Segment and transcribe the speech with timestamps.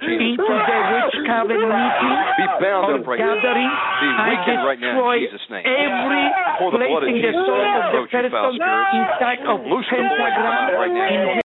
[0.00, 3.36] witch coven meeting Be bound up right now.
[3.36, 5.64] Be weakened right now in Jesus' name.
[5.66, 6.24] every
[6.58, 9.58] Pour the blood of placing the soul of the approach you, foul person inside of
[9.68, 10.28] Loose the boy.
[10.32, 11.36] Come out right now.
[11.36, 11.41] in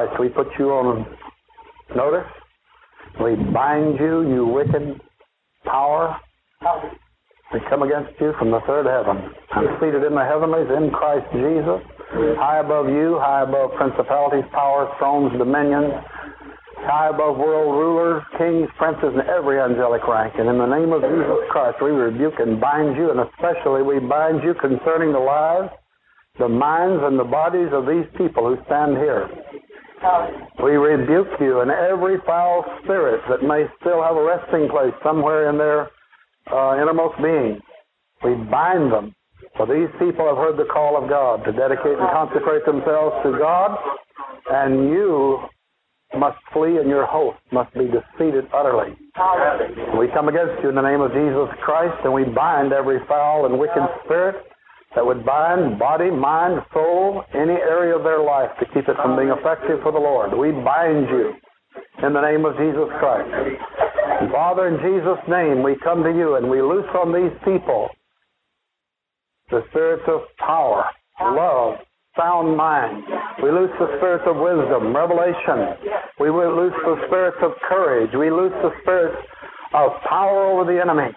[0.00, 1.04] Christ, we put you on
[1.94, 2.24] notice.
[3.20, 4.98] We bind you, you wicked
[5.64, 6.16] power.
[7.52, 9.28] We come against you from the third heaven.
[9.52, 11.84] I'm seated in the heavenlies in Christ Jesus,
[12.40, 15.92] high above you, high above principalities, powers, thrones, dominions,
[16.88, 20.32] high above world rulers, kings, princes, and every angelic rank.
[20.38, 24.00] And in the name of Jesus Christ, we rebuke and bind you, and especially we
[24.00, 25.68] bind you concerning the lives
[26.40, 29.28] the minds and the bodies of these people who stand here.
[30.62, 35.50] We rebuke you and every foul spirit that may still have a resting place somewhere
[35.50, 35.90] in their
[36.52, 37.60] uh, innermost being.
[38.24, 39.14] We bind them.
[39.56, 43.36] For these people have heard the call of God to dedicate and consecrate themselves to
[43.38, 43.76] God,
[44.50, 45.38] and you
[46.16, 48.96] must flee and your host must be defeated utterly.
[49.98, 53.46] We come against you in the name of Jesus Christ, and we bind every foul
[53.46, 54.49] and wicked spirit
[54.94, 59.16] that would bind body, mind, soul, any area of their life to keep it from
[59.16, 60.36] being effective for the Lord.
[60.36, 61.32] We bind you
[62.02, 63.30] in the name of Jesus Christ.
[64.32, 67.88] Father, in Jesus' name, we come to you and we loose on these people
[69.50, 70.84] the spirits of power,
[71.20, 71.78] love,
[72.16, 73.04] sound mind.
[73.42, 75.78] We loose the spirits of wisdom, revelation.
[76.18, 78.10] We loose the spirits of courage.
[78.14, 79.16] We loose the spirits
[79.74, 81.14] of power over the enemy.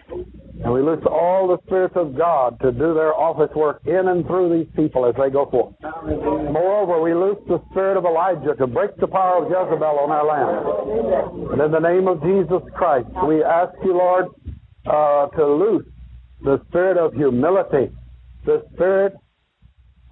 [0.62, 4.26] And we loose all the spirits of God to do their office work in and
[4.28, 5.74] through these people as they go forth.
[5.82, 10.26] Moreover, we loose the spirit of Elijah to break the power of Jezebel on our
[10.26, 11.54] land.
[11.54, 14.28] And in the name of Jesus Christ, we ask you, Lord,
[14.86, 15.86] uh, to loose
[16.44, 17.92] the spirit of humility,
[18.46, 19.14] the spirit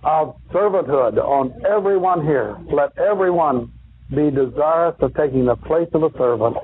[0.03, 2.57] of servanthood on everyone here.
[2.73, 3.71] Let everyone
[4.09, 6.57] be desirous of taking the place of a servant.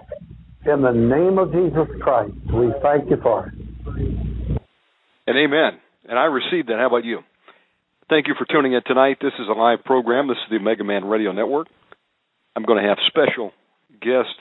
[0.65, 3.56] In the name of Jesus Christ, we thank you for it.
[3.87, 5.79] And amen.
[6.07, 6.77] And I received that.
[6.79, 7.19] How about you?
[8.09, 9.17] Thank you for tuning in tonight.
[9.21, 10.27] This is a live program.
[10.27, 11.67] This is the Omega Man Radio Network.
[12.55, 13.51] I'm going to have special
[14.01, 14.33] guest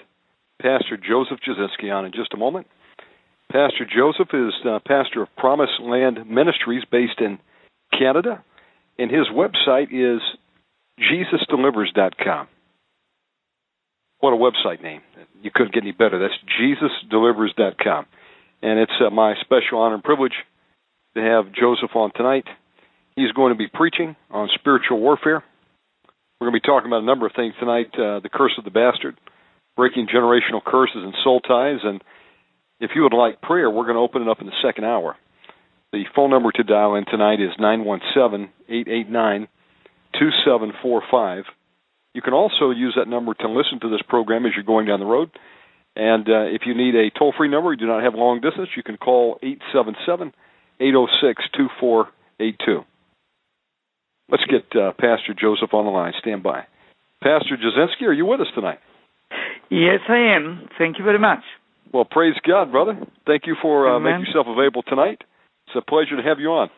[0.60, 2.66] Pastor Joseph Jasinski on in just a moment.
[3.50, 7.38] Pastor Joseph is uh, pastor of Promise Land Ministries based in
[7.96, 8.42] Canada,
[8.98, 10.20] and his website is
[10.98, 12.48] JesusDelivers.com.
[14.20, 15.02] What a website name.
[15.42, 16.18] You couldn't get any better.
[16.18, 18.06] That's JesusDelivers.com.
[18.66, 20.34] And it's uh, my special honor and privilege
[21.14, 22.46] to have Joseph on tonight.
[23.14, 25.44] He's going to be preaching on spiritual warfare.
[26.40, 28.64] We're going to be talking about a number of things tonight uh, the curse of
[28.64, 29.20] the bastard,
[29.76, 31.78] breaking generational curses and soul ties.
[31.84, 32.02] And
[32.80, 35.14] if you would like prayer, we're going to open it up in the second hour.
[35.92, 39.46] The phone number to dial in tonight is 917 889
[40.18, 41.44] 2745.
[42.14, 44.98] You can also use that number to listen to this program as you're going down
[44.98, 45.30] the road.
[45.96, 48.68] And uh, if you need a toll free number, you do not have long distance,
[48.76, 50.32] you can call 877
[50.78, 52.84] 806 2482.
[54.28, 56.12] Let's get uh, Pastor Joseph on the line.
[56.20, 56.66] Stand by.
[57.22, 58.78] Pastor Jasinski, are you with us tonight?
[59.70, 60.68] Yes, I am.
[60.78, 61.40] Thank you very much.
[61.92, 62.98] Well, praise God, brother.
[63.26, 65.22] Thank you for uh, making yourself available tonight.
[65.66, 66.68] It's a pleasure to have you on.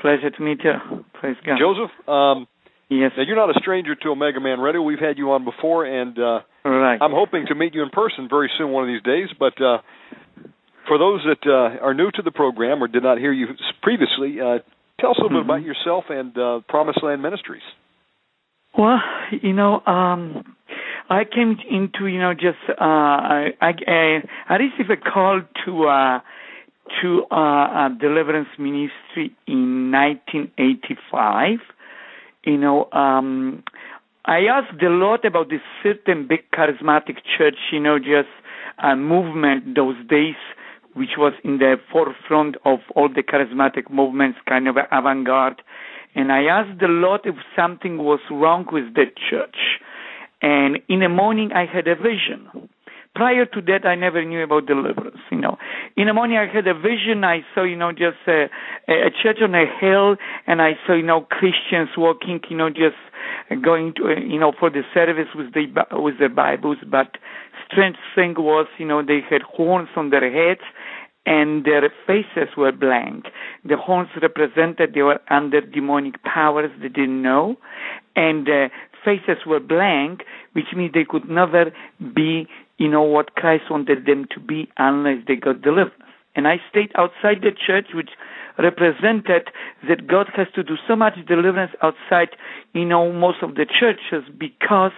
[0.00, 1.04] Pleasure to meet you.
[1.14, 1.58] Praise God.
[1.58, 2.46] Joseph, um,
[2.90, 3.12] yes.
[3.16, 4.82] now you're not a stranger to Omega Man Radio.
[4.82, 6.98] We've had you on before, and uh, Right.
[7.00, 9.28] I'm hoping to meet you in person very soon, one of these days.
[9.38, 9.78] But uh,
[10.88, 13.46] for those that uh, are new to the program or did not hear you
[13.82, 14.58] previously, uh,
[15.00, 17.62] tell us a little bit about yourself and uh, Promised Land Ministries.
[18.76, 18.98] Well,
[19.30, 20.56] you know, um,
[21.08, 26.20] I came into, you know, just uh, I, I I received a call to uh,
[27.00, 31.58] to uh, uh, Deliverance Ministry in 1985.
[32.44, 33.62] You know, um,
[34.26, 38.28] I asked a lot about this certain big charismatic church, you know, just
[38.82, 40.34] uh, movement those days,
[40.94, 45.62] which was in the forefront of all the charismatic movements, kind of avant-garde.
[46.16, 49.78] And I asked a lot if something was wrong with the church.
[50.42, 52.68] And in the morning, I had a vision.
[53.14, 55.20] Prior to that, I never knew about deliverance.
[55.30, 55.56] You know,
[55.96, 57.22] in the morning, I had a vision.
[57.22, 58.48] I saw, you know, just a,
[58.88, 62.96] a church on a hill, and I saw, you know, Christians walking, you know, just
[63.62, 66.78] going to, uh, you know, for the service with the with their Bibles.
[66.86, 67.18] But
[67.70, 70.62] strange thing was, you know, they had horns on their heads,
[71.26, 73.26] and their faces were blank.
[73.64, 77.56] The horns represented they were under demonic powers they didn't know,
[78.14, 78.70] and the
[79.04, 80.22] faces were blank,
[80.52, 81.72] which means they could never
[82.14, 82.48] be,
[82.78, 85.94] you know, what Christ wanted them to be unless they got deliverance.
[86.34, 88.10] And I stayed outside the church, which
[88.58, 89.48] represented
[89.88, 92.30] that God has to do so much deliverance outside,
[92.72, 94.92] you know, most of the churches because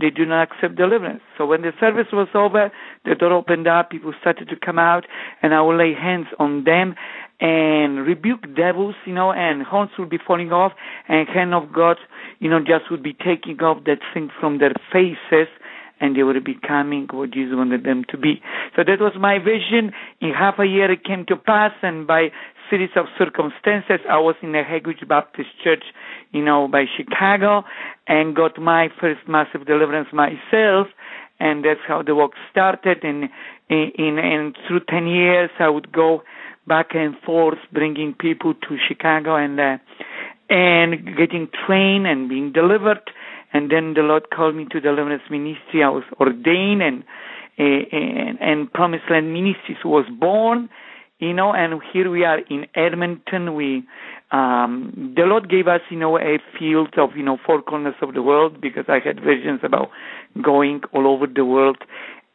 [0.00, 1.20] they do not accept deliverance.
[1.36, 2.72] So when the service was over,
[3.04, 5.04] the door opened up, people started to come out,
[5.42, 6.94] and I would lay hands on them
[7.40, 10.72] and rebuke devils, you know, and horns would be falling off,
[11.08, 11.98] and hand of God,
[12.38, 15.48] you know, just would be taking off that thing from their faces,
[16.00, 18.40] and they be becoming what Jesus wanted them to be.
[18.76, 19.92] So that was my vision.
[20.20, 22.30] In half a year it came to pass, and by
[22.72, 25.84] series of circumstances, I was in a Hegewisch Baptist Church,
[26.32, 27.64] you know, by Chicago,
[28.08, 30.86] and got my first massive deliverance myself,
[31.38, 33.04] and that's how the work started.
[33.04, 33.28] And
[33.68, 36.22] in, through ten years, I would go
[36.66, 39.76] back and forth, bringing people to Chicago and uh,
[40.48, 43.02] and getting trained and being delivered.
[43.52, 45.84] And then the Lord called me to deliverance ministry.
[45.84, 47.04] I was ordained, and
[47.58, 50.70] and, and Promised Land Ministries was born
[51.22, 53.54] you know, and here we are in Edmonton.
[53.54, 53.84] We,
[54.32, 58.14] um, the Lord gave us, you know, a field of, you know, four corners of
[58.14, 59.90] the world because I had visions about
[60.42, 61.78] going all over the world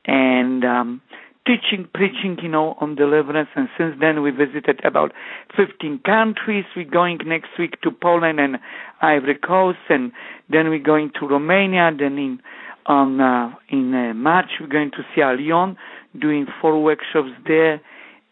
[0.05, 1.01] and um,
[1.45, 3.49] teaching, preaching, you know, on deliverance.
[3.57, 5.11] And since then, we visited about
[5.57, 6.63] 15 countries.
[6.73, 8.57] We're going next week to Poland and
[9.01, 10.13] Ivory Coast, and
[10.49, 11.91] then we're going to Romania.
[11.91, 12.39] Then in
[12.85, 15.75] on uh, in uh, March, we're going to Sierra Leone,
[16.17, 17.81] doing four workshops there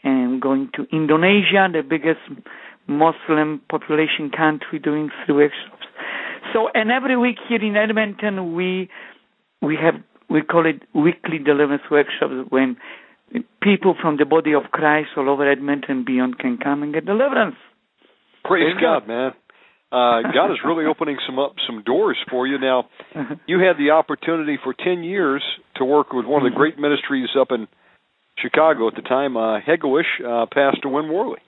[0.05, 2.21] and going to Indonesia, the biggest
[2.87, 5.85] Muslim population country, doing three workshops.
[6.53, 8.89] So, and every week here in Edmonton, we
[9.61, 9.95] we have
[10.29, 12.77] we call it weekly deliverance workshops when
[13.61, 17.05] people from the body of Christ all over Edmonton and beyond can come and get
[17.05, 17.55] deliverance.
[18.43, 19.07] Praise Praise God, God.
[19.07, 19.31] man.
[19.91, 22.59] Uh, God is really opening some up some doors for you.
[22.59, 22.89] Now,
[23.47, 25.43] you had the opportunity for ten years
[25.77, 27.67] to work with one of the great ministries up in
[28.37, 31.39] Chicago at the time, uh, Hegewisch, uh, Pastor Win Worley.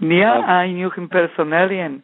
[0.00, 2.02] Yeah, Um, I knew him personally and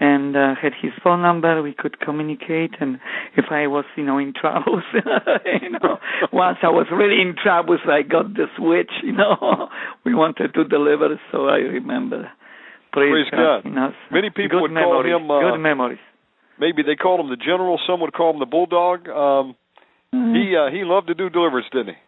[0.00, 1.60] and uh, had his phone number.
[1.60, 3.00] We could communicate, and
[3.36, 5.98] if I was, you know, in trouble, you know,
[6.32, 8.92] once I was really in trouble, so I got the switch.
[9.02, 9.68] You know,
[10.04, 12.30] we wanted to deliver, so I remember.
[12.92, 13.92] Praise, Praise God.
[14.12, 15.98] Many people good would call memories, him, uh, good memories.
[16.60, 17.78] Maybe they called him the General.
[17.86, 19.08] Some would call him the Bulldog.
[19.08, 19.56] Um,
[20.14, 20.34] Mm-hmm.
[20.34, 22.00] he uh, he loved to do deliverance, didn't he?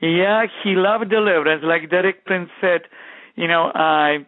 [0.00, 1.62] Yeah, he loved deliverance.
[1.64, 2.82] Like Derek Prince said,
[3.34, 4.26] you know, I,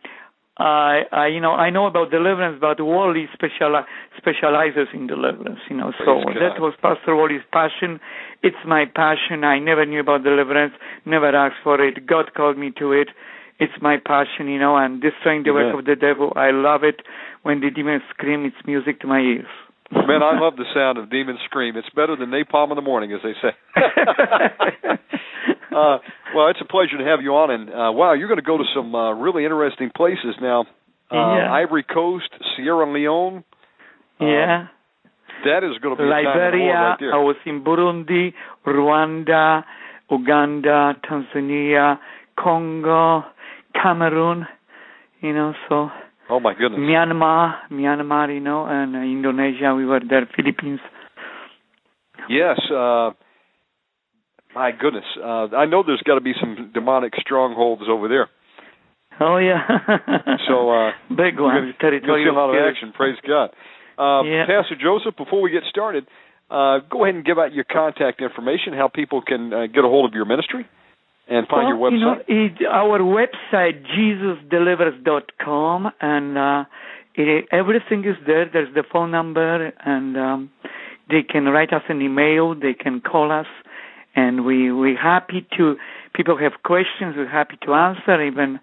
[0.59, 3.85] I, I, you know, I know about deliverance, but Worley speciali-
[4.17, 5.61] specializes in deliverance.
[5.71, 8.01] You know, so that was Pastor Worley's passion.
[8.43, 9.45] It's my passion.
[9.45, 10.75] I never knew about deliverance.
[11.07, 12.07] Never asked for it.
[12.07, 13.09] God called me to it.
[13.61, 16.33] It's my passion, you know, and destroying the work of the devil.
[16.37, 17.03] I love it.
[17.43, 19.47] When the demons scream, it's music to my ears.
[19.91, 21.77] Man, I love the sound of demons scream.
[21.77, 23.57] It's better than napalm in the morning, as they say.
[25.71, 25.99] uh,
[26.35, 28.59] well, it's a pleasure to have you on, and uh, wow, you're going to go
[28.59, 30.63] to some uh, really interesting places now.
[31.11, 31.53] Uh, Yeah.
[31.53, 33.45] Ivory Coast, Sierra Leone.
[34.21, 34.67] Uh, yeah.
[35.45, 36.75] That is going to be a time of the Lord Liberia.
[36.75, 37.15] right there.
[37.15, 38.35] I was in Burundi,
[38.67, 39.63] Rwanda,
[40.11, 41.99] Uganda, Tanzania,
[42.37, 43.23] Congo,
[43.81, 44.47] Cameroon.
[45.21, 45.91] You know, so
[46.31, 46.81] Oh my goodness.
[46.81, 49.75] Myanmar, Myanmar, you know, and uh, Indonesia.
[49.75, 50.81] We were there, Philippines.
[52.29, 52.59] Yes.
[52.71, 53.11] Uh,
[54.59, 55.05] my goodness.
[55.17, 58.29] Uh, I know there's got to be some demonic strongholds over there.
[59.21, 59.67] Oh yeah.
[60.49, 61.75] So uh, big one.
[61.81, 62.93] gonna, gonna see a lot of action.
[62.93, 63.51] Praise God.
[63.99, 64.47] Uh, Yeah.
[64.47, 66.07] Pastor Joseph, before we get started,
[66.51, 69.89] uh, go ahead and give out your contact information, how people can uh, get a
[69.89, 70.67] hold of your ministry
[71.29, 71.93] and find your website.
[71.93, 76.65] You know, it, our website jesusdelivers.com, and uh,
[77.15, 78.49] it, everything is there.
[78.51, 80.51] There's the phone number, and um,
[81.11, 82.55] they can write us an email.
[82.55, 83.47] They can call us,
[84.19, 85.77] and we we happy to.
[86.15, 87.15] People have questions.
[87.17, 88.21] We're happy to answer.
[88.23, 88.59] Even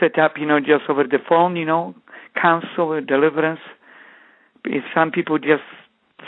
[0.00, 1.94] set up, you know, just over the phone, you know,
[2.40, 3.60] counsel or deliverance.
[4.64, 5.66] If some people just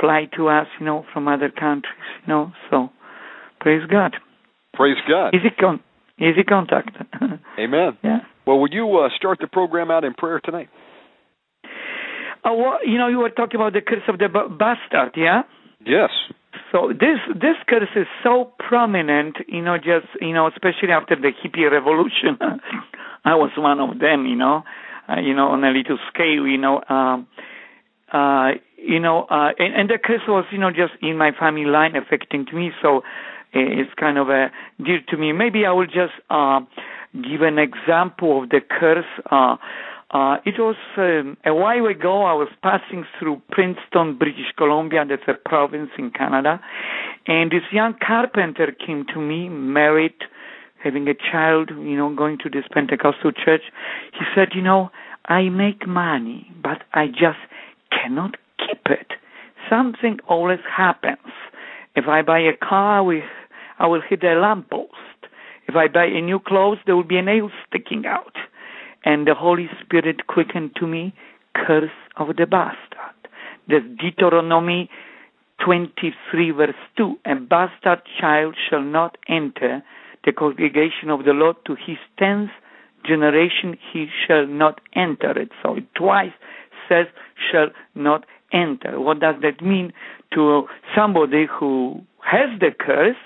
[0.00, 2.52] fly to us, you know, from other countries, you know.
[2.70, 2.90] So,
[3.60, 4.16] praise God.
[4.74, 5.34] Praise God.
[5.34, 5.80] Easy con
[6.18, 6.90] easy contact.
[7.58, 7.98] Amen.
[8.04, 8.20] yeah.
[8.46, 10.68] Well, would you uh, start the program out in prayer tonight?
[12.44, 15.42] Oh, well, you know, you were talking about the curse of the b- bastard, yeah.
[15.84, 16.10] Yes.
[16.72, 21.32] So this this curse is so prominent, you know, just you know, especially after the
[21.32, 22.38] hippie revolution.
[23.24, 24.62] I was one of them, you know,
[25.08, 26.82] uh, you know, on a little scale, you know.
[26.88, 27.26] Um,
[28.12, 31.64] uh, you know, uh, and, and the curse was, you know, just in my family
[31.64, 32.70] line affecting me.
[32.82, 33.02] So
[33.52, 34.50] it's kind of a
[34.82, 35.32] dear to me.
[35.32, 36.60] Maybe I will just uh,
[37.14, 39.04] give an example of the curse.
[39.30, 39.56] Uh,
[40.12, 42.24] uh, it was um, a while ago.
[42.24, 45.04] I was passing through Princeton, British Columbia.
[45.08, 46.60] That's a province in Canada,
[47.28, 50.16] and this young carpenter came to me, married,
[50.82, 51.70] having a child.
[51.70, 53.62] You know, going to this Pentecostal church.
[54.12, 54.90] He said, "You know,
[55.26, 57.38] I make money, but I just
[57.92, 59.12] cannot keep it.
[59.68, 61.32] Something always happens.
[61.94, 63.22] If I buy a car, will,
[63.78, 64.96] I will hit a lamppost.
[65.68, 68.34] If I buy a new clothes, there will be a nail sticking out."
[69.04, 71.14] And the Holy Spirit quickened to me
[71.54, 73.16] curse of the bastard.
[73.68, 74.90] That's Deuteronomy
[75.64, 77.16] 23 verse 2.
[77.26, 79.82] A bastard child shall not enter
[80.24, 82.50] the congregation of the Lord to his tenth
[83.06, 85.50] generation he shall not enter it.
[85.62, 86.32] So it twice
[86.88, 87.06] says
[87.50, 89.00] shall not enter.
[89.00, 89.92] What does that mean
[90.34, 90.64] to
[90.96, 93.16] somebody who has the curse,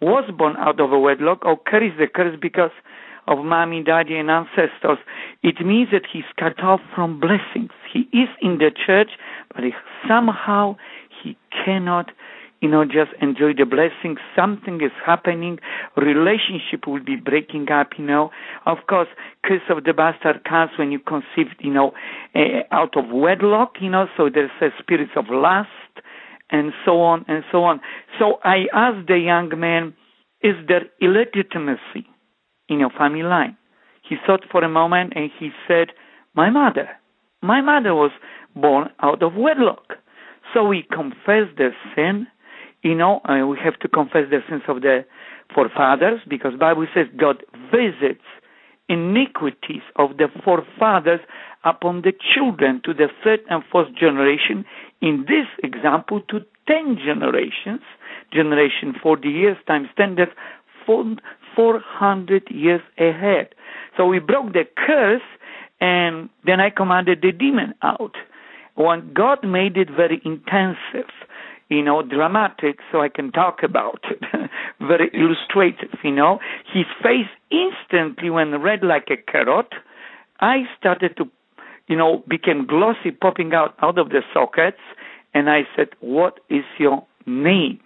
[0.00, 2.70] was born out of a wedlock, or carries the curse because
[3.26, 4.98] of mommy, daddy, and ancestors.
[5.42, 7.70] It means that he's cut off from blessings.
[7.92, 9.10] He is in the church,
[9.54, 9.64] but
[10.08, 10.76] somehow
[11.22, 12.10] he cannot,
[12.60, 14.18] you know, just enjoy the blessings.
[14.34, 15.58] Something is happening.
[15.96, 18.30] Relationship will be breaking up, you know.
[18.66, 19.08] Of course,
[19.44, 21.92] curse of the bastard comes when you conceived, you know,
[22.34, 25.68] uh, out of wedlock, you know, so there's a spirit of lust
[26.50, 27.80] and so on and so on.
[28.18, 29.94] So I asked the young man,
[30.42, 32.06] is there illegitimacy?
[32.72, 33.56] In your family line.
[34.08, 35.88] He thought for a moment and he said,
[36.34, 36.88] My mother.
[37.42, 38.12] My mother was
[38.54, 39.94] born out of wedlock.
[40.52, 42.26] So we confess the sin.
[42.82, 45.04] You know, uh, we have to confess the sins of the
[45.54, 48.24] forefathers because Bible says God visits
[48.88, 51.20] iniquities of the forefathers
[51.64, 54.64] upon the children to the third and fourth generation.
[55.00, 57.80] In this example, to ten generations.
[58.32, 60.30] Generation 40 years times 10, that's
[61.54, 63.54] 400 years ahead.
[63.96, 65.22] So we broke the curse,
[65.80, 68.14] and then I commanded the demon out.
[68.74, 71.10] When God made it very intensive,
[71.68, 74.20] you know, dramatic, so I can talk about it,
[74.80, 76.38] very illustrative, you know.
[76.72, 79.68] His face instantly went red like a carrot.
[80.40, 81.24] I started to,
[81.88, 84.80] you know, became glossy, popping out out of the sockets,
[85.34, 87.80] and I said, "What is your name?"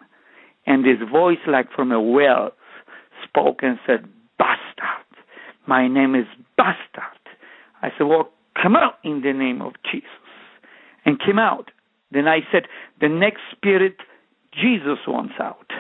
[0.67, 2.51] And this voice, like from a well,
[3.25, 4.07] spoke and said,
[4.39, 5.07] Bastard.
[5.67, 7.03] My name is Bastard.
[7.83, 8.31] I said, Well,
[8.61, 10.09] come out in the name of Jesus.
[11.05, 11.71] And came out.
[12.11, 12.65] Then I said,
[13.01, 13.97] The next spirit
[14.53, 15.71] Jesus wants out.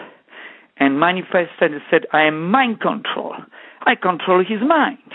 [0.78, 3.34] And manifested and said, I am mind control.
[3.82, 5.14] I control his mind.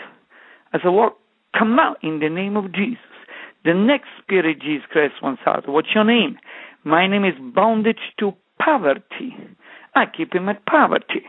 [0.73, 1.17] I said, Well,
[1.57, 2.97] come out in the name of Jesus.
[3.63, 5.69] The next spirit Jesus Christ wants out.
[5.69, 6.37] What's your name?
[6.83, 9.35] My name is bondage to poverty.
[9.93, 11.23] I keep him at poverty.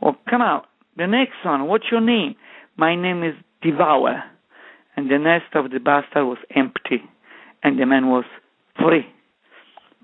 [0.00, 0.66] Well, come out.
[0.96, 2.34] The next one, what's your name?
[2.76, 4.22] My name is Devour.
[4.96, 7.02] And the nest of the bastard was empty,
[7.62, 8.24] and the man was
[8.76, 9.04] free.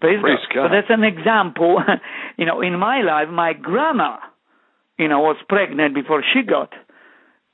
[0.00, 0.54] Praise, Praise God.
[0.54, 0.68] God.
[0.68, 1.78] So that's an example.
[2.36, 4.16] you know, in my life, my grandma,
[4.98, 6.72] you know, was pregnant before she got,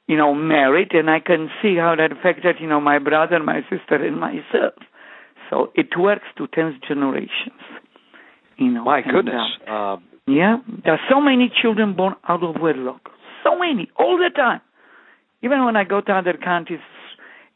[0.08, 3.60] you know, married, and I can see how that affected, you know, my brother, my
[3.70, 4.74] sister, and myself.
[5.50, 7.62] So it works to tenth generations.
[8.56, 9.42] You know, My and, goodness.
[9.68, 9.96] uh, Uh,
[10.28, 13.00] yeah, there are so many children born out of wedlock.
[13.44, 14.60] So many, all the time.
[15.42, 16.80] Even when I go to other countries,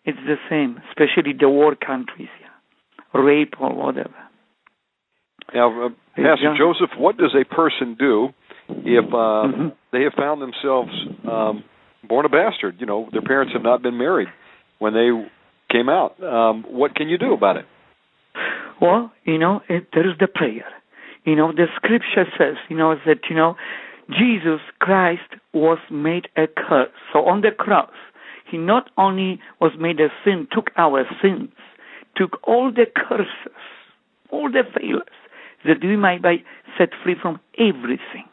[0.05, 3.21] it's the same, especially the war countries, yeah.
[3.21, 4.15] rape or whatever.
[5.55, 8.29] Now, uh, Pastor Joseph, what does a person do
[8.69, 9.69] if uh, mm-hmm.
[9.93, 10.91] they have found themselves
[11.31, 11.65] um,
[12.09, 12.77] born a bastard?
[12.79, 14.29] You know, their parents have not been married
[14.79, 15.11] when they
[15.71, 16.23] came out.
[16.23, 17.67] Um, what can you do about it?
[18.81, 20.67] Well, you know, it, there is the prayer.
[21.25, 23.57] You know, the scripture says, you know, that, you know,
[24.11, 26.91] Jesus Christ was made a curse.
[27.13, 27.93] So on the cross,
[28.51, 31.51] he not only was made a sin, took our sins,
[32.17, 33.57] took all the curses,
[34.31, 35.07] all the failures,
[35.65, 36.45] that we might be
[36.77, 38.27] set free from everything.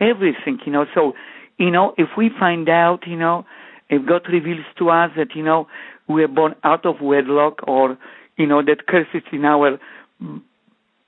[0.00, 0.86] Everything, you know.
[0.94, 1.12] So,
[1.58, 3.44] you know, if we find out, you know,
[3.90, 5.66] if God reveals to us that, you know,
[6.08, 7.98] we are born out of wedlock or,
[8.36, 9.78] you know, that curse is in our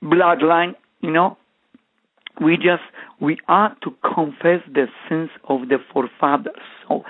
[0.03, 1.37] bloodline, you know,
[2.41, 2.83] we just,
[3.21, 6.59] we are to confess the sins of the forefathers.
[6.87, 7.03] So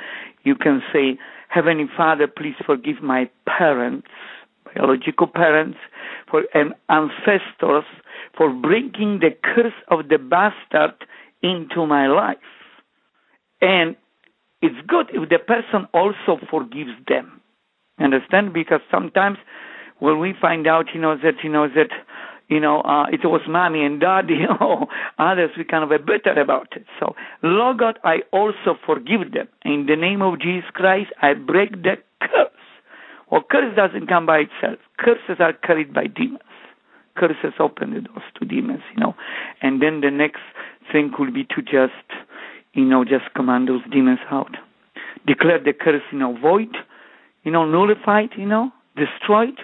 [0.44, 1.18] you can say,
[1.50, 4.08] Heavenly Father, please forgive my parents,
[4.66, 5.78] biological parents,
[6.30, 7.86] for and ancestors
[8.38, 10.94] for bringing the curse of the bastard
[11.42, 12.38] into my life.
[13.62, 13.96] And
[14.62, 17.42] it's good if the person also forgives them.
[18.00, 18.54] Understand?
[18.54, 19.38] Because sometimes
[20.00, 21.90] when we find out, you know, that, you know, that,
[22.48, 24.88] you know, uh, it was mommy and daddy or
[25.18, 26.86] others, we kind of are bitter about it.
[27.00, 29.48] So, Lord God, I also forgive them.
[29.64, 32.52] In the name of Jesus Christ, I break the curse.
[33.32, 34.80] Well, curse doesn't come by itself.
[34.98, 36.42] Curses are carried by demons
[37.16, 39.16] curses open the doors to demons, you know.
[39.62, 40.42] And then the next
[40.92, 42.08] thing could be to just,
[42.74, 44.56] you know, just command those demons out.
[45.26, 46.76] Declare the curse, you know, void,
[47.44, 49.60] you know, nullified, you know, destroyed.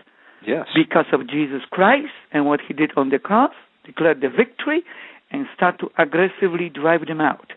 [0.45, 0.67] Yes.
[0.75, 3.51] Because of Jesus Christ and what he did on the cross.
[3.85, 4.83] Declare the victory
[5.31, 7.51] and start to aggressively drive them out.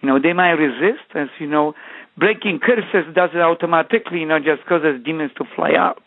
[0.00, 1.74] You know, they might resist, as you know,
[2.16, 6.02] breaking curses does it automatically, you know, just causes demons to fly out.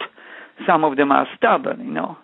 [0.65, 2.17] Some of them are stubborn, you know.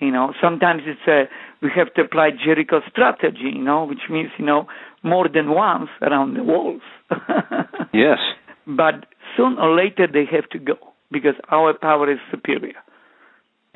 [0.00, 1.24] You know, sometimes it's a
[1.60, 3.50] we have to apply Jericho strategy.
[3.52, 4.66] You know, which means you know
[5.02, 6.82] more than once around the walls.
[7.92, 8.18] yes.
[8.66, 9.06] But
[9.36, 10.76] soon or later they have to go
[11.10, 12.76] because our power is superior.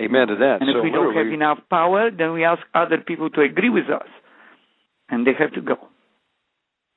[0.00, 0.58] Amen to that.
[0.60, 3.70] And so if we don't have enough power, then we ask other people to agree
[3.70, 4.08] with us,
[5.08, 5.76] and they have to go.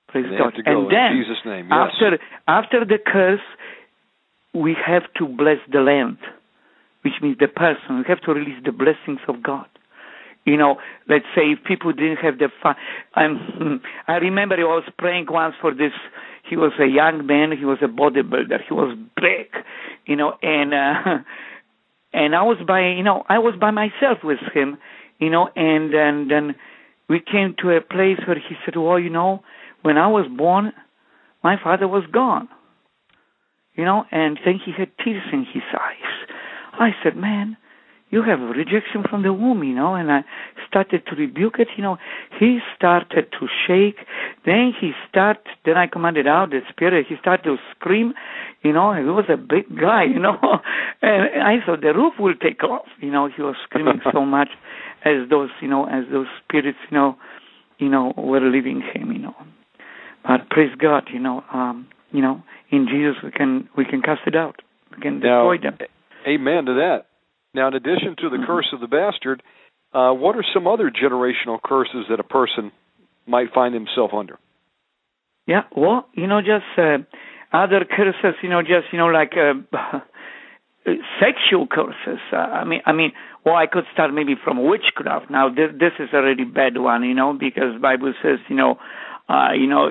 [0.09, 0.53] Praise they God.
[0.53, 1.67] Go and then Jesus' name.
[1.69, 1.91] Yes.
[1.91, 3.43] after after the curse,
[4.53, 6.17] we have to bless the land
[7.05, 7.99] which means the person.
[7.99, 9.67] We have to release the blessings of God.
[10.43, 10.77] You know,
[11.07, 12.75] let's say if people didn't have the fun.
[13.15, 15.93] Um, I remember I was praying once for this.
[16.49, 17.55] He was a young man.
[17.57, 18.59] He was a bodybuilder.
[18.67, 19.53] He was big,
[20.05, 21.23] you know, and uh,
[22.15, 24.77] and I was by, you know, I was by myself with him,
[25.19, 26.55] you know, and and then
[27.09, 29.43] we came to a place where he said, "Well, you know,
[29.83, 30.73] when I was born,
[31.43, 32.47] my father was gone."
[33.75, 36.15] You know, and then he had tears in his eyes
[36.79, 37.57] I said, man,
[38.15, 40.23] you have rejection from the womb, you know, and I
[40.65, 41.97] started to rebuke it, you know.
[42.39, 43.97] He started to shake.
[44.45, 47.07] Then he started, then I commanded out the spirit.
[47.09, 48.13] He started to scream,
[48.63, 50.37] you know, he was a big guy, you know.
[51.01, 53.27] and I thought the roof will take off, you know.
[53.27, 54.49] He was screaming so much
[55.03, 57.17] as those, you know, as those spirits, you know,
[57.79, 59.35] you know, were leaving him, you know.
[60.23, 64.21] But praise God, you know, um, you know, in Jesus we can we can cast
[64.25, 64.61] it out.
[64.95, 65.77] We can destroy now, them.
[66.25, 67.07] Amen to that.
[67.55, 68.45] Now, in addition to the mm-hmm.
[68.45, 69.41] curse of the bastard,
[69.93, 72.71] uh, what are some other generational curses that a person
[73.25, 74.37] might find himself under?
[75.47, 76.97] Yeah, well, you know, just uh,
[77.53, 79.99] other curses, you know, just you know, like uh,
[81.19, 82.19] sexual curses.
[82.31, 83.13] Uh, I mean, I mean,
[83.45, 85.29] well, I could start maybe from witchcraft.
[85.29, 88.77] Now, this, this is a really bad one, you know, because Bible says, you know,
[89.29, 89.89] uh, you know,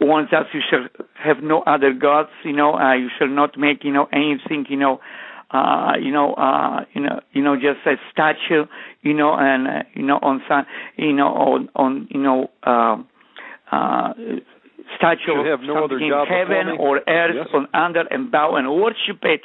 [0.00, 0.86] once that you shall
[1.22, 4.76] have no other gods, you know, uh, you shall not make, you know, anything, you
[4.76, 5.00] know,
[5.52, 8.64] uh, you know, uh, you know, you know, just a statue,
[9.02, 10.64] you know, and uh, you know, on some,
[10.96, 12.96] you know, on, on, you know, uh,
[13.70, 14.14] uh,
[14.96, 17.48] statue of no in heaven or earth yes.
[17.52, 19.42] or under and bow and worship it.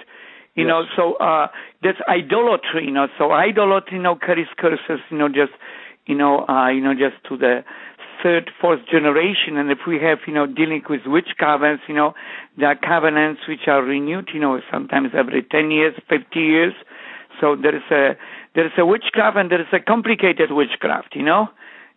[0.56, 0.68] You yes.
[0.68, 1.48] know, so uh,
[1.84, 2.86] that's idolatry.
[2.86, 5.00] You know, so idolatry, you know, carries curses.
[5.10, 5.52] You know, just
[6.06, 7.64] you know, uh, you know, just to the
[8.22, 9.58] third, fourth generation.
[9.58, 12.14] And if we have, you know, dealing with witch covenants, you know,
[12.58, 16.74] there are covenants which are renewed, you know, sometimes every 10 years, 50 years.
[17.40, 18.18] So there is a,
[18.56, 21.48] there is a witchcraft and there is a complicated witchcraft, you know.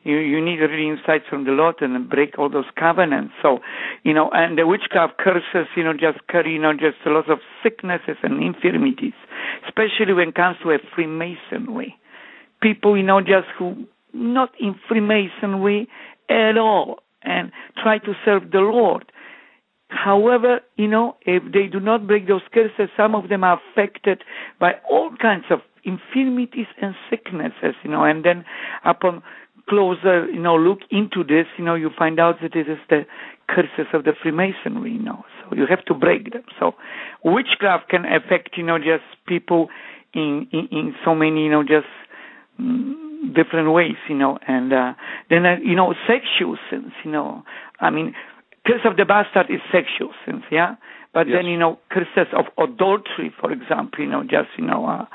[0.03, 3.35] You, you need really insights from the Lord and break all those covenants.
[3.43, 3.59] So,
[4.03, 7.31] you know, and the witchcraft curses, you know, just carry, you know, just a lot
[7.31, 9.13] of sicknesses and infirmities,
[9.67, 11.97] especially when it comes to a Freemasonry.
[12.63, 15.89] People, you know, just who not in Freemasonry
[16.29, 17.51] at all and
[17.83, 19.11] try to serve the Lord.
[19.89, 24.23] However, you know, if they do not break those curses, some of them are affected
[24.59, 28.45] by all kinds of infirmities and sicknesses, you know, and then
[28.85, 29.23] upon
[29.69, 33.05] closer, you know, look into this, you know, you find out that it is the
[33.49, 35.25] curses of the Freemasonry, you know.
[35.41, 36.43] So you have to break them.
[36.59, 36.75] So
[37.25, 39.69] witchcraft can affect, you know, just people
[40.15, 41.87] in in, in so many, you know, just
[42.61, 44.95] mm, different ways, you know, and uh,
[45.29, 47.43] then uh, you know, sexual sins, you know.
[47.81, 48.15] I mean,
[48.67, 50.77] curse of the bastard is sexual sins, yeah.
[51.13, 51.39] But yes.
[51.39, 54.87] then you know, curses of adultery, for example, you know, just you know.
[54.87, 55.07] Uh,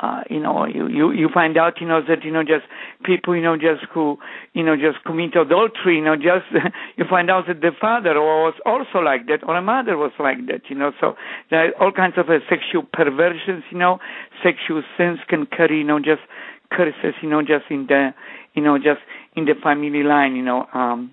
[0.00, 2.64] uh, you know, you, you you find out, you know, that you know, just
[3.04, 4.16] people, you know, just who,
[4.54, 6.48] you know, just commit adultery, you know, just
[6.96, 10.38] you find out that the father was also like that, or a mother was like
[10.46, 10.92] that, you know.
[11.00, 11.16] So
[11.50, 13.98] there are all kinds of uh, sexual perversions, you know,
[14.42, 16.22] sexual sins can carry, you know, just
[16.70, 18.10] curses, you know, just in the,
[18.54, 19.00] you know, just
[19.36, 20.66] in the family line, you know.
[20.72, 21.12] Um,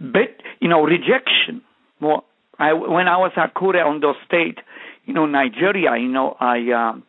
[0.00, 1.62] but you know, rejection.
[2.00, 2.24] Well,
[2.58, 4.58] I when I was at Kure on the state,
[5.04, 6.58] you know, Nigeria, you know, I.
[6.72, 7.02] Um,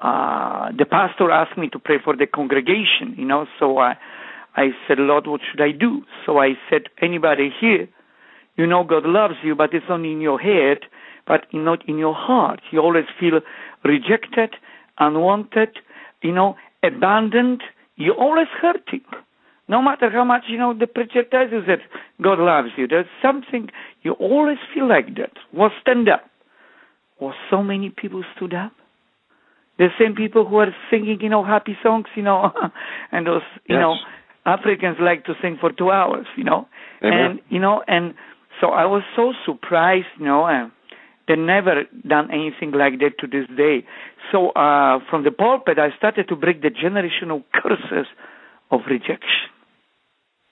[0.00, 3.94] uh, the pastor asked me to pray for the congregation, you know, so I,
[4.54, 6.02] I said, Lord, what should I do?
[6.26, 7.88] So I said, anybody here,
[8.56, 10.78] you know God loves you, but it's only in your head,
[11.26, 12.60] but not in your heart.
[12.70, 13.40] You always feel
[13.82, 14.56] rejected,
[14.98, 15.78] unwanted,
[16.22, 17.62] you know, abandoned.
[17.96, 19.04] You're always hurting.
[19.66, 21.78] No matter how much, you know, the preacher tells you that
[22.22, 23.70] God loves you, there's something,
[24.02, 25.32] you always feel like that.
[25.54, 26.28] Well, stand up.
[27.18, 28.72] Well, so many people stood up
[29.78, 32.52] the same people who are singing, you know, happy songs, you know,
[33.12, 33.80] and those, you yes.
[33.80, 33.96] know,
[34.46, 36.68] Africans like to sing for two hours, you know,
[37.02, 37.18] Amen.
[37.18, 38.14] and you know, and
[38.60, 40.70] so I was so surprised, you know, and
[41.26, 43.84] they never done anything like that to this day.
[44.32, 48.06] So uh from the pulpit, I started to break the generational curses
[48.70, 49.50] of rejection.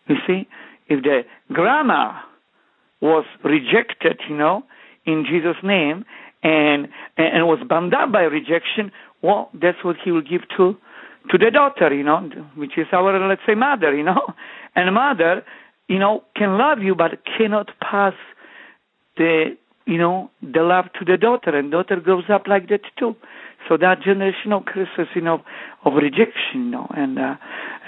[0.08, 0.48] You see,
[0.88, 2.20] if the grandma
[3.00, 4.64] was rejected, you know,
[5.04, 6.04] in Jesus' name,
[6.42, 10.76] and and was bound up by rejection, well, that's what he will give to
[11.30, 14.34] to the daughter, you know, which is our let's say mother, you know,
[14.76, 15.44] and mother,
[15.88, 18.14] you know, can love you but cannot pass
[19.16, 19.56] the
[19.86, 23.16] you know the love to the daughter, and daughter grows up like that too.
[23.68, 25.42] So that generational curses, you know,
[25.84, 27.36] of rejection, you know, and uh,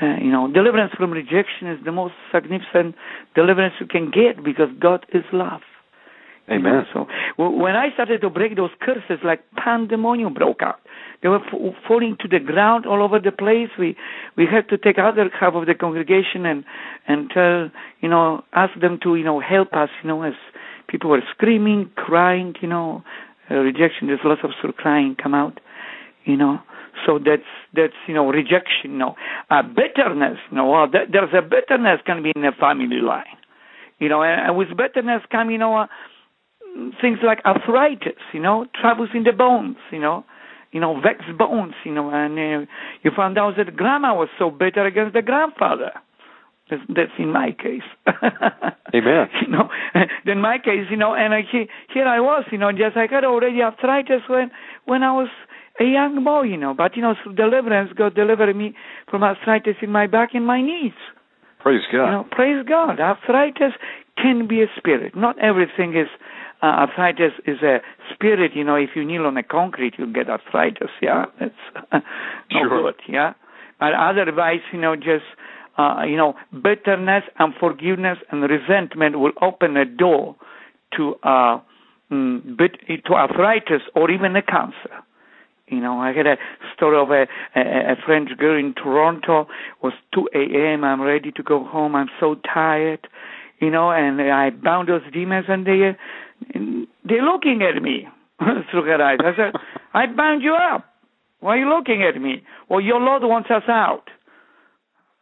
[0.00, 2.94] uh, you know, deliverance from rejection is the most significant
[3.34, 5.62] deliverance you can get because God is love.
[6.48, 6.62] Amen.
[6.64, 7.06] You know, so
[7.38, 10.80] w- when I started to break those curses, like pandemonium broke out.
[11.22, 13.70] They were f- falling to the ground all over the place.
[13.78, 13.96] We
[14.36, 16.64] we had to take other half of the congregation and
[17.08, 20.34] and tell you know ask them to you know help us you know as
[20.94, 23.02] people were screaming, crying, you know,
[23.50, 24.06] uh, rejection.
[24.06, 25.58] There's lots of sort of crying come out,
[26.24, 26.60] you know.
[27.04, 28.92] So that's that's you know rejection.
[28.92, 29.16] You know,
[29.50, 30.38] uh, bitterness.
[30.52, 33.24] You know, well, th- there's a bitterness can be in a family line.
[33.98, 35.76] You know, and, and with bitterness come you know.
[35.76, 35.86] Uh,
[37.00, 40.24] things like arthritis, you know, troubles in the bones, you know,
[40.72, 42.66] you know, vexed bones, you know, and uh,
[43.04, 45.92] you found out that grandma was so bitter against the grandfather.
[46.70, 47.82] That's, that's in my case.
[48.94, 49.26] Amen.
[49.42, 49.68] You know,
[50.26, 51.42] in my case, you know, and I,
[51.92, 54.50] here I was, you know, just I had already arthritis when
[54.86, 55.28] when I was
[55.80, 58.74] a young boy, you know, but you know, through deliverance, God delivered me
[59.10, 60.92] from arthritis in my back and my knees.
[61.60, 62.06] Praise God.
[62.06, 63.00] You know, praise God.
[63.00, 63.72] Arthritis
[64.16, 65.16] can be a spirit.
[65.16, 66.08] Not everything is
[66.62, 67.78] uh, arthritis is a
[68.14, 68.52] spirit.
[68.54, 70.90] You know, if you kneel on a concrete, you'll get arthritis.
[71.02, 71.52] Yeah, that's
[71.92, 71.98] uh,
[72.52, 72.82] no Sure.
[72.82, 72.94] good.
[73.08, 73.32] Yeah,
[73.80, 75.24] but otherwise, you know, just
[75.78, 80.36] uh, you know, bitterness and forgiveness and resentment will open a door
[80.96, 81.60] to uh,
[82.10, 85.02] mm, bit, to arthritis or even a cancer.
[85.68, 86.36] You know, I had a
[86.76, 87.26] story of a,
[87.58, 89.42] a, a French girl in Toronto.
[89.42, 89.48] It
[89.82, 90.84] was 2 a.m.
[90.84, 91.96] I'm ready to go home.
[91.96, 93.08] I'm so tired.
[93.60, 95.96] You know, and I bound those demons, and they
[97.04, 98.08] they're looking at me
[98.70, 99.18] through her eyes.
[99.20, 99.52] I said,
[99.94, 100.84] I bound you up.
[101.40, 102.42] Why are you looking at me?
[102.68, 104.04] Well, your Lord wants us out.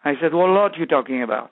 [0.05, 1.51] I said, What Lord you talking about?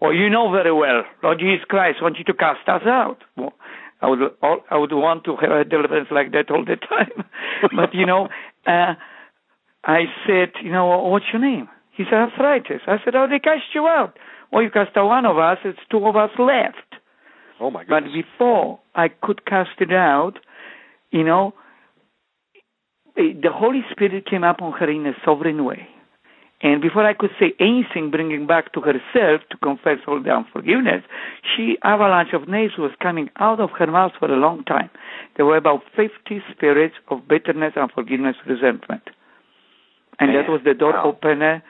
[0.00, 3.18] Well, you know very well, Lord Jesus Christ wants you to cast us out.
[3.36, 3.52] Well,
[4.00, 7.24] I would I would want to have a deliverance like that all the time,
[7.76, 8.28] but you know,
[8.66, 8.94] uh,
[9.84, 11.68] I said, you know, what's your name?
[11.92, 12.82] He said arthritis.
[12.86, 14.16] I said, oh, they cast you out.
[14.52, 15.58] Well, you cast out one of us.
[15.64, 16.76] It's two of us left.
[17.60, 18.04] Oh my god.
[18.04, 20.34] But before I could cast it out,
[21.10, 21.52] you know,
[23.16, 25.88] the Holy Spirit came upon her in a sovereign way.
[26.62, 31.02] And before I could say anything, bringing back to herself to confess all the unforgiveness,
[31.56, 34.90] she avalanche of names was coming out of her mouth for a long time.
[35.36, 36.10] There were about 50
[36.52, 39.02] spirits of bitterness, unforgiveness, resentment.
[40.18, 41.04] And that was the door wow.
[41.06, 41.62] opener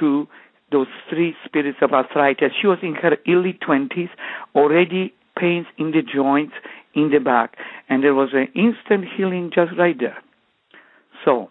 [0.00, 0.26] to
[0.72, 2.52] those three spirits of arthritis.
[2.58, 4.08] She was in her early 20s,
[4.54, 6.54] already pains in the joints
[6.94, 7.56] in the back,
[7.88, 10.16] and there was an instant healing just right there.
[11.24, 11.50] So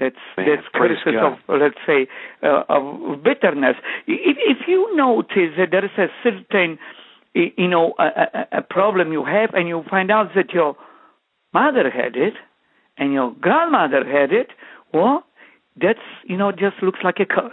[0.00, 2.08] that's Man, that's curses of let's say
[2.42, 3.76] uh, of bitterness.
[4.06, 6.78] If, if you notice that there is a certain
[7.34, 10.76] you know a, a, a problem you have, and you find out that your
[11.52, 12.34] mother had it
[12.96, 14.48] and your grandmother had it,
[14.92, 15.24] well,
[15.80, 17.52] that's you know just looks like a curse.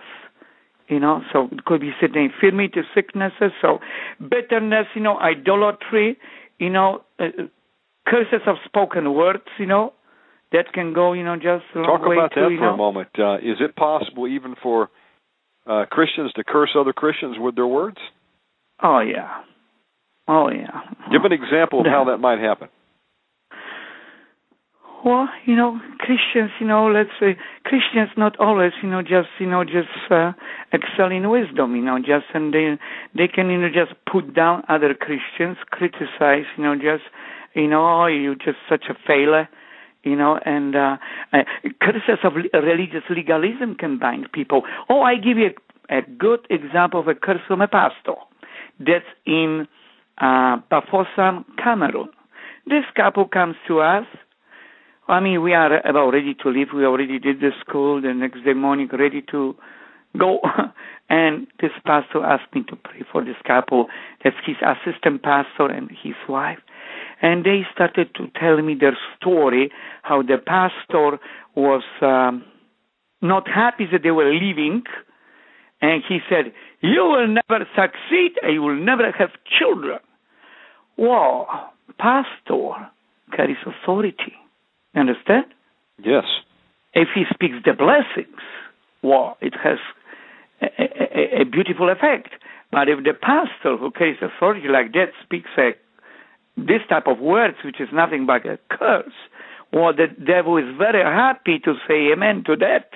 [0.88, 3.80] You know, so it could be certain infirmity, sicknesses, so
[4.22, 6.18] bitterness, you know, idolatry,
[6.60, 7.26] you know, uh,
[8.08, 9.92] curses of spoken words, you know,
[10.52, 12.74] that can go, you know, just Talk way about too, that you for know.
[12.74, 13.10] a moment.
[13.18, 14.90] Uh, is it possible even for
[15.66, 17.98] uh, Christians to curse other Christians with their words?
[18.82, 19.42] Oh yeah,
[20.28, 20.82] oh yeah.
[21.12, 22.70] Give an example of how that might happen.
[25.06, 29.46] Well, you know, Christians, you know, let's say Christians not always, you know, just you
[29.46, 30.34] know, just uh,
[30.74, 32.78] excel in wisdom, you know, just and they
[33.16, 37.04] they can, you know, just put down other Christians, criticize, you know, just
[37.54, 39.48] you know, oh, you just such a failure,
[40.04, 40.98] you know, and uh,
[41.34, 41.44] uh
[41.82, 44.64] criticism of religious legalism can bind people.
[44.90, 45.52] Oh, I give you
[45.90, 48.16] a, a good example of a curse from a pastor.
[48.80, 49.68] That's in
[50.20, 52.10] uh, Bafoussam, Cameroon.
[52.66, 54.06] This couple comes to us.
[55.08, 56.68] I mean, we are about ready to leave.
[56.76, 58.02] We already did the school.
[58.02, 59.56] The next day morning, ready to
[60.18, 60.40] go.
[61.10, 63.88] and this pastor asked me to pray for this couple.
[64.24, 66.60] That's his assistant pastor and his wife.
[67.22, 69.72] And they started to tell me their story,
[70.04, 71.20] how the pastor
[71.56, 72.46] was um,
[73.22, 74.84] not happy that they were leaving.
[75.82, 80.00] And he said, You will never succeed and you will never have children.
[80.98, 81.48] Well,
[82.00, 82.90] pastor
[83.36, 84.34] carries authority.
[84.96, 85.46] Understand?
[86.04, 86.26] Yes.
[86.94, 88.42] If he speaks the blessings,
[89.04, 89.78] well, it has
[90.62, 92.30] a, a, a beautiful effect.
[92.72, 95.72] But if the pastor who carries authority like that speaks a,
[96.58, 99.14] this type of words, which is nothing but a curse,
[99.72, 102.90] well, the devil is very happy to say amen to that.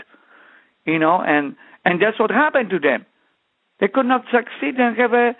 [0.86, 3.06] You know, and and that's what happened to them.
[3.80, 5.36] They could not succeed and have a,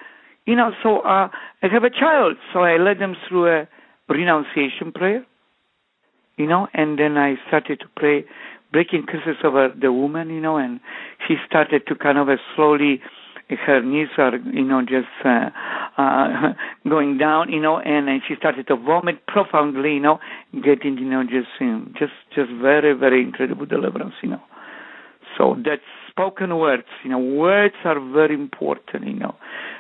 [0.46, 1.30] you know, so uh,
[1.62, 2.38] have a child.
[2.54, 3.68] So I led them through a
[4.08, 5.26] renunciation prayer
[6.42, 8.26] you know, and then I started to pray,
[8.72, 10.80] breaking curses over the woman, you know, and
[11.28, 13.02] she started to kind of slowly,
[13.60, 15.50] her knees are, you know, just uh,
[15.98, 16.54] uh,
[16.90, 20.20] going down, you know, and, and she started to vomit profoundly, you know,
[20.64, 24.42] getting, you know, just, um, just, just very, very incredible deliverance, you know.
[25.38, 29.36] So that's spoken words, you know, words are very important, you know.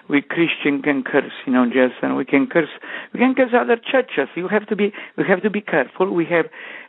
[0.09, 2.69] We Christian can curse, you know, just and we can curse
[3.13, 4.29] we can curse other churches.
[4.35, 6.11] You have to be we have to be careful.
[6.13, 6.45] We have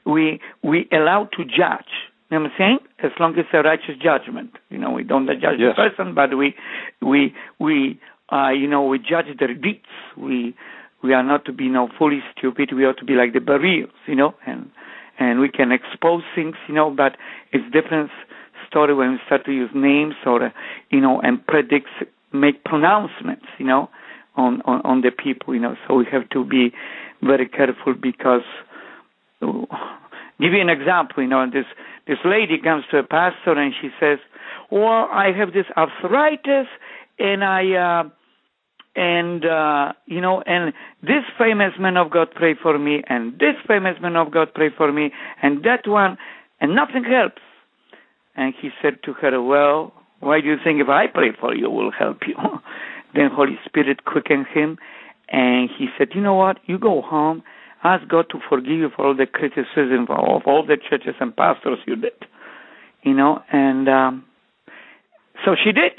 [0.07, 2.12] we we allow to judge.
[2.33, 2.79] You know what I'm saying?
[3.05, 4.53] As long as it's a righteous judgment.
[4.71, 5.77] You know, we don't judge Yes.
[5.77, 6.55] the person, but we
[7.03, 8.01] we we
[8.33, 9.85] uh you know, we judge their deeds.
[10.17, 10.55] We
[11.03, 13.41] we are not to be you know fully stupid, we ought to be like the
[13.41, 14.71] Bereans, you know, and
[15.19, 17.19] and we can expose things, you know, but
[17.53, 18.11] it's different
[18.67, 20.51] story when we start to use names or
[20.89, 21.89] you know and predict
[22.33, 23.91] make pronouncements you know
[24.37, 26.73] on, on on the people you know so we have to be
[27.23, 28.41] very careful because
[30.41, 31.67] give you an example you know this
[32.07, 34.19] this lady comes to a pastor and she says
[34.71, 36.67] well i have this arthritis
[37.19, 38.09] and i uh
[38.95, 43.57] and uh you know and this famous man of god pray for me and this
[43.67, 45.11] famous man of god pray for me
[45.43, 46.19] and that one
[46.61, 47.41] and nothing helps
[48.35, 51.71] and he said to her, Well, why do you think if I pray for you
[51.71, 52.37] will help you?
[53.15, 54.79] then Holy Spirit quickened him
[55.29, 56.59] and he said, You know what?
[56.67, 57.43] You go home,
[57.85, 61.79] ask God to forgive you for all the criticism of all the churches and pastors
[61.87, 62.13] you did.
[63.03, 64.25] You know, and um
[65.45, 65.93] so she did.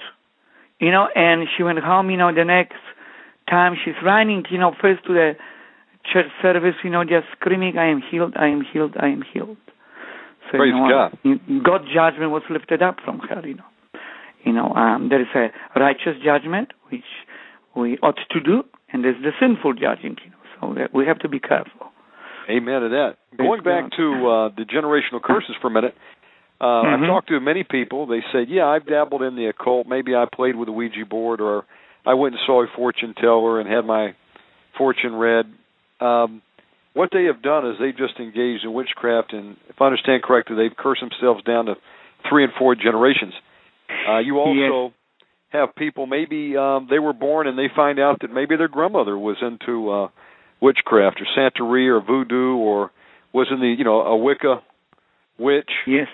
[0.79, 2.75] You know, and she went home, you know, the next
[3.49, 5.33] time she's running, you know, first to the
[6.11, 9.57] church service, you know, just screaming, I am healed, I am healed, I am healed.
[10.51, 11.17] So, Praise you know, God.
[11.23, 11.63] God.
[11.63, 13.63] God's judgment was lifted up from her, you know.
[14.43, 17.07] You know, um, there is a righteous judgment which
[17.75, 20.37] we ought to do, and there's the sinful judging, you know.
[20.63, 21.91] So we have to be careful.
[22.49, 23.17] Amen to that.
[23.37, 25.95] Going back to uh, the generational curses for a minute,
[26.59, 26.93] uh, Mhm.
[26.93, 28.05] I've talked to many people.
[28.05, 29.87] They said, "Yeah, I've dabbled in the occult.
[29.87, 31.65] Maybe I played with a Ouija board, or
[32.05, 34.13] I went and saw a fortune teller and had my
[34.77, 35.47] fortune read."
[35.99, 36.41] Um,
[36.93, 40.55] what they have done is they've just engaged in witchcraft, and if I understand correctly,
[40.55, 41.77] they've cursed themselves down to
[42.29, 43.33] three and four generations.
[44.07, 44.93] Uh, you also
[45.49, 49.17] have people maybe um, they were born and they find out that maybe their grandmother
[49.17, 50.07] was into uh,
[50.63, 52.91] witchcraft or Santeria or voodoo or
[53.33, 54.61] was in the you know a Wicca
[55.37, 55.69] witch.
[55.85, 56.07] Yes.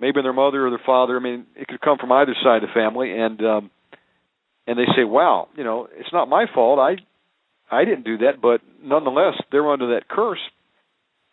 [0.00, 1.16] Maybe their mother or their father.
[1.16, 3.70] I mean, it could come from either side of the family, and um,
[4.66, 6.80] and they say, "Wow, you know, it's not my fault.
[6.80, 6.96] I
[7.74, 10.40] I didn't do that, but nonetheless, they're under that curse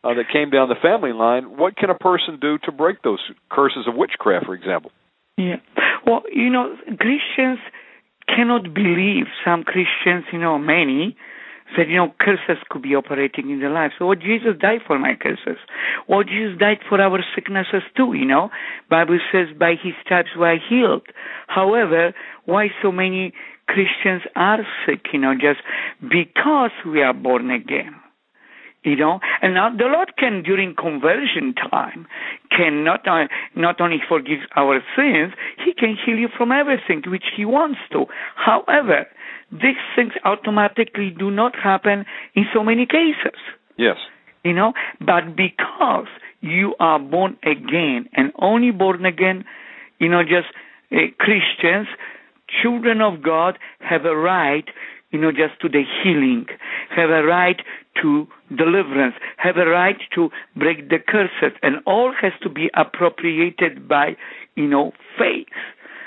[0.03, 1.57] uh, that came down the family line.
[1.57, 3.19] What can a person do to break those
[3.49, 4.91] curses of witchcraft, for example?
[5.37, 5.57] Yeah.
[6.05, 7.59] Well, you know, Christians
[8.27, 11.17] cannot believe, some Christians, you know, many,
[11.77, 13.91] that, you know, curses could be operating in their life.
[13.97, 15.59] So what Jesus died for my curses.
[16.07, 18.49] What Jesus died for our sicknesses too, you know.
[18.89, 21.07] Bible says by his stripes we are healed.
[21.47, 22.13] However,
[22.45, 23.33] why so many
[23.67, 25.61] Christians are sick, you know, just
[26.01, 27.95] because we are born again
[28.83, 29.19] you know?
[29.41, 32.07] And now the lord can during conversion time
[32.55, 37.25] can not uh, not only forgive our sins he can heal you from everything which
[37.35, 38.05] he wants to.
[38.35, 39.07] However
[39.51, 43.39] these things automatically do not happen in so many cases.
[43.77, 43.97] Yes.
[44.43, 44.73] You know?
[44.99, 46.07] But because
[46.41, 49.45] you are born again and only born again
[49.99, 50.47] you know just
[50.91, 51.87] uh, christians
[52.63, 54.65] children of god have a right
[55.11, 56.45] you know, just to the healing,
[56.95, 57.61] have a right
[58.01, 63.87] to deliverance, have a right to break the curses, and all has to be appropriated
[63.87, 64.15] by,
[64.55, 65.47] you know, faith.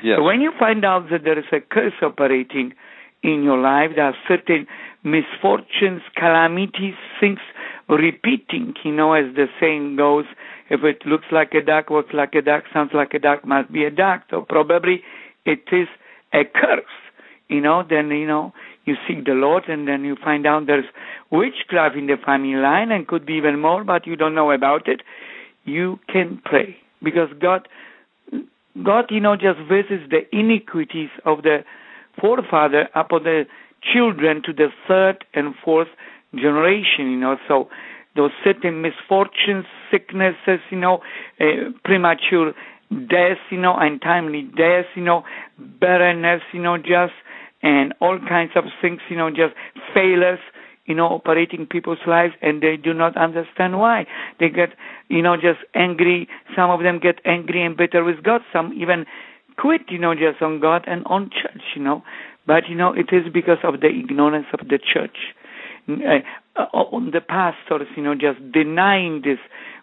[0.03, 0.19] Yes.
[0.19, 2.75] So when you find out that there is a curse operating
[3.23, 4.67] in your life, there are certain
[5.03, 7.39] misfortunes, calamities, things
[7.89, 10.25] repeating, you know, as the saying goes,
[10.71, 13.71] if it looks like a duck, walks like a duck, sounds like a duck, must
[13.71, 14.23] be a duck.
[14.31, 15.03] So probably
[15.45, 15.89] it is
[16.33, 16.85] a curse,
[17.49, 18.53] you know, then, you know,
[18.85, 20.85] you seek the Lord and then you find out there's
[21.31, 24.89] witchcraft in the family line and could be even more, but you don't know about
[24.89, 25.01] it,
[25.65, 27.69] you can pray because God,
[28.83, 31.65] God, you know, just visits the iniquities of the
[32.21, 33.45] forefather upon the
[33.83, 35.89] children to the third and fourth
[36.35, 37.69] generation, you know, so
[38.17, 41.01] those certain misfortunes, sicknesses, you know,
[41.41, 42.53] uh, premature
[42.91, 45.25] death, you know, untimely death, you know,
[45.59, 47.13] barrenness, you know, just
[47.65, 49.55] and all kinds of things, you know, just
[49.95, 50.39] failures,
[50.85, 54.07] you know, operating people's lives and they do not understand why.
[54.39, 54.69] They get,
[55.09, 56.29] you know, just angry.
[56.55, 58.43] Some of them get angry and bitter with God.
[58.53, 59.07] Some even
[59.57, 62.03] quit, you know, just on God and on church, you know.
[62.47, 65.17] But, you know, it is because of the ignorance of the church.
[65.89, 69.39] Uh, on the pastors, you know, just denying this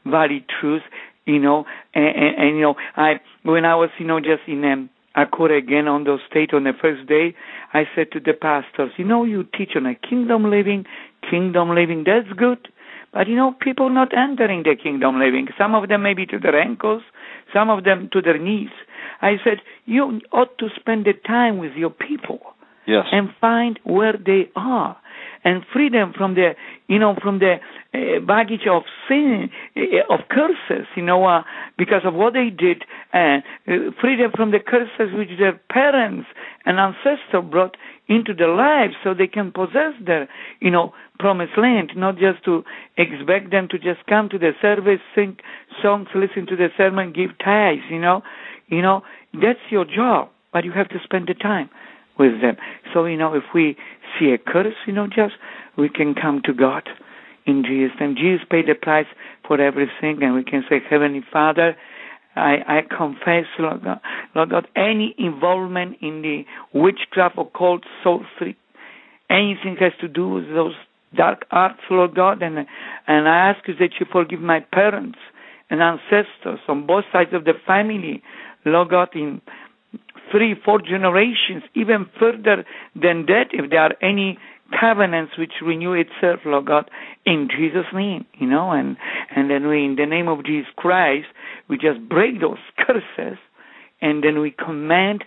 [0.05, 0.83] very truth,
[1.25, 4.63] you know, and, and, and you know, I when I was, you know, just in
[4.65, 7.35] um, Akure again Ondo state on the first day,
[7.73, 10.85] I said to the pastors, you know, you teach on a kingdom living,
[11.29, 12.69] kingdom living, that's good.
[13.13, 15.47] But you know, people not entering the kingdom living.
[15.57, 17.03] Some of them maybe to their ankles,
[17.53, 18.69] some of them to their knees.
[19.21, 22.39] I said, you ought to spend the time with your people.
[22.87, 23.05] Yes.
[23.11, 24.97] And find where they are
[25.43, 26.51] and freedom from the,
[26.87, 27.55] you know, from the
[27.93, 31.43] uh, baggage of sin, uh, of curses, you know, uh,
[31.77, 36.27] because of what they did, and uh, free from the curses which their parents
[36.65, 37.75] and ancestors brought
[38.07, 40.27] into their lives so they can possess their,
[40.59, 42.63] you know, promised land, not just to
[42.97, 45.37] expect them to just come to the service, sing
[45.81, 48.21] songs, listen to the sermon, give tithes, you know.
[48.67, 49.01] You know,
[49.33, 51.69] that's your job, but you have to spend the time
[52.17, 52.55] with them.
[52.93, 53.75] So, you know, if we
[54.19, 55.33] see a curse, you know, just
[55.77, 56.83] we can come to God
[57.45, 58.15] in Jesus' name.
[58.15, 59.07] Jesus paid the price
[59.47, 61.75] for everything, and we can say, Heavenly Father,
[62.35, 63.99] I, I confess, Lord God,
[64.35, 66.43] Lord God, any involvement in the
[66.73, 68.57] witchcraft, or occult, sorcery,
[69.29, 70.73] anything has to do with those
[71.15, 72.57] dark arts, Lord God, and
[73.07, 75.19] and I ask you that you forgive my parents
[75.69, 78.21] and ancestors on both sides of the family,
[78.65, 79.41] Lord God, in
[80.31, 84.37] three, four generations, even further than that, if there are any
[84.79, 86.89] covenants which renew itself, Lord God,
[87.25, 88.97] in Jesus' name, you know, and
[89.35, 91.27] and then we, in the name of Jesus Christ,
[91.67, 93.37] we just break those curses,
[94.01, 95.23] and then we command,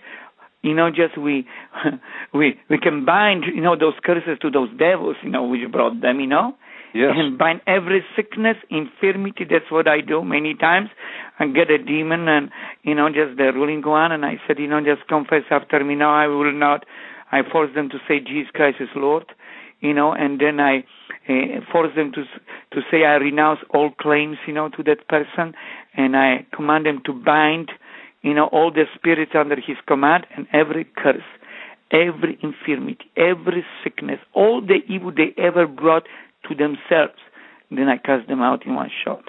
[0.63, 1.45] you know, just we
[2.33, 6.01] we we can bind, you know, those curses to those devils, you know, which brought
[6.01, 6.55] them, you know,
[6.95, 7.11] Yes.
[7.15, 9.43] and bind every sickness, infirmity.
[9.49, 10.89] That's what I do many times.
[11.39, 12.49] I get a demon and,
[12.83, 14.13] you know, just the ruling one.
[14.13, 15.95] And I said, you know, just confess after me.
[15.95, 16.85] Now I will not.
[17.33, 19.25] I force them to say Jesus Christ is Lord,
[19.81, 20.85] you know, and then I
[21.27, 22.23] uh, force them to
[22.71, 25.53] to say I renounce all claims, you know, to that person,
[25.95, 27.71] and I command them to bind,
[28.21, 31.27] you know, all the spirits under His command and every curse,
[31.91, 36.03] every infirmity, every sickness, all the evil they ever brought
[36.47, 37.19] to themselves.
[37.71, 39.23] Then I cast them out in one shot.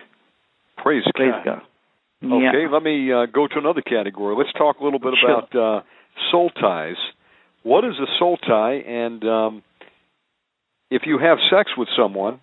[0.77, 1.45] Praise, Praise God.
[1.45, 1.63] God.
[2.33, 2.69] Okay, Yeah.
[2.71, 4.35] let me uh, go to another category.
[4.37, 5.31] Let's talk a little bit Sure.
[5.31, 5.81] about uh,
[6.31, 6.97] soul ties.
[7.63, 8.75] What is a soul tie?
[8.87, 9.63] And um,
[10.91, 12.41] if you have sex with someone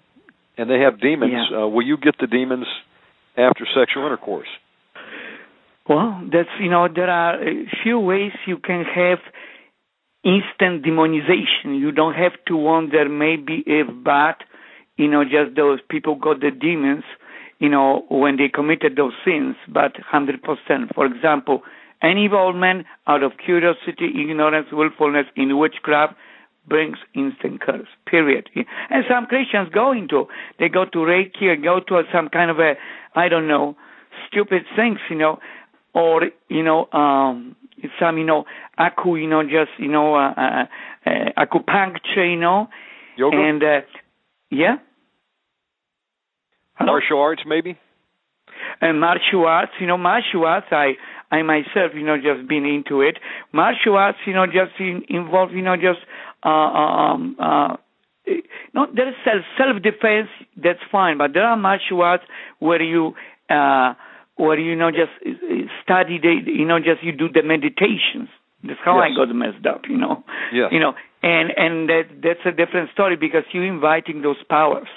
[0.58, 1.64] and they have demons, Yeah.
[1.64, 2.66] uh, will you get the demons
[3.38, 4.50] after sexual intercourse?
[5.88, 9.20] Well, that's you know there are a few ways you can have
[10.24, 11.78] instant demonization.
[11.80, 14.38] You don't have to wonder maybe if but
[14.98, 17.04] you know just those people got the demons
[17.64, 20.94] you know when they committed those sins, but hundred percent.
[20.94, 21.64] For example,
[22.02, 26.14] any involvement out of curiosity, ignorance, willfulness in witchcraft
[26.68, 27.88] brings instant curse.
[28.06, 28.50] Period.
[28.90, 30.28] And some Christians go into
[30.60, 32.74] they go to Reiki or go to some kind of a
[33.16, 33.78] I don't know
[34.28, 35.40] stupid things, you know,
[35.94, 37.56] or you know um
[37.98, 38.44] some you know
[38.78, 40.66] aku you know just you know uh, uh,
[41.06, 42.68] uh acupuncture you know
[43.18, 43.82] yoga and uh,
[44.54, 44.76] yeah
[46.76, 46.94] Hello?
[46.94, 47.78] martial arts maybe
[48.82, 50.94] and martial arts you know martial arts i
[51.32, 53.18] i myself you know just been into it
[53.52, 56.00] martial arts you know just in, involve you know just
[56.44, 57.76] uh um uh
[58.74, 62.24] no there is self self defense that's fine but there are martial arts
[62.60, 63.14] where you
[63.50, 63.94] uh
[64.36, 65.12] or you know just
[65.84, 68.30] study the you know just you do the meditations
[68.64, 69.12] that's how yes.
[69.12, 70.24] i got messed up you know
[70.54, 70.70] yes.
[70.72, 70.94] you know
[71.24, 74.88] and and that that's a different story because you're inviting those powers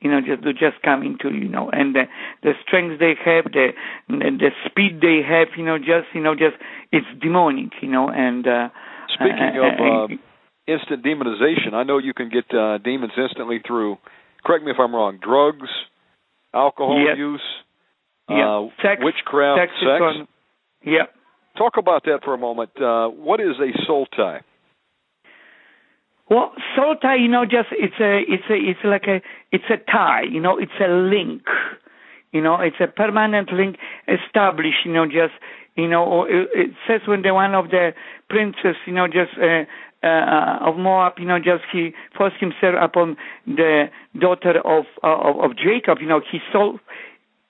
[0.00, 2.04] you know just to just come into you know and the
[2.42, 3.68] the strength they have the
[4.08, 6.56] the speed they have you know just you know just
[6.92, 8.68] it's demonic you know and uh
[9.14, 10.14] speaking uh, of uh,
[10.66, 13.96] instant demonization i know you can get uh demons instantly through
[14.44, 15.68] correct me if i'm wrong drugs
[16.52, 17.42] alcohol use
[18.28, 18.58] yeah.
[18.58, 19.72] Uh, sex, witchcraft, sex.
[19.80, 20.00] sex?
[20.02, 20.28] On,
[20.84, 21.06] yeah.
[21.56, 22.70] Talk about that for a moment.
[22.80, 24.40] Uh, what is a soul tie?
[26.28, 29.22] Well, soul tie, you know, just it's a, it's a, it's like a,
[29.52, 30.24] it's a tie.
[30.30, 31.42] You know, it's a link.
[32.32, 33.76] You know, it's a permanent link
[34.08, 34.84] established.
[34.84, 35.34] You know, just
[35.76, 37.92] you know, it, it says when the one of the
[38.28, 39.64] princes, you know, just uh,
[40.04, 43.16] uh, of Moab, you know, just he forced himself upon
[43.46, 43.86] the
[44.18, 45.98] daughter of of, of Jacob.
[46.00, 46.80] You know, he soul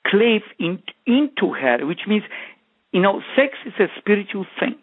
[0.06, 2.24] clave in, into her, which means,
[2.92, 4.78] you know, sex is a spiritual thing.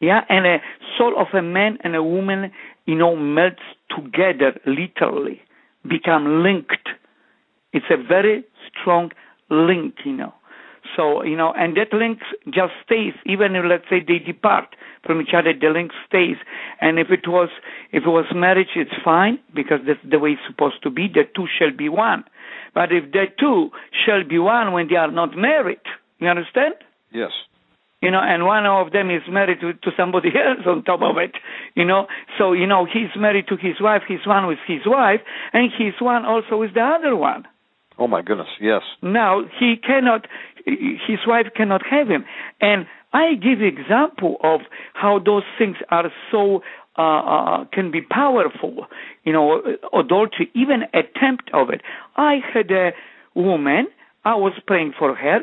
[0.00, 0.58] Yeah, and a
[0.96, 2.52] soul of a man and a woman,
[2.90, 5.40] you know, melts together, literally,
[5.88, 6.88] become linked.
[7.72, 9.12] It's a very strong
[9.48, 10.34] link, you know.
[10.96, 14.74] So, you know, and that link just stays, even if, let's say, they depart
[15.06, 16.36] from each other, the link stays.
[16.80, 17.48] And if it was,
[17.92, 21.06] if it was marriage, it's fine, because that's the way it's supposed to be.
[21.06, 22.24] The two shall be one.
[22.74, 23.70] But if the two
[24.04, 25.86] shall be one when they are not married,
[26.18, 26.74] you understand?
[27.12, 27.30] Yes.
[28.02, 31.18] You know, and one of them is married to, to somebody else on top of
[31.18, 31.32] it,
[31.74, 32.06] you know.
[32.38, 35.20] So, you know, he's married to his wife, he's one with his wife,
[35.52, 37.44] and he's one also with the other one.
[37.98, 38.80] Oh my goodness, yes.
[39.02, 40.26] Now he cannot,
[40.64, 42.24] his wife cannot have him,
[42.60, 44.60] and I give example of
[44.94, 46.62] how those things are so
[46.96, 48.86] uh, uh, can be powerful.
[49.24, 51.82] You know, adultery, even attempt of it.
[52.16, 52.92] I had a
[53.34, 53.88] woman.
[54.24, 55.40] I was praying for her.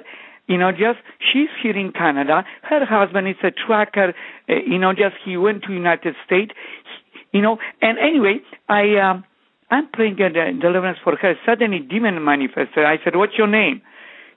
[0.47, 2.45] You know, just she's here in Canada.
[2.63, 4.13] Her husband is a tracker.
[4.49, 6.51] Uh, you know, just he went to United States.
[7.33, 8.39] You know, and anyway,
[8.69, 9.23] I um,
[9.69, 11.35] I'm praying a deliverance for her.
[11.45, 12.85] Suddenly, demon manifested.
[12.85, 13.81] I said, "What's your name?"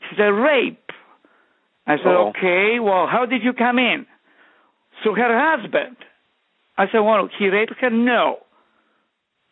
[0.08, 0.90] She said, "Rape."
[1.86, 2.78] I said, oh "Okay.
[2.80, 4.06] Well, how did you come in?"
[5.04, 5.96] So her husband.
[6.76, 7.90] I said, well, he raped her?
[7.90, 8.38] No.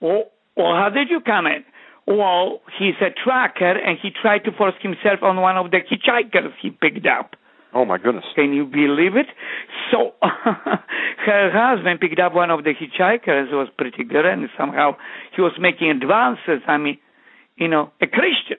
[0.00, 0.24] Well,
[0.56, 1.64] well, how did you come in?
[2.08, 6.52] Well, he's a tracker and he tried to force himself on one of the hitchhikers
[6.62, 7.36] he picked up.
[7.74, 8.24] Oh my goodness.
[8.34, 9.26] Can you believe it?
[9.92, 14.96] So her husband picked up one of the hitchhikers who was pretty good and somehow
[15.36, 16.62] he was making advances.
[16.66, 16.96] I mean,
[17.56, 18.56] you know, a Christian.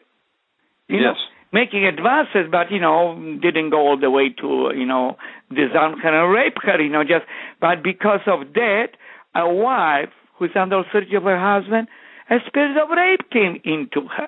[0.88, 1.04] You yes.
[1.04, 1.16] know,
[1.52, 5.18] making advances, but you know, didn't go all the way to you know
[5.50, 6.80] disarm her and rape her.
[6.80, 7.26] You know, just
[7.60, 8.90] but because of that,
[9.36, 11.88] a wife who's under search of her husband,
[12.30, 14.28] a spirit of rape came into her.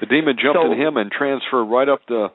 [0.00, 2.30] The demon jumped So- in him and transferred right up the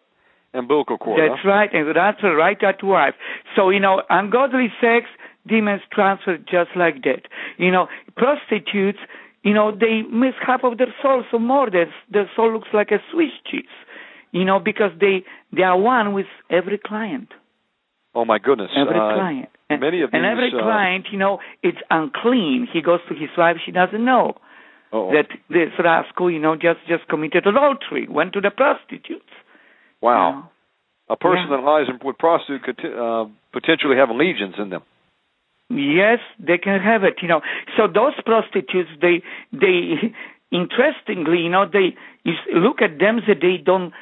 [0.54, 1.20] umbilical cord.
[1.20, 1.49] That's huh?
[1.49, 3.16] right, and that's right at wife.
[3.56, 5.08] So you know, ungodly sex,
[5.47, 7.24] demons transfer just like that.
[7.58, 7.88] You know,
[8.18, 8.99] prostitutes,
[9.43, 12.91] you know, they miss half of their soul, so more their their soul looks like
[12.91, 13.66] a Swiss cheese.
[14.32, 17.30] You know, because they they are one with every client,
[18.16, 18.72] Oh my goodness.
[18.76, 22.68] every Uh, client, and, many of and every uh, client, you know, it's unclean.
[22.72, 24.36] He goes to his wife, she doesn't know
[24.92, 29.32] oh, that this rascal, you know, just just committed adultery, went to the prostitutes.
[30.02, 30.30] wow.
[30.30, 30.48] you know.
[31.10, 31.58] A person Yeah.
[31.58, 34.84] that lies with prostitute could t- uh, potentially have legions in them.
[35.70, 37.16] Yes, they can have it.
[37.22, 37.42] You know,
[37.76, 39.22] so those prostitutes, they
[39.52, 40.14] they
[40.52, 43.94] interestingly, you know, they you look at them that they don't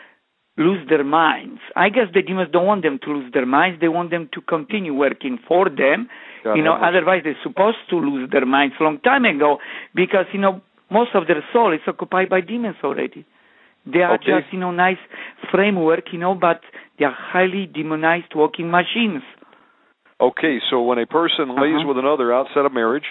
[0.58, 1.62] lose their minds.
[1.76, 3.80] I guess the demons don't want them to lose their minds.
[3.80, 6.10] They want them to continue working for them.
[6.46, 9.58] You know, otherwise they're supposed to lose their minds long time ago
[9.94, 10.62] because you know
[10.92, 13.26] most of their soul is occupied by demons already.
[13.86, 14.40] They are Okay.
[14.42, 14.98] just you know nice
[15.52, 16.62] framework, you know, but
[16.98, 19.24] they are highly demonized walking machines.
[20.22, 21.88] Okay, so when a person lays Uh-huh.
[21.88, 23.06] with another outside of marriage,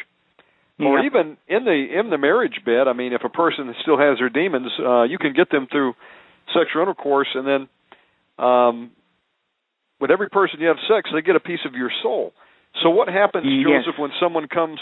[0.78, 1.04] or Yeah.
[1.06, 4.28] even in the in the marriage bed, I mean, if a person still has their
[4.28, 5.94] demons, uh, you can get them through
[6.52, 7.68] sexual intercourse, and then
[8.38, 8.90] um,
[10.00, 12.32] with every person you have sex, they get a piece of your soul.
[12.82, 13.84] So what happens, Yes.
[13.86, 14.78] Jozef, when someone comes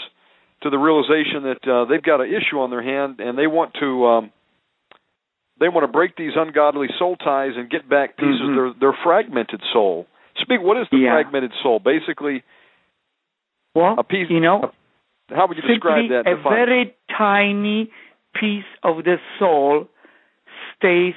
[0.63, 3.73] to the realization that uh, they've got an issue on their hand and they want
[3.79, 4.31] to um,
[5.59, 8.49] they want to break these ungodly soul ties and get back pieces Mhm.
[8.49, 10.07] of their their fragmented soul?
[10.39, 10.61] Speak.
[10.61, 11.13] What is the Yeah.
[11.13, 11.79] fragmented soul?
[11.79, 12.43] Basically,
[13.75, 14.29] Well, a piece.
[14.29, 14.71] you know,
[15.33, 16.27] how would you describe that?
[16.27, 17.91] a very tiny
[18.33, 19.87] piece of the soul
[20.75, 21.15] stays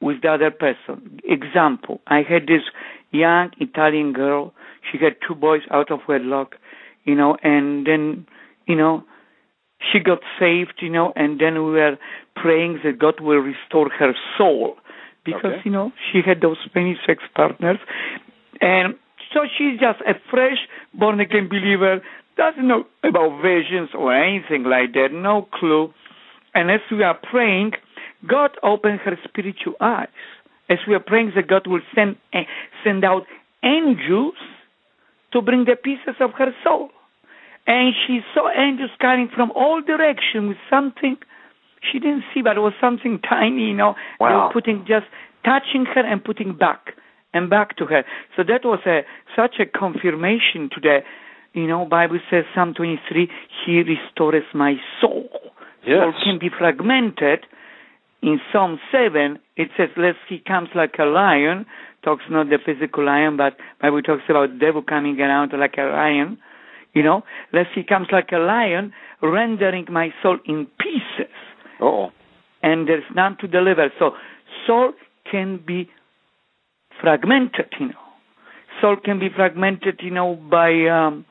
[0.00, 1.20] with the other person.
[1.24, 2.62] Example, I had this
[3.10, 4.52] young Italian girl.
[4.90, 6.56] She had two boys out of wedlock,
[7.04, 8.26] you know, and then,
[8.66, 9.04] you know,
[9.92, 11.96] she got saved, you know, and then we were
[12.34, 14.76] praying that God will restore her soul
[15.24, 15.62] because, Okay.
[15.64, 17.78] you know, she had those many sex partners.
[18.60, 18.94] And
[19.32, 20.58] so she's just a fresh
[20.94, 22.00] born again believer,
[22.36, 25.92] doesn't know about visions or anything like that, no clue.
[26.54, 27.72] And as we are praying,
[28.26, 30.08] God opened her spiritual eyes.
[30.68, 32.44] As we are praying that God will send eh,
[32.82, 33.22] send out
[33.62, 34.34] angels
[35.32, 36.90] to bring the pieces of her soul.
[37.66, 41.16] And she saw angels coming from all directions with something
[41.92, 43.94] she didn't see, but it was something tiny, you know.
[44.18, 45.06] They were putting just
[45.44, 46.94] touching her and putting back
[47.32, 48.04] and back to her.
[48.36, 49.02] So that was a
[49.34, 50.98] such a confirmation to the,
[51.52, 53.28] you know, Bible says Psalm 23,
[53.64, 55.28] He restores my soul.
[55.86, 56.02] Yes.
[56.02, 57.46] Soul can be fragmented.
[58.22, 61.66] In Psalm 7, it says, lest he comes like a lion,
[62.02, 66.38] talks not the physical lion, but Bible talks about devil coming around like a lion,
[66.96, 67.22] you know,
[67.52, 68.92] lest he comes like a lion,
[69.22, 71.30] rendering my soul in pieces
[71.80, 72.10] Oh,
[72.62, 73.92] and there's none to deliver.
[73.98, 74.12] So
[74.66, 74.92] soul
[75.30, 75.88] can be
[77.00, 77.94] fragmented, you know.
[78.80, 81.24] Soul can be fragmented, you know, by um,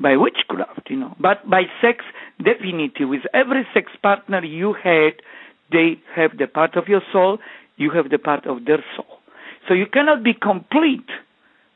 [0.00, 1.14] by witchcraft, you know.
[1.20, 2.04] But by sex,
[2.38, 5.14] definitely, with every sex partner you had,
[5.72, 7.38] they have the part of your soul,
[7.76, 9.18] you have the part of their soul.
[9.68, 11.08] So you cannot be complete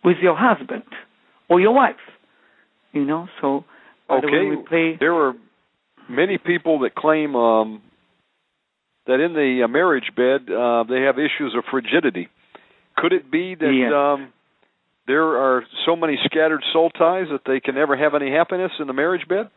[0.04, 0.84] with your husband
[1.48, 1.96] or your wife,
[2.92, 3.28] you know.
[3.40, 3.64] So
[4.08, 4.48] by the way, okay.
[4.50, 4.96] we pray.
[4.98, 5.34] There are
[6.08, 7.82] many people that claim um,
[9.06, 12.28] that in the uh, marriage bed uh, they have issues of frigidity.
[12.96, 14.12] Could it be that Yeah.
[14.12, 14.32] um,
[15.06, 18.86] there are so many scattered soul ties that they can never have any happiness in
[18.86, 19.50] the marriage bed?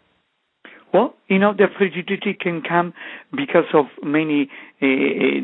[0.93, 2.93] Well, you know, the frigidity can come
[3.31, 4.85] because of many uh,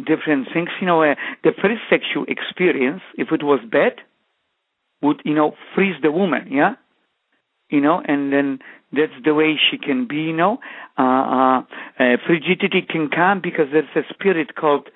[0.06, 0.70] different things.
[0.80, 3.94] You know, uh, the first sexual experience, if it was bad,
[5.02, 6.76] would you know freeze the woman, yeah.
[7.70, 8.60] You know, and then
[8.92, 10.16] that's the way she can be.
[10.16, 10.58] You know,
[10.98, 11.60] uh, uh,
[12.00, 14.90] uh, frigidity can come because there's a spirit called,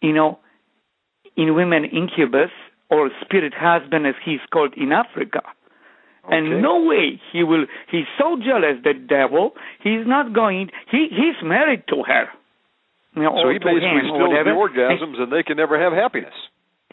[0.00, 0.38] you know,
[1.36, 2.50] in women incubus
[2.90, 5.42] or spirit husband as he's called in Africa.
[6.26, 6.36] Okay.
[6.36, 7.66] And no way he will.
[7.90, 9.52] He's so jealous, the devil.
[9.82, 10.70] He's not going.
[10.90, 12.26] He he's married to her.
[13.14, 16.34] You know, So he basically or the orgasms, and they can never have happiness.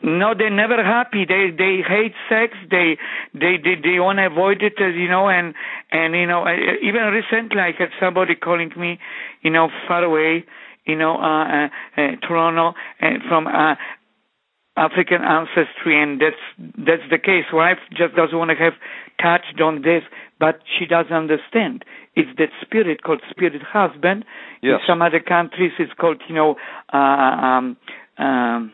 [0.04, 1.26] No, they're never happy.
[1.28, 2.54] They they hate sex.
[2.70, 2.98] They
[3.34, 5.30] they they, they want to avoid it, as you know.
[5.30, 5.54] And
[5.92, 9.00] and you know, uh, even recently, I had somebody calling me,
[9.42, 10.46] you know, far away,
[10.86, 13.76] you know, uh, uh, uh Toronto, and from uh,
[14.78, 17.46] African ancestry, and that's that's the case.
[17.54, 18.74] Wife just doesn't want to have
[19.22, 20.04] touched on this,
[20.40, 21.86] but she doesn't understand.
[22.16, 24.26] It's that spirit called spirit husband.
[24.62, 24.80] Yes.
[24.82, 26.56] In some other countries, it's called, you know,
[26.92, 27.78] uh, um,
[28.18, 28.74] um,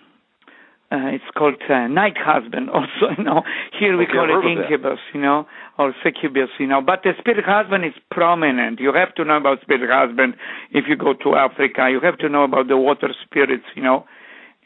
[0.89, 2.69] uh, it's called uh, night husband.
[2.73, 3.41] Also, you know,
[3.77, 5.45] here we Okay, call it incubus, you know,
[5.77, 6.81] or succubus, you know.
[6.81, 8.79] But the spirit husband is prominent.
[8.79, 10.35] You have to know about spirit husband
[10.71, 11.89] if you go to Africa.
[11.91, 14.05] You have to know about the water spirits, you know,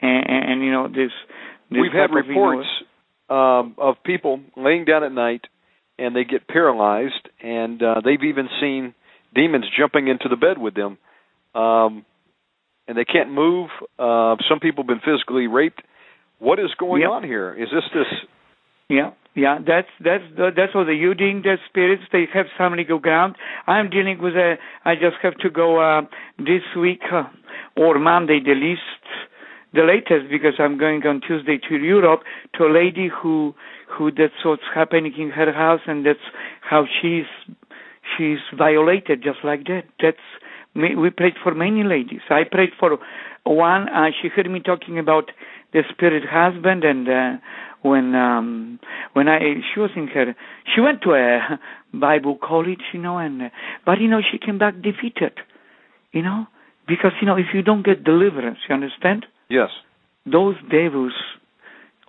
[0.00, 1.10] and, and, and you know this.
[1.70, 2.68] this We've had type of, you know, reports
[3.28, 5.46] um, of people laying down at night
[5.98, 8.94] and they get paralyzed, and uh, they've even seen
[9.34, 10.98] demons jumping into the bed with them,
[11.54, 12.04] um,
[12.88, 13.70] and they can't move.
[13.98, 15.82] Uh, some people have been physically raped.
[16.42, 17.10] What is going Yep.
[17.10, 17.54] on here?
[17.54, 18.10] Is this this?
[18.88, 22.02] Yeah, yeah, that's that's that's what the you dealing the spirits.
[22.10, 23.36] They have some legal ground.
[23.68, 24.56] I'm dealing with a.
[24.84, 26.02] I just have to go uh,
[26.38, 27.28] this week uh,
[27.76, 29.04] or Monday, the least,
[29.72, 32.22] the latest, because I'm going on Tuesday to Europe
[32.54, 33.54] to a lady who
[33.86, 36.26] who that's what's happening in her house, and that's
[36.60, 37.30] how she's
[38.16, 39.84] she's violated just like that.
[40.02, 40.26] That's
[40.74, 42.22] we prayed for many ladies.
[42.30, 42.98] I prayed for
[43.44, 43.88] one.
[43.88, 45.30] Uh, she heard me talking about
[45.72, 47.32] the spirit husband, and uh,
[47.82, 48.78] when um,
[49.12, 49.38] when I
[49.72, 50.34] she was in her,
[50.74, 51.58] she went to a
[51.92, 53.48] Bible college, you know, and uh,
[53.84, 55.32] but you know she came back defeated,
[56.12, 56.46] you know,
[56.86, 59.70] because you know if you don't get deliverance, you understand, Yes.
[60.26, 61.12] those devils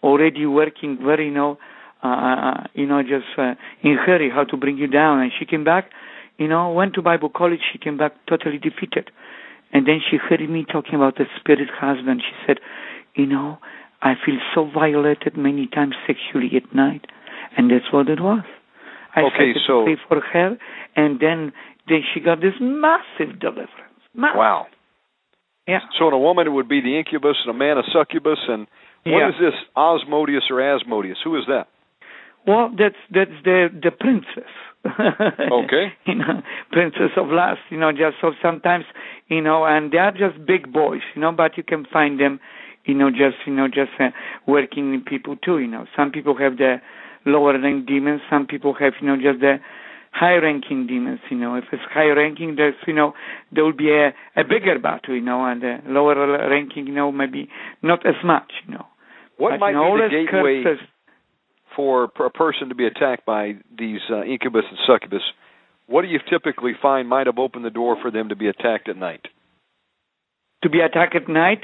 [0.03, 1.57] already working very, you know,
[2.03, 5.19] uh, uh, you know, just uh, in hurry how to bring you down.
[5.21, 5.89] And she came back,
[6.37, 7.61] you know, went to Bible college.
[7.71, 9.09] She came back totally defeated.
[9.71, 12.21] And then she heard me talking about the spirit husband.
[12.21, 12.59] She said,
[13.15, 13.57] you know,
[14.01, 17.05] I feel so violated many times sexually at night.
[17.57, 18.43] And that's what it was.
[19.15, 20.57] I okay, started so to pray for her,
[20.95, 21.53] and then
[21.87, 24.01] then she got this massive deliverance.
[24.15, 24.37] Massive.
[24.37, 24.65] wow.
[25.67, 25.79] Yeah.
[25.99, 28.65] So in a woman, it would be the incubus, and a man, a succubus, and
[29.05, 29.29] what Yeah.
[29.29, 31.17] is this Osmodius or Asmodeus?
[31.23, 31.67] Who is that?
[32.47, 34.51] Well, that's that's the the princess.
[35.51, 35.93] Okay.
[36.05, 36.41] you know,
[36.71, 37.61] princess of lust.
[37.69, 38.85] You know, just so sometimes,
[39.27, 41.01] you know, and they are just big boys.
[41.15, 42.39] You know, but you can find them.
[42.85, 44.09] You know, just you know, just uh,
[44.47, 45.59] working in people too.
[45.59, 46.77] You know, some people have the
[47.25, 48.21] lower rank demons.
[48.29, 49.57] Some people have you know just the
[50.11, 51.19] high ranking demons.
[51.29, 53.13] You know, if it's high ranking, there's you know
[53.51, 55.15] there will be a a bigger battle.
[55.15, 56.15] You know, and the lower
[56.49, 57.49] ranking, you know, maybe
[57.81, 58.51] not as much.
[58.67, 58.85] You know.
[59.37, 60.87] What But, might you know, be the gateway curses-
[61.75, 65.23] for a person to be attacked by these uh, incubus and succubus?
[65.87, 68.87] What do you typically find might have opened the door for them to be attacked
[68.89, 69.25] at night?
[70.63, 71.61] to be attacked at night?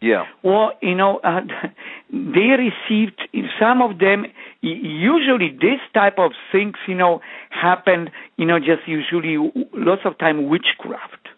[0.00, 0.24] Yeah.
[0.42, 1.40] Well, you know, uh,
[2.10, 3.20] they received
[3.60, 4.26] some of them.
[4.60, 7.20] Usually, this type of things, you know,
[7.50, 8.10] happen.
[8.36, 9.36] You know, just usually
[9.72, 11.28] lots of time witchcraft.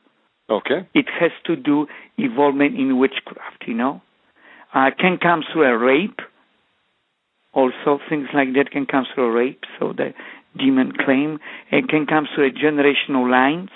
[0.50, 0.88] Okay.
[0.94, 1.86] It has to do
[2.16, 3.64] involvement in witchcraft.
[3.66, 4.02] You know,
[4.74, 6.20] uh, can come through a rape.
[7.52, 9.64] Also, things like that can come through a rape.
[9.78, 10.14] So the
[10.56, 11.38] demon claim
[11.70, 13.70] it can come through a generational lines.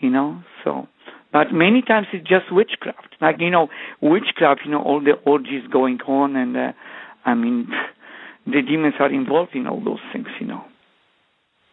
[0.00, 0.88] You know, so
[1.32, 3.16] but many times it's just witchcraft.
[3.20, 3.68] Like you know,
[4.00, 4.62] witchcraft.
[4.64, 6.72] You know, all the orgies going on, and uh,
[7.24, 7.68] I mean,
[8.46, 10.28] the demons are involved in all those things.
[10.40, 10.64] You know.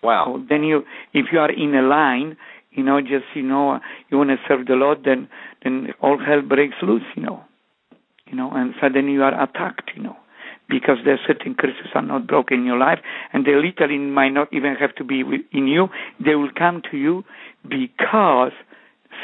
[0.03, 0.35] Wow.
[0.37, 0.83] So then you,
[1.13, 2.37] if you are in a line,
[2.71, 3.79] you know, just you know,
[4.09, 5.27] you want to serve the Lord, then
[5.63, 7.03] then all hell breaks loose.
[7.15, 7.41] You know,
[8.27, 9.91] you know, and suddenly you are attacked.
[9.95, 10.17] You know.
[10.69, 12.99] Because there are certain curses are not broken in your life,
[13.31, 15.87] and they literally might not even have to be in you.
[16.19, 17.23] They will come to you
[17.63, 18.51] because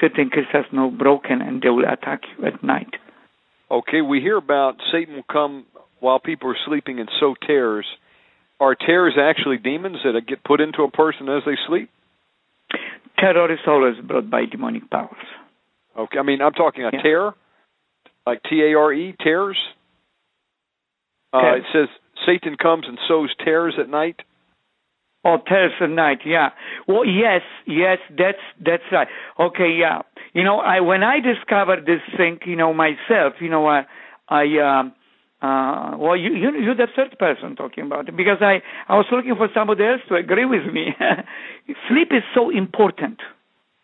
[0.01, 2.93] certain curses are not broken, and they will attack you at night.
[3.71, 5.65] Okay, we hear about Satan will come
[5.99, 7.85] while people are sleeping and sow tares.
[8.59, 11.89] Are tares actually demons that get put into a person as they sleep?
[13.17, 15.25] Terror is always brought by demonic powers.
[15.97, 17.01] Okay, I mean I'm talking a Yeah.
[17.01, 17.33] tear,
[18.25, 19.57] like T A R E, tares.
[21.33, 21.87] Uh, it says
[22.25, 24.21] Satan comes and sows tares at night.
[25.25, 26.49] Oh, Thursday night, yeah.
[26.87, 29.07] Well, yes, yes, that's that's right.
[29.39, 30.01] Okay, yeah.
[30.33, 33.85] You know, I when I discovered this thing, you know, myself, you know, I,
[34.27, 34.93] I, um,
[35.41, 39.05] uh, well, you, you you're the third person talking about it because I I was
[39.11, 40.87] looking for somebody else to agree with me.
[41.87, 43.19] Sleep is so important.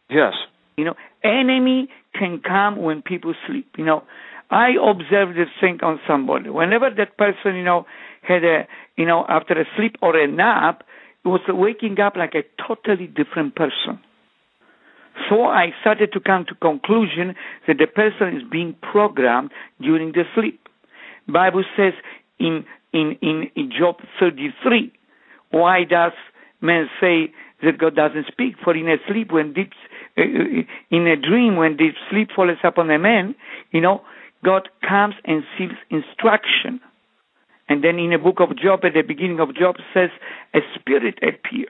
[0.09, 0.33] Yes.
[0.75, 3.67] You know, enemy can come when people sleep.
[3.77, 4.03] You know,
[4.49, 6.49] I observed this thing on somebody.
[6.49, 7.85] Whenever that person, you know,
[8.21, 10.83] had a, you know, after a sleep or a nap,
[11.25, 13.99] was waking up like a totally different person.
[15.29, 17.35] So I started to come to conclusion
[17.67, 19.51] that the person is being programmed
[19.81, 20.67] during the sleep.
[21.27, 21.93] Bible says
[22.39, 24.91] in in in, in Job 33,
[25.51, 26.13] why does
[26.61, 28.55] man say that God doesn't speak?
[28.63, 29.71] For in a sleep when deep
[30.17, 33.35] uh, in a dream when deep sleep falls upon a man,
[33.71, 34.01] you know,
[34.43, 36.79] God comes and seals instruction.
[37.69, 40.09] And then in the book of Job, at the beginning of Job, says
[40.53, 41.69] a spirit appeared.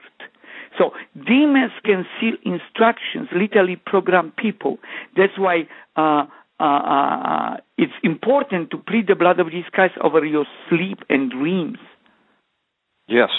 [0.78, 4.78] So demons can seal instructions, literally program people.
[5.16, 6.24] That's why uh,
[6.58, 11.30] uh, uh, it's important to plead the blood of Jesus Christ over your sleep and
[11.30, 11.78] dreams
[13.08, 13.30] Yes.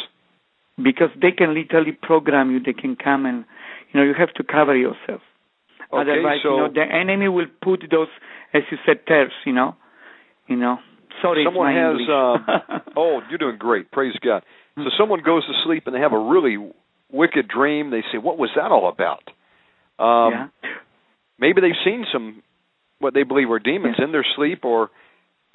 [0.82, 2.60] because they can literally program you.
[2.60, 3.46] They can come and
[3.92, 5.22] you know you have to cover yourself.
[5.94, 8.08] Okay, Otherwise, so you know the enemy will put those,
[8.54, 9.32] as you said, tears.
[9.46, 9.76] You know,
[10.48, 10.78] you know.
[11.46, 11.98] Someone has.
[12.10, 13.92] Um, oh, you're doing great.
[13.92, 14.44] Praise God.
[14.76, 16.58] So someone goes to sleep and they have a really
[17.12, 17.92] wicked dream.
[17.92, 19.24] They say, "What was that all about?"
[20.00, 20.70] Um, yeah.
[21.40, 22.44] Maybe they've seen some
[23.00, 24.90] what they believe are demons in their sleep, or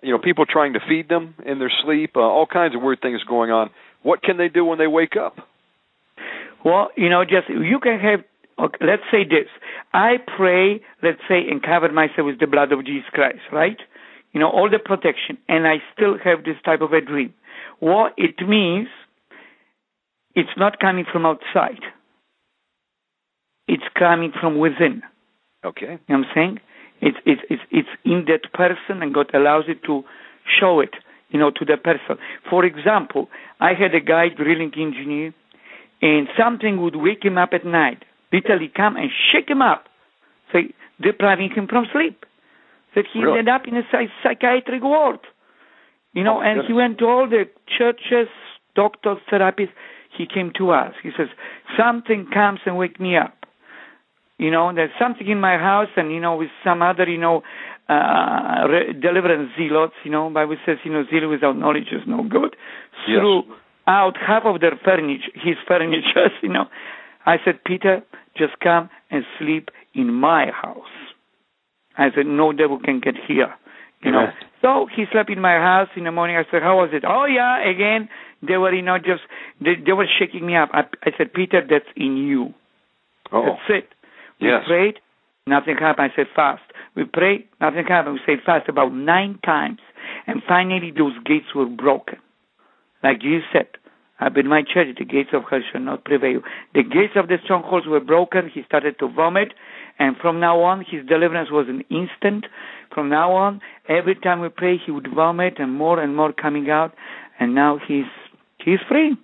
[0.03, 2.17] you know, people trying to feed them in their sleep.
[2.17, 3.71] Uh, all kinds of weird things going on.
[4.03, 5.37] What can they do when they wake up?
[6.65, 8.21] Well, you know, just you can have.
[8.59, 9.49] Okay, let's say this.
[9.93, 13.77] I pray, let's say, and cover myself with the blood of Jesus Christ, right?
[14.33, 17.33] You know, all the protection, and I still have this type of a dream.
[17.81, 18.89] What it means,
[20.35, 21.81] it's not coming from outside.
[23.67, 25.03] It's coming from within.
[25.65, 25.99] Okay.
[26.09, 26.61] You know what I'm saying?
[27.01, 30.03] It's it's it's it's in that person, and God allows it to
[30.61, 30.95] show it,
[31.31, 32.17] you know, to the person.
[32.49, 33.29] For example,
[33.61, 35.35] I had a guy drilling engineer,
[36.01, 39.85] and something would wake him up at night, literally come and shake him up,
[40.53, 42.25] say, depriving him from sleep.
[42.97, 43.39] That he Really?
[43.39, 43.83] ended up in a
[44.23, 45.21] psychiatric ward
[46.15, 46.67] You know, Oh, and goodness.
[46.69, 47.45] he went to all the
[47.79, 48.29] churches,
[48.75, 49.75] doctors, therapists.
[50.17, 50.95] He came to us.
[51.03, 51.29] He says,
[51.77, 53.37] something comes and wake me up.
[54.39, 57.43] You know, there's something in my house, and you know, with some other, you know,
[57.89, 59.95] uh, re- deliverance zealots.
[60.05, 62.57] You know, Bible says, you know, zeal without knowledge is no good.
[63.07, 63.21] Yes.
[63.21, 63.43] Threw
[63.87, 66.29] out half of their furniture, his furniture.
[66.43, 66.67] You know,
[67.27, 68.03] I said, Peter,
[68.37, 70.95] just come and sleep in my house.
[71.99, 73.55] I said, no devil can get here.
[74.03, 74.27] You know.
[74.63, 76.37] So he slept in my house in the morning.
[76.37, 77.05] I said, how was it?
[77.07, 78.09] Oh yeah, again.
[78.47, 79.23] They were, you know, just
[79.61, 80.69] they, they were shaking me up.
[80.73, 82.53] I, I said, Peter, that's in you.
[83.33, 83.89] Oh, That's it.
[84.41, 84.65] We Yes.
[84.67, 85.01] prayed,
[85.47, 86.13] nothing happened.
[86.13, 86.63] I said fast.
[86.95, 88.15] We prayed, nothing happened.
[88.15, 89.81] We said fast about nine times,
[90.27, 92.19] and finally those gates were broken.
[93.03, 93.69] Like you said,
[94.21, 96.41] I in my church, the gates of hell shall not prevail.
[96.75, 98.49] The gates of the strongholds were broken.
[98.53, 99.53] He started to vomit,
[99.99, 102.47] and from now on, his deliverance was an instant.
[102.95, 106.71] From now on, every time we pray, he would vomit, and more and more coming
[106.71, 106.93] out,
[107.39, 108.05] and now he's
[108.65, 109.17] he's free.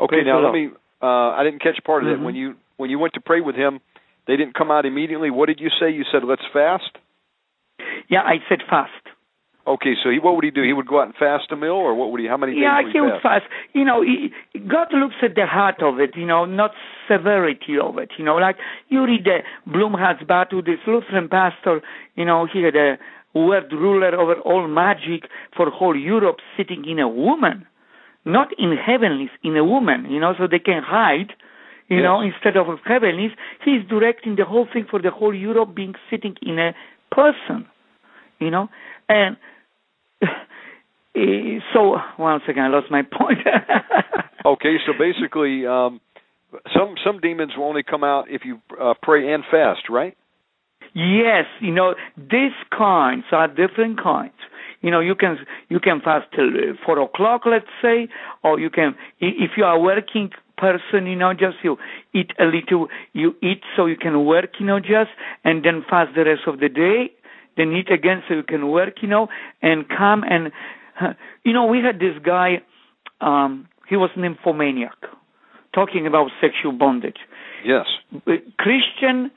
[0.00, 0.16] okay.
[0.16, 0.70] Praise Now let me.
[1.02, 2.18] Uh, I didn't catch part of that.
[2.18, 2.24] Mhm.
[2.24, 3.80] When you when you went to pray with him,
[4.26, 5.30] they didn't come out immediately.
[5.30, 5.90] What did you say?
[5.90, 6.90] You said let's fast.
[8.08, 9.03] Yeah, I said fast.
[9.66, 10.62] Okay, so he what would he do?
[10.62, 12.26] He would go out and fast a meal, or what would he?
[12.26, 13.44] How many Yeah, days he would would fast.
[13.72, 14.30] You know, he,
[14.68, 16.72] God looks at the heart of it, you know, not
[17.08, 18.10] severity of it.
[18.18, 18.56] You know, like
[18.90, 21.80] you read the Blumhardt battle, this Lutheran pastor,
[22.14, 22.98] you know, he had a
[23.32, 27.66] world ruler over all magic for whole Europe sitting in a woman,
[28.26, 31.32] not in heavenlies, in a woman, you know, so they can hide.
[31.88, 35.94] You know, instead of heavenlies, he's directing the whole thing for the whole Europe being
[36.10, 36.74] sitting in a
[37.12, 37.66] person.
[38.40, 38.68] You know,
[39.08, 39.36] and
[41.72, 43.38] so once again, I lost my point.
[44.46, 46.02] Okay, so basically, um,
[46.76, 50.14] some some demons will only come out if you uh, pray and fast, right?
[50.94, 54.34] yes, you know these kinds are different kinds.
[54.80, 55.38] You know, you can
[55.68, 58.08] you can fast till uh, four o'clock, let's say,
[58.42, 61.76] or you can if you are a working person, you know, just you
[62.14, 65.10] eat a little, you eat so you can work, you know, just
[65.42, 67.10] and then fast the rest of the day.
[67.56, 69.28] Then eat again so you can work, you know,
[69.62, 70.52] and come and
[71.44, 72.62] you know we had this guy.
[73.20, 74.98] um He was nymphomaniac,
[75.74, 77.20] talking about sexual bondage.
[77.64, 77.86] Yes.
[78.14, 79.30] Uh, Christian,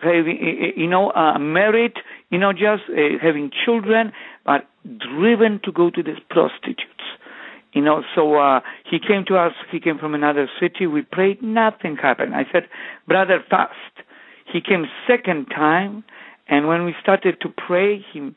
[0.00, 1.94] having, you know, uh, married,
[2.30, 4.12] you know, just uh, having children,
[4.44, 4.68] but
[4.98, 6.90] driven to go to these prostitutes.
[7.72, 9.52] You know, so uh, he came to us.
[9.72, 10.86] He came from another city.
[10.86, 11.42] We prayed.
[11.42, 12.34] Nothing happened.
[12.34, 12.68] I said,
[13.08, 13.74] brother, fast.
[14.50, 16.04] He came second time,
[16.46, 18.30] and when we started to pray, he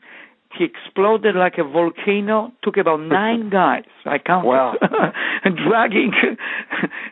[0.56, 2.52] he exploded like a volcano.
[2.62, 3.84] Took about nine guys.
[4.04, 4.74] I counted, Wow.
[5.42, 6.12] dragging,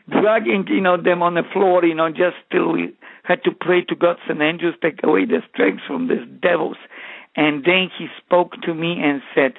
[0.09, 1.85] dragging, you know, them on the floor.
[1.85, 5.43] You know, just till we had to pray to God and angels take away the
[5.53, 6.77] strength from these devils.
[7.35, 9.55] And then he spoke to me and said,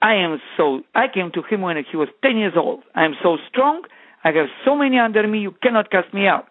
[0.00, 2.82] I am so, I came to him when he was 10 years old.
[2.94, 3.82] I am so strong.
[4.24, 6.48] I have so many under me, you cannot cast me out.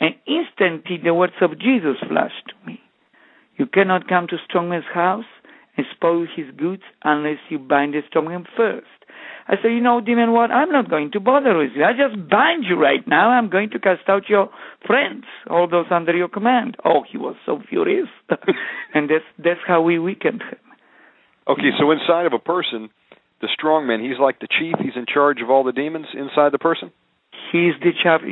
[0.00, 2.80] And instantly the words of Jesus flashed to me.
[3.56, 5.24] You cannot come to strongman's house
[5.76, 8.86] and spoil his goods unless you bind the strongman first.
[9.48, 10.50] I said, you know, demon, what?
[10.50, 11.84] I'm not going to bother with you.
[11.84, 13.30] I just bind you right now.
[13.30, 14.50] I'm going to cast out your
[14.84, 16.76] friends, all those under your command.
[16.84, 18.08] Oh, he was so furious.
[18.94, 20.58] and that's, that's how we weakened him.
[21.48, 22.90] Okay, so inside of a person,
[23.40, 24.74] the strong man, he's like the chief.
[24.82, 26.90] He's in charge of all the demons inside the person.
[27.52, 28.22] He is the charge,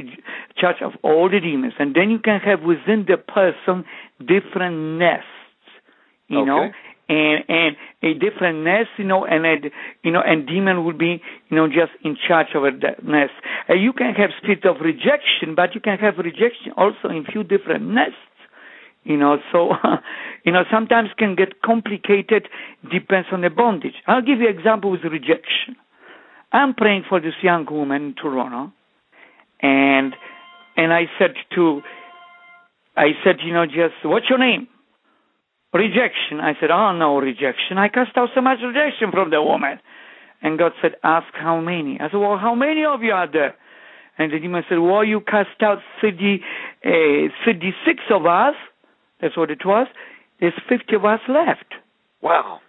[0.56, 1.74] charge of all the demons.
[1.78, 3.84] And then you can have within the person
[4.18, 5.28] different nests,
[6.26, 6.72] you know, Okay.
[7.08, 9.56] And and a different nest, you know, and a,
[10.02, 13.32] you know, and demon will be, you know, just in charge of that nest.
[13.68, 17.42] Uh, you can have spirit of rejection, but you can have rejection also in few
[17.42, 18.16] different nests.
[19.04, 19.72] You know, so
[20.44, 22.48] you know sometimes can get complicated.
[22.90, 23.94] Depends on the bondage.
[24.06, 25.76] I'll give you an example with rejection.
[26.52, 28.72] I'm praying for this young woman in Toronto,
[29.60, 30.14] and
[30.76, 31.82] and I said to,
[32.96, 34.68] I said, you know, just what's your name?
[35.74, 36.38] Rejection.
[36.40, 37.78] I said, oh no, rejection.
[37.78, 39.80] I cast out so much rejection from the woman,
[40.40, 41.98] and God said, ask how many.
[42.00, 43.56] I said, well, how many of you are there?
[44.16, 46.40] And the demon said, well, you cast out 30,
[46.84, 46.90] uh,
[47.44, 48.54] 36 of us.
[49.20, 49.88] That's what it was.
[50.38, 51.74] There's 50 of us left.
[52.22, 52.60] Wow.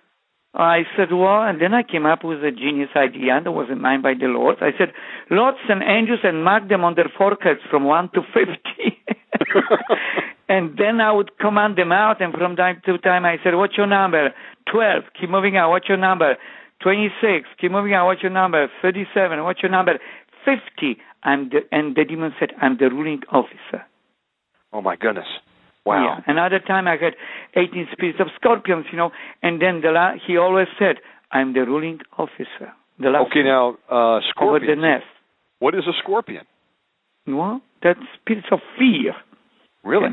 [0.55, 4.01] I said, well, and then I came up with a genius idea that wasn't mine
[4.01, 4.57] by the Lord.
[4.61, 4.93] I said,
[5.29, 8.55] Lord, and angels and mark them on their foreheads from 1 to 50.
[10.47, 13.77] and then I would command them out, and from time to time I said, what's
[13.77, 14.33] your number?
[14.71, 15.03] 12.
[15.19, 15.69] Keep moving out.
[15.71, 16.35] What's your number?
[16.81, 17.47] 26.
[17.59, 18.07] Keep moving out.
[18.07, 18.67] What's your number?
[18.81, 19.43] 37.
[19.43, 19.99] What's your number?
[20.45, 20.97] 50.
[21.23, 23.83] I'm the, and the demon said, I'm the ruling officer.
[24.71, 25.25] Oh my goodness.
[25.85, 26.17] Wow.
[26.17, 26.31] Yeah.
[26.31, 27.13] Another time I had
[27.55, 30.97] 18 spirits of scorpions, you know, and then the la- he always said,
[31.31, 32.73] I'm the ruling officer.
[32.99, 35.05] The last Okay, now uh, over the nest.
[35.59, 36.45] What is a scorpion?
[37.27, 39.13] Well, that's spirits of fear.
[39.85, 40.09] Really?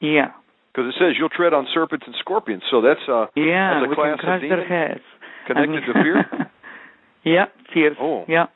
[0.00, 0.32] Yeah.
[0.72, 2.62] Because it says you'll tread on serpents and scorpions.
[2.70, 5.00] So that's uh, Yeah, That's a class of demon heads.
[5.46, 6.50] connected I mean- to fear.
[7.24, 7.94] yeah, fear.
[8.00, 8.24] Oh.
[8.28, 8.46] Yeah.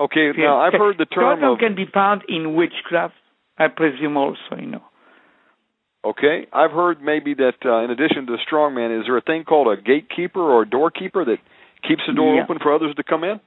[0.00, 0.46] Okay, fear.
[0.46, 1.58] now I've heard the term Scorpion of.
[1.58, 3.14] can be found in witchcraft,
[3.58, 4.82] I presume also, you know.
[6.04, 9.20] Okay, I've heard maybe that uh, in addition to the strong man, is there a
[9.20, 11.38] thing called a gatekeeper or a doorkeeper that
[11.86, 12.44] keeps the door Yeah.
[12.44, 13.40] open for others to come in?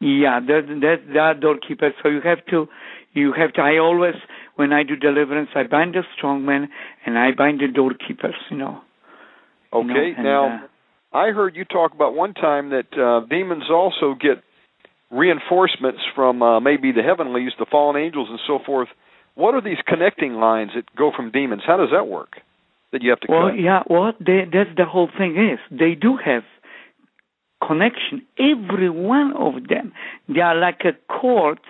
[0.00, 1.90] Yeah, that that that doorkeeper.
[2.02, 2.68] So you have to,
[3.14, 3.60] you have to.
[3.60, 4.14] I always,
[4.56, 6.68] when I do deliverance, I bind the strong man
[7.04, 8.36] and I bind the doorkeepers.
[8.50, 8.80] You know.
[9.72, 10.68] You know, Okay, and, now
[11.12, 14.42] uh, I heard you talk about one time that uh, demons also get
[15.10, 18.88] reinforcements from uh, maybe the heavenlies, the fallen angels, and so forth.
[19.34, 21.62] What are these connecting lines that go from demons?
[21.66, 22.40] How does that work?
[22.92, 23.60] That you have to Well, cut?
[23.60, 26.42] yeah, well, they, that's the whole thing is they do have
[27.66, 28.22] connection.
[28.38, 29.92] Every one of them,
[30.28, 31.60] they are like a cords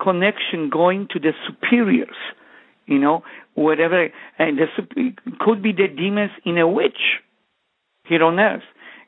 [0.00, 2.16] connection going to the superiors.
[2.86, 3.22] You know,
[3.54, 4.08] whatever,
[4.38, 4.66] and the
[5.38, 7.20] could be the demons in a witch
[8.04, 8.62] here on earth.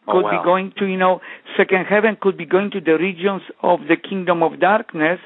[0.07, 0.31] Oh, Could wow.
[0.31, 1.21] be going to, you know,
[1.57, 2.17] second heaven.
[2.21, 5.19] Could be going to the regions of the kingdom of darkness.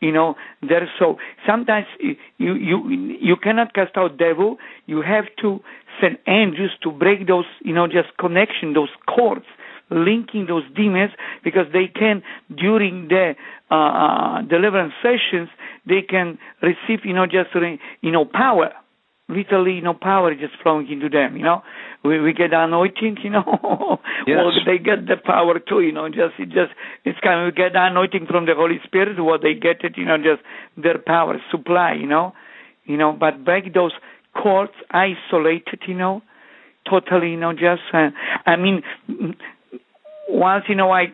[0.00, 0.90] You know, there.
[0.98, 4.56] So sometimes you you you cannot cast out devil.
[4.86, 5.60] You have to
[6.00, 9.44] send angels to break those, you know, just connection, those cords,
[9.90, 11.10] linking those demons,
[11.44, 12.22] because they can
[12.56, 13.34] during the
[13.70, 15.48] uh, uh, deliverance sessions
[15.86, 17.50] they can receive, you know, just
[18.00, 18.70] you know power.
[19.28, 21.36] Literally, you know, power just flowing into them.
[21.36, 21.62] You know,
[22.04, 23.18] we we get anointing.
[23.22, 23.44] You know,
[24.26, 24.36] Yes.
[24.38, 25.80] well they get the power too.
[25.80, 26.72] You know, just it just
[27.04, 29.22] it's kind of we get anointing from the Holy Spirit.
[29.22, 30.42] What they get it, you know, just
[30.76, 31.92] their power supply.
[31.94, 32.32] You know,
[32.84, 33.92] you know, but break those
[34.34, 35.80] cords, isolated.
[35.86, 36.22] You know,
[36.88, 37.30] totally.
[37.30, 38.10] You know, just uh,
[38.46, 38.82] I mean,
[40.30, 41.04] once you know I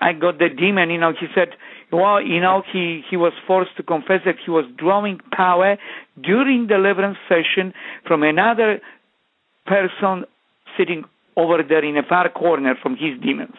[0.00, 0.90] I got the demon.
[0.90, 1.48] You know, he said,
[1.92, 5.76] well, you know, he he was forced to confess that he was drawing power
[6.22, 7.72] during deliverance session
[8.06, 8.80] from another
[9.66, 10.24] person
[10.76, 11.04] sitting
[11.36, 13.56] over there in a far corner from his demons.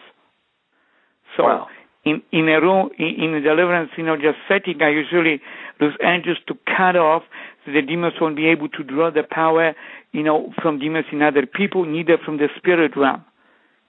[1.36, 1.68] So Wow.
[2.04, 5.40] in in a room in, in a deliverance, you know, just setting, I usually
[5.80, 7.22] use angels to cut off
[7.64, 9.74] so the demons won't be able to draw the power,
[10.12, 13.24] you know, from demons in other people, neither from the spirit realm.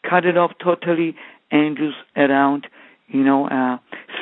[0.08, 1.16] Cut it off totally,
[1.52, 2.68] angels around,
[3.08, 3.78] you know, uh,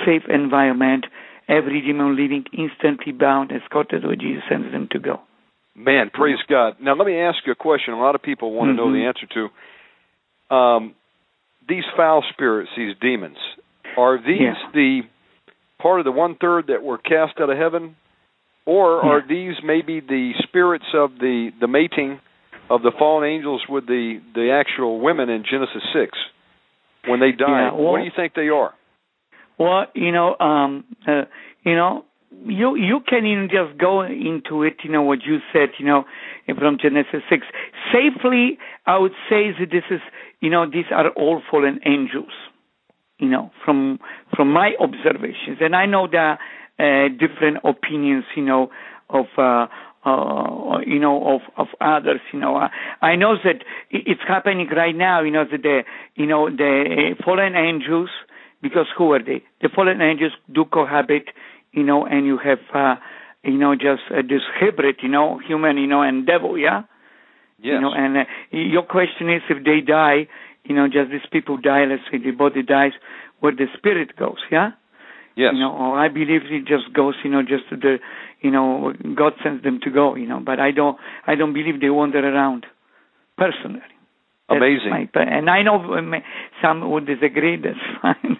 [0.05, 1.05] safe environment,
[1.47, 5.19] every demon leaving instantly bound, escorted where Jesus sends them to go.
[5.75, 6.75] Man, praise God.
[6.81, 7.93] Now let me ask you a question.
[7.93, 9.07] A lot of people want to know the Mhm.
[9.07, 10.55] answer to.
[10.55, 10.95] Um,
[11.67, 13.37] these foul spirits, these demons,
[13.97, 14.55] are these Yeah.
[14.73, 15.03] the
[15.79, 17.95] part of the one third that were cast out of heaven,
[18.65, 19.25] or are Yeah.
[19.27, 22.19] these maybe the spirits of the the mating
[22.71, 26.17] of the fallen angels with the the actual women in Genesis six
[27.05, 27.45] when they die?
[27.47, 28.73] Yeah, well- what do you think they are?
[29.59, 31.25] Well, you know, um, uh,
[31.63, 32.05] you know,
[32.45, 34.77] you you can even just go into it.
[34.83, 35.69] You know what you said.
[35.77, 36.05] You know,
[36.57, 37.45] from Genesis six
[37.93, 38.57] safely.
[38.87, 40.01] I would say that this is,
[40.39, 42.33] you know, these are all fallen angels.
[43.19, 43.99] You know, from
[44.35, 46.39] from my observations, and I know there are
[47.05, 48.23] uh, different opinions.
[48.35, 48.71] You know,
[49.09, 49.25] of.
[49.37, 49.67] Uh,
[50.05, 52.21] uh, you know, of of others.
[52.33, 52.69] You know, uh,
[53.01, 55.21] I know that it's happening right now.
[55.21, 55.81] You know that the
[56.15, 58.09] you know the fallen angels
[58.61, 59.43] because who are they?
[59.61, 61.25] The fallen angels do cohabit,
[61.71, 62.95] you know, and you have, uh,
[63.43, 66.83] you know, just uh, this hybrid, you know, human, you know, and devil, yeah.
[67.59, 67.73] Yes.
[67.75, 70.27] You know, and uh, your question is if they die,
[70.63, 71.85] you know, just these people die.
[71.85, 72.93] Let's say the body dies,
[73.39, 74.71] where the spirit goes, yeah.
[75.35, 75.51] yes.
[75.53, 77.97] You know, or I believe it just goes, you know, just to the,
[78.41, 80.39] you know, God sends them to go, you know.
[80.43, 82.65] But I don't, I don't believe they wander around,
[83.37, 83.81] personally.
[84.49, 84.89] That's Amazing.
[85.13, 85.77] my- and I know
[86.61, 87.55] some would disagree.
[87.61, 88.37] That's fine.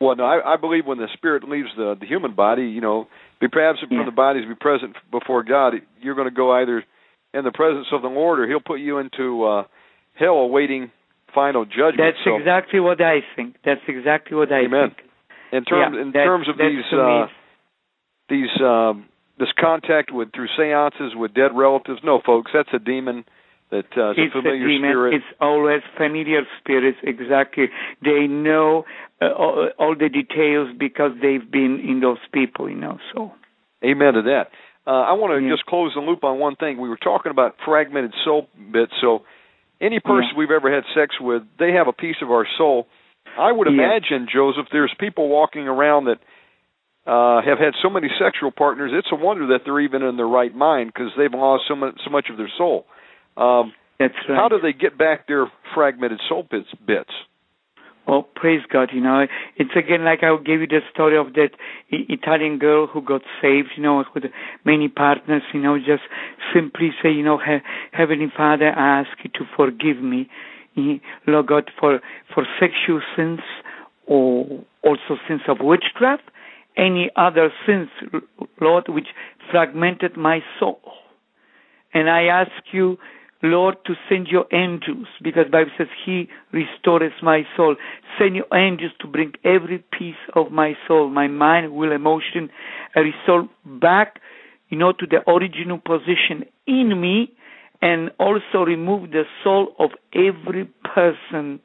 [0.00, 3.06] Well, no, I, I believe when the spirit leaves the the human body, you know,
[3.40, 4.04] be absent Yeah.
[4.04, 5.74] the body to be present before God.
[6.00, 6.84] You're going to go either
[7.34, 9.64] in the presence of the Lord, or He'll put you into uh,
[10.14, 10.90] hell awaiting
[11.34, 11.98] final judgment.
[11.98, 13.56] That's so, exactly what I think.
[13.64, 14.90] That's exactly what I Amen.
[14.96, 15.08] think.
[15.52, 17.26] in terms Yeah, in that- terms of these uh,
[18.28, 19.06] these um,
[19.38, 22.00] this contact with through seances with dead relatives.
[22.04, 23.24] No, folks, that's a demon.
[23.70, 24.90] That uh, is it's a familiar a demon.
[24.90, 25.14] spirit.
[25.14, 26.98] It's always familiar spirits.
[27.02, 27.66] Exactly.
[28.02, 28.84] They know
[29.22, 32.68] uh, all, all the details because they've been in those people.
[32.68, 32.98] You know.
[33.14, 33.32] So.
[33.84, 34.50] Amen to that.
[34.86, 35.52] Uh, I want to Yeah.
[35.54, 36.78] just close the loop on one thing.
[36.80, 38.92] We were talking about fragmented soul bits.
[39.00, 39.22] So,
[39.80, 40.38] any person Yeah.
[40.38, 42.86] we've ever had sex with, they have a piece of our soul.
[43.38, 43.72] I would Yeah.
[43.84, 46.18] imagine, Jozef, there's people walking around that
[47.06, 48.92] uh, have had so many sexual partners.
[48.94, 51.94] It's a wonder that they're even in their right mind because they've lost so much,
[52.04, 52.86] so much of their soul.
[53.36, 54.36] Um, That's right.
[54.36, 56.68] How do they get back their fragmented soul bits?
[56.86, 57.10] bits?
[58.06, 58.90] Oh, praise God!
[58.92, 59.26] You know,
[59.56, 61.50] it's again like I gave you the story of that
[61.88, 63.68] Italian girl who got saved.
[63.76, 64.24] You know, with
[64.64, 65.42] many partners.
[65.54, 66.02] You know, just
[66.52, 67.38] simply say, you know,
[67.92, 70.28] Heavenly Father, I ask you to forgive me,
[71.28, 72.00] Lord God, for
[72.34, 73.40] for sexual sins
[74.06, 76.24] or also sins of witchcraft,
[76.76, 77.88] any other sins,
[78.60, 79.08] Lord, which
[79.50, 80.80] fragmented my soul.
[81.94, 82.98] And I ask you
[83.42, 87.74] Lord, to send your angels, because Bible says He restores my soul.
[88.16, 92.50] Send your angels to bring every piece of my soul, my mind, will, emotion,
[92.94, 93.48] and resolve
[93.80, 94.20] back,
[94.68, 97.32] you know, to the original position in me,
[97.80, 101.58] and also remove the soul of every person,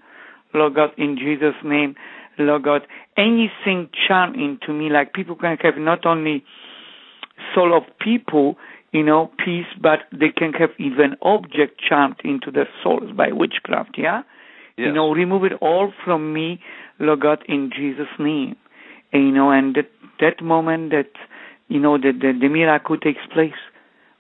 [0.56, 1.94] Lord God, in Jesus' name,
[2.44, 2.82] Lord God.
[3.18, 6.44] Anything charm into me, like people can have not only
[7.54, 8.58] soul of people,
[8.92, 13.96] you know, peace, but they can have even object charmed into their souls by witchcraft,
[13.98, 14.22] yeah?
[14.78, 14.88] Yes.
[14.88, 16.62] You know, remove it all from me,
[17.00, 18.56] Lord God, in Jesus' name.
[19.12, 21.10] And, you know, and that, that moment that,
[21.68, 23.58] you know, that the, the miracle takes place,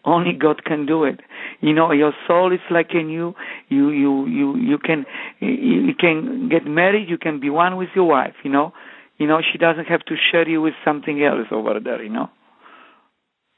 [0.07, 1.19] only God can do it.
[1.59, 3.35] You know, your soul is like in you.
[3.67, 5.05] You, you, you, you can,
[5.39, 7.09] you can get married.
[7.09, 8.35] You can be one with your wife.
[8.43, 8.71] You know,
[9.17, 12.01] you know, she doesn't have to share you with something else over there.
[12.01, 12.29] You know.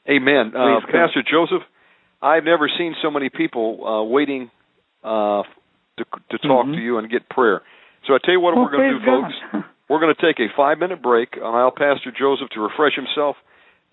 [0.09, 0.53] Amen.
[0.55, 1.61] Uh, Pastor Jozef,
[2.21, 4.49] I've never seen so many people uh, waiting
[5.03, 5.43] uh,
[5.97, 6.73] to to talk mm-hmm.
[6.73, 7.61] to you and get prayer.
[8.07, 9.31] So I tell you what well, we're going to do, God.
[9.51, 9.65] folks.
[9.89, 11.29] We're going to take a five minute break.
[11.33, 13.35] And I'll Pastor Jozef to refresh himself,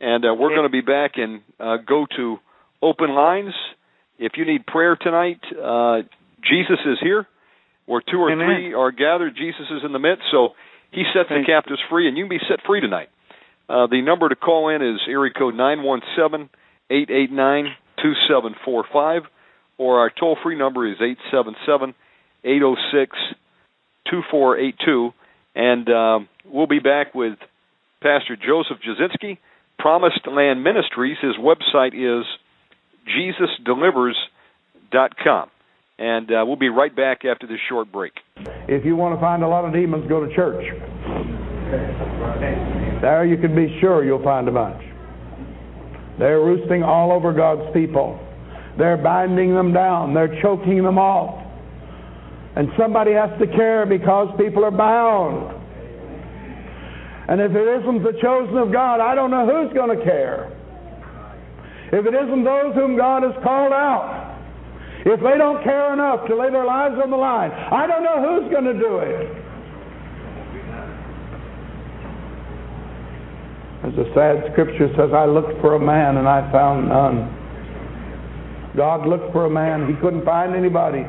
[0.01, 0.57] and uh, we're okay.
[0.57, 2.39] going to be back and uh, go to
[2.83, 3.55] open lines.
[4.19, 6.03] If you need prayer tonight, uh,
[6.43, 7.27] Jesus is here.
[7.87, 8.47] Where two or Amen.
[8.47, 10.25] three are gathered, Jesus is in the midst.
[10.33, 10.51] So
[10.91, 13.09] He sets Thank the captives free, and you can be set free tonight.
[13.69, 16.49] Uh, the number to call in is area code nine one seven
[16.91, 17.67] eight eight nine
[18.03, 19.23] two seven four five,
[19.79, 21.95] or our toll free number is eight seven seven
[22.45, 23.17] eight zero six
[24.11, 25.11] two four eight two.
[25.55, 27.39] And um, we'll be back with
[28.03, 29.39] Pastor Jozef Jasinski,
[29.79, 31.17] Promised Land Ministries.
[31.21, 32.27] His website is
[33.09, 35.51] JesusDelivers.com.
[35.99, 38.13] And uh, we'll be right back after this short break.
[38.69, 40.65] If you want to find a lot of demons, go to church.
[43.01, 44.83] There you can be sure you'll find a bunch.
[46.19, 48.21] They're roosting all over God's people.
[48.79, 50.15] They're binding them down.
[50.15, 51.43] They're choking them off.
[52.57, 55.53] And somebody has to care because people are bound.
[57.29, 60.56] And if it isn't the chosen of God, I don't know who's going to care.
[61.93, 64.35] If it isn't those whom God has called out,
[65.07, 68.19] if they don't care enough to lay their lives on the line, I don't know
[68.27, 69.47] who's going to do it.
[73.87, 77.31] As the sad scripture says, I looked for a man and I found none.
[78.77, 81.07] God looked for a man, he couldn't find anybody.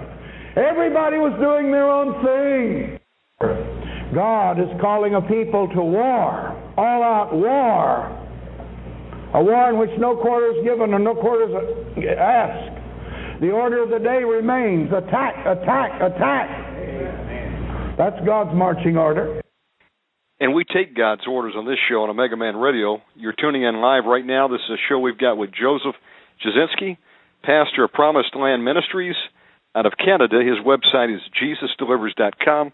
[0.56, 3.00] Everybody was doing their own thing.
[4.14, 8.27] God is calling a people to war, all out war.
[9.34, 13.42] A war in which no quarter is given and no quarter is asked.
[13.42, 17.98] The order of the day remains attack, attack, attack.
[17.98, 19.42] That's God's marching order.
[20.40, 23.02] And we take God's orders on this show on Omega Man Radio.
[23.16, 24.48] You're tuning in live right now.
[24.48, 25.94] This is a show we've got with Jozef
[26.46, 26.98] Jasinski,
[27.44, 29.16] pastor of Promised Land Ministries
[29.76, 30.38] out of Canada.
[30.40, 32.72] His website is JesusDelivers.com.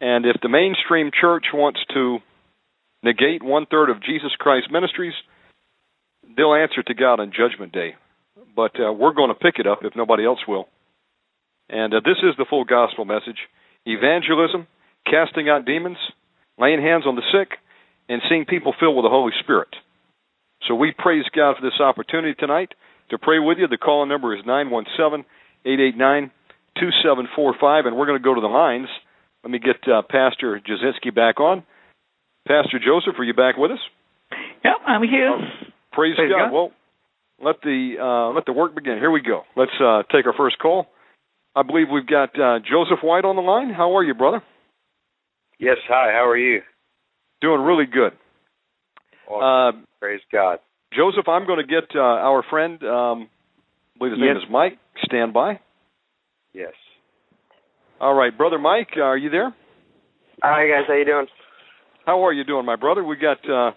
[0.00, 2.18] And if the mainstream church wants to
[3.02, 5.14] negate one third of Jesus Christ Ministries,
[6.36, 7.94] they'll answer to God on Judgment Day.
[8.54, 10.68] But uh, we're going to pick it up if nobody else will.
[11.68, 13.38] And uh, this is the full gospel message
[13.86, 14.66] evangelism,
[15.06, 15.96] casting out demons,
[16.58, 17.58] laying hands on the sick,
[18.08, 19.68] and seeing people filled with the Holy Spirit.
[20.68, 22.72] So we praise God for this opportunity tonight
[23.10, 23.66] to pray with you.
[23.66, 25.24] The call number is 917
[25.64, 26.30] 889
[26.78, 28.88] 2745, and we're going to go to the lines.
[29.42, 31.64] Let me get uh, Pastor Jasinski back on.
[32.46, 33.78] Pastor Jozef, are you back with us?
[34.64, 35.36] Yep, I'm here.
[35.92, 36.46] Praise, Praise God.
[36.46, 36.52] God.
[36.52, 36.72] Well,
[37.42, 38.98] let the uh, let the work begin.
[38.98, 39.42] Here we go.
[39.56, 40.86] Let's uh, take our first call.
[41.54, 43.70] I believe we've got uh, Joseph White on the line.
[43.70, 44.42] How are you, brother?
[45.58, 46.62] Yes, hi, how are you?
[47.40, 48.12] Doing really good.
[49.28, 49.80] Awesome.
[49.80, 50.58] Uh, Praise God.
[50.94, 53.28] Joseph, I'm going to get uh, our friend, um,
[53.94, 54.78] I believe his name is Mike.
[55.04, 55.60] Stand by.
[56.52, 56.72] Yes.
[58.00, 59.54] All right, brother Mike, are you there?
[60.42, 61.26] Hi guys, how you doing?
[62.04, 63.04] How are you doing, my brother?
[63.04, 63.70] We got uh,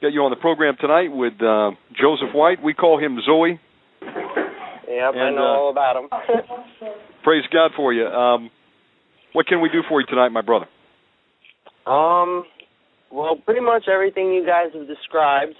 [0.00, 2.62] got you on the program tonight with uh, Joseph White.
[2.62, 3.60] We call him Zoe.
[4.02, 6.08] Yep, I know uh, all about him.
[7.22, 8.06] Praise God for you.
[8.06, 8.50] Um,
[9.32, 10.66] what can we do for you tonight, my brother?
[11.86, 12.44] um,
[13.10, 15.54] well, pretty much everything you guys have described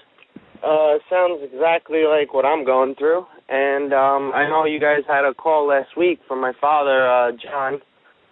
[0.63, 5.25] uh, sounds exactly like what I'm going through, And um, I know you guys had
[5.25, 7.81] a call last week from my father, uh, John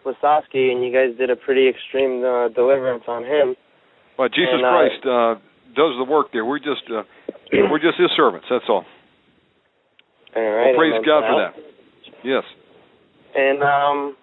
[0.06, 3.56] Lasowski, and you guys did a pretty extreme uh, deliverance on him.
[4.18, 6.46] Well, Jesus And, uh, Christ uh, does the work there.
[6.46, 7.04] We're just uh,
[7.54, 8.48] we're just His servants.
[8.50, 8.86] That's all.
[10.36, 10.68] All right.
[10.68, 11.54] well, praise God for that.
[12.24, 12.44] Yes.
[13.36, 14.16] And um,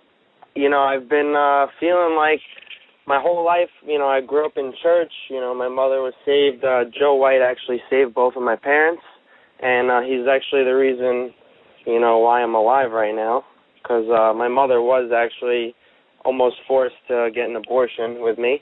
[0.55, 2.41] you know, I've been uh, feeling like
[3.07, 3.71] my whole life.
[3.85, 5.13] You know, I grew up in church.
[5.31, 6.65] You know, my mother was saved.
[6.65, 9.03] Uh, Joe White actually saved both of my parents,
[9.63, 11.33] and uh, he's actually the reason,
[11.87, 13.45] you know, why I'm alive right now.
[13.83, 15.75] Because uh, my mother was actually
[16.25, 18.61] almost forced to get an abortion with me,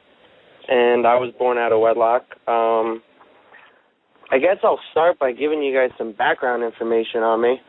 [0.69, 2.23] and I was born out of wedlock.
[2.47, 3.03] Um,
[4.31, 7.61] I guess I'll start by giving you guys some background information on me.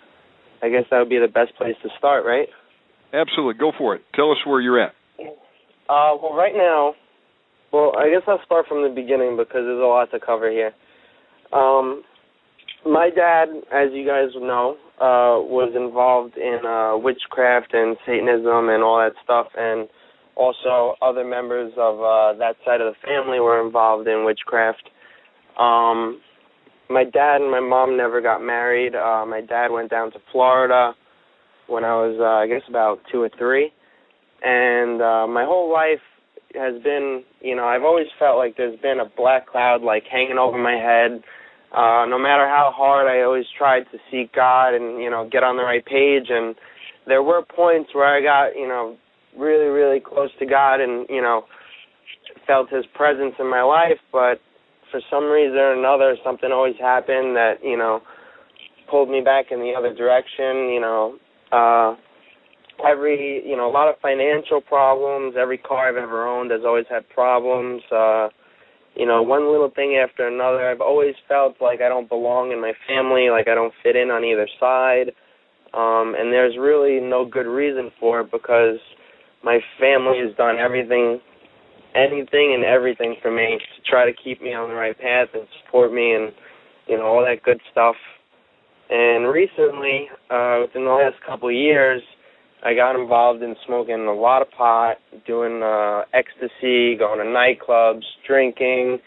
[0.63, 2.47] I guess that would be the best place to start, right?
[3.13, 3.59] Absolutely.
[3.59, 4.01] Go for it.
[4.13, 4.93] Tell us where you're at.
[5.87, 6.93] Uh, well, right now,
[7.71, 10.71] well, I guess I'll start from the beginning because there's a lot to cover here.
[11.53, 12.03] Um,
[12.85, 18.81] my dad, as you guys know, uh, was involved in uh, witchcraft and Satanism and
[18.83, 19.89] all that stuff, and
[20.35, 24.89] also other members of uh, that side of the family were involved in witchcraft.
[25.59, 26.21] Um,
[26.89, 28.95] my dad and my mom never got married.
[28.95, 30.93] Uh, my dad went down to Florida
[31.67, 33.71] when I was, uh, I guess, about two or three
[34.43, 36.03] and uh my whole life
[36.53, 40.37] has been you know i've always felt like there's been a black cloud like hanging
[40.37, 41.23] over my head
[41.73, 45.43] uh no matter how hard i always tried to seek god and you know get
[45.43, 46.55] on the right page and
[47.07, 48.95] there were points where i got you know
[49.37, 51.43] really really close to god and you know
[52.47, 54.39] felt his presence in my life but
[54.91, 58.01] for some reason or another something always happened that you know
[58.89, 61.17] pulled me back in the other direction you know.
[61.51, 61.95] Uh
[62.85, 66.85] every you know a lot of financial problems every car i've ever owned has always
[66.89, 68.27] had problems uh
[68.95, 72.59] you know one little thing after another i've always felt like i don't belong in
[72.59, 75.11] my family like i don't fit in on either side
[75.73, 78.79] um and there's really no good reason for it because
[79.45, 81.21] my family has done everything
[81.95, 85.47] anything and everything for me to try to keep me on the right path and
[85.63, 86.33] support me and
[86.87, 87.95] you know all that good stuff.
[88.89, 92.01] And recently uh within the last couple of years
[92.63, 98.03] I got involved in smoking a lot of pot, doing uh ecstasy, going to nightclubs,
[98.27, 98.97] drinking,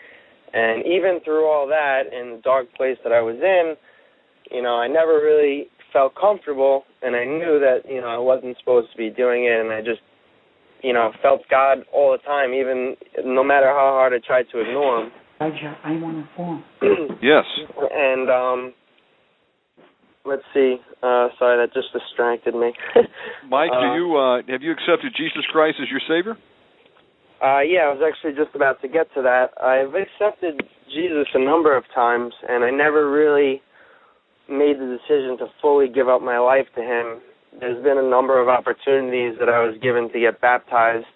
[0.54, 3.74] and even through all that in the dark place that I was in,
[4.50, 8.56] you know, I never really felt comfortable and I knew that, you know, I wasn't
[8.58, 10.00] supposed to be doing it and I just
[10.82, 14.60] you know, felt God all the time, even no matter how hard I tried to
[14.60, 15.12] ignore him.
[15.40, 16.64] I'm on the phone.
[17.22, 17.44] Yes.
[17.92, 18.74] and um
[20.24, 20.76] let's see.
[21.02, 22.72] Uh sorry, that just distracted me.
[23.48, 26.36] Mike, Uh, do you uh, have you accepted Jesus Christ as your Savior?
[27.40, 29.54] Uh, yeah, I was actually just about to get to that.
[29.62, 30.60] I've accepted
[30.92, 33.62] Jesus a number of times, and I never really
[34.50, 37.20] made the decision to fully give up my life to Him.
[37.58, 41.06] There's been a number of opportunities that I was given to get baptized,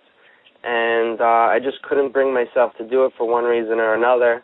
[0.65, 4.43] and uh, I just couldn't bring myself to do it for one reason or another.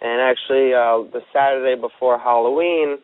[0.00, 2.98] And actually, uh, the Saturday before Halloween,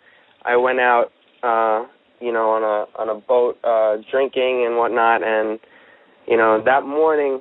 [0.44, 1.12] I went out,
[1.42, 1.86] uh,
[2.20, 5.58] you know, on a on a boat, uh, drinking and whatnot, and
[6.26, 7.40] you know, that morning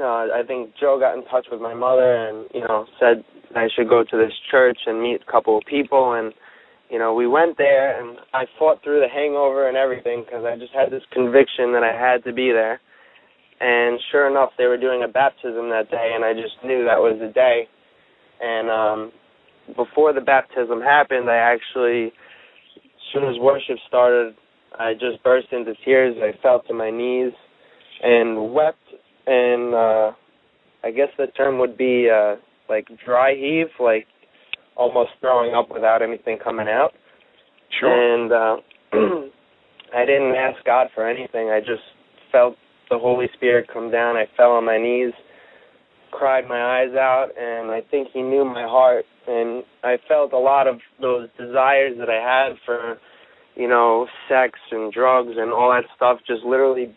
[0.00, 3.24] uh, I think Joe got in touch with my mother and you know said
[3.54, 6.32] I should go to this church and meet a couple of people and
[6.90, 10.56] you know we went there and I fought through the hangover and everything because I
[10.56, 12.80] just had this conviction that I had to be there.
[13.60, 16.98] And sure enough they were doing a baptism that day and I just knew that
[16.98, 17.68] was the day.
[18.40, 19.12] And um
[19.76, 24.34] before the baptism happened I actually as soon as worship started
[24.78, 26.16] I just burst into tears.
[26.20, 27.32] I fell to my knees
[28.02, 28.78] and wept
[29.26, 30.12] and uh
[30.82, 32.36] I guess the term would be uh
[32.68, 34.06] like dry heave, like
[34.76, 36.92] almost throwing up without anything coming out.
[37.78, 37.90] Sure.
[37.90, 38.56] And uh
[39.94, 41.50] I didn't ask God for anything.
[41.50, 41.82] I just
[42.32, 42.56] felt
[42.90, 44.16] the Holy Spirit come down.
[44.16, 45.12] I fell on my knees,
[46.10, 50.38] cried my eyes out, and I think he knew my heart and I felt a
[50.38, 52.98] lot of those desires that I had for
[53.56, 56.94] you know, sex and drugs and all that stuff just literally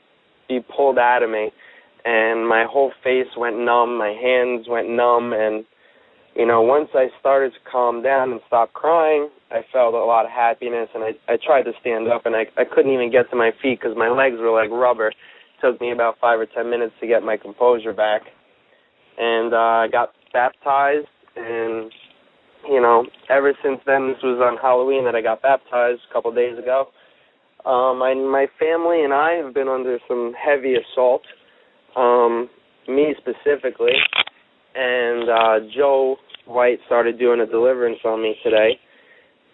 [0.49, 1.52] be pulled out of me
[2.04, 5.66] and my whole face went numb, my hands went numb and
[6.38, 10.26] you know, once I started to calm down and stop crying, I felt a lot
[10.26, 13.30] of happiness and I I tried to stand up and I I couldn't even get
[13.32, 15.10] to my feet cuz my legs were like rubber.
[15.10, 15.16] It
[15.62, 18.24] took me about 5 or 10 minutes to get my composure back.
[19.18, 21.92] And uh I got baptized and
[22.70, 26.32] you know, ever since then this was on Halloween that I got baptized a couple
[26.34, 26.90] days ago.
[27.66, 31.24] Um my my family and I have been under some heavy assault
[31.98, 32.50] um,
[32.88, 33.94] me specifically,
[34.76, 38.80] and uh, Joe White started doing a deliverance on me today,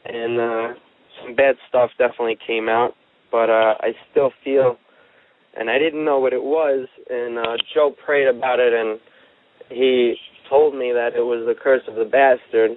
[0.05, 0.79] and uh,
[1.21, 2.91] some bad stuff definitely came out,
[3.31, 4.77] but uh, I still feel,
[5.57, 8.99] and I didn't know what it was, and uh, Joe prayed about it, and
[9.69, 10.15] he
[10.49, 12.71] told me that it was the curse of the bastard,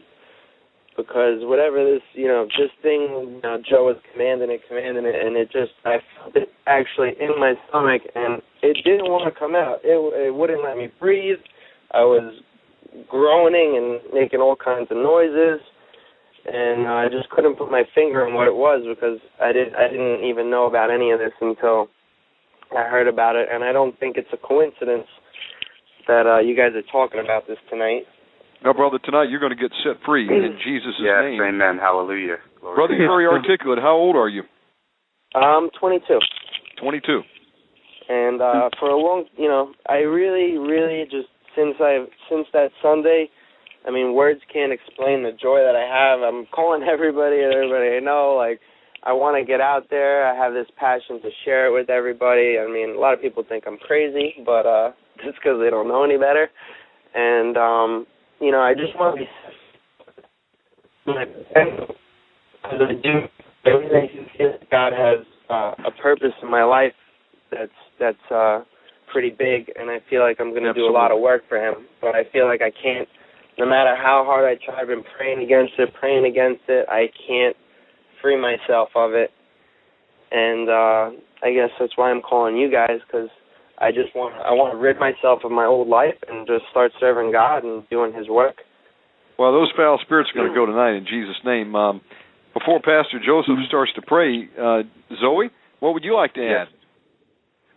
[0.96, 3.02] because whatever this, you know, this thing,
[3.36, 7.12] you know, Joe was commanding it, commanding it, and it just, I felt it actually
[7.20, 9.80] in my stomach, and it didn't want to come out.
[9.84, 11.36] It, it wouldn't let me breathe.
[11.92, 12.32] I was
[13.08, 15.60] groaning and making all kinds of noises,
[16.46, 19.74] and uh, I just couldn't put my finger on what it was because I did,
[19.74, 21.88] I didn't even know about any of this until
[22.72, 25.06] I heard about it, and I don't think it's a coincidence
[26.06, 28.04] that uh, you guys are talking about this tonight.
[28.64, 31.42] No, brother, tonight you're going to get set free in Jesus' yes, name.
[31.42, 31.78] amen.
[31.78, 32.36] Hallelujah.
[32.60, 33.78] Glory Brother, you're very articulate.
[33.78, 34.42] How old are you?
[35.34, 36.18] I'm 22.
[36.80, 37.20] 22.
[38.08, 42.70] and uh for a long you know i really really just since i since that
[42.82, 43.28] sunday
[43.86, 46.20] i mean words can't explain the joy that i have.
[46.20, 48.60] I'm calling everybody and everybody i know like
[49.02, 50.26] i want to get out there.
[50.26, 52.58] I have this passion to share it with everybody.
[52.58, 54.92] I mean a lot of people think i'm crazy but uh
[55.24, 56.48] just because they don't know any better.
[57.14, 58.06] And um
[58.40, 59.28] you know i just want to be
[62.62, 63.28] because i do
[63.64, 64.08] everything
[64.70, 66.92] god has uh, a purpose in my life
[67.50, 67.70] that's
[68.00, 68.60] that's uh
[69.16, 71.86] pretty big and I feel like I'm gonna do a lot of work for him.
[72.02, 73.08] But I feel like I can't
[73.56, 77.08] no matter how hard I try I've been praying against it, praying against it, I
[77.26, 77.56] can't
[78.20, 79.30] free myself of it.
[80.30, 83.30] And uh I guess that's why I'm calling you guys because
[83.78, 86.92] I just want I want to rid myself of my old life and just start
[87.00, 88.56] serving God and doing His work.
[89.38, 91.74] Well, those foul spirits are going to go tonight in Jesus' name.
[91.74, 92.00] Um,
[92.54, 94.80] before Pastor Jozef starts to pray, uh,
[95.20, 96.68] Zoe, what would you like to add?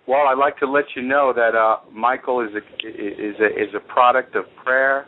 [0.09, 3.75] Well, I'd like to let you know that uh, Michael is a is a is
[3.75, 5.05] a product of prayer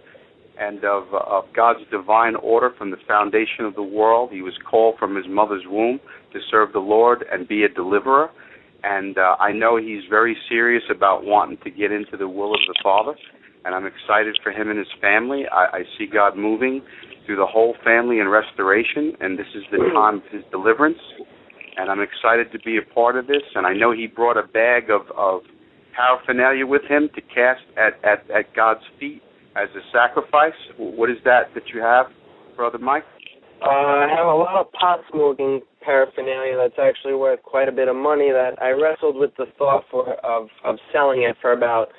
[0.60, 4.30] and of of God's divine order from the foundation of the world.
[4.32, 6.00] He was called from his mother's womb
[6.34, 8.30] to serve the Lord and be a deliverer.
[8.84, 12.62] And uh, I know he's very serious about wanting to get into the will of
[12.68, 13.16] the Father.
[13.66, 15.46] And I'm excited for him and his family.
[15.52, 16.84] I, I see God moving
[17.26, 21.00] through the whole family in restoration, and this is the time of his deliverance
[21.78, 23.44] and I'm excited to be a part of this.
[23.56, 25.42] And I know he brought a bag of, of
[25.96, 29.22] paraphernalia with him to cast at, at, at God's feet
[29.56, 30.58] as a sacrifice.
[30.78, 32.08] What is that that you have,
[32.56, 33.04] Brother Mike?
[33.62, 37.88] Uh, I have a lot of pot smoking paraphernalia that's actually worth quite a bit
[37.88, 38.32] of money.
[38.32, 41.90] That I wrestled with the thought for of of selling it for about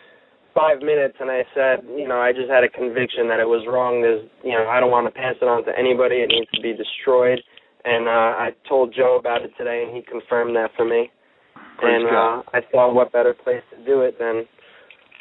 [0.55, 3.65] five minutes, and I said, you know, I just had a conviction that it was
[3.66, 4.03] wrong.
[4.03, 6.16] There's, you know, I don't want to pass it on to anybody.
[6.16, 7.40] It needs to be destroyed.
[7.84, 11.10] And uh, I told Joe about it today, and he confirmed that for me.
[11.78, 12.38] Praise and God.
[12.38, 14.44] uh, I thought, what better place to do it than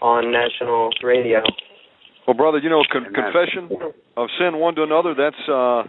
[0.01, 1.39] on national radio?
[2.27, 3.69] Well, brother, you know, con- confession
[4.15, 5.83] of sin one to another, that's uh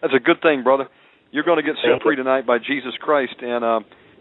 [0.00, 0.86] that's a good thing, brother.
[1.32, 3.80] You're going to get set free tonight by Jesus Christ and uh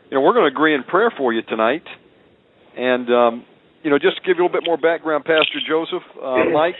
[0.09, 1.83] you know, we're going to agree in prayer for you tonight.
[2.75, 3.45] And um
[3.83, 6.75] you know, just to give you a little bit more background, Pastor Jozef, uh Mike,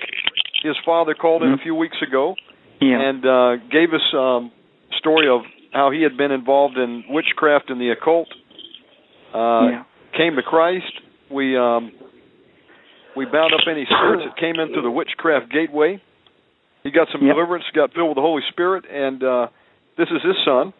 [0.63, 2.35] his father called in a few weeks ago
[2.81, 2.99] Yeah.
[3.01, 4.51] and uh gave us um
[4.97, 5.41] story of
[5.71, 8.27] how he had been involved in witchcraft and the occult.
[9.33, 9.83] Uh yeah.
[10.17, 10.91] came to Christ.
[11.31, 11.91] We um
[13.15, 16.01] we bound up any spirits that came in through the witchcraft gateway.
[16.83, 17.35] He got some Yep.
[17.35, 19.47] deliverance, got filled with the Holy Spirit, and uh
[19.97, 20.73] this is his son.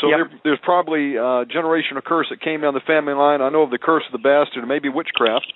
[0.00, 0.16] So Yep.
[0.18, 3.40] there, there's probably uh generational curse that came down the family line.
[3.40, 5.46] I know of the curse of the bastard, and maybe witchcraft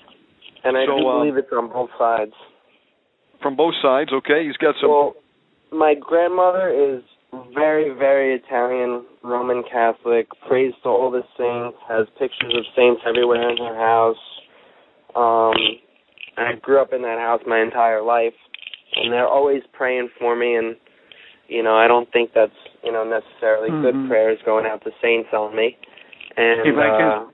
[0.65, 2.33] And I So, do um, believe it's on both sides.
[3.43, 4.11] from both sides.
[4.13, 4.89] Okay, he's got some.
[4.91, 5.15] Well,
[5.73, 7.03] my grandmother is
[7.55, 13.51] very, very Italian, Roman Catholic, prays to all the saints, has pictures of saints everywhere
[13.51, 14.17] in her house.
[15.15, 15.55] Um,
[16.37, 18.35] and I grew up in that house my entire life,
[18.97, 20.55] and they're always praying for me.
[20.57, 20.77] And
[21.49, 22.53] you know, I don't think that's
[22.85, 23.83] you know necessarily Mhm.
[23.83, 25.77] good prayers going out to saints on me.
[26.37, 27.25] And If I can- uh,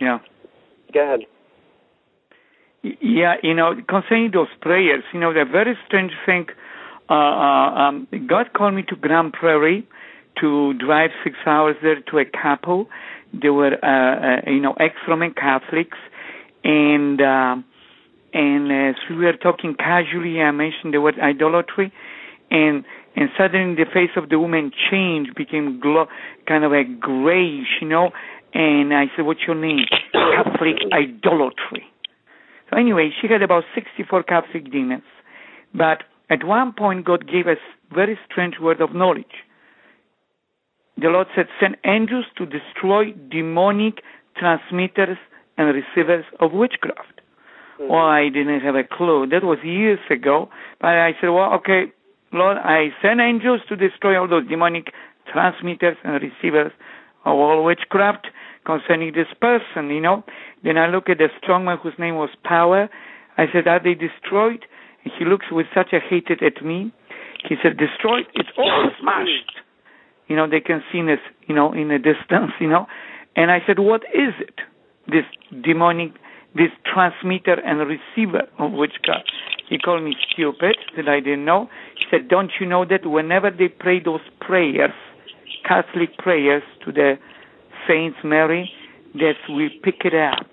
[0.00, 0.18] yeah.
[0.92, 1.26] go ahead.
[2.82, 6.48] Yeah, you know, concerning those prayers, you know, the very strange thing.
[7.08, 9.86] Uh, uh, um, God called me to Grande Prairie
[10.40, 12.88] to drive six hours there to a couple.
[13.32, 15.98] They were, uh, uh, you know, ex-Roman Catholics,
[16.62, 17.64] and um
[18.32, 21.92] and as we were talking casually, I mentioned the word idolatry,
[22.50, 22.84] and
[23.16, 26.08] and suddenly the face of the woman changed, became glo-
[26.48, 28.10] kind of a grayish, you know.
[28.52, 31.84] And I said, "What's your name?" Catholic idolatry.
[32.70, 35.04] So anyway, she had about 64 Catholic demons.
[35.72, 36.02] But
[36.34, 37.62] at one point, God gave us
[37.94, 39.36] very strange word of knowledge.
[40.96, 44.02] The Lord said, send angels to destroy demonic
[44.36, 45.18] transmitters
[45.56, 47.20] and receivers of witchcraft.
[47.78, 47.88] Hmm.
[47.88, 49.28] Well, I didn't have a clue.
[49.30, 50.48] That was years ago.
[50.80, 51.92] But I said, well, okay,
[52.32, 54.88] Lord, I send angels to destroy all those demonic
[55.32, 56.72] transmitters and receivers
[57.24, 58.26] of all witchcraft
[58.66, 60.24] concerning this person, you know.
[60.64, 62.88] Then I look at the strongman whose name was Power.
[63.38, 64.64] I said, Are they destroyed?
[65.04, 66.92] He looks with such a hatred at me.
[67.48, 68.24] He said, Destroyed?
[68.34, 69.52] It's all smashed.
[70.28, 72.86] You know, they can see this, you know, in a distance, you know.
[73.36, 74.60] And I said, What is it?
[75.06, 75.24] This
[75.62, 76.12] demonic,
[76.54, 79.30] this transmitter and receiver of witchcraft.
[79.68, 81.68] He called me stupid that I didn't know.
[81.98, 84.92] He said, Don't you know that whenever they pray those prayers,
[85.66, 87.14] Catholic prayers to the
[87.88, 88.70] Saints Mary,
[89.14, 90.46] that we pick it up.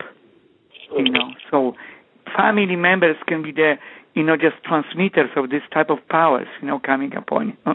[0.98, 1.74] You know, so
[2.36, 3.76] family members can be the,
[4.14, 7.74] you know, just transmitters of this type of powers, you know, coming upon you.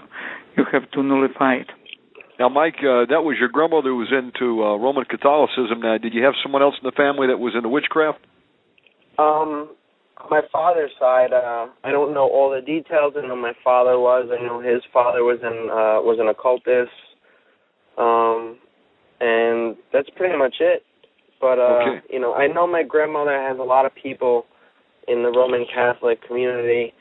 [0.57, 1.71] You have to nullify it.
[2.39, 5.81] Now, Mike, uh, that was your grandmother who was into uh, Roman Catholicism.
[5.81, 8.21] Now, did you have someone else in the family that was into witchcraft?
[9.19, 9.71] Um,
[10.31, 13.15] my father's side, uh, I don't know all the details.
[13.17, 14.29] I know my father was.
[14.33, 16.93] I know his father was in uh, was an occultist.
[17.97, 18.59] Um,
[19.21, 20.85] and that's pretty much it.
[21.41, 22.07] But uh, okay.
[22.11, 24.47] you know, I know my grandmother has a lot of people
[25.09, 26.93] in the Roman Catholic community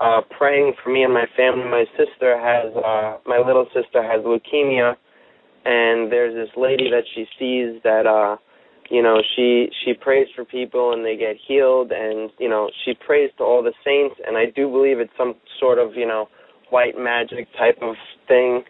[0.00, 1.64] uh praying for me and my family.
[1.64, 4.96] My sister has uh my little sister has leukemia
[5.64, 8.36] and there's this lady that she sees that uh
[8.90, 12.94] you know, she she prays for people and they get healed and you know, she
[12.94, 14.16] prays to all the saints.
[14.26, 16.28] And I do believe it's some sort of, you know,
[16.70, 17.94] white magic type of
[18.28, 18.62] thing.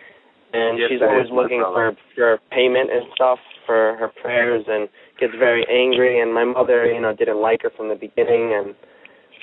[0.53, 4.65] And Yes, she's always looking for for payment and stuff for her prayers.
[4.69, 4.89] And
[5.19, 8.75] gets very angry and my mother you know didn't like her from the beginning and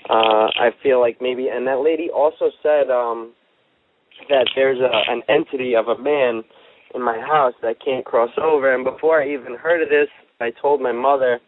[0.10, 3.34] uh i feel like maybe and that lady also said um
[4.30, 6.44] that there's a an entity of a man
[6.94, 10.52] in my house that can't cross over and before i even heard of this i
[10.62, 11.40] told my mother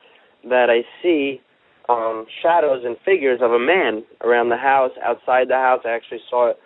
[0.50, 1.42] that i see
[1.90, 6.22] um shadows and figures of a man around the house outside the house i actually
[6.30, 6.58] saw it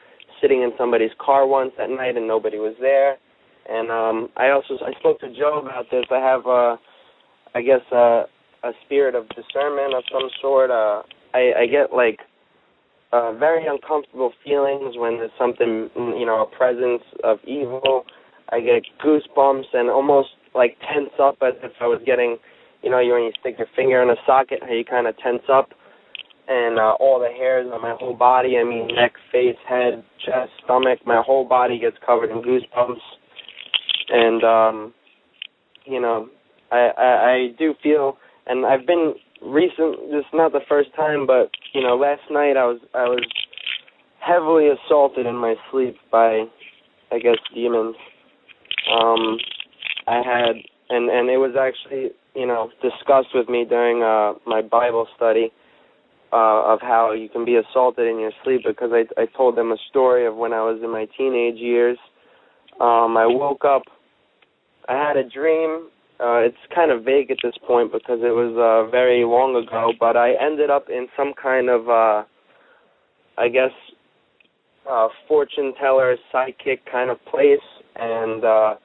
[0.41, 3.17] sitting in somebody's car once at night and nobody was there.
[3.69, 6.05] And um I also I spoke to Joe about this.
[6.11, 6.77] I have uh
[7.57, 8.23] I guess uh
[8.63, 10.69] a spirit of discernment of some sort.
[10.69, 11.01] Uh
[11.33, 12.19] I I get like
[13.11, 18.05] uh very uncomfortable feelings when there's something you know, a presence of evil.
[18.49, 22.37] I get goosebumps and almost like tense up as if I was getting
[22.83, 25.17] you know, you when you stick your finger in a socket, how you kind of
[25.17, 25.69] tense up
[26.47, 28.57] and uh, all the hairs on my whole body.
[28.57, 30.99] I mean, neck, face, head, chest, stomach.
[31.05, 33.01] My whole body gets covered in goosebumps,
[34.09, 34.93] and um,
[35.85, 36.29] you know,
[36.71, 40.11] I, I I do feel, and I've been recent.
[40.11, 43.23] This is not the first time, but you know, last night I was I was
[44.19, 46.43] heavily assaulted in my sleep by,
[47.11, 47.95] I guess, demons.
[48.91, 49.37] Um,
[50.07, 50.55] I had,
[50.89, 55.51] and and it was actually you know discussed with me during uh my Bible study
[56.31, 59.71] uh, of how you can be assaulted in your sleep because I I told them
[59.71, 61.97] a story of when I was in my teenage years.
[62.79, 63.83] Um, I woke up.
[64.87, 65.89] I had a dream.
[66.19, 69.93] Uh, it's kind of vague at this point because it was uh, very long ago,
[69.99, 72.23] but I ended up in some kind of, uh,
[73.37, 73.69] I guess,
[74.89, 77.59] uh, fortune teller, psychic kind of place,
[77.95, 78.75] and uh,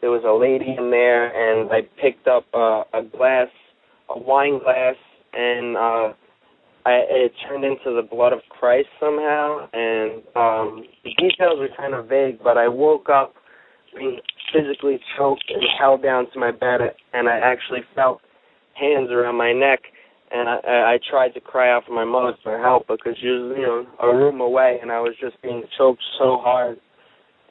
[0.00, 3.48] there was a lady in there, and I picked up uh, a glass,
[4.08, 4.94] a wine glass,
[5.32, 6.12] and uh,
[6.86, 11.94] I, it turned into the blood of Christ somehow, and um, the details are kind
[11.94, 12.38] of vague.
[12.44, 13.34] But I woke up
[13.96, 14.20] being
[14.52, 16.80] physically choked and held down to my bed,
[17.12, 18.20] and I actually felt
[18.74, 19.80] hands around my neck.
[20.30, 23.54] And I, I, tried to cry out for my mother for help because she was,
[23.56, 26.78] you know, a room away, and I was just being choked so hard.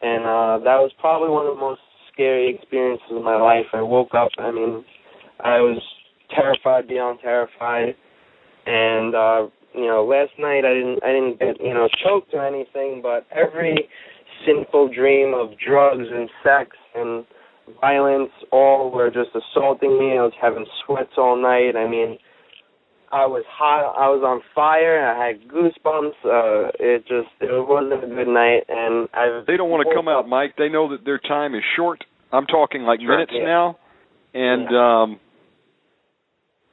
[0.02, 1.80] And uh, that was probably one of the most
[2.12, 3.66] scary experiences of my life.
[3.72, 4.28] I woke up.
[4.38, 4.84] I mean,
[5.40, 5.82] I was
[6.34, 7.96] terrified beyond terrified
[8.66, 12.46] and uh you know last night i didn't i didn't get you know choked or
[12.46, 13.88] anything but every
[14.46, 17.26] sinful dream of drugs and sex and
[17.82, 22.18] violence all were just assaulting me i was having sweats all night i mean
[23.12, 27.92] i was hot i was on fire i had goosebumps uh it just it wasn't
[28.04, 30.54] a good night and i They don't want to come out, Mike.
[30.58, 32.04] They know that their time is short.
[32.32, 33.46] I'm talking like Sure, minutes yeah.
[33.46, 33.78] now,
[34.34, 35.20] and um,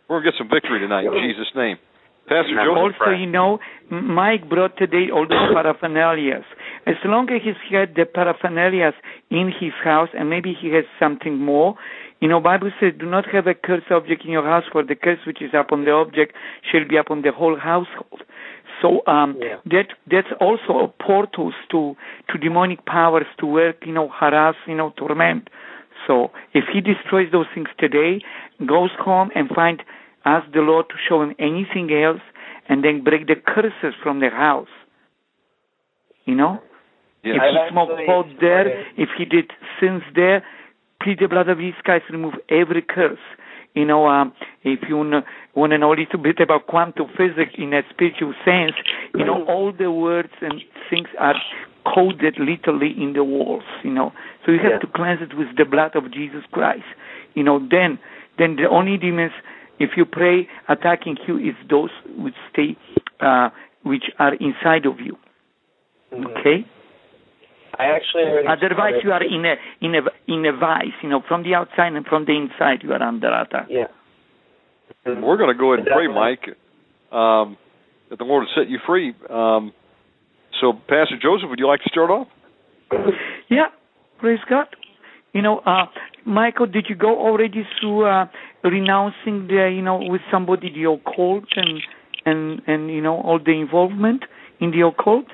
[0.09, 1.76] we're gonna get some victory tonight in Jesus' name.
[2.28, 2.66] Pastor Amen.
[2.66, 3.01] Jozef.
[3.01, 3.59] Also, you know,
[3.90, 6.44] Mike brought today all those paraphernalias.
[6.86, 8.94] As long as he's had the paraphernalias
[9.30, 11.76] in his house, and maybe he has something more,
[12.20, 14.94] you know, Bible says, "Do not have a cursed object in your house, for the
[14.94, 16.34] curse which is upon the object
[16.70, 18.22] shall be upon the whole household."
[18.80, 19.56] So um, Yeah.
[19.66, 21.96] that that's also a portal to
[22.28, 25.48] to demonic powers to work, you know, harass, you know, torment.
[26.06, 28.20] So if he destroys those things today,
[28.66, 29.82] goes home and find
[30.24, 32.22] ask the Lord to show him anything else,
[32.68, 34.74] and then break the curses from the house.
[36.24, 36.60] You know,
[37.24, 38.66] If he smoked pot there,
[38.97, 40.43] if he did sins there,
[41.01, 43.19] plead the blood of Jesus Christ, remove every curse.
[43.74, 44.32] You know, um,
[44.65, 48.73] if you want to know a little bit about quantum physics in a spiritual sense,
[49.15, 51.35] you know, all the words and things are
[51.86, 54.12] coded literally in the walls, you know.
[54.44, 54.78] So you have Yeah.
[54.81, 56.85] to cleanse it with the blood of Jesus Christ.
[57.35, 57.99] You know, then
[58.39, 59.32] then the only demons
[59.78, 62.77] if you pray attacking you is those which stay
[63.20, 63.49] uh
[63.82, 65.16] which are inside of you.
[66.12, 66.27] Mhm.
[66.27, 66.65] Okay?
[67.78, 71.09] I actually already Otherwise started- you are in a in a in a vice, you
[71.09, 73.66] know, from the outside and from the inside you are under attack.
[73.69, 73.86] Yeah.
[75.07, 75.20] Mhm.
[75.20, 76.49] We're going to go ahead and pray, Mike,
[77.11, 77.57] um,
[78.09, 79.15] that the Lord will set you free.
[79.31, 79.73] Um,
[80.61, 82.28] so, Pastor Jozef, would you like to start off?
[83.49, 83.69] Yeah,
[84.19, 84.69] praise God.
[85.32, 85.86] You know, uh,
[86.24, 88.27] Michael, did you go already through uh,
[88.62, 91.81] renouncing the, you know, with somebody the occult and
[92.24, 94.24] and and you know all the involvement
[94.61, 95.27] in the occult?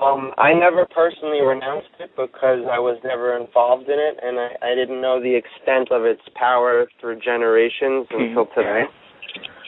[0.00, 4.50] Um, I never personally renounced it because I was never involved in it, and I,
[4.62, 8.28] I didn't know the extent of its power through generations Okay.
[8.28, 8.84] until today.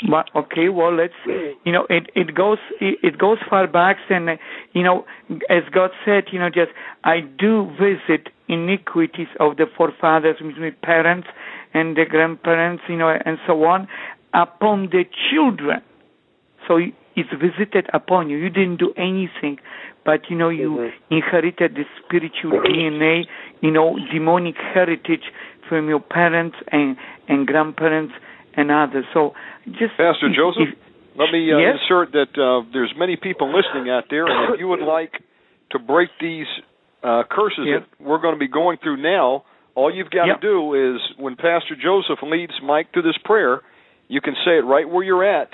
[0.09, 4.39] But okay, well, let's you know it it goes it, it goes far back, and
[4.73, 5.05] you know
[5.51, 6.71] as God said, you know, just
[7.05, 11.29] I do visit iniquities of the forefathers, means parents
[11.75, 13.89] and the grandparents, you know, and so on,
[14.33, 15.83] upon the children.
[16.67, 16.79] So
[17.17, 18.39] it's visited upon you.
[18.39, 19.59] You didn't do anything,
[20.05, 20.93] but you know you Mhm.
[21.11, 23.27] inherited the spiritual DNA,
[23.61, 25.31] you know, demonic heritage
[25.69, 26.97] from your parents and
[27.29, 28.15] and grandparents
[28.55, 29.05] and others.
[29.15, 29.35] So
[29.73, 30.69] just Pastor if- Jozef?
[30.69, 30.75] if-
[31.17, 31.81] Let me uh, Yes?
[31.83, 35.21] insert that uh, there's many people listening out there, and if you would like
[35.71, 36.47] to break these
[37.03, 37.79] uh, curses Yeah.
[37.79, 39.43] that we're going to be going through now,
[39.75, 40.35] all you've got Yeah.
[40.35, 43.63] to do is when Pastor Jozef leads Mike through this prayer,
[44.09, 45.51] you can say it right where you're at,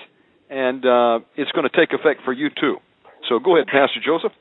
[0.51, 2.79] and uh, it's going to take effect for you too.
[3.29, 4.33] So go ahead, Pastor Jozef.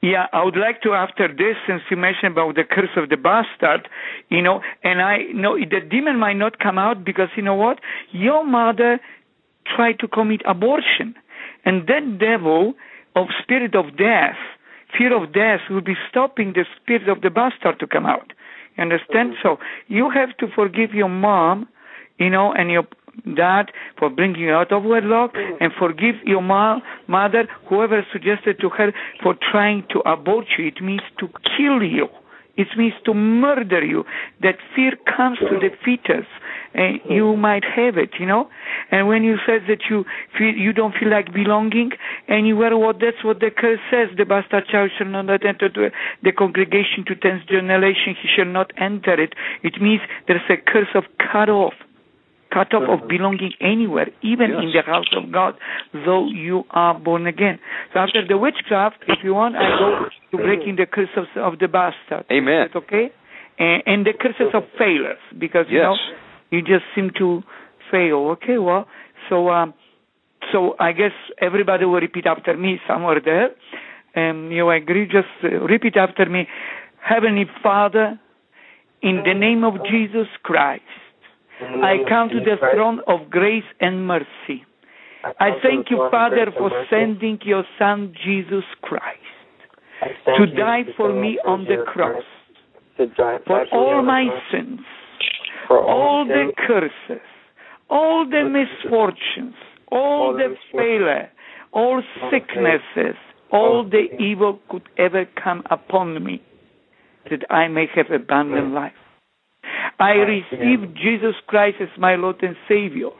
[0.00, 3.16] Yeah, I would like to after this, since you mentioned about the curse of the
[3.16, 3.88] bastard,
[4.28, 7.80] you know, and I know the demon might not come out because you know what?
[8.12, 9.00] Your mother
[9.74, 11.14] tried to commit abortion,
[11.64, 12.74] and that devil
[13.16, 14.36] of spirit of death,
[14.96, 18.32] fear of death, will be stopping the spirit of the bastard to come out.
[18.76, 19.32] You understand?
[19.32, 19.42] Mm-hmm.
[19.42, 19.58] So
[19.88, 21.68] you have to forgive your mom,
[22.18, 22.86] you know, and your
[23.34, 25.56] dad for bringing you out of wedlock, mm.
[25.60, 28.92] and forgive your ma- mother, whoever suggested to her,
[29.22, 30.66] for trying to abort you.
[30.66, 32.08] It means to kill you.
[32.56, 34.04] It means to murder you.
[34.42, 35.60] That fear comes to mm.
[35.60, 36.26] the fetus,
[36.74, 37.14] and mm.
[37.14, 38.50] you might have it, you know.
[38.90, 40.04] And when you said that you
[40.36, 41.92] feel you don't feel like belonging
[42.26, 45.68] anywhere, what that's what the curse says: the bastard child shall not enter
[46.22, 49.34] the congregation to tenth generation; he shall not enter it.
[49.62, 51.74] It means there's a curse of cut off
[52.52, 55.54] cut off of belonging anywhere, even in the house of God,
[55.92, 57.58] though you are born again.
[57.92, 61.58] So after the witchcraft, if you want, I go to breaking the curse of, of
[61.58, 62.24] the bastard.
[62.30, 62.68] Amen.
[62.74, 63.10] Okay?
[63.58, 65.96] And, and the curses of failures, because you know
[66.50, 67.42] you just seem to
[67.90, 68.36] fail.
[68.38, 68.86] Okay, well,
[69.28, 69.74] so um,
[70.52, 73.50] so I guess everybody will repeat after me somewhere there.
[74.16, 75.06] Um, you agree?
[75.06, 76.46] Just uh, repeat after me.
[77.02, 78.18] Heavenly Father,
[79.02, 80.82] in the name of Jesus Christ,
[81.60, 84.64] I come to the throne of grace and mercy.
[85.40, 89.18] I thank you, Father, for sending your Son, Jesus Christ,
[90.36, 92.22] to die for me on the cross,
[93.46, 94.80] for all my sins,
[95.66, 97.22] for all the curses,
[97.90, 99.54] all the misfortunes,
[99.90, 101.30] all the failure,
[101.72, 103.16] all sicknesses,
[103.50, 106.40] all the- evil could ever come upon me,
[107.30, 109.07] that I may have abundant life.
[109.98, 113.10] I receive Jesus Christ as my Lord and Savior.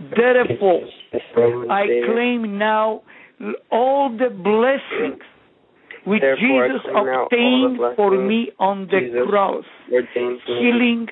[0.00, 0.82] Therefore,
[1.12, 3.02] the I claim now
[3.70, 5.22] all the blessings
[6.04, 10.40] which Therefore, Jesus claim now all the obtained for me on the Jesus cross ordained
[10.46, 10.60] for me.
[10.60, 11.06] healing,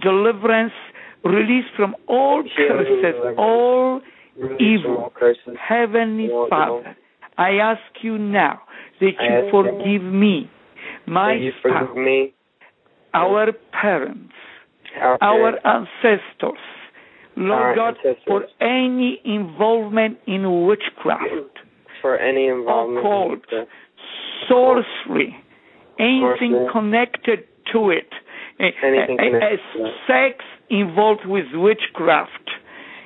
[0.00, 0.72] deliverance,
[1.24, 4.00] release from all curses, all
[4.60, 5.12] evil.
[5.14, 5.56] curses.
[5.60, 6.96] Heavenly all Father,
[7.36, 8.60] I ask you now
[9.00, 10.50] that you forgive me,
[11.06, 12.34] my May you spouse, forgive me,
[13.18, 14.32] our parents,
[15.00, 16.62] our, our ancestors,
[17.36, 18.24] Lord Our God, ancestors.
[18.26, 21.54] for any involvement in witchcraft,
[22.02, 23.66] for any involvement occult, in
[24.48, 25.36] sorcery,
[25.98, 26.68] anything Sorcery.
[26.72, 27.38] connected
[27.72, 28.08] to it,
[28.60, 29.18] Anything
[30.06, 32.50] sex involved with witchcraft.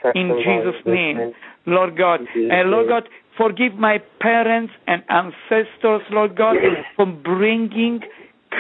[0.03, 1.33] sex in Jesus' with name.
[1.67, 2.21] Lord God.
[2.35, 2.89] And uh, Lord.
[2.89, 3.03] God,
[3.37, 6.57] forgive my parents and ancestors, Lord God,
[6.97, 8.01] for bringing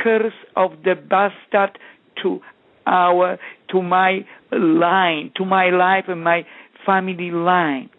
[0.03, 1.79] curse of the bastard
[2.23, 2.41] to
[2.87, 3.39] our
[3.71, 4.21] to my
[4.51, 6.45] line, to my life and my
[6.85, 7.91] family line.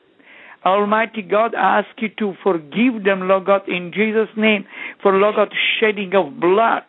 [0.65, 4.65] Almighty God, I ask you to forgive them, Lord God, in Jesus' name,
[5.01, 5.49] for Lord God,
[5.79, 6.83] shedding of blood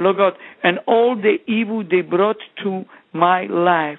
[0.00, 0.32] Lord God,
[0.62, 3.98] and all the evil they brought to my life.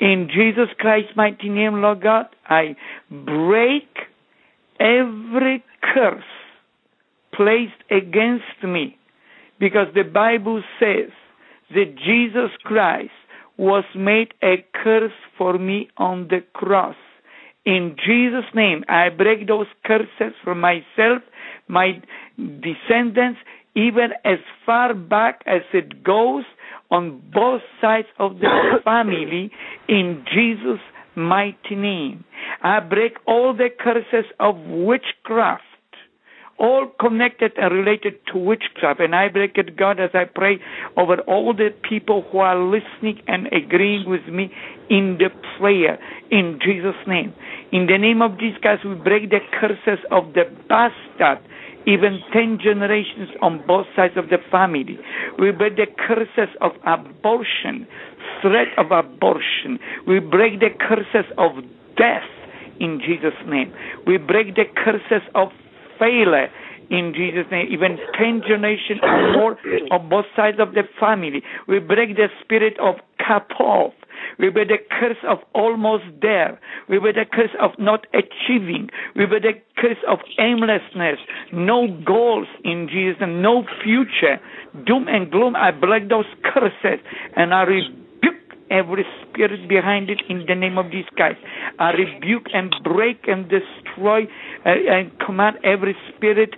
[0.00, 2.76] In Jesus Christ's mighty name, Lord God, I
[3.10, 3.88] break
[4.80, 6.22] every curse
[7.34, 8.96] placed against me
[9.62, 11.12] because the Bible says
[11.70, 13.12] that Jesus Christ
[13.56, 16.96] was made a curse for me on the cross.
[17.64, 21.22] In Jesus' name, I break those curses for myself,
[21.68, 22.02] my
[22.36, 23.38] descendants,
[23.76, 26.42] even as far back as it goes
[26.90, 29.52] on both sides of the family,
[29.88, 30.82] in Jesus'
[31.14, 32.24] mighty name.
[32.64, 35.62] I break all the curses of witchcraft
[36.62, 39.00] all connected and related to witchcraft.
[39.00, 40.58] And I break it, God, as I pray
[40.96, 44.50] over all the people who are listening and agreeing with me
[44.88, 45.28] in the
[45.58, 45.98] prayer
[46.30, 47.34] in Jesus' name.
[47.72, 51.44] In the name of Jesus Christ, we break the curses of the bastard
[51.84, 54.96] even 10 generations on both sides of the family.
[55.36, 57.88] We break the curses of abortion,
[58.40, 59.80] threat of abortion.
[60.06, 61.56] We break the curses of
[61.96, 62.30] death
[62.78, 63.72] in Jesus' name.
[64.06, 65.48] We break the curses of
[66.02, 66.50] failure
[66.90, 69.56] in Jesus' name, even 10 generations or more
[69.90, 71.42] on both sides of the family.
[71.68, 73.94] We break the spirit of cut off.
[74.38, 76.60] We break the curse of almost there.
[76.88, 78.90] We break the curse of not achieving.
[79.16, 81.18] We break the curse of aimlessness,
[81.52, 84.38] no goals in Jesus, no future.
[84.86, 87.00] Doom and gloom, I break those curses
[87.36, 87.64] and I
[88.72, 91.38] every spirit behind it in the name of Jesus Christ.
[91.78, 94.22] I rebuke and break and destroy
[94.64, 96.54] uh, and command every spirit,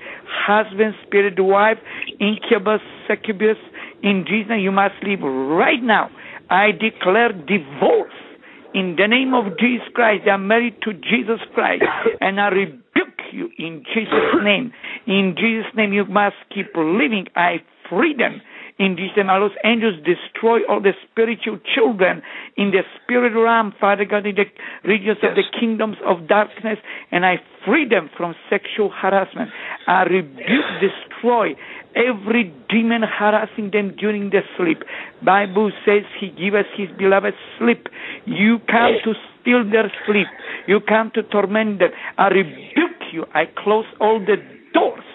[0.47, 1.79] husband, spirit, wife,
[2.21, 3.59] incubus, succubus,
[4.03, 6.11] in Jesus' you must leave right now.
[6.51, 8.13] I declare divorce
[8.75, 10.29] in the name of Jesus Christ.
[10.31, 11.85] I'm married to Jesus Christ,
[12.21, 14.73] and I rebuke you in Jesus' name.
[15.07, 17.27] In Jesus' name, you must keep living.
[17.35, 18.41] I freedom
[18.77, 22.23] in this time, those angels destroy all the spiritual children
[22.57, 24.47] in the spirit realm, Father God, in the
[24.83, 25.31] regions yes.
[25.31, 26.79] of the kingdoms of darkness,
[27.13, 29.51] and I free them from sexual harassment.
[29.87, 31.55] I rebuke, destroy
[31.95, 34.83] every demon harassing them during the sleep.
[35.25, 37.87] Bible says He give us His beloved sleep.
[38.27, 40.27] You come to steal their sleep.
[40.67, 41.91] You come to torment them.
[42.19, 43.25] I rebuke you.
[43.33, 44.37] I close all the
[44.75, 45.14] doors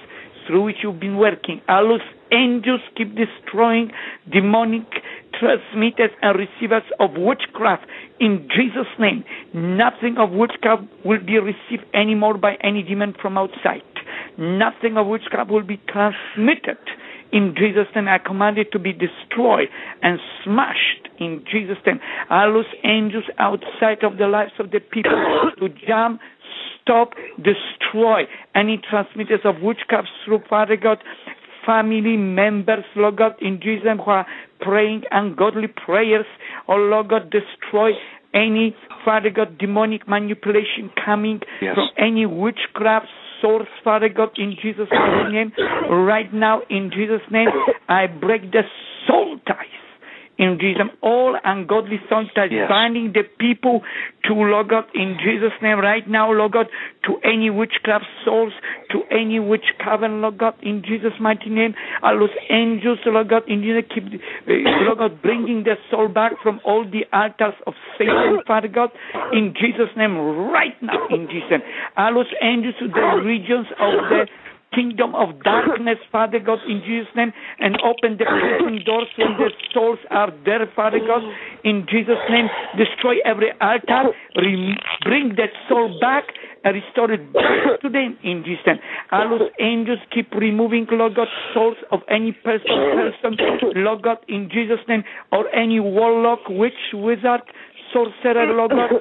[0.49, 1.61] through which you've been working.
[1.67, 2.01] I lose
[2.31, 3.91] angels keep destroying
[4.31, 4.87] demonic
[5.39, 7.85] transmitters and receivers of witchcraft
[8.19, 9.23] in Jesus' name.
[9.53, 13.83] Nothing of witchcraft will be received anymore by any demon from outside.
[14.39, 16.79] Nothing of witchcraft will be transmitted.
[17.31, 19.67] In Jesus' name, I command it to be destroyed
[20.01, 21.99] and smashed in Jesus' name.
[22.29, 26.21] I lose angels outside of the lives of the people to jump,
[26.81, 28.23] stop, destroy
[28.55, 30.99] any transmitters of witchcraft through Father God
[31.65, 34.25] family members, Lord God, in Jesus' name, who are
[34.59, 36.25] praying ungodly prayers,
[36.67, 37.91] oh Lord God, destroy
[38.33, 38.75] any,
[39.05, 41.75] Father God, demonic manipulation coming yes.
[41.75, 43.07] from any witchcraft
[43.41, 44.87] source, Father God, in Jesus'
[45.31, 45.51] name.
[45.89, 47.49] Right now, in Jesus' name,
[47.87, 48.61] I break the
[49.07, 49.88] soul ties
[50.39, 52.69] in Jesus' all ungodly songs that yes.
[52.69, 53.81] binding the people
[54.23, 56.67] to Lord God in Jesus' name right now, Lord God,
[57.05, 58.53] to any witchcraft souls,
[58.91, 61.75] to any witch coven, Lord God, in Jesus' mighty name.
[62.01, 64.53] All those angels, Lord God, in Jesus, keep, uh,
[64.87, 68.89] Lord God, bringing their soul back from all the altars of Satan, Father God,
[69.33, 71.61] in Jesus' name, right now, in Jesus' name.
[71.97, 74.25] All those angels to the regions of the
[74.73, 79.49] kingdom of darkness, Father God, in Jesus' name, and open the prison doors when the
[79.73, 81.21] souls are there, Father God,
[81.63, 82.47] in Jesus' name.
[82.77, 86.23] Destroy every altar, bring that soul back,
[86.63, 88.79] and restore it back to them in Jesus' name.
[89.11, 93.37] All those angels keep removing, Lord God, souls of any person, person,
[93.83, 97.41] Lord God, in Jesus' name, or any warlock, witch, wizard,
[97.93, 98.91] sorcerer, Lord God,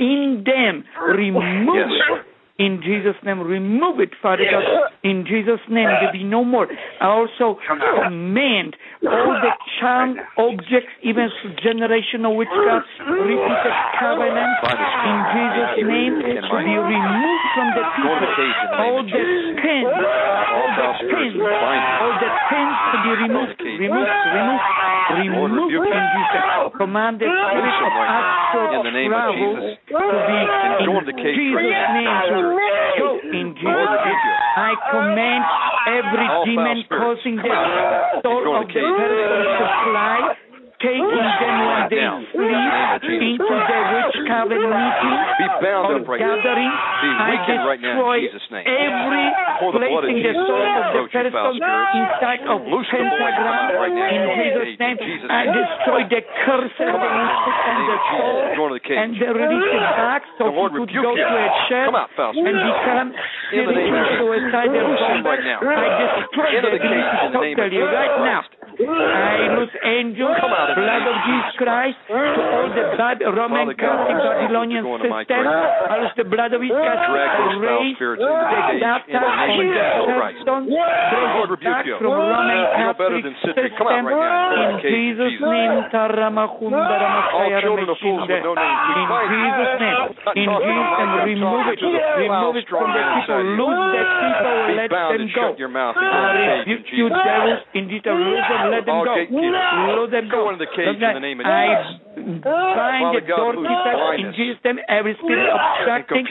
[0.00, 0.84] in them.
[1.08, 2.24] Remove yes.
[2.62, 4.62] In Jesus' name, remove it, Father God.
[5.02, 6.68] In Jesus' name, there be no more.
[7.00, 7.58] I also
[8.06, 11.26] command all the charm objects, even
[11.58, 18.30] generational witchcraft, repeated covenants, in Jesus' name, to be removed from the people.
[18.78, 19.18] All the
[19.58, 24.70] pins, all the pins, all the pins to be removed, removed, removed,
[25.18, 30.38] removed in Jesus' Command the spirit of astral travel to be
[30.82, 32.51] in Jesus' name
[32.98, 34.22] Go in Jesus' name.
[34.56, 35.42] I command
[35.88, 37.54] every demon causing the
[38.22, 40.36] soul of the person to fly
[40.82, 41.86] Take each and one
[42.34, 46.74] sleep into the which community be bound up right gathering.
[46.98, 48.66] Destroy right now in Jesus name.
[48.66, 49.26] every
[49.62, 54.10] the place in the soul of the person inside of Loose pentagram right now.
[54.10, 54.98] in Jesus' name.
[54.98, 57.10] Jesus destroy the curse and the
[57.62, 58.42] and the soul
[58.98, 61.22] and the religious back so the Lord you could go you.
[61.22, 61.46] to a
[62.34, 63.08] and become
[63.54, 64.98] spiritual suicidal
[65.62, 65.78] right.
[65.78, 68.42] I destroy the, the cage right now.
[68.72, 75.44] I lose angels, blood of Jesus Christ, to all the bad Roman Catholic Babylonian system.
[75.44, 77.36] I lose the blood of Jesus Christ,
[77.68, 81.52] raise the baptized in the Christstone, raise
[82.00, 84.08] from Roman Catholic system.
[84.08, 88.40] In Jesus' name, Taramahumbaramachaya Rameshinde.
[88.40, 88.72] In
[89.32, 91.80] Jesus' name, in Jesus' name, remove it,
[92.16, 95.52] remove it from the people, lose the people, let them go.
[95.92, 99.14] I rebuke you, devils, in I lose let them go.
[99.30, 100.02] No.
[100.02, 100.50] Let them go.
[100.50, 102.02] go the in the name of Jesus.
[102.12, 104.78] I bind the dirty effect in Jesus' name.
[104.88, 106.26] Every spirit obstructing,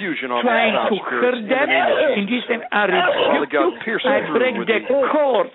[0.45, 1.67] trying to hurt them
[2.15, 2.63] in Jesus' name.
[2.71, 3.73] I rebuke you.
[4.05, 4.79] I break the
[5.11, 5.47] cord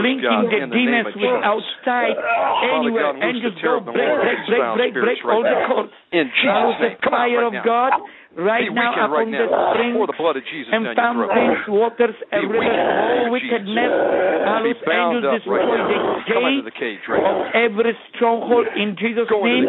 [0.00, 2.16] linking the demons with outside
[2.74, 3.12] anywhere.
[3.22, 5.92] Angels go break, break, break, break, break all the cords.
[6.44, 7.92] House the fire of God
[8.36, 12.74] right now upon right the springs the blood of Jesus and fountains, waters everywhere.
[12.74, 13.92] All wickedness,
[14.44, 19.44] hallowed angels destroy right the, gate the cage right of every stronghold in Jesus' Go
[19.44, 19.66] name.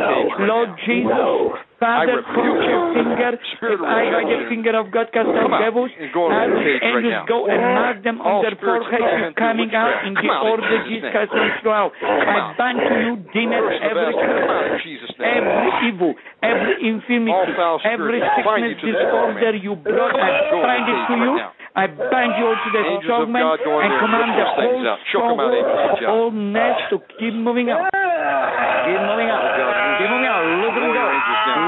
[0.50, 1.62] Lord Jesus.
[1.86, 3.32] Father, from your finger,
[3.78, 7.46] if I by the finger of God cast out devils, and the angels right go
[7.46, 11.92] and mark them on their forehead, coming out in the order Jesus Christ wants out.
[12.02, 14.82] I ban to you, demons, every curse,
[15.22, 17.54] every evil, every infirmity,
[17.86, 20.30] every sickness, disorder you brought, I
[20.66, 21.34] bind it to you.
[21.76, 24.80] I bind you to the strongman and command the whole
[25.12, 25.66] stronghold,
[26.08, 27.92] whole mess to keep moving up.
[27.92, 29.44] Keep moving up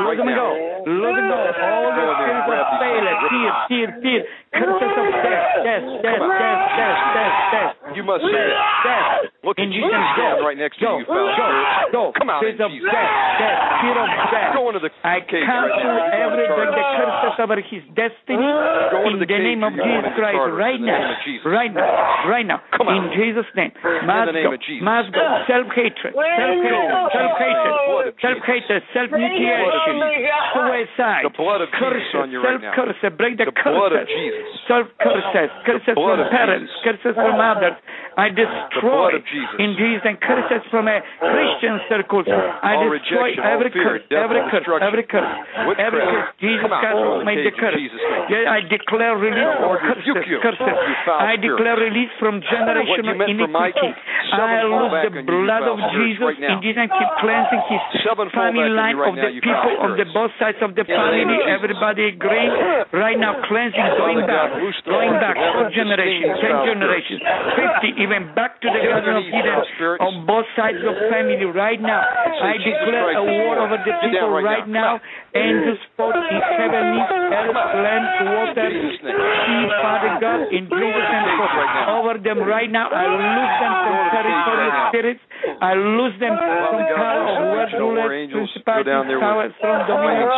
[0.08, 0.40] look right now.
[0.40, 0.88] go.
[0.88, 1.42] Look at go.
[1.60, 3.18] All the kids are failing.
[3.28, 4.26] Kids, kids, kids.
[4.58, 7.70] Yes, yes, yes, yes, yes, yes.
[7.96, 8.58] You must say it.
[8.86, 9.30] Yes.
[9.46, 11.32] Look at Jesus standing right next to you, fella.
[11.92, 12.18] Go, go.
[12.18, 12.84] Come out in Jesus.
[12.84, 13.10] Yes,
[13.40, 13.58] yes.
[13.80, 14.58] Get him.
[14.58, 18.44] Go into the I cancel everything that curses over his destiny
[18.92, 21.16] go in the name of Jesus Christ right now.
[21.46, 22.28] Right now.
[22.28, 22.60] Right now.
[22.76, 23.08] Come on.
[23.08, 23.72] In Jesus' name.
[24.04, 24.52] Must go.
[24.84, 25.24] Must go.
[25.48, 26.14] Self-hatred.
[26.14, 26.96] Self-hatred.
[27.14, 27.74] Self-hatred.
[28.20, 28.82] Self-hatred.
[28.94, 29.96] Self-mutilation.
[30.54, 31.24] Suicide.
[31.24, 32.74] The blood of Jesus on you right now.
[32.76, 33.16] Self-curse.
[33.18, 33.64] Break the curse.
[33.64, 37.76] The blood of Jesus self curses, curses from parents, curses from others.
[38.18, 39.22] I destroy
[39.61, 42.26] in Jesus and curses from a Christian circles.
[42.26, 45.32] I all destroy every, fear, curse, death, every, curse, every curse,
[45.69, 45.86] Witchcraft.
[45.86, 47.78] every curse, Jesus Christ will make the curse.
[47.78, 50.76] I declare release from curses, curses.
[51.14, 53.90] I declare release from generational iniquity.
[54.34, 57.82] I lose the blood of Jesus right in Jesus and keep cleansing his
[58.34, 61.38] family line right of the people on the both sides of the family.
[61.48, 62.49] Everybody agree
[62.98, 64.26] right now cleansing, doing
[64.86, 65.36] going back.
[65.38, 67.22] Four generations, ten generations,
[67.56, 69.58] fifty, even back to the Garden of Eden
[70.04, 72.04] on both sides of family right now.
[72.04, 74.99] I declare a war over the people right now.
[75.38, 78.70] and to in heavenly earth, land, water,
[79.02, 81.28] sea, Father God, in Jesus and
[81.94, 82.90] over them right now.
[82.90, 85.24] I lose them from territorial spirits.
[85.62, 90.30] I lose them from power of worldliness, principalities, power from dominion,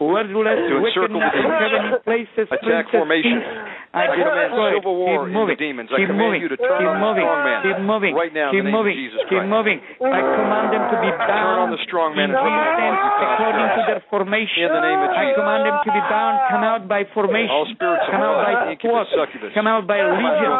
[0.00, 3.72] worldliness, wickedness, heavenly places, attack formation demons.
[3.92, 5.52] I, I command civil war keep moving.
[5.52, 5.88] the demons.
[5.92, 6.40] Keep I command moving.
[6.40, 7.20] you to turn keep on moving.
[7.20, 7.60] the strong man.
[7.60, 8.12] Keep moving.
[8.16, 8.96] Right now, keep in the name moving.
[8.96, 9.44] of Jesus Christ.
[9.44, 9.78] Keep moving.
[10.00, 11.28] I command them to be bound.
[11.28, 12.32] Turn on the strong man.
[12.32, 14.64] In according to their formation.
[14.64, 15.36] In the name of Jesus.
[15.36, 16.34] I command them to be bound.
[16.48, 17.52] Come out by formation.
[17.52, 19.12] All spirits come out by force.
[19.52, 20.52] Come out by legion.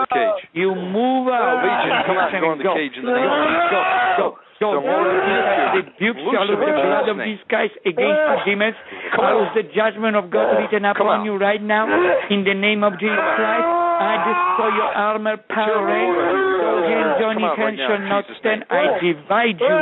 [0.52, 1.64] You move out.
[1.64, 2.36] Legion, come out.
[2.36, 2.92] Go in.
[3.00, 3.80] Go.
[4.20, 4.26] Go.
[4.62, 8.76] So the rebuke shall of the blood of these guys against the demons.
[9.10, 11.90] How is the judgment of God written upon you right now?
[12.30, 18.02] In the name of Jesus Christ, I destroy your armor, power, and Johnny hands shall
[18.06, 18.64] not stand.
[18.70, 19.76] I divide you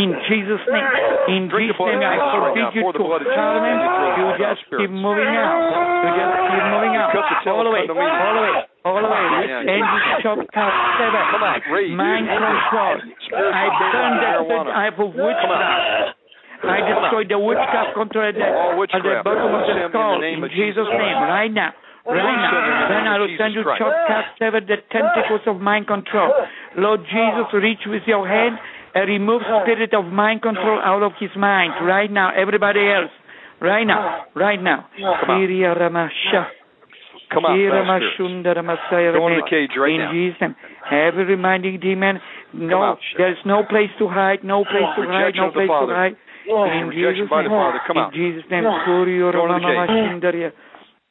[0.00, 0.88] in Jesus' name.
[1.28, 3.78] In Jesus' name, I forbid you to Parliament.
[4.16, 5.52] You just keep moving out.
[6.04, 7.12] You just keep moving out.
[7.52, 9.46] All the way, all the way all the way.
[9.46, 10.22] yeah, and yeah.
[10.22, 11.22] shop top seven.
[11.30, 11.94] Come on, read.
[11.94, 12.98] Mind control.
[13.50, 16.18] I burned the type of witchcraft.
[16.62, 20.44] I destroyed the witchcraft control the, at the bottom of the skull in, the name
[20.46, 21.74] in Jesus' name right now.
[22.02, 26.34] Right now, then I will send you chop, cast, sever the tentacles of mind control.
[26.76, 28.58] Lord Jesus, reach with your hand
[28.94, 32.34] and remove spirit of mind control out of his mind right now.
[32.34, 33.10] Everybody else,
[33.60, 34.90] right now, right now.
[37.32, 37.56] Come on.
[37.56, 37.82] Kiriya Ramasha.
[37.82, 38.20] Come out, Kira foul spirits.
[38.20, 40.12] Mashundara Masaya Go into the cage right In now.
[40.12, 40.54] Jesus' name.
[40.92, 42.20] Every reminding demon,
[42.52, 42.98] no, out.
[43.16, 46.16] there's no place to hide, no place to hide, no place to hide.
[46.42, 47.48] In Rejection Jesus' name.
[47.48, 48.10] In.
[48.12, 48.64] Jesus' name.
[48.64, 50.52] Go into the cage.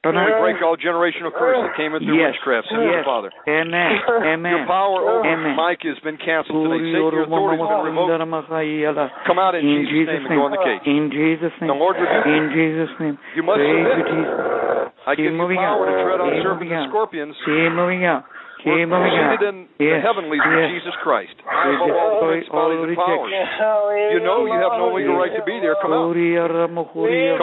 [0.01, 0.41] Shindaria.
[0.41, 2.33] We break all generational curse that came in through Yes.
[2.33, 2.81] witchcraft, Yes.
[2.81, 3.29] the Father.
[3.47, 4.01] Amen.
[4.25, 4.57] Amen.
[4.57, 5.55] Your power over Amen.
[5.55, 6.89] Mike has been canceled today.
[6.89, 9.25] Satan, your authority has been revoked.
[9.25, 10.81] Come out in, In Jesus' Jesus' name and go in the cage.
[10.87, 11.77] In Jesus' The name.
[11.77, 12.33] Lord rebuke you.
[12.33, 13.17] In Jesus' name.
[13.35, 14.07] You must Praise submit.
[14.07, 14.89] Jesus.
[15.05, 15.97] I Keep give you moving power out.
[15.97, 16.89] to tread on Keep serpents and out.
[16.89, 17.35] scorpions.
[17.45, 18.23] Keep moving out.
[18.61, 19.33] We're Keep moving out.
[19.39, 20.03] seated in the Yes.
[20.05, 20.53] heavenlies Yes.
[20.53, 21.33] with Jesus Christ.
[21.49, 24.13] I all destroy principalities all and powers.
[24.13, 25.73] You know you have no legal right to be there.
[25.81, 26.13] Come out.
[26.13, 27.37] Kuriya Ramahuriya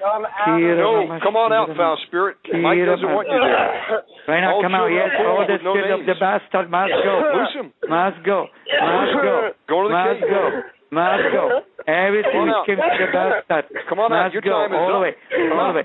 [0.00, 0.60] Come out.
[0.60, 2.36] No, come on out, foul spirit.
[2.52, 4.04] Mike doesn't want you there.
[4.28, 4.88] Right now, come out.
[4.92, 7.14] Yes, are all the with no spirit of the bastard must go.
[7.32, 7.68] Loose him.
[7.88, 8.46] Must go.
[8.46, 9.36] Must go.
[9.68, 10.42] Go to the Must go.
[10.86, 11.66] Must go.
[11.86, 14.30] Everything which came to the bastard Come on out.
[14.30, 14.54] must Your go.
[14.54, 15.02] time is all the up.
[15.02, 15.12] way.
[15.50, 15.84] All the way.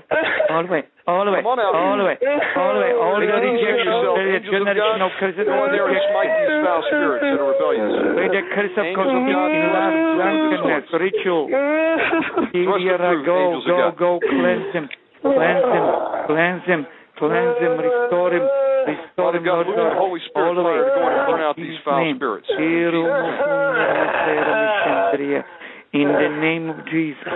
[0.50, 0.82] All the way.
[1.10, 1.42] All the way.
[1.42, 1.74] Come on out.
[1.74, 2.16] All the way.
[2.22, 2.92] All the way.
[2.94, 3.90] All the Make it easy on rejection.
[3.90, 5.46] The Angels of curses.
[5.46, 6.14] go in there and rejection.
[6.14, 7.90] smite these foul spirits that are rebellious.
[8.14, 11.44] May the curse of God, in love, drunkenness, ritual.
[11.50, 12.78] Go,
[13.26, 13.98] go, angels of go, God.
[13.98, 14.86] go, cleanse him,
[15.22, 15.84] cleanse him,
[16.30, 16.80] cleanse him,
[17.18, 18.42] cleanse him, restore him,
[18.88, 19.96] restore Father him, God, Lord move the God.
[19.98, 20.76] Holy Spirit all the way.
[20.76, 22.16] fire to go in and burn out In these Jesus' foul name.
[22.16, 22.48] spirits.
[22.56, 25.44] Hero Mukundara
[25.92, 27.28] In the name of Jesus.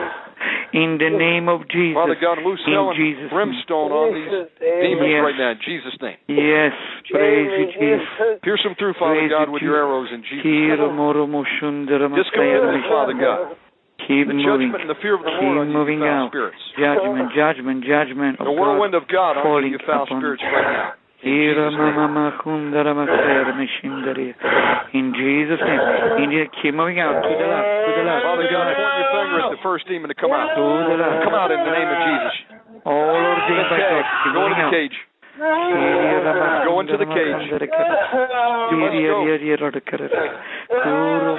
[0.72, 1.94] In the name of Jesus.
[1.96, 3.28] Father God, loose In hell and Jesus' name.
[3.30, 4.28] brimstone on these
[4.60, 4.80] eh.
[4.82, 5.22] demons Yes.
[5.24, 6.16] right now in Jesus' name.
[6.28, 6.72] Yes,
[7.10, 8.08] praise you, Jesus.
[8.42, 9.86] Pierce them through, Father Praise God, you, with your Jesus.
[9.86, 10.96] arrows in Jesus' Hero name.
[10.96, 13.56] Moro Mushundara Discomfort, Father God.
[14.04, 14.44] Keep The moving.
[14.44, 16.30] judgment and the fear of the Keep Lord on you, you moving foul out.
[16.30, 16.60] spirits.
[16.76, 18.34] Judgment, judgment, judgment.
[18.38, 20.92] The of whirlwind God of God on you, falling foul spirits right now.
[21.26, 21.96] In Jesus' name.
[21.96, 24.34] mama mahundara masera mishindaria.
[24.92, 25.80] In Jesus' name.
[26.22, 28.66] In the, keep moving out to the left, to the left, to Father the God,
[28.76, 30.54] point your finger at the first demon to come out.
[30.54, 31.24] To the left.
[31.24, 32.34] Come out in the name of Jesus.
[32.84, 34.04] All by God.
[34.22, 34.96] Keep Go moving into the cage.
[35.36, 37.44] Go into the cage.
[37.48, 39.28] You must go.
[39.28, 39.60] You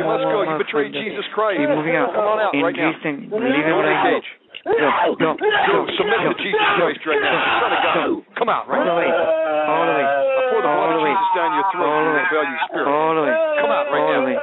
[0.06, 0.46] must go.
[0.46, 0.94] You betrayed.
[0.94, 1.58] Jesus Christ.
[1.60, 2.14] Keep moving out.
[2.14, 2.94] Come on out right now.
[2.94, 3.34] Jesus' name.
[3.34, 4.30] Leave him Go into the cage.
[4.68, 5.88] Go, go, Go.
[5.96, 7.40] Submit to Jesus Christ right now.
[7.64, 7.96] Son of God.
[7.96, 8.20] go.
[8.38, 9.00] Come out right All the now.
[9.00, 9.08] way.
[9.08, 10.04] All the way.
[10.06, 11.16] I pour the blood All the of way.
[11.16, 12.20] Jesus down your throat, All you the way.
[12.28, 12.84] rebellious spirit.
[12.92, 13.32] All the way.
[13.64, 14.28] Come out right All the now.
[14.28, 14.36] way.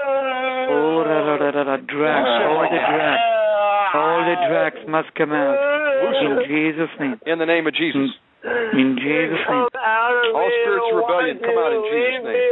[0.65, 1.05] Oh,
[1.87, 2.29] drags.
[2.49, 3.21] All the drags.
[3.95, 5.57] All the drags must come out.
[6.25, 7.21] In Jesus' name.
[7.27, 8.11] In the name of Jesus.
[8.11, 8.24] Hmm.
[8.75, 9.69] In Jesus' name.
[10.35, 12.45] All spirits of rebellion, come out in Jesus' name.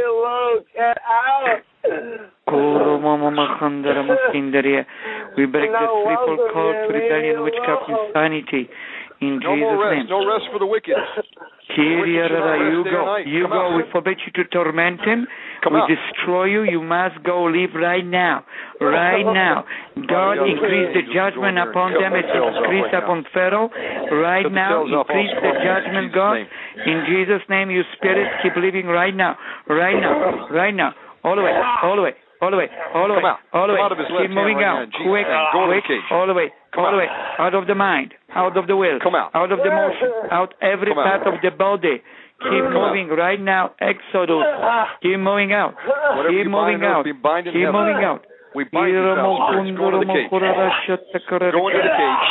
[2.47, 4.85] Koro mama makhandara makindaria.
[5.37, 8.69] We break the triple cult, rebellion, witchcraft, insanity.
[9.21, 9.95] In No more Jesus' rest.
[9.95, 10.07] name.
[10.09, 10.95] No rest for the wicked.
[11.75, 13.75] Kyria rara, you go, you go.
[13.77, 15.27] We forbid you to torment him.
[15.63, 15.89] Come we out.
[15.89, 16.63] destroy you.
[16.63, 17.45] You must go.
[17.45, 18.43] Leave right now.
[18.81, 19.63] Right now.
[19.95, 23.25] God God, increase the judgment go in there upon them cut as the increased upon
[23.33, 23.69] Pharaoh.
[24.11, 26.37] Right now, tails off all increase the judgment, God.
[26.85, 29.37] In Jesus' name, you spirit, keep living right now.
[29.69, 30.49] Right now.
[30.51, 30.91] Right now.
[31.23, 31.53] All the way.
[31.55, 32.13] All the way.
[32.43, 32.67] All the way.
[32.93, 33.23] All the way.
[33.55, 33.79] All the Come way.
[33.79, 34.91] out of his keep left hand moving right out.
[34.91, 35.27] Jesus' Quick.
[35.31, 35.47] name.
[35.55, 36.03] Go in Quick.
[36.11, 36.47] All the way.
[36.75, 37.07] Come all the out.
[37.07, 37.39] way.
[37.39, 38.13] Out of the mind.
[38.35, 38.99] Out of the will.
[38.99, 39.31] Come out.
[39.31, 40.11] Out of the motion.
[40.27, 42.03] Out every part of the body.
[42.43, 43.71] Keep moving right now.
[43.79, 44.43] Exodus.
[44.43, 44.87] Ah.
[45.01, 45.75] Keep moving out.
[45.77, 47.05] Keep moving bind on earth, out.
[47.05, 48.25] be bind in Keep moving out.
[48.55, 49.17] We bind you spirits.
[49.77, 50.29] Go into the cage.
[50.29, 50.37] Go
[51.69, 52.21] into the cage.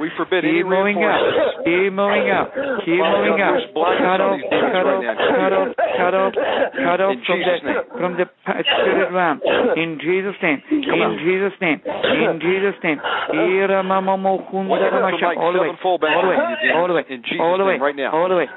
[0.00, 1.20] We forbid any moving out.
[1.64, 2.50] Keep moving out.
[2.84, 3.36] Keep moving.
[3.36, 5.02] Cut off, cut off,
[5.36, 9.40] cut off, cut off, cut off from the from the spirit realm.
[9.76, 10.62] In Jesus' name.
[10.70, 11.80] In Jesus' name.
[11.84, 12.98] In Jesus' name.
[13.32, 15.20] Ira mama mo What's kunda that ramasha.
[15.20, 15.38] for, Mike?
[15.38, 15.68] All the way.
[15.68, 16.36] All the way.
[16.36, 16.72] to.
[16.74, 17.04] All the way.
[17.08, 17.72] In Jesus' All the way.
[17.74, 18.12] name, right now.
[18.12, 18.46] All the way.
[18.46, 18.50] All the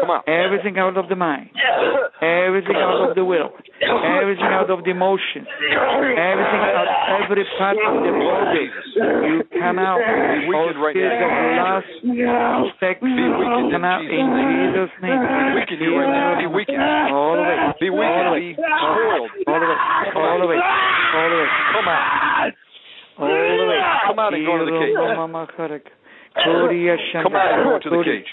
[0.00, 0.24] Come out.
[0.28, 1.50] Everything out of the mind.
[2.22, 3.52] Everything out of the will.
[3.80, 5.46] Everything out of the emotions.
[5.48, 6.86] Everything out
[7.24, 8.66] every part of the body.
[8.96, 9.98] You come out.
[10.00, 11.76] Be All weakened right spirits of now.
[11.76, 14.26] lust, sex, weakened come in out in.
[14.30, 15.20] Jesus' name.
[15.20, 16.38] Be weakened you right now.
[16.40, 16.80] Be weakened.
[17.12, 17.56] All the way.
[17.80, 18.30] Be All weakened.
[18.32, 18.40] way.
[18.40, 19.30] Be spoiled.
[19.48, 19.78] All the way.
[20.16, 20.58] All the way.
[20.60, 21.48] All the way.
[21.76, 22.52] Come out.
[23.20, 23.80] All the way.
[24.08, 24.96] Come out and go to the cage.
[24.96, 25.84] Mama Karak.
[26.30, 28.30] Korea Come out and go into the cage.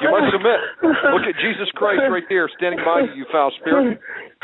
[0.00, 0.58] You must submit.
[0.82, 4.00] Look at Jesus Christ right there standing by you, you foul spirit.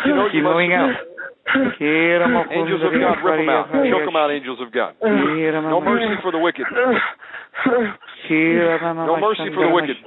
[0.07, 0.95] You know you Keep must moving submit.
[0.95, 1.75] out.
[1.81, 3.67] Kira Angels of God, rip them out.
[3.73, 4.95] Choke them out, angels of God.
[5.03, 6.67] No mercy for the wicked.
[9.11, 9.99] No mercy for the wicked.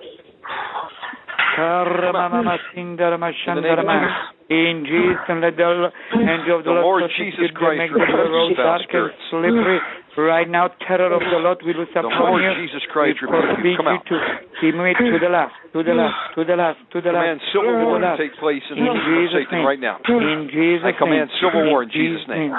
[4.50, 8.00] In Jesus, and let the angel of the The Lord Lord Jesus Christ make the
[8.00, 9.80] rebukes road dark and slippery,
[10.14, 12.54] Right now, terror of the Lord will loose The upon Lord you.
[12.62, 13.78] Jesus Christ rebuke forbid you.
[13.78, 14.06] Come you out.
[14.06, 14.18] to
[14.62, 17.26] commit to the last, to the last, to the last, to the last.
[17.26, 19.66] Command civil war to take place in the name of Jesus' Satan name.
[19.66, 19.98] right now.
[20.06, 21.42] In Jesus' I command name.
[21.42, 22.54] civil war in Jesus' name.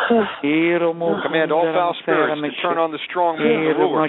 [1.23, 4.03] Command all foul spirits to turn on the strong man, the ruler.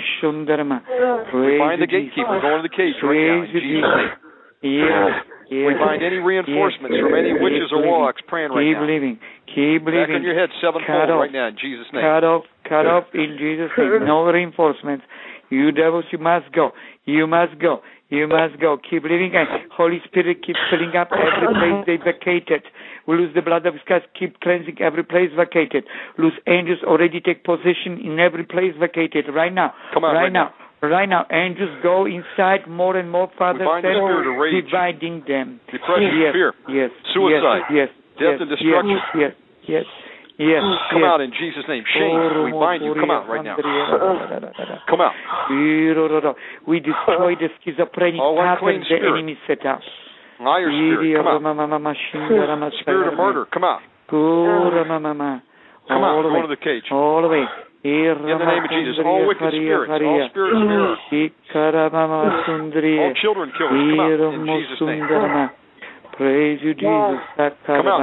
[1.29, 4.24] We bind the gatekeeper going to the cage right now in Jesus' name.
[4.61, 5.23] Yes.
[5.51, 5.67] Yes.
[5.69, 8.85] We bind any reinforcements from any witches or warlocks praying right Keep now.
[8.85, 9.15] believing.
[9.53, 10.09] Keep believing.
[10.09, 11.21] Back on your head Cut sevenfold off.
[11.21, 12.01] right now in Jesus' name.
[12.01, 14.05] Cut off, cut off in Jesus' name.
[14.09, 15.05] No reinforcements.
[15.49, 16.71] You devils, you must go.
[17.05, 17.81] You must go.
[18.09, 18.77] You must go.
[18.81, 19.33] Keep living.
[19.35, 22.63] And Holy Spirit keep filling up every place they vacated.
[23.07, 24.05] We lose the blood of Christ.
[24.17, 25.85] Keep cleansing every place vacated.
[26.17, 29.73] Lose angels already take position in every place vacated right now.
[29.93, 30.53] Come on, right right now.
[30.85, 33.31] Right now, angels go inside more and more.
[33.37, 35.59] Father the dividing them.
[35.71, 37.89] depression, yes, fear, yes, suicide, yes,
[38.19, 38.97] death yes, and destruction.
[39.15, 39.33] Yes,
[39.67, 39.85] yes,
[40.37, 40.61] yes.
[40.91, 41.83] Come out in Jesus' name.
[41.89, 42.93] Shame, we bind you.
[42.95, 43.57] Come out right now.
[44.87, 45.15] Come out.
[46.67, 49.81] We destroy the schizophrenic pattern the enemy set up.
[50.39, 51.41] Liar spirit, come out.
[52.81, 53.79] Spirit of murder, come out.
[55.87, 56.21] Come out.
[56.23, 56.41] Go way.
[56.41, 56.91] to the cage.
[56.91, 57.45] All the way.
[57.85, 60.97] In the name of Jesus, all wicked spirits, all spirits of error,
[62.97, 65.05] all children killers, come out in Jesus' name.
[66.17, 67.21] Praise you, Jesus.
[67.77, 68.01] Come out.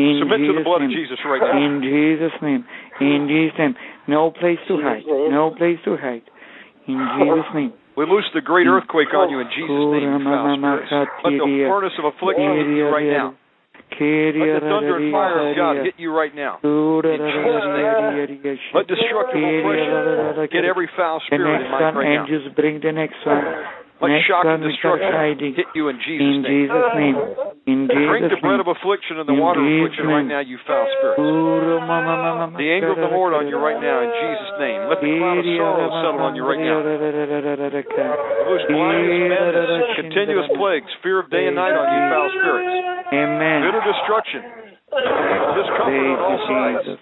[0.00, 0.96] In Submit to the Jesus' blood of name.
[0.96, 1.60] Jesus right now.
[1.60, 2.64] In Jesus' name.
[3.04, 3.74] In Jesus' name.
[4.08, 5.04] No place to hide.
[5.28, 6.24] No place to hide.
[6.88, 7.72] In Jesus' name.
[8.00, 10.88] We loose the great earthquake on you in Jesus' name, you foul spirits.
[11.20, 13.36] Let the furnace of affliction hit you right now.
[13.90, 16.58] Let the thunder and fire of God hit you right now.
[16.64, 17.18] Let
[18.88, 22.26] destructive oppression get every foul spirit in my right now.
[22.56, 23.44] bring the next one.
[24.04, 25.08] Let next shock and destruction
[25.56, 26.68] hit you in Jesus' In name.
[26.68, 27.16] Jesus' name.
[27.64, 28.68] In Drink the bread name.
[28.68, 31.24] of affliction and the In water of Jesus' affliction right now, you foul spirits.
[31.24, 34.80] The angel of the Lord on you right now in Jesus' name.
[34.92, 36.84] Let the cloud of sorrow settle on you right now.
[36.84, 42.76] Loose blindness, madness, continuous plagues, fear of day and night on you, foul spirits.
[43.16, 43.58] Amen.
[43.64, 44.40] Bitter destruction,
[44.92, 47.00] discomfort on all sides.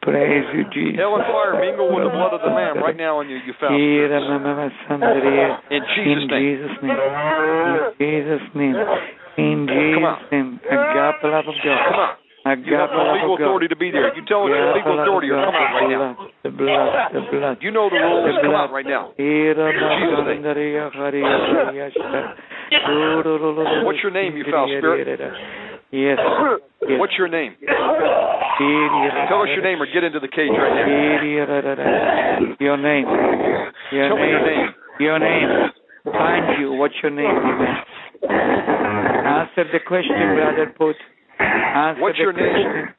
[0.00, 0.08] Jesus.
[0.08, 0.98] Praise you, Jesus.
[0.98, 3.52] Hell and fire mingle with the blood of the Lamb right now on you, you
[3.60, 3.70] foul.
[3.76, 4.08] In
[5.94, 6.56] Jesus' In name.
[6.56, 6.96] Jesus' name.
[8.00, 8.76] In Jesus' name.
[9.36, 10.16] In Come on.
[10.16, 10.60] Jesus' name.
[10.64, 11.80] Agape love of God.
[11.84, 12.16] Come on.
[12.40, 13.44] You have Agape the legal of God.
[13.44, 14.16] authority to be there.
[14.16, 16.16] You tell us your legal love authority or come out right now.
[16.42, 17.56] The blood, the blood.
[17.60, 18.32] You know the rules.
[18.32, 19.12] The Come out right now.
[23.84, 25.20] What's your name, you foul spirit?
[25.92, 26.18] Yes.
[26.82, 26.98] yes.
[26.98, 27.54] What's your name?
[27.60, 30.86] Tell us your name or get into the cage right now.
[32.60, 33.06] Your name.
[33.92, 34.30] Your Tell me name.
[34.30, 34.68] your name.
[35.00, 35.48] Your name.
[36.04, 36.72] Find you.
[36.72, 37.26] What's your name?
[38.22, 40.96] Answer the question, brother Put.
[41.40, 42.52] Answer What's your name?
[42.52, 42.94] question.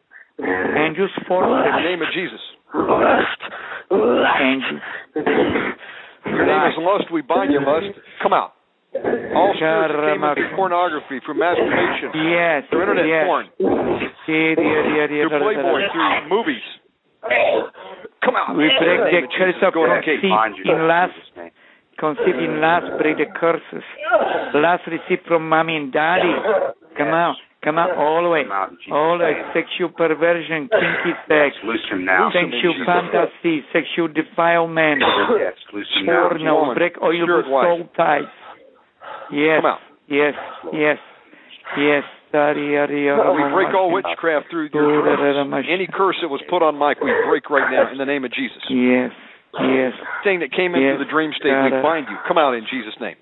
[0.77, 2.41] Angels force In the name of Jesus.
[4.41, 4.81] Angels.
[6.25, 7.11] Your name is lust.
[7.13, 7.97] We bind you, lust.
[8.23, 8.53] Come out.
[8.93, 10.35] All Caramba.
[10.35, 13.23] Came pornography, from masturbation, yes, through internet yes.
[13.23, 13.45] porn,
[14.27, 16.67] sí, dear, dear, dear, through Playboy, through movies.
[18.19, 21.15] Come on, We break the curse of conceit in last,
[21.97, 23.85] conceit in last break the curses.
[24.55, 26.33] last received from mommy and daddy.
[26.97, 27.35] Come out.
[27.63, 28.47] Come out always,
[28.91, 35.03] always sexual perversion, kinky sex, sexual fantasy, sexual defilement,
[36.03, 38.25] porno, break all your soul ties,
[39.31, 39.59] Yes.
[39.63, 39.79] Come out.
[40.07, 40.33] Yes.
[40.73, 40.97] Yes.
[41.77, 42.03] Yes.
[42.31, 45.67] Sorry, We break all witchcraft through your dreams.
[45.67, 48.31] Any curse that was put on Mike, we break right now in the name of
[48.31, 48.63] Jesus.
[48.69, 49.11] Yes.
[49.59, 49.91] Yes.
[50.23, 50.99] Thing that came into Yes.
[50.99, 52.15] the dream state, we bind you.
[52.27, 53.15] Come out in Jesus' name.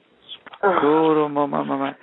[0.61, 1.95] Guru mama mama.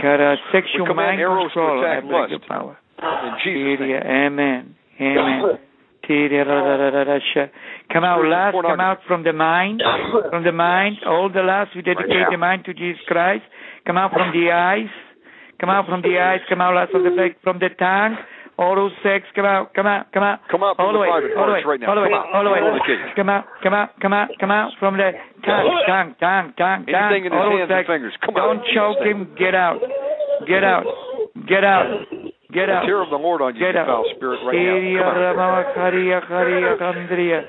[0.00, 1.84] Kara uh, sexual mind control.
[1.84, 2.48] I attack break lust.
[2.48, 2.78] power.
[3.02, 4.02] In Jesus' name.
[4.06, 4.74] Amen.
[5.00, 5.58] Amen.
[7.92, 9.82] Come out Spiritual last, come out from the mind,
[10.30, 13.44] from the mind, all the last, we dedicate the mind to Jesus Christ.
[13.86, 14.88] Come out from the eyes,
[15.60, 18.16] come out from the eyes, come out last of the back, from the tongue,
[18.58, 20.40] oral sex, come out, come out, come out.
[20.50, 21.88] Come out all the the way, all the way, right now.
[21.88, 22.34] all the way, Come out.
[22.34, 22.60] all the way.
[22.60, 23.16] Go to the cage.
[23.16, 25.12] Come out, come out, come out, come out from the
[25.44, 27.10] tongue, tongue, tongue, tongue, tongue.
[27.12, 27.86] Anything in his hands and sex.
[27.86, 28.14] fingers.
[28.24, 28.48] Come out.
[28.48, 29.28] Don't choke him.
[29.38, 29.80] Get out.
[30.46, 30.84] Get out.
[31.46, 32.27] Get out.
[32.50, 32.84] Get The out.
[32.88, 33.86] tear of the Lord on you, Get you out.
[33.86, 35.04] foul spirit, right now.
[35.04, 35.36] Come out.
[35.36, 37.40] Rama Karia Karia Kandria.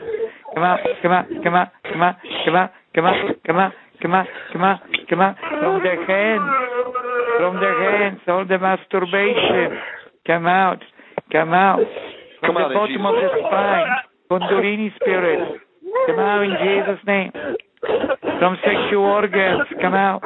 [0.53, 3.71] Come out, come out, come out, come out, come out, come out,
[4.03, 6.49] come out, come out, come out, from the hands,
[7.39, 9.77] from the hands, all the masturbation.
[10.27, 10.83] Come out,
[11.31, 11.79] come out
[12.41, 13.87] from Come the out bottom of the spine.
[14.31, 15.61] Kundalini spirit.
[16.07, 17.31] Come out in Jesus' name.
[18.39, 20.21] From sexual organs, come out.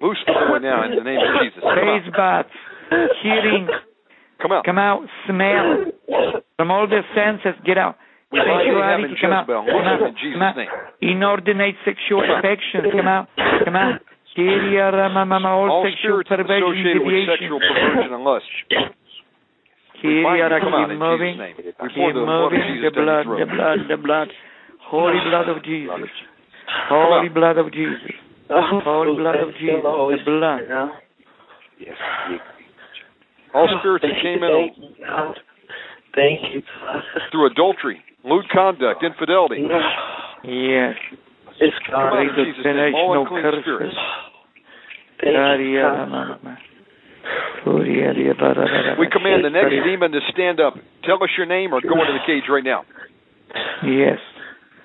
[0.00, 1.60] Loose the boy now in the name of Jesus.
[1.62, 2.46] Face out.
[2.46, 3.68] baths, hearing,
[4.40, 4.64] Come out.
[4.64, 5.02] Come out.
[5.26, 5.92] Smell.
[6.56, 7.96] From all the senses, get out.
[8.32, 9.46] We bind Ahab and Sexuality, come out.
[9.46, 10.00] Come out.
[10.02, 10.56] Loose Come out.
[10.56, 10.68] name.
[11.00, 13.28] Inordinate sexual affections, come out.
[13.36, 14.02] Come out.
[14.36, 18.44] All All sexual spirits perversion, associated with sexual perversion and lust.
[20.04, 21.34] We bind Come out keep in moving.
[21.34, 21.56] Jesus' name.
[21.56, 22.82] We Keep pour the blood moving.
[22.84, 24.28] The blood, the blood, the blood.
[24.90, 26.10] Holy blood of Jesus.
[26.88, 28.00] Holy blood of Jesus.
[28.50, 29.80] Holy blood of Jesus.
[29.82, 30.60] The blood.
[31.80, 31.96] Yes.
[33.56, 34.52] All spirits that came in
[36.14, 36.62] Thank you.
[37.32, 39.64] through adultery, lewd conduct, infidelity.
[40.44, 40.94] Yes.
[41.58, 42.94] It's Come out Break Jesus' name.
[42.94, 43.64] All generational unclean curses.
[43.64, 43.96] spirits.
[48.98, 50.74] We command the next demon to stand up.
[51.04, 52.84] Tell us your name or go into the cage right now.
[53.84, 54.18] Yes.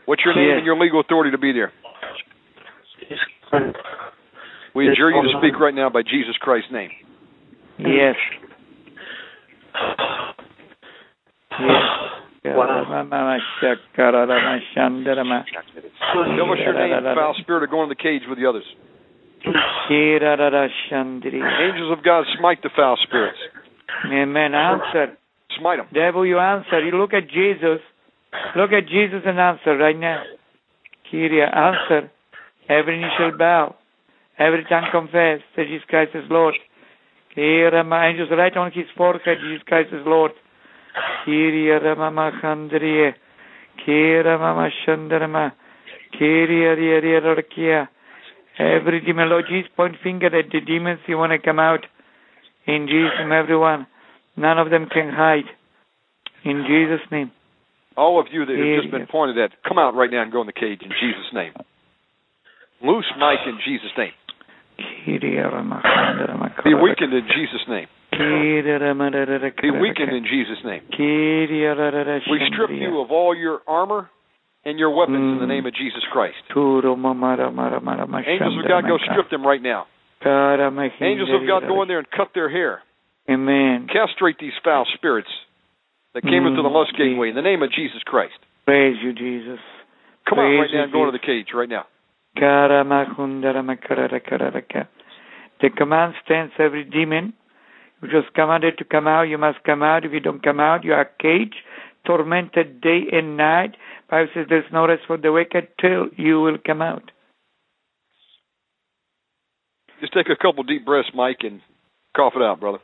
[0.06, 0.58] What's your name Yes.
[0.58, 1.72] and your legal authority to be there?
[4.74, 6.92] We adjure you to speak right now by Jesus Christ's name.
[7.78, 8.16] Yes.
[12.44, 12.56] Yes.
[12.56, 13.38] Wow.
[13.62, 15.46] Shakaramashakaramashyandarama.
[16.14, 18.66] Tell us your name, foul spirit, go into the cage with the others.
[21.04, 23.38] Angels of God, smite the foul spirits.
[24.06, 24.54] Amen.
[24.56, 25.18] Answer.
[25.60, 25.88] Smite them.
[25.94, 26.80] Devil, you answer.
[26.84, 27.80] You look at Jesus.
[28.56, 30.24] Look at Jesus and answer right now.
[31.12, 32.10] Kyria, answer.
[32.70, 33.76] Every knee shall bow.
[34.40, 36.56] Every tongue confess that Jesus Christ is Lord.
[37.36, 40.32] Kyria, my angels right on his forehead, Jesus Christ is Lord.
[41.26, 43.14] Kyria, Ramama Khandriye.
[43.86, 45.52] Kyria, Mama Shandarama.
[46.20, 47.88] Kyria, Ria, Ria, Rakia.
[48.60, 51.86] Every demon, Lord Jesus, point finger at the demons you want to come out.
[52.68, 53.88] In Jesus' name, everyone.
[54.36, 55.50] None of them can hide.
[56.44, 57.32] In Jesus' name.
[57.98, 60.42] All of you that have just been pointed at, come out right now and go
[60.42, 61.54] in the cage in Jesus' name.
[62.82, 64.12] Loose Mike in Jesus' name.
[66.64, 67.88] Be weakened in Jesus' name.
[69.62, 70.82] Be weakened in Jesus' name.
[72.30, 74.10] We strip you of all your armor
[74.66, 76.38] and your weapons in the name of Jesus Christ.
[78.28, 79.88] Angels of God, go strip them right now.
[81.02, 82.82] Angels of God, go in there and cut their hair.
[83.30, 83.88] Amen.
[83.92, 85.30] Castrate these foul spirits
[86.14, 88.38] that came into the lust gateway in the name of Jesus Christ.
[88.66, 89.60] Praise you, Jesus.
[90.30, 91.86] Come on right now and go into the cage right now.
[95.62, 97.34] The command stands every demon.
[98.02, 100.06] You just commanded to come out, you must come out.
[100.06, 101.56] If you don't come out, you are caged,
[102.06, 103.76] tormented day and night.
[104.10, 107.12] Bible says there's no rest for the wicked till you will come out.
[110.00, 111.62] Just take a couple deep breaths, Mike, and
[112.16, 112.80] cough it out, brother.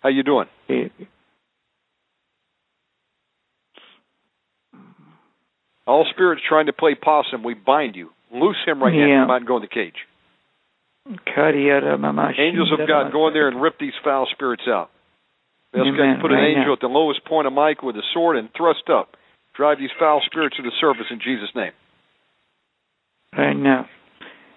[0.00, 0.46] How you doing?
[5.86, 8.10] All spirits trying to play possum, we bind you.
[8.32, 9.06] Loose him right now.
[9.06, 9.22] Yeah.
[9.24, 9.94] Come out and go in the cage.
[11.08, 12.38] Kariyaramamashindarama.
[12.40, 14.90] Angels of God, go in there and rip these foul spirits out.
[15.74, 16.16] We ask God Amen.
[16.16, 16.72] to put an Right angel now.
[16.74, 19.16] at the lowest point of Mike with a sword and thrust up.
[19.56, 21.72] Drive these foul spirits to the surface in Jesus' name.
[23.36, 23.86] Right now.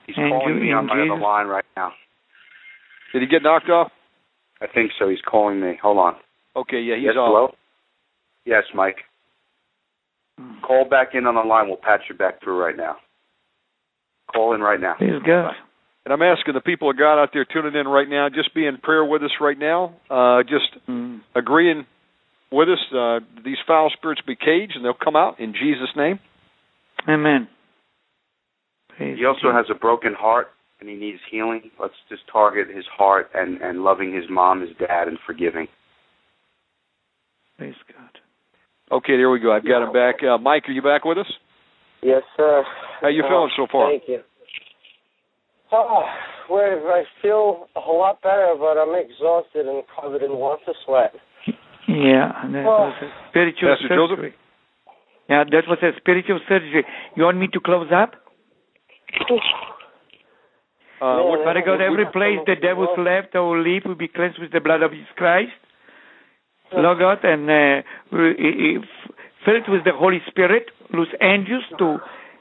[0.06, 1.92] He's Angel calling me in on my other line right now.
[3.12, 3.92] Did he get knocked off?
[4.62, 5.10] I think so.
[5.10, 5.78] He's calling me.
[5.82, 6.16] Hold on.
[6.56, 7.28] Okay, yeah, he's yes, off.
[7.30, 7.56] hello?
[8.46, 8.98] Yes, Mike.
[10.62, 11.68] Call back in on the line.
[11.68, 12.98] We'll patch you back through right now.
[14.34, 14.96] Call in right now.
[14.98, 15.54] Please God.
[16.06, 18.66] And I'm asking the people of God out there tuning in right now, just be
[18.66, 19.94] in prayer with us right now.
[20.10, 21.22] Uh, just Mm.
[21.36, 21.86] agreeing
[22.52, 22.94] with us.
[22.94, 26.20] Uh, these foul spirits be caged and they'll come out in Jesus' name.
[27.10, 27.48] Amen.
[28.96, 29.56] Praise He also God.
[29.56, 31.72] has a broken heart and he needs healing.
[31.80, 35.68] Let's just target his heart and, and loving his mom, his dad, and forgiving.
[37.58, 38.20] Praise God.
[38.92, 39.52] Okay, there we go.
[39.52, 40.24] I've got him back.
[40.24, 41.28] Uh, Mike, are you back with us?
[42.02, 42.64] Yes, sir.
[43.02, 43.90] How you Uh, feeling so far?
[43.90, 44.22] Thank you.
[45.72, 46.06] Oh,
[46.50, 51.14] well, I feel a whole lot better, but I'm exhausted and covered in water sweat.
[51.88, 52.88] Yeah, and that Oh.
[52.88, 54.10] was a spiritual Pastor Jozef?
[54.16, 54.34] surgery.
[55.30, 56.86] Yeah, that was a spiritual surgery.
[57.16, 58.16] You want me to close up?
[61.02, 64.52] Uh, what, Father God, every place the devil's left or leave will be cleansed with
[64.52, 65.52] the blood of Jesus Christ.
[66.76, 67.82] Lord God, and uh,
[68.12, 68.86] we- i- i-
[69.46, 72.00] filled with the Holy Spirit, loose angels to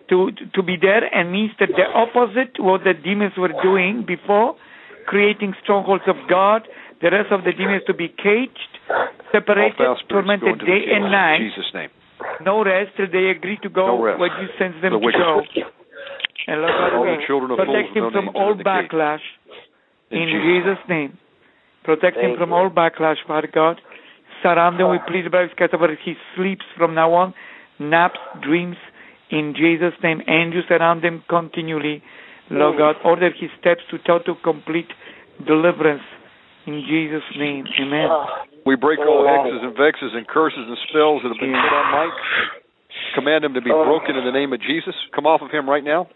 [0.08, 4.56] to to be there, and means that the opposite what the demons were doing before,
[5.06, 6.66] creating strongholds of God.
[7.00, 8.72] The rest of the demons to be caged,
[9.32, 11.38] separated, foul spirits go tormented day and in night.
[11.40, 11.90] Jesus' name.
[12.40, 14.18] No rest till they agree to go No rest.
[14.18, 15.42] where you send them The to go.
[16.48, 18.90] And Lord God, All the children of protect him from all are in the cage.
[18.90, 19.24] backlash.
[20.10, 20.46] In In, Jesus'
[20.78, 21.18] Jesus' name.
[21.84, 22.56] Protect him from you.
[22.56, 23.80] all backlash, Father God.
[24.42, 27.34] Surround him with please by whatever he sleeps from now on.
[27.78, 28.76] Naps, dreams,
[29.30, 30.22] in Jesus' name.
[30.28, 32.02] Angels around him continually.
[32.50, 34.88] Lord God, order his steps to total complete
[35.46, 36.02] deliverance
[36.66, 37.66] in Jesus' name.
[37.80, 38.08] Amen.
[38.64, 41.86] We break all hexes and vexes and curses and spells that have been put on
[41.92, 42.18] Mike.
[43.14, 44.94] Command them to be broken in the name of Jesus.
[45.14, 46.08] Come off of him right now.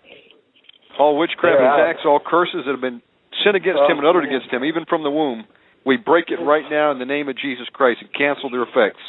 [0.99, 3.03] All witchcraft attacks, all curses that have been
[3.45, 5.45] sent against him and uttered against him, even from the womb,
[5.87, 9.01] we break it right now in the name of Jesus Christ and cancel their effects.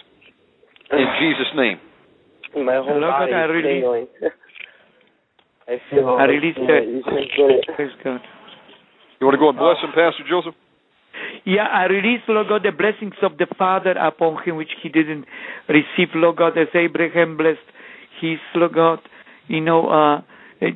[0.92, 1.80] In Jesus' name.
[2.66, 4.08] My whole Lord body I is really-
[5.68, 6.10] I feel.
[6.10, 6.84] I release you that.
[6.84, 7.66] You just did it.
[7.76, 8.20] Praise God.
[9.20, 10.54] You want to go and bless him, Pastor Jozef?
[11.46, 15.26] Yeah, I release, Lord God, the blessings of the Father upon him, which he didn't
[15.70, 17.60] receive, Lord God, as Abraham blessed
[18.20, 19.00] his, Lord God,
[19.48, 20.22] you know, uh,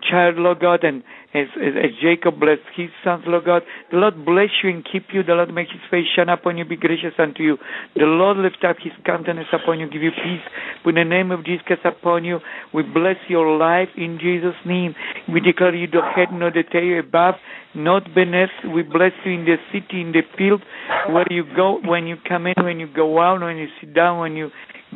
[0.09, 1.03] child, Lord God, and
[1.35, 3.63] as, as, as Jacob blessed his sons, Lord God.
[3.91, 5.21] The Lord bless you and keep you.
[5.21, 7.57] The Lord make his face shine upon you, be gracious unto you.
[7.95, 10.45] The Lord lift up his countenance upon you, give you peace.
[10.83, 12.39] Put the name of Jesus upon you.
[12.73, 14.95] We bless your life in Jesus' name.
[15.27, 17.35] We declare you the head, not the tail, above,
[17.75, 18.55] not beneath.
[18.73, 20.61] We bless you in the city, in the field,
[21.09, 24.19] where you go, when you come in, when you go out, when you sit down,
[24.19, 24.49] when you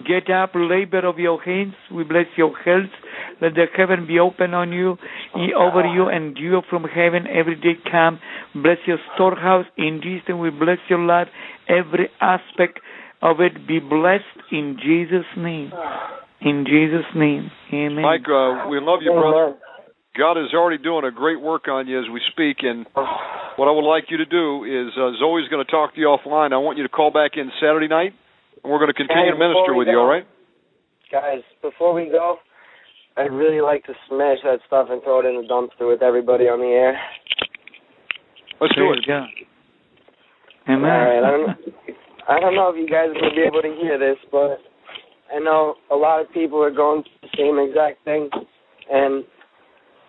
[0.08, 1.74] get up, labor of your hands.
[1.92, 2.92] We bless your health.
[3.42, 4.98] Let the heaven be open on you,
[5.38, 8.20] e- over you, and dew from heaven every day come.
[8.54, 9.66] Bless your storehouse.
[9.78, 11.28] In Jesus' name, we bless your life.
[11.68, 12.80] Every aspect
[13.22, 15.72] of it be blessed in Jesus' name.
[16.42, 17.52] In Jesus' name.
[17.74, 18.02] Amen.
[18.02, 19.56] Mike, uh, we love you, brother.
[20.18, 22.86] God is already doing a great work on you as we speak, and
[23.56, 26.08] what I would like you to do is uh, Zoe's going to talk to you
[26.08, 26.52] offline.
[26.52, 28.14] I want you to call back in Saturday night,
[28.64, 30.00] and we're going to continue to minister before we with you.
[30.00, 30.26] All right?
[31.12, 32.38] Guys, before we go,
[33.20, 36.46] I'd really like to smash that stuff and throw it in the dumpster with everybody
[36.46, 36.98] on the air.
[38.62, 39.00] Let's do it.
[39.06, 39.28] God.
[40.70, 40.90] Amen.
[40.90, 41.24] All right.
[41.24, 41.76] I don't,
[42.30, 44.60] I don't know if you guys are gonna be able to hear this, but
[45.36, 48.30] I know a lot of people are going through the same exact thing,
[48.90, 49.26] and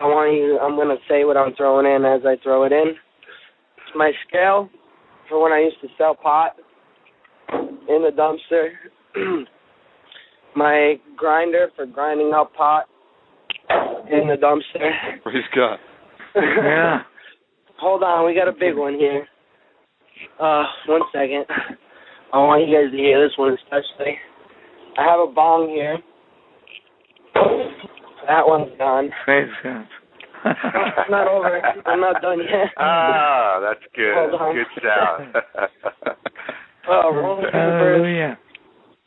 [0.00, 0.60] I want you.
[0.60, 2.94] I'm gonna say what I'm throwing in as I throw it in.
[2.94, 4.70] It's my scale
[5.28, 6.52] for when I used to sell pot
[7.50, 8.70] in the dumpster.
[10.54, 12.86] my grinder for grinding up pot
[14.12, 14.90] in the dumpster.
[15.22, 15.78] Praise God.
[16.36, 17.02] yeah.
[17.80, 19.26] Hold on, we got a big one here.
[20.38, 21.44] Uh, one second.
[22.32, 24.16] I want you guys to hear this one especially.
[24.98, 25.98] I have a bong here.
[28.26, 29.10] That one's gone.
[29.24, 29.86] Praise God.
[30.44, 31.60] I'm not over.
[31.86, 32.70] I'm not done yet.
[32.76, 34.14] Ah, that's good.
[34.14, 34.54] Hold on.
[34.54, 35.34] Good sound.
[36.88, 37.54] Oh, wrong first.
[37.54, 38.38] Hallelujah.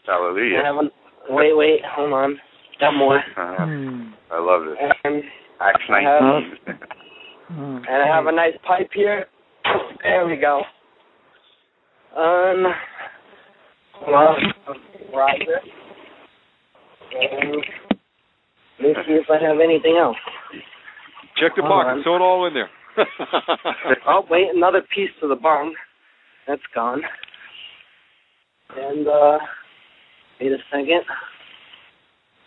[0.07, 0.61] I Hallelujah.
[0.63, 0.91] have an,
[1.29, 2.37] wait, wait, hold on.
[2.83, 3.17] Got more.
[3.19, 3.65] Uh-huh.
[3.65, 4.11] Hmm.
[4.31, 4.77] I love this.
[5.05, 5.23] And,
[5.61, 6.21] Acts I have-
[6.67, 6.89] 19.
[7.49, 7.77] Hmm.
[7.87, 9.25] and I have a nice pipe here.
[10.01, 10.61] There we go.
[12.17, 12.65] Um,
[14.07, 14.35] well,
[15.13, 15.59] riser.
[17.19, 17.55] And
[18.81, 20.17] let's see if I have anything else.
[21.37, 21.85] Check the box.
[21.85, 21.97] pocket.
[21.97, 22.03] on.
[22.03, 22.69] Throw it all in there.
[24.07, 25.75] Oh, wait, another piece to the bong.
[26.47, 27.01] That's gone.
[28.75, 29.37] And, uh,
[30.39, 31.01] wait a second.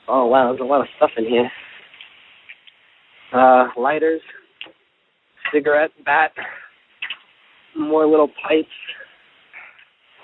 [0.09, 1.51] Oh, wow, there's a lot of stuff in here.
[3.33, 4.21] Uh, lighters,
[5.53, 6.31] cigarette bat,
[7.77, 8.69] more little pipes.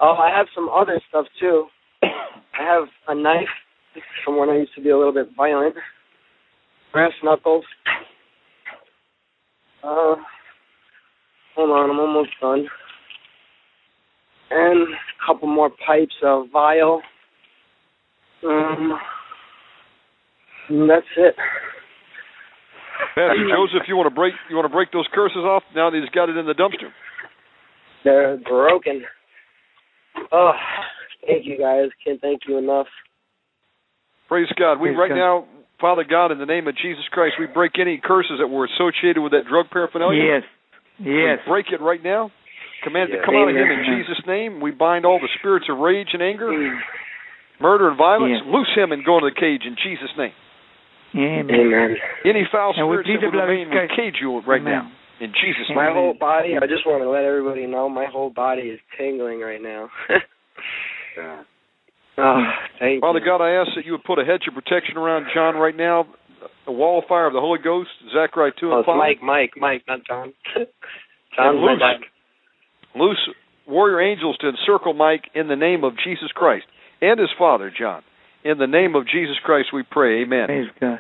[0.01, 1.67] Oh, I have some other stuff, too.
[2.03, 3.49] I have a knife
[4.25, 5.75] from when I used to be a little bit violent.
[6.93, 7.65] Brass knuckles.
[9.83, 10.15] Uh,
[11.57, 12.67] hold on, I'm almost done.
[14.51, 17.03] And a couple more pipes of vial.
[18.45, 18.99] Um,
[20.73, 21.37] and that's it.
[23.15, 26.01] Pastor Joseph, you want to break you want to break those curses off now that
[26.01, 26.89] he's got it in the dumpster?
[28.05, 29.03] They're broken.
[30.33, 30.53] Oh,
[31.27, 31.91] thank you guys.
[32.05, 32.87] Can't thank you enough.
[34.29, 34.81] Praise God.
[34.81, 35.17] We Praise right God.
[35.17, 35.47] now,
[35.81, 39.21] Father God, in the name of Jesus Christ, we break any curses that were associated
[39.21, 40.41] with that drug paraphernalia.
[40.41, 40.43] Yes.
[40.99, 41.39] Yes.
[41.45, 42.31] We break it right now.
[42.85, 44.61] Command it to come out of him in Jesus' name.
[44.61, 46.79] We bind all the spirits of rage and anger, mm.
[47.61, 48.43] murder and violence.
[48.43, 48.53] Yes.
[48.53, 50.35] Loose him and go into the cage in Jesus' name.
[51.15, 51.51] Amen.
[51.51, 51.97] Amen.
[52.25, 54.61] Any foul And we spirits plead that would blood of remain, we cage you right
[54.61, 54.73] Amen.
[54.73, 55.77] now in Jesus' name.
[55.77, 55.95] My Amen.
[55.95, 59.63] whole body, I just want to let everybody know my whole body is tingling right
[59.63, 59.89] now.
[61.15, 61.43] Yeah.
[62.17, 62.43] oh,
[62.79, 63.25] thank Father you.
[63.27, 66.07] God, I ask that you would put a hedge of protection around John right now,
[66.67, 68.97] a wall of fire of the Holy Ghost, Zechariah 2 Oh, and it's 5.
[68.97, 70.33] Mike, Mike, Mike, not John.
[70.57, 70.67] And
[71.37, 71.93] John's my
[72.97, 73.37] loose, loose
[73.67, 76.65] warrior angels to encircle Mike in the name of Jesus Christ
[77.03, 78.03] and his father, John.
[78.45, 80.23] In the name of Jesus Christ, we pray.
[80.23, 80.47] Amen.
[80.47, 80.99] Praise God.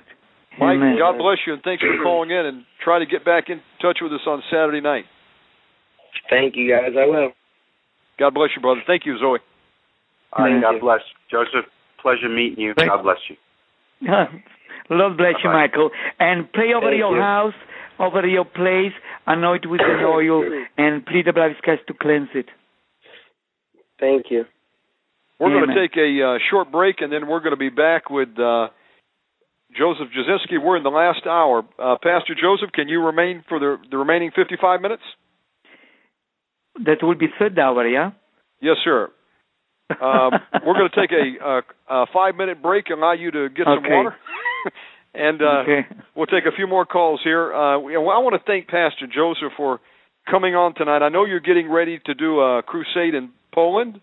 [0.61, 0.97] Mike, Amen.
[0.99, 3.99] God bless you, and thanks for calling in and try to get back in touch
[4.03, 5.05] with us on Saturday night.
[6.29, 6.93] Thank you guys.
[6.97, 7.33] I will.
[8.19, 8.83] God bless you, brother.
[8.87, 9.39] Thank you, Zoe.
[10.35, 10.81] All right, Thank God you.
[10.81, 11.01] bless.
[11.33, 11.65] Jozef,
[12.01, 12.75] pleasure meeting you.
[12.77, 13.37] Thank- God bless you.
[14.91, 15.67] Lord bless you, Bye-bye.
[15.69, 15.91] Michael.
[16.21, 17.23] And pray over Thank your you.
[17.23, 17.55] house,
[17.99, 18.93] over your place,
[19.27, 20.45] anoint with an oil,
[20.77, 22.47] and plead the blood of Christ to cleanse it.
[23.99, 24.45] Thank you.
[25.43, 28.11] We're going to take a uh, short break, and then we're going to be back
[28.11, 28.71] with uh,
[29.75, 30.63] Jozef Jasinski.
[30.63, 31.65] We're in the last hour.
[31.77, 35.03] Uh, Pastor Jozef, can you remain for the, the remaining 55 minutes?
[36.85, 38.13] That will be third hour, yeah?
[38.61, 39.11] Yes, sir.
[39.91, 40.31] Um,
[40.65, 41.63] we're going to take a, a,
[41.93, 44.15] a five minute break, and allow you to get some water,
[45.15, 45.81] and uh, okay.
[46.15, 47.53] we'll take a few more calls here.
[47.53, 49.81] Uh, I want to thank Pastor Jozef for
[50.31, 51.03] coming on tonight.
[51.03, 54.01] I know you're getting ready to do a crusade in Poland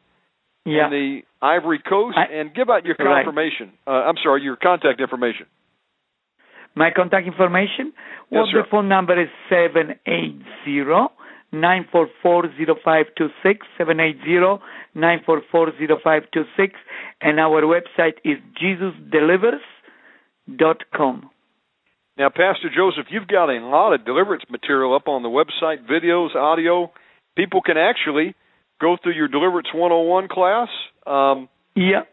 [0.66, 0.86] Yeah.
[0.86, 3.24] and the Ivory Coast, I- and give out your Right.
[3.26, 3.72] confirmation.
[3.88, 5.46] Uh, I'm sorry, your contact information.
[6.76, 7.88] My contact information?
[7.88, 7.96] Yes,
[8.30, 8.62] well, sir.
[8.62, 11.10] the phone number is 780
[11.52, 12.50] 944
[12.84, 14.60] 0526, 780
[14.94, 16.76] 944 0526,
[17.22, 18.38] and our website is
[20.48, 21.30] jesusdelivers.com.
[22.18, 26.36] Now, Pastor Jozef, you've got a lot of deliverance material up on the website, videos,
[26.36, 26.92] audio.
[27.36, 28.36] People can actually
[28.80, 30.70] go through your Deliverance 101 class,
[31.06, 32.04] um, Yeah.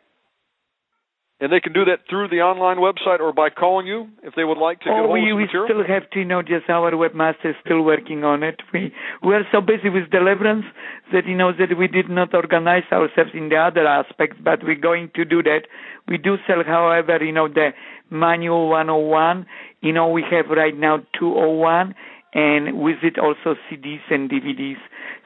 [1.40, 4.44] and they can do that through the online website or by calling you if they
[4.44, 7.56] would like to Oh, we, we still have to, you know, just our webmaster is
[7.64, 8.60] still working on it.
[8.72, 10.64] We we are so busy with deliverance
[11.12, 14.76] that you know that we did not organize ourselves in the other aspects, but we're
[14.90, 15.62] going to do that.
[16.08, 17.70] We do sell, however, you know, the
[18.10, 19.46] manual 101.
[19.82, 21.94] You know, we have right now 201,
[22.36, 24.80] and with it also CDs and DVDs,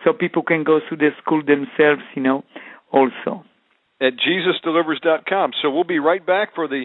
[0.05, 2.45] so people can go to the school themselves, you know,
[2.93, 3.43] also.
[4.01, 5.51] at JesusDelivers.com.
[5.61, 6.85] So we'll be right back for the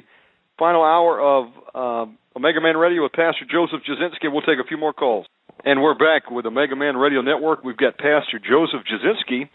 [0.57, 1.43] final hour of
[1.75, 4.31] um, Omega Man Radio with Pastor Jozef Jasinski.
[4.31, 5.25] We'll take a few more calls.
[5.63, 7.63] And we're back with Omega Man Radio Network.
[7.63, 9.49] We've got Pastor Jozef Jasinski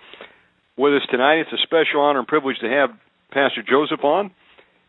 [0.77, 1.41] with us tonight.
[1.45, 2.91] It's a special honor and privilege to have
[3.31, 4.31] Pastor Jozef on.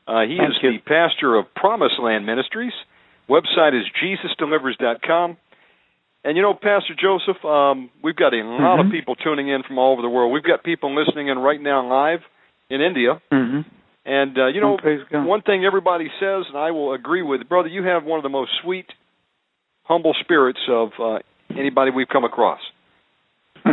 [0.07, 0.71] Uh, he Thank is you.
[0.73, 2.73] the pastor of Promised Land Ministries.
[3.29, 5.37] Website is JesusDelivers.com.
[6.23, 8.91] And you know, Pastor Jozef, um, we've got a lot of Mhm.
[8.91, 10.31] people tuning in from all over the world.
[10.31, 12.21] We've got people listening in right now live
[12.69, 13.19] in India.
[13.31, 13.61] Mm-hmm.
[14.05, 14.77] And uh, you know,
[15.13, 18.23] Oh, one thing everybody says, and I will agree with, brother, you have one of
[18.23, 18.85] the most sweet,
[19.83, 21.19] humble spirits of uh,
[21.57, 22.61] anybody we've come across.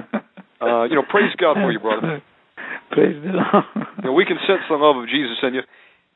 [0.61, 2.21] Uh, you know, praise God for you, brother.
[2.91, 3.65] Praise the Lord.
[3.99, 5.63] You know, we can sense the love of Jesus in you.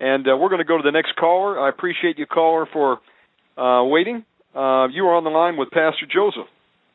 [0.01, 1.61] And uh, we're going to go to the next caller.
[1.61, 2.99] I appreciate you, caller, for
[3.57, 4.25] uh, waiting.
[4.55, 6.47] Uh, you are on the line with Pastor Jozef.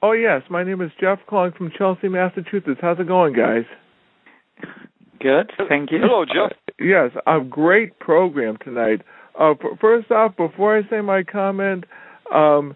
[0.02, 2.80] Oh yes, my name is Jeff, calling from Chelsea, Massachusetts.
[2.82, 3.64] How's it going, guys?
[5.20, 5.52] Good.
[5.68, 6.00] Thank you.
[6.00, 6.56] Hello, Jeff.
[6.80, 9.02] Yes, a great program tonight.
[9.40, 11.86] Uh, first off, before I say my comment,
[12.34, 12.76] um,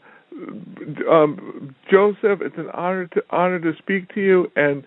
[1.10, 4.84] um, Jozef, it's an honor to honor to speak to you, and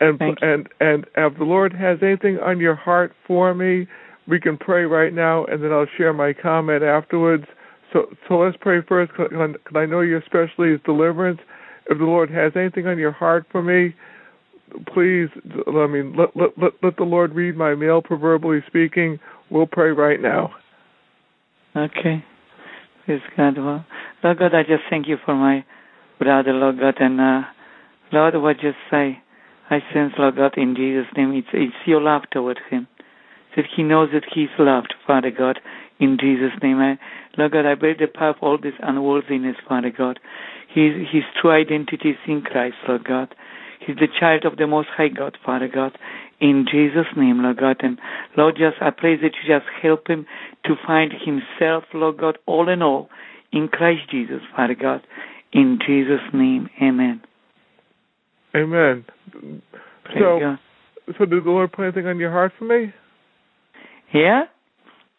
[0.00, 0.34] and you.
[0.40, 3.86] and and if the Lord has anything on your heart for me,
[4.26, 7.44] we can pray right now, and then I'll share my comment afterwards.
[7.92, 9.30] So so let's pray first, because
[9.74, 11.40] I know your specialty is deliverance.
[11.90, 13.94] If the Lord has anything on your heart for me,
[14.92, 15.28] please,
[15.66, 19.18] I mean, let let let, let the Lord read my mail, proverbially speaking.
[19.50, 20.50] We'll pray right now.
[21.74, 22.22] Okay.
[23.06, 23.56] Praise God.
[23.56, 23.86] Well,
[24.22, 25.64] Lord God, I just thank you for my
[26.18, 27.42] brother, Lord God, and uh,
[28.12, 29.18] Lord, what just say,
[29.70, 32.86] I sense, Lord God, in Jesus' name, it's it's your love toward him,
[33.56, 35.58] that he knows that he's loved, Father God,
[36.00, 36.78] in Jesus' name.
[36.78, 36.98] I,
[37.38, 40.18] Lord God, I break the power of all this unworthiness, Father God.
[40.68, 43.34] His his true identity is in Christ, Lord God.
[43.80, 45.96] He's the child of the Most High God, Father God.
[46.40, 47.76] In Jesus' name, Lord God.
[47.80, 47.98] And
[48.36, 50.26] Lord, just I pray that you just help him
[50.66, 53.08] to find himself, Lord God, all in all,
[53.52, 55.00] in Christ Jesus, Father God.
[55.52, 57.22] In Jesus' name, amen.
[58.54, 59.04] Amen.
[59.30, 60.58] Praise So, God.
[61.18, 62.92] so did the Lord put anything on your heart for me?
[64.12, 64.42] Yeah?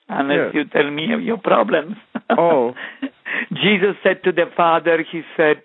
[0.09, 0.61] Unless Yeah.
[0.61, 1.95] you tell me of your problems.
[2.37, 2.73] Oh.
[3.51, 5.61] Jesus said to the Father, He said,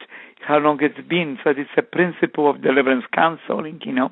[0.46, 1.38] how long it's been.
[1.42, 4.10] So it's a principle of deliverance counseling, you know.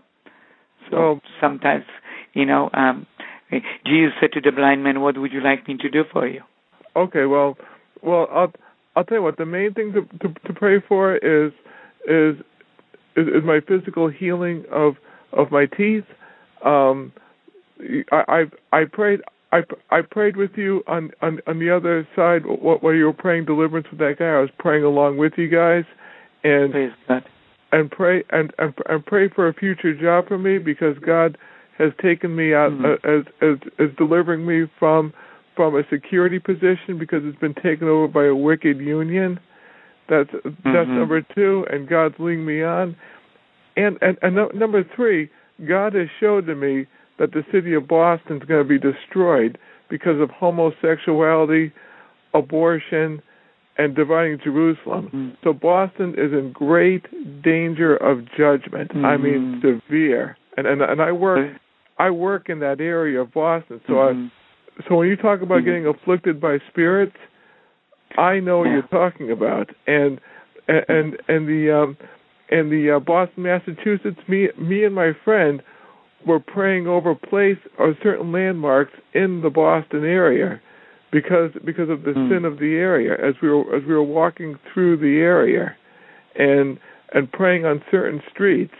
[0.90, 1.84] So Well- sometimes,
[2.32, 3.06] you know, um,
[3.84, 6.42] Jesus said to the blind man, "What would you like me to do for you?"
[6.96, 7.58] Okay, well,
[8.00, 8.52] well, I'll
[8.96, 9.36] I'll tell you what.
[9.36, 11.52] The main thing to to, to pray for is,
[12.06, 12.36] is
[13.14, 14.96] is is my physical healing of
[15.32, 16.04] of my teeth.
[16.64, 17.12] Um,
[18.10, 19.20] I I, I prayed.
[19.52, 19.60] I,
[19.90, 23.44] I prayed with you on, on on the other side wh- while you were praying
[23.44, 24.30] deliverance with that guy.
[24.36, 25.84] I was praying along with you guys,
[26.42, 26.72] and
[27.70, 31.36] and pray and, and and pray for a future job for me because God
[31.78, 32.84] has taken me out Mhm.
[33.04, 35.12] uh, as as as delivering me from
[35.54, 39.38] from a security position because it's been taken over by a wicked union.
[40.08, 40.96] That's that's Mhm.
[40.96, 42.96] number two, and God's leading me on.
[43.76, 45.28] And and, and no, number three,
[45.66, 46.86] God has showed to me
[47.18, 49.58] that the city of Boston is going to be destroyed
[49.88, 51.72] because of homosexuality,
[52.34, 53.22] abortion,
[53.78, 55.10] and dividing Jerusalem.
[55.14, 55.36] Mm.
[55.44, 57.04] So Boston is in great
[57.42, 58.94] danger of judgment.
[58.94, 60.36] I mean severe.
[60.56, 61.52] And and and I work
[61.98, 63.80] I work in that area of Boston.
[63.86, 64.30] So Mhm.
[64.78, 65.64] I so when you talk about Mhm.
[65.64, 67.16] getting afflicted by spirits,
[68.18, 68.74] I know what Yeah.
[68.74, 69.70] you're talking about.
[69.86, 70.20] And
[70.68, 71.96] and and, and the um
[72.50, 75.62] and the uh, Boston, Massachusetts, me me and my friend
[76.26, 80.60] were praying over place or certain landmarks in the Boston area
[81.10, 82.28] because because of the Mm.
[82.28, 85.74] sin of the area as we were as we were walking through the area
[86.36, 86.78] and
[87.12, 88.74] and praying on certain streets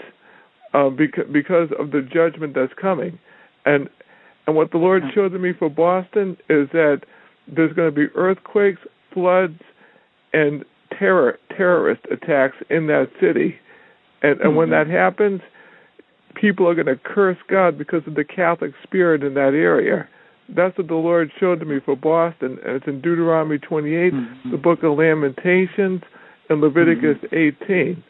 [0.75, 3.19] uh, because because of the judgment that's coming
[3.67, 3.89] and
[4.47, 5.13] and what the Lord Mm.
[5.15, 7.03] showed to me for Boston is that
[7.49, 8.81] there's going to be earthquakes,
[9.13, 9.61] floods,
[10.33, 10.65] and
[10.99, 13.59] terror terrorist attacks in that city,
[14.23, 14.71] and and when Mhm.
[14.73, 15.43] that happens,
[16.35, 20.09] people are going to curse God because of the Catholic spirit in that area.
[20.49, 24.51] That's what the Lord showed to me for Boston, and it's in Deuteronomy 28, Mhm.
[24.51, 26.03] the Book of Lamentations,
[26.49, 28.03] and Leviticus 18.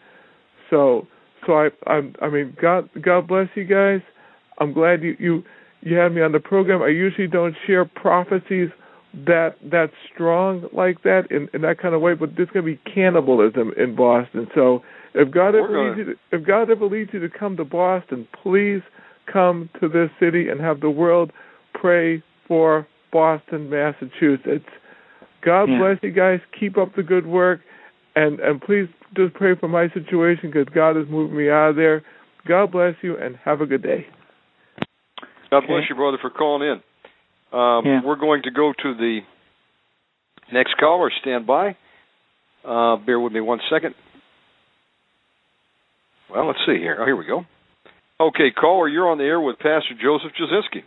[0.71, 1.07] So,
[1.47, 4.01] so I, I, I mean, God, God bless you guys.
[4.59, 5.45] I'm glad you you
[5.83, 6.83] you had me on the program.
[6.83, 8.71] I usually don't share prophecies
[9.27, 12.73] that that strong like that in, in that kind of way, but there's going to
[12.73, 14.49] be cannibalism in Boston.
[14.55, 14.83] So
[15.15, 17.57] if God We're ever gonna- leads you to, if God ever leads you to come
[17.57, 18.83] to Boston, please
[19.27, 21.33] come to this city and have the world
[21.75, 24.69] pray for Boston, Massachusetts.
[25.43, 25.79] God Yeah.
[25.79, 26.41] bless you guys.
[26.59, 27.61] Keep up the good work,
[28.17, 31.77] and and please just pray for my situation because God is moving me out of
[31.77, 32.03] there.
[32.47, 34.07] God bless you and have a good day.
[35.51, 35.67] God Okay.
[35.67, 36.83] bless you, brother, for calling in.
[37.59, 38.01] Um, Yeah.
[38.03, 39.23] We're going to go to the
[40.51, 41.11] next caller.
[41.11, 41.77] Stand by.
[42.65, 43.95] Uh, bear with me one second.
[46.33, 46.97] Well, let's see here.
[46.99, 47.45] Oh, here we go.
[48.19, 50.83] Okay, caller, you're on the air with Pastor Jozef Jasinski.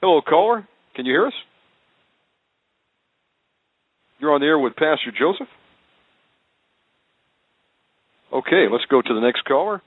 [0.00, 0.66] Hello, caller.
[0.96, 1.32] Can you hear us?
[4.18, 5.46] You're on the air with Pastor Jozef.
[8.32, 9.80] Okay, let's go to the next caller.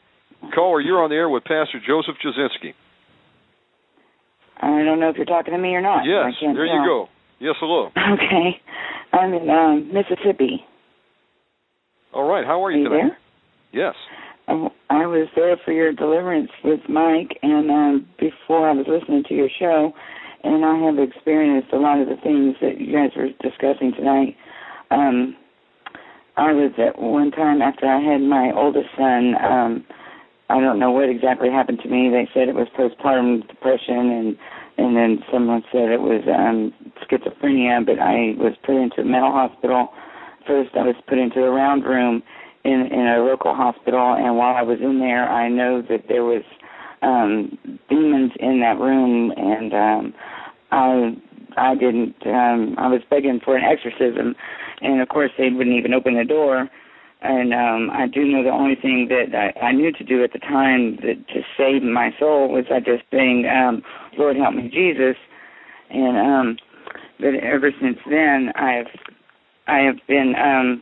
[0.56, 2.74] Caller, you're on the air with Pastor Jozef Jasinski.
[4.62, 6.06] I don't know if you're talking to me or not.
[6.06, 7.08] Yes, there you go.
[7.40, 7.90] Yes, hello.
[7.98, 8.62] Okay.
[9.14, 10.64] I'm in um, Mississippi.
[12.14, 13.14] All right, how are Are you you tonight?
[13.72, 13.86] there?
[13.86, 13.96] Yes.
[14.48, 19.24] I I was there for your deliverance with Mike, and um, before I was listening
[19.30, 19.94] to your show,
[20.44, 24.36] and I have experienced a lot of the things that you guys were discussing tonight.
[24.90, 25.38] Um,
[26.36, 29.36] I was at one time after I had my oldest son.
[29.42, 29.86] Um,
[30.50, 32.10] I don't know what exactly happened to me.
[32.10, 34.38] They said it was postpartum depression, and
[34.78, 36.74] and then someone said it was um,
[37.08, 37.86] schizophrenia.
[37.86, 39.94] But I was put into a mental hospital.
[40.48, 42.24] First, I was put into a round room
[42.64, 46.24] in in a local hospital, and while I was in there, I know that there
[46.24, 46.44] was
[47.02, 47.58] um,
[47.90, 50.14] demons in that room, and um,
[50.72, 51.18] I
[51.58, 52.16] I didn't.
[52.26, 54.36] Um, I was begging for an exorcism,
[54.82, 56.70] and of course they wouldn't even open the door.
[57.24, 60.34] And um, I do know the only thing that I, I knew to do at
[60.34, 63.84] the time that to save my soul was I just saying, um,
[64.18, 65.18] "Lord, help me, Jesus."
[65.90, 66.58] And um,
[67.20, 68.88] but ever since then, I've
[69.72, 70.82] I have been um,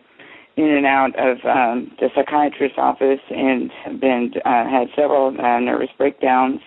[0.57, 5.60] in and out of um, the psychiatrist's office and have been uh, had several uh,
[5.60, 6.60] nervous breakdowns,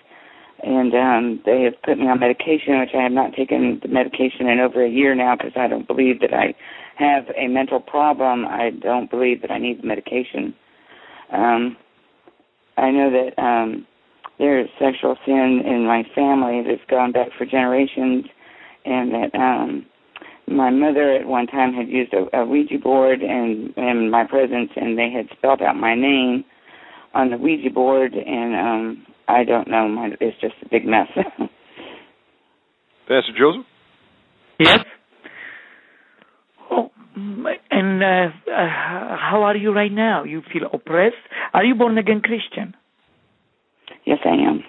[0.63, 4.47] and um, they have put me on medication, which I have not taken the medication
[4.47, 6.55] in over a year now because I don't believe that I
[6.97, 8.47] have a mental problem.
[8.47, 10.55] I don't believe that I need the medication.
[11.33, 11.77] Um,
[12.77, 13.85] I know that um,
[14.39, 18.27] there is sexual sin in my family that's gone back for generations,
[18.85, 19.87] and that um,
[20.47, 24.71] my mother at one time had used a, a Ouija board and in my presence,
[24.77, 26.45] and they had spelled out my name
[27.15, 29.89] on the Ouija board, and um, I don't know.
[29.89, 31.09] My, it's just a big mess.
[33.09, 33.65] Pastor Jozef?
[34.59, 34.79] Yes.
[36.71, 38.07] Oh, and uh,
[38.51, 38.69] uh,
[39.19, 40.25] how are you right now?
[40.25, 41.17] You feel oppressed?
[41.53, 42.75] Are you born again Christian?
[44.05, 44.65] yes, I am.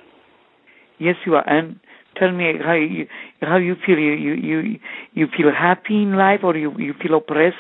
[1.00, 1.48] Yes, you are.
[1.48, 1.80] And
[2.16, 3.08] tell me how you
[3.42, 3.98] how you feel.
[3.98, 4.80] You you you
[5.14, 7.58] you feel happy in life, or you you feel oppressed?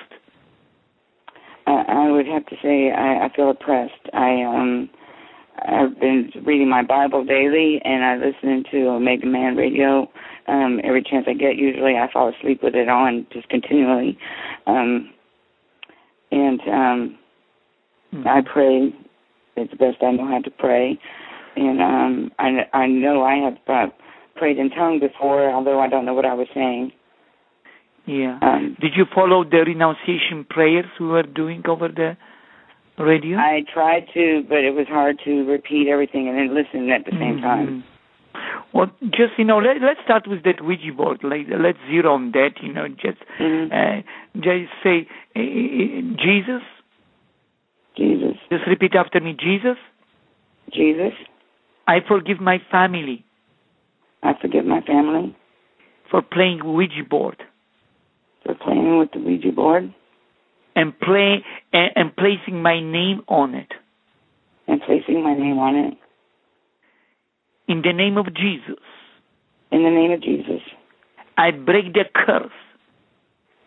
[1.65, 4.09] I, I would have to say I, I feel oppressed.
[4.13, 4.89] I um
[5.59, 10.09] I've been reading my Bible daily and I listen to Omega Man Radio
[10.47, 11.55] um every chance I get.
[11.55, 14.17] Usually I fall asleep with it on just continually.
[14.67, 15.11] Um
[16.31, 17.19] and um
[18.11, 18.27] Hmm.
[18.27, 18.93] I pray
[19.55, 20.99] it's the best I know how to pray.
[21.55, 23.91] And um I I know I have uh,
[24.35, 26.91] prayed in tongue before, although I don't know what I was saying.
[28.05, 28.37] Yeah.
[28.41, 32.17] Um Did you follow the renunciation prayers we were doing over the
[32.97, 33.37] radio?
[33.37, 37.11] I tried to, but it was hard to repeat everything and then listen at the
[37.11, 37.67] same time.
[37.67, 37.83] Mhm.
[38.73, 41.23] Well, just you know, let, let's start with that Ouija board.
[41.23, 42.53] Like, let's zero on that.
[42.61, 43.71] You know, just Mhm.
[43.71, 44.01] uh,
[44.47, 45.07] just say
[46.17, 46.63] Jesus.
[47.95, 48.35] Jesus.
[48.49, 49.77] Just repeat after me, Jesus.
[50.71, 51.13] Jesus.
[51.87, 53.23] I forgive my family
[54.23, 55.35] I forgive my family.
[56.09, 57.43] For playing Ouija board.
[58.45, 59.93] For playing with the Ouija board.
[60.75, 63.71] And play and, and placing my name on it.
[64.67, 65.93] and placing my name on it.
[67.67, 68.79] In the name of Jesus,
[69.71, 70.61] In the name of Jesus,
[71.37, 72.51] I break the curse.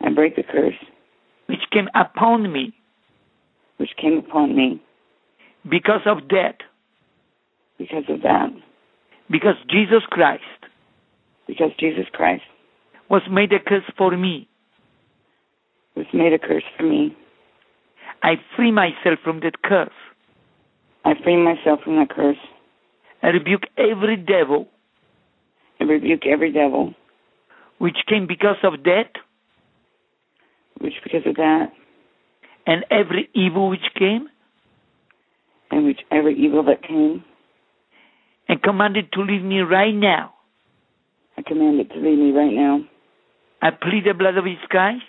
[0.01, 0.75] I break the curse.
[1.47, 2.75] Which came upon me.
[3.79, 4.83] Which came upon me.
[5.69, 6.59] Because of that,
[7.79, 8.51] because of that.
[9.31, 10.43] Because Jesus Christ
[11.47, 12.45] Because Jesus Christ
[13.09, 14.49] was made a curse for me.
[15.95, 17.17] was made a curse for me.
[18.23, 19.91] I free myself from that curse.
[21.05, 22.37] I free myself from that curse.
[23.23, 24.69] I rebuke every devil
[25.81, 26.95] I rebuke every devil,
[27.79, 29.11] which came because of that,
[30.81, 31.73] which because of that,
[32.67, 34.29] and every evil which came,
[35.71, 37.25] and which every evil that came,
[38.49, 40.35] and commanded to leave me right now.
[41.37, 42.81] I command it to leave me right now.
[43.63, 45.05] I plead the blood of Jesus Christ.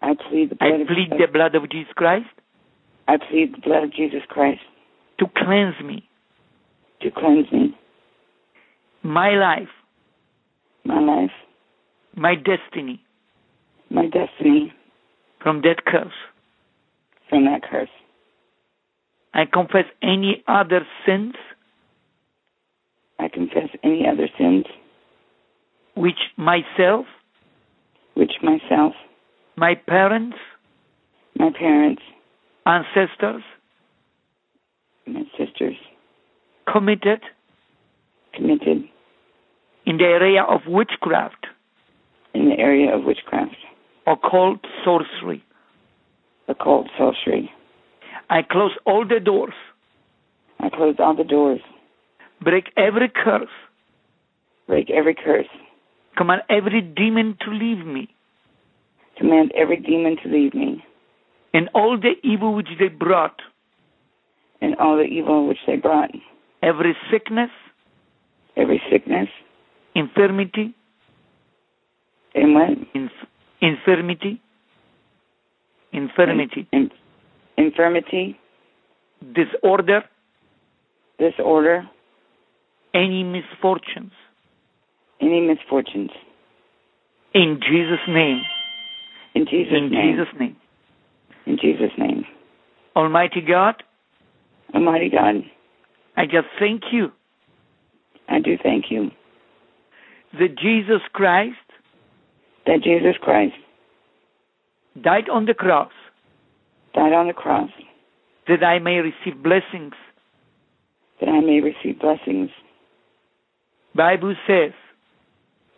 [0.00, 2.26] I plead the I blood of plead the blood of Jesus Christ
[3.08, 4.60] I plead the blood of Jesus Christ
[5.18, 6.06] to cleanse me,
[7.00, 7.74] to cleanse me,
[9.02, 9.68] my life,
[10.84, 11.30] my life,
[12.14, 13.02] my destiny
[13.90, 14.72] my destiny
[15.42, 16.12] from that curse.
[17.28, 17.88] from that curse.
[19.38, 21.34] I confess any other sins?
[23.20, 24.64] I confess any other sins.
[25.94, 27.06] Which myself,
[28.14, 28.94] which myself,
[29.56, 30.36] my parents,
[31.38, 32.02] my parents,
[32.66, 33.44] ancestors?
[35.06, 35.76] My sisters.
[36.66, 37.20] Committed?
[38.34, 38.88] Committed.
[39.86, 41.46] In the area of witchcraft,
[42.34, 43.54] in the area of witchcraft,
[44.04, 45.44] occult sorcery.
[46.48, 47.52] occult sorcery.
[48.30, 49.54] I close all the doors,
[50.60, 51.60] I close all the doors,
[52.42, 53.48] break every curse,
[54.66, 55.46] break every curse,
[56.16, 58.08] command every demon to leave me,
[59.16, 60.84] command every demon to leave me,
[61.54, 63.40] and all the evil which they brought,
[64.60, 66.10] and all the evil which they brought,
[66.62, 67.50] every sickness,
[68.56, 69.28] every sickness,
[69.94, 70.74] infirmity,
[72.34, 72.70] and what?
[72.94, 73.10] inf-
[73.62, 74.40] infirmity,
[75.92, 76.90] infirmity, In-
[77.58, 78.38] infirmity,
[79.34, 80.02] disorder,
[81.18, 81.88] disorder,
[82.94, 84.12] any misfortunes.
[85.20, 86.10] any misfortunes.
[87.34, 88.40] In Jesus' name.
[89.34, 90.16] In Jesus' In name.
[90.16, 90.56] Jesus' name.
[91.46, 92.24] In Jesus' name.
[92.96, 93.82] Almighty God,
[94.74, 95.44] Almighty God,
[96.16, 97.12] I just thank you
[98.28, 99.10] I do thank you
[100.38, 101.56] that Jesus Christ
[102.66, 103.54] that Jesus Christ
[105.02, 105.92] died on the cross
[106.98, 107.70] died on the cross
[108.48, 109.94] that I may receive blessings.
[111.20, 112.50] that I may receive blessings.
[113.94, 114.72] Bible says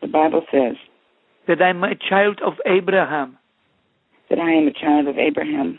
[0.03, 0.77] The Bible says
[1.47, 3.37] that I'm a child of Abraham
[4.31, 5.79] that I am a child of Abraham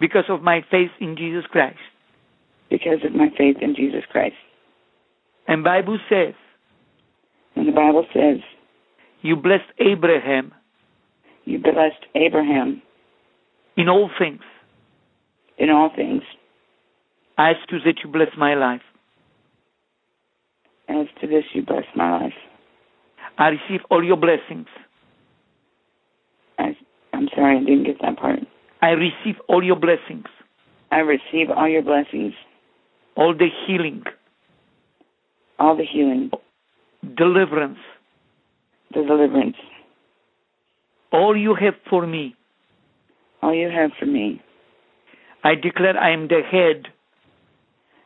[0.00, 1.78] because of my faith in Jesus Christ.
[2.70, 4.34] because of my faith in Jesus Christ.
[5.46, 6.34] And Bible says
[7.56, 8.40] And the Bible says
[9.22, 10.52] you blessed Abraham
[11.44, 12.82] you blessed Abraham
[13.76, 14.40] in all things.
[15.58, 16.22] in all things.
[17.38, 18.82] I ask you that you bless my life.
[20.88, 22.32] As to this, you bless my life.
[23.38, 24.66] I receive all your blessings.
[26.58, 26.76] I,
[27.12, 28.40] I'm sorry, I didn't get that part.
[28.82, 30.26] I receive all your blessings,
[30.92, 32.34] I receive all your blessings,
[33.16, 34.04] all the healing,
[35.58, 36.30] all the healing,
[37.16, 37.78] deliverance,
[38.92, 39.56] the deliverance,
[41.12, 42.36] all you have for me.
[43.44, 44.40] All you have for me.
[45.44, 46.88] I declare I am the head,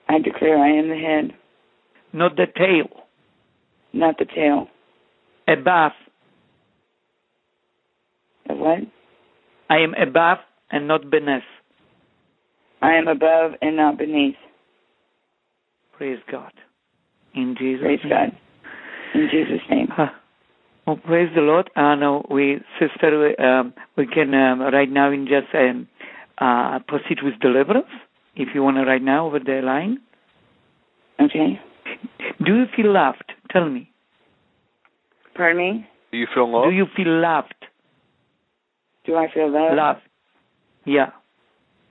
[0.08, 1.32] I declare I am the head,
[2.12, 2.88] not the tail,
[3.92, 4.66] not the tail.
[5.46, 5.92] above.
[8.50, 8.78] Of what?
[9.70, 10.38] I am above
[10.70, 11.42] and not beneath.
[12.82, 14.36] I am above and not beneath.
[15.96, 16.52] Praise God.
[17.34, 18.10] In Jesus' Praise name.
[18.10, 18.32] God.
[19.14, 19.88] In Jesus' name.
[19.90, 20.06] Huh.
[20.88, 21.68] Well, praise the Lord.
[21.76, 25.86] Uh, now we, sister, um, we can um, right now in just um,
[26.38, 27.88] uh, proceed with deliverance.
[28.36, 29.98] If you want to right now over the line.
[31.20, 31.60] Okay.
[32.42, 33.32] Do you feel loved?
[33.50, 33.90] Tell me.
[35.36, 35.86] Pardon me?
[36.10, 36.70] Do you feel loved?
[36.70, 37.54] Do you feel loved?
[39.04, 39.76] Do I feel loved?
[39.76, 40.00] Loved.
[40.86, 41.10] Yeah.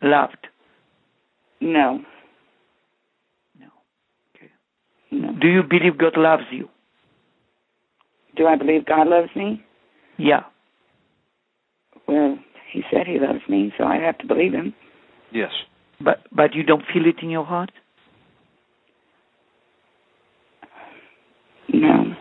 [0.01, 0.47] Loved.
[1.61, 1.99] No.
[3.59, 3.67] No.
[4.35, 4.49] Okay.
[5.11, 5.33] No.
[5.39, 6.67] Do you believe God loves you?
[8.37, 9.63] Do I believe God loves me?
[10.17, 10.41] Yeah.
[12.07, 12.37] Well,
[12.71, 14.73] He said He loves me, so I have to believe Him.
[15.31, 15.51] Yes.
[15.99, 17.71] But but you don't feel it in your heart?
[21.73, 22.15] No.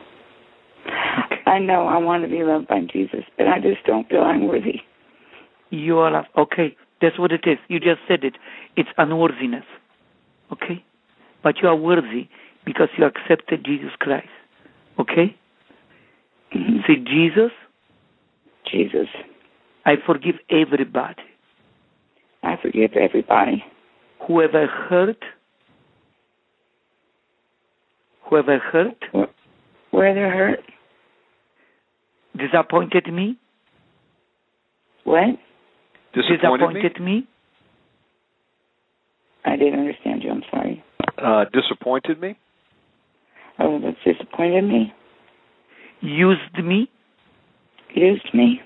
[1.47, 4.49] I know I want to be loved by Jesus, but I just don't feel I'm
[4.49, 4.81] worthy.
[5.71, 6.29] You are loved.
[6.37, 7.59] Okay, that's what it is.
[7.69, 8.35] You just said it.
[8.77, 9.65] It's unworthiness.
[10.53, 10.85] Okay?
[11.43, 12.29] But you are worthy
[12.65, 14.29] because you accepted Jesus Christ.
[14.99, 15.37] Okay?
[16.53, 16.87] Mhm.
[16.87, 17.53] Say, Jesus,
[18.71, 19.09] Jesus,
[19.85, 21.23] I forgive everybody.
[22.43, 23.65] I forgive everybody.
[24.27, 25.23] Whoever hurt,
[28.23, 28.97] whoever hurt,
[29.91, 30.61] Where they're hurt.
[32.37, 33.37] disappointed me,
[35.05, 35.39] What?
[36.13, 37.21] Disappointed, me?
[37.21, 37.27] me,
[39.45, 40.31] I didn't understand you.
[40.31, 40.83] I'm sorry.
[41.19, 42.37] Uh, disappointed me?
[43.59, 44.93] Oh, that's disappointed me.
[46.01, 46.89] Used me,
[47.95, 48.61] Used me.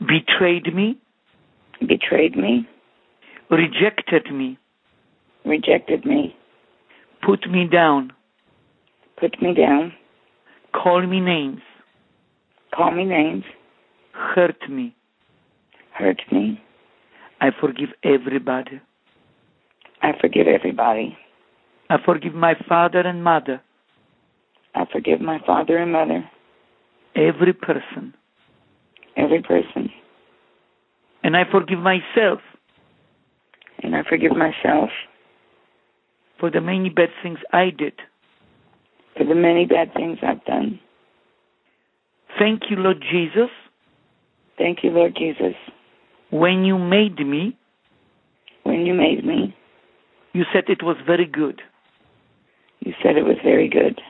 [0.00, 0.98] betrayed me,
[1.86, 2.66] Betrayed me.
[3.50, 4.58] rejected me,
[5.44, 6.34] Rejected me.
[7.22, 8.12] put me down,
[9.18, 9.92] Put me down.
[10.72, 11.60] call me names,
[12.74, 13.44] Call me names.
[14.12, 14.94] hurt me.
[15.94, 16.58] Hurt me.
[17.40, 18.80] I forgive everybody.
[20.00, 21.16] I forgive everybody.
[21.90, 23.60] I forgive my father and mother,
[24.74, 26.28] I forgive my father and mother.
[27.14, 28.14] every person,
[29.16, 29.90] Every person.
[31.22, 32.40] and I forgive myself
[33.82, 34.90] And I forgive myself
[36.40, 37.94] for the many bad things I did.
[39.16, 40.80] for the many bad things I've done.
[42.38, 43.50] Thank you, Lord Jesus,
[44.58, 45.54] Thank you, Lord Jesus.
[46.30, 47.56] when you made me,
[48.64, 49.54] When you made me,
[50.32, 51.60] you said it was very good.
[52.80, 54.00] you said it was very good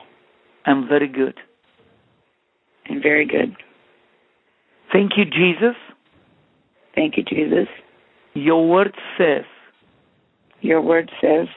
[0.65, 1.35] I'm very good.
[2.89, 3.55] I'm very good.
[4.91, 5.75] Thank you, Jesus.
[6.95, 7.67] Thank you, Jesus.
[8.33, 9.45] Your word says,
[10.61, 11.47] Your word says,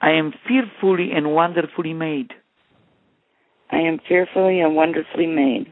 [0.00, 2.30] I am fearfully and wonderfully made.
[3.70, 5.66] I am fearfully and wonderfully made.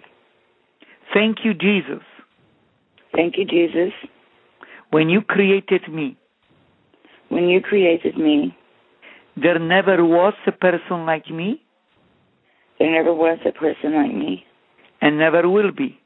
[1.14, 2.02] Thank you, Jesus.
[3.14, 3.92] Thank you, Jesus.
[4.90, 6.16] When you created me,
[7.28, 8.56] When you created me,
[9.36, 11.62] there never was a person like me
[12.82, 14.44] there never was a person like me
[15.00, 16.00] and never will be.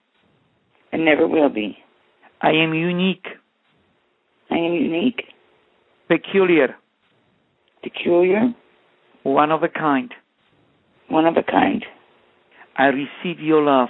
[0.93, 1.79] and never will be.
[2.43, 3.25] I am unique,
[4.51, 5.23] I am unique,
[6.07, 6.77] peculiar,
[7.83, 8.55] peculiar,
[9.23, 10.13] one of a kind.
[11.09, 11.83] one of a kind.
[12.77, 13.89] I receive your love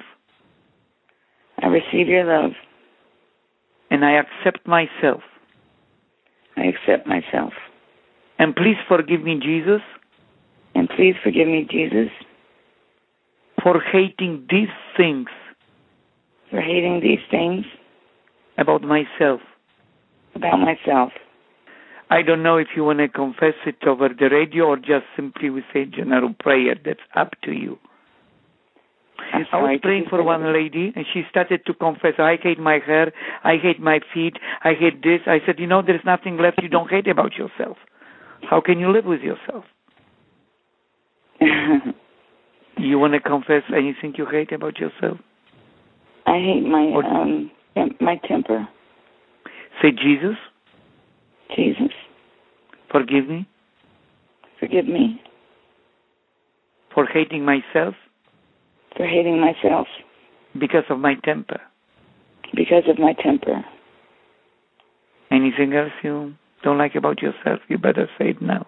[1.59, 2.53] I receive your love.
[3.91, 5.23] and I accept myself.
[6.57, 7.53] I accept myself.
[8.39, 9.81] And please forgive me, Jesus,
[10.77, 12.11] And please forgive me, Jesus,
[13.67, 15.27] for hating these things
[16.51, 17.65] for hating these things
[18.59, 19.41] about myself.
[20.37, 21.11] about myself.
[22.09, 25.51] I don't know if you want to confess it over the radio or just simply
[25.51, 26.77] we say general prayer.
[26.85, 27.77] That's up to you.
[29.33, 32.79] I'm I was praying for one lady and she started to confess, I hate my
[32.79, 33.13] hair,
[33.43, 35.23] I hate my feet, I hate this.
[35.27, 37.79] I said, you know, there's nothing left you don't hate about yourself.
[38.49, 39.65] How can you live with yourself?
[42.87, 45.19] You want to confess anything you hate about yourself?
[46.27, 47.51] I hate my Or- um
[48.01, 48.67] my temper.
[49.83, 50.37] Say, Jesus,
[51.55, 51.93] Jesus,
[52.91, 53.47] forgive me
[54.61, 55.21] forgive me
[56.95, 57.95] for hating myself
[58.97, 59.87] for hating myself
[60.59, 61.61] because of my temper.
[62.55, 63.65] because of my temper.
[65.31, 68.67] Anything else you don't like about yourself, you better say it now.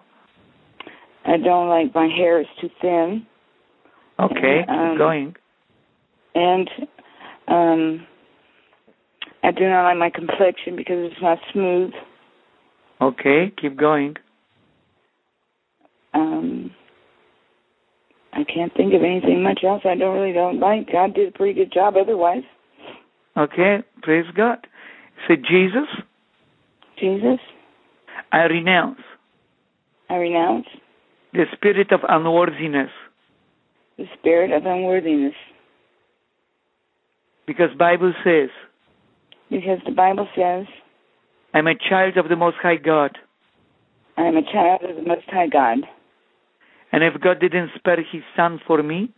[1.25, 3.25] I don't like my hair is too thin
[4.19, 5.35] Okay, Um, keep going.
[6.35, 6.69] and
[7.47, 8.05] um
[9.41, 11.91] I do not like my complexion because it's not smooth.
[13.01, 14.15] Okay, keep going.
[16.13, 16.71] Um
[18.33, 20.91] I can't think of anything much else I don't really don't like.
[20.91, 22.43] God did a pretty good job otherwise.
[23.37, 24.67] Okay, praise God.
[25.27, 25.87] Say, Jesus,
[26.99, 27.39] Jesus,
[28.31, 28.99] I renounce
[30.09, 30.65] I renounce
[31.33, 32.89] the spirit of unworthiness
[33.99, 35.35] the spirit of unworthiness
[37.45, 38.49] because Bible says
[39.51, 40.65] because the Bible says
[41.53, 43.17] I'm a child of the Most High God.
[44.17, 45.79] I am a child of the Most High God.
[46.91, 49.13] And if God didn't spare His Son for me,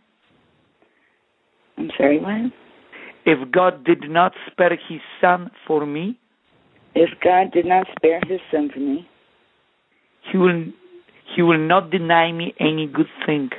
[1.76, 2.52] I'm sorry, what?
[3.24, 6.18] if God did not spare His Son for me,
[6.94, 9.08] If God did not spare his son for me,
[10.30, 10.64] He will
[11.34, 13.50] He will not deny me any good thing.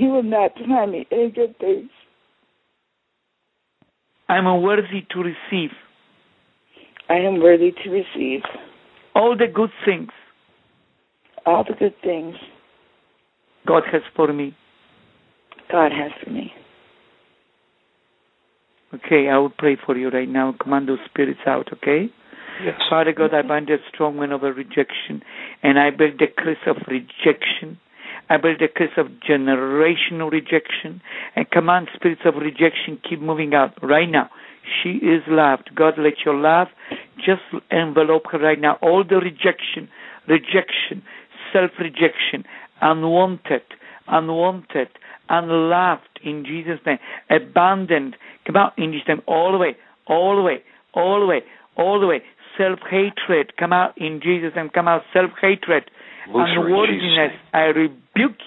[0.00, 1.90] He will not deny me any good things.
[4.30, 5.72] I am worthy to receive
[7.10, 8.40] I am worthy to receive
[9.14, 10.08] all the good things
[11.44, 12.34] all the good things
[13.66, 14.56] God has for me.
[15.70, 16.50] God has for me.
[18.94, 20.54] Okay, I will pray for you right now.
[20.60, 22.06] Command those spirits out, okay?
[22.64, 22.80] Yes.
[22.88, 25.22] Father God, I bind that strong man over rejection,
[25.62, 27.78] and I break the curse of rejection.
[28.30, 31.02] I break the curse of generational rejection,
[31.34, 34.30] and command spirits of rejection keep moving out right now.
[34.82, 35.70] She is loved.
[35.74, 36.68] God, let your love
[37.16, 38.78] just envelope her right now.
[38.80, 39.88] All the rejection,
[40.28, 41.02] rejection,
[41.52, 42.44] self-rejection,
[42.80, 43.62] unwanted,
[44.06, 44.88] unwanted,
[45.28, 46.98] unloved in Jesus' name,
[47.28, 48.16] abandoned.
[48.46, 49.76] Come out in Jesus' name, all the way,
[50.06, 50.62] all the way,
[50.94, 51.42] all the way,
[51.76, 52.22] all the way.
[52.56, 55.90] Self-hatred, come out in Jesus' name, come out self-hatred.
[56.28, 57.32] Loose her in Jesus' Unworthiness.
[57.54, 57.98] I rebuke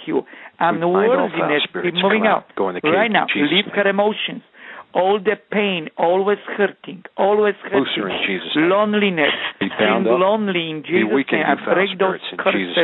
[0.05, 0.17] you.
[0.17, 0.25] all
[0.59, 2.45] foul Unworthiness, keep moving out.
[2.49, 2.55] out.
[2.55, 4.41] Go in the cage right now, leave her emotions.
[4.93, 7.81] All the pain, always hurting, always hurting.
[7.81, 8.69] In Jesus' name.
[8.69, 10.19] Loneliness, Be bound up.
[10.21, 11.49] lonely in Jesus' weakened, name.
[11.49, 12.77] I you break those curses.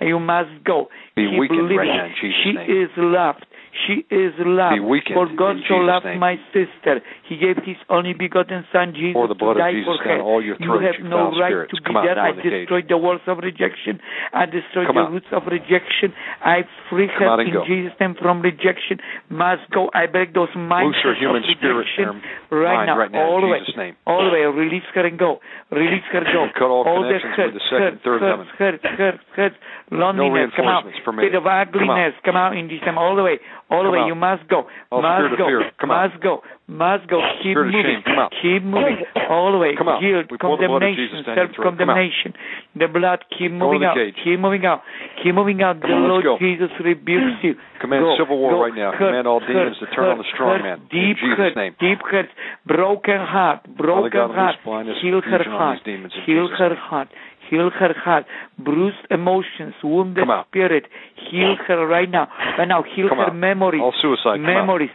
[0.00, 0.88] You must go.
[1.14, 1.76] Be Keep weakened living.
[1.76, 2.64] right now in Jesus' she name.
[2.84, 3.44] is loved.
[3.86, 4.76] She is loved.
[5.14, 6.18] For God so loved name.
[6.20, 7.00] my sister.
[7.28, 10.20] He gave His only begotten Son, Jesus, the blood to of die Jesus for her.
[10.20, 11.70] all your you have you no right spirits.
[11.72, 12.14] to be Come out, there.
[12.16, 14.00] go I in the destroyed the walls of rejection.
[14.34, 15.12] I destroyed Come the out.
[15.14, 16.12] roots of rejection.
[16.44, 17.64] I free Come her in go.
[17.64, 18.98] Jesus' name from rejection.
[19.30, 19.88] Must go.
[19.94, 22.20] I break those minds Loose her human of rejection
[22.50, 22.96] right mind now.
[22.98, 23.60] right now all in the way.
[23.64, 23.94] Jesus' name.
[24.06, 24.42] All the way.
[24.50, 25.40] Release her and go.
[25.70, 26.46] Release her and go.
[26.58, 28.46] Cut all the connections hurt, with the second, hurt, third hurt, heaven.
[28.58, 29.54] hurt, hurt, hurt,
[29.90, 30.50] loneliness.
[30.56, 30.84] come out.
[30.84, 31.22] reinforcements for me.
[31.24, 32.14] Spirit of ugliness.
[32.24, 32.56] Come out.
[32.56, 32.98] in Jesus' name.
[32.98, 33.38] All the way.
[33.70, 34.02] All the way.
[34.02, 34.10] out.
[34.10, 34.66] You must go.
[34.90, 35.46] All must go.
[35.46, 36.10] fear, come out.
[36.10, 36.42] must go.
[36.66, 37.22] Must go.
[37.42, 38.02] Keep moving.
[38.42, 39.06] Keep moving.
[39.30, 39.78] All the way.
[39.78, 40.02] Come out.
[40.02, 41.78] Guilt, We pour the blood of condemnation, Jesus down your throat.
[41.78, 41.98] Come out.
[41.98, 42.30] self-condemnation.
[42.74, 43.18] The blood.
[43.30, 43.94] Keep moving out.
[43.94, 44.82] Keep moving out.
[45.22, 45.78] Keep moving out.
[45.78, 46.42] Come the on, Lord.
[46.42, 47.54] Jesus rebukes you.
[47.80, 48.92] Command Go, civil war go, right now.
[48.92, 50.84] Command all demons to turn on the strong man.
[50.92, 51.72] Deep in Jesus' name.
[51.80, 52.28] deep hurt,
[52.66, 54.60] broken heart, broken heart.
[55.00, 55.80] Heal her heart.
[56.26, 57.08] Heal her heart.
[57.50, 58.26] Heal her heart.
[58.58, 60.84] Bruised emotions, wounded spirit.
[61.30, 62.28] Heal her right now.
[62.56, 63.36] Right now, heal Come her out.
[63.36, 63.82] memories.
[63.82, 64.90] All suicide, memories.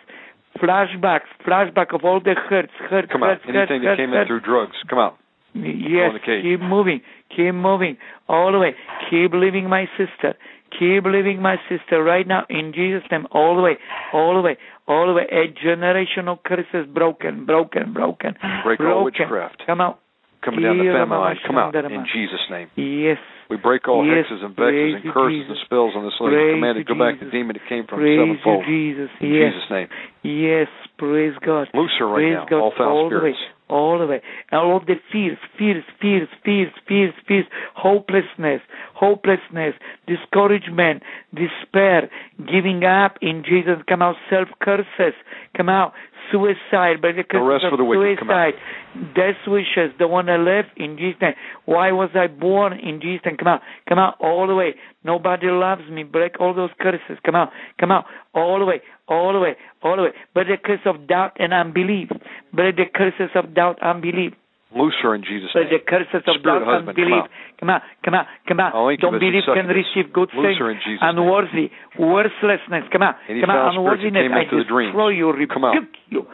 [0.61, 3.49] Flashbacks, flashback of all the hurts, hurts, Come hurt, out.
[3.49, 5.17] Anything hurt, that came in through drugs, come out.
[5.53, 6.43] Yes, in the cage.
[6.43, 7.01] keep moving,
[7.35, 8.75] keep moving, all the way.
[9.09, 10.35] Keep living, my sister.
[10.77, 13.77] Keep living, my sister, right now in Jesus' name, all the way,
[14.13, 14.57] all the way,
[14.87, 15.23] all the way.
[15.31, 18.35] A generational curse is broken, broken, broken.
[18.63, 18.85] Break broken.
[18.87, 19.63] all witchcraft.
[19.65, 19.99] Come out.
[20.45, 22.69] Coming down the family line, come out in Jesus' name.
[22.77, 23.17] Yes.
[23.49, 25.49] We break all Yes, hexes and praise vexes and curses Jesus.
[25.49, 26.53] and spells on this lady.
[26.53, 28.65] Command it go back to the demon that came from Praise sevenfold.
[28.65, 29.09] Jesus.
[29.21, 29.53] In yes.
[29.53, 29.87] Jesus' name.
[30.23, 31.69] Yes, praise God.
[31.73, 33.39] Loose her right praise now, God all foul all the way, spirits.
[33.69, 34.21] all the way.
[34.51, 38.61] All of the fears, fears, fears, fears, fears, fears, hopelessness,
[38.93, 39.73] hopelessness,
[40.07, 42.09] discouragement, despair,
[42.49, 43.77] giving up in Jesus.
[43.87, 45.13] Come out, self curses.
[45.55, 45.93] Come out,
[46.31, 48.19] suicide by the curses rest of the wicked.
[48.19, 48.53] Come out.
[48.53, 51.33] suicide, death wishes, the one I live in Jesus' name.
[51.65, 53.37] Why was I born in Jesus' name?
[53.37, 54.75] Come out, come out all the way.
[55.03, 56.03] Nobody loves me.
[56.03, 57.17] Break all those curses.
[57.25, 60.13] Come out, come out all the way, all the way, all the way.
[60.33, 62.09] But the curse of doubt and unbelief.
[62.51, 64.33] But the curses of doubt, and unbelief.
[64.73, 65.85] Loose her in Jesus' But the name.
[65.87, 67.23] curses of Spirit doubt, husband, come unbelief.
[67.23, 67.29] out.
[67.59, 68.71] Come out, come out, come out.
[68.75, 70.57] Oh, Don't believe can receive good things.
[70.83, 72.09] Jesus' name.
[72.11, 72.83] Worthlessness.
[72.91, 73.71] Come out, Any come out.
[73.71, 74.31] foul spirits that Unworthiness.
[74.35, 74.43] I
[74.91, 75.75] destroy you, rebuke come out.
[76.09, 76.27] you.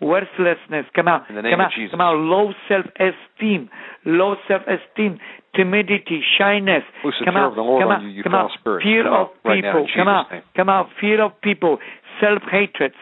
[0.00, 2.16] Worthlessness, come out, name come out, come out.
[2.20, 3.70] Low self-esteem,
[4.04, 5.18] low self-esteem,
[5.54, 6.84] timidity, shyness.
[7.24, 8.50] Come fear out, of the Lord come on out, you, you come out.
[8.84, 10.42] Fear Come of out people, come out, name.
[10.54, 10.86] come out.
[11.00, 11.78] Fear of people,
[12.20, 12.92] self-hatred,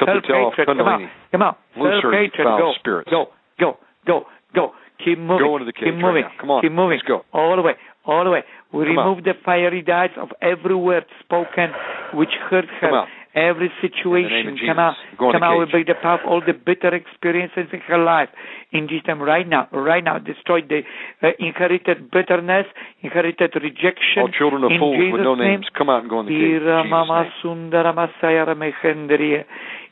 [0.00, 0.78] Cut the tail off self-hatred.
[0.78, 1.58] Come out, come out.
[1.76, 2.46] Loose her, you Self-hatred.
[2.46, 3.10] foul Go, spirits.
[3.10, 3.26] go,
[3.60, 3.76] go,
[4.08, 4.72] go, go.
[5.04, 5.46] Keep moving.
[5.46, 6.22] Go into the cage Keep right moving.
[6.26, 6.40] now.
[6.40, 6.98] Come on, Keep moving.
[6.98, 7.22] let's go.
[7.32, 7.74] All the way.
[8.04, 8.42] All the way.
[8.72, 11.70] We Come remove the fiery darts of every word spoken
[12.14, 13.06] which hurt her.
[13.36, 14.58] Every situation.
[14.66, 14.96] Come out.
[15.18, 15.58] Go Come out.
[15.60, 18.28] We break the power of all the bitter experiences in her life.
[18.72, 20.80] In Jesus' name, right now, right now, destroy the
[21.22, 22.66] uh, inherited bitterness,
[23.00, 24.26] inherited rejection.
[24.26, 25.60] All children of fools Jesus with no name.
[25.60, 26.40] names, come out and go in the cage.
[26.40, 27.30] In Jesus' name.
[27.44, 29.44] sundara masaya ramechenderia.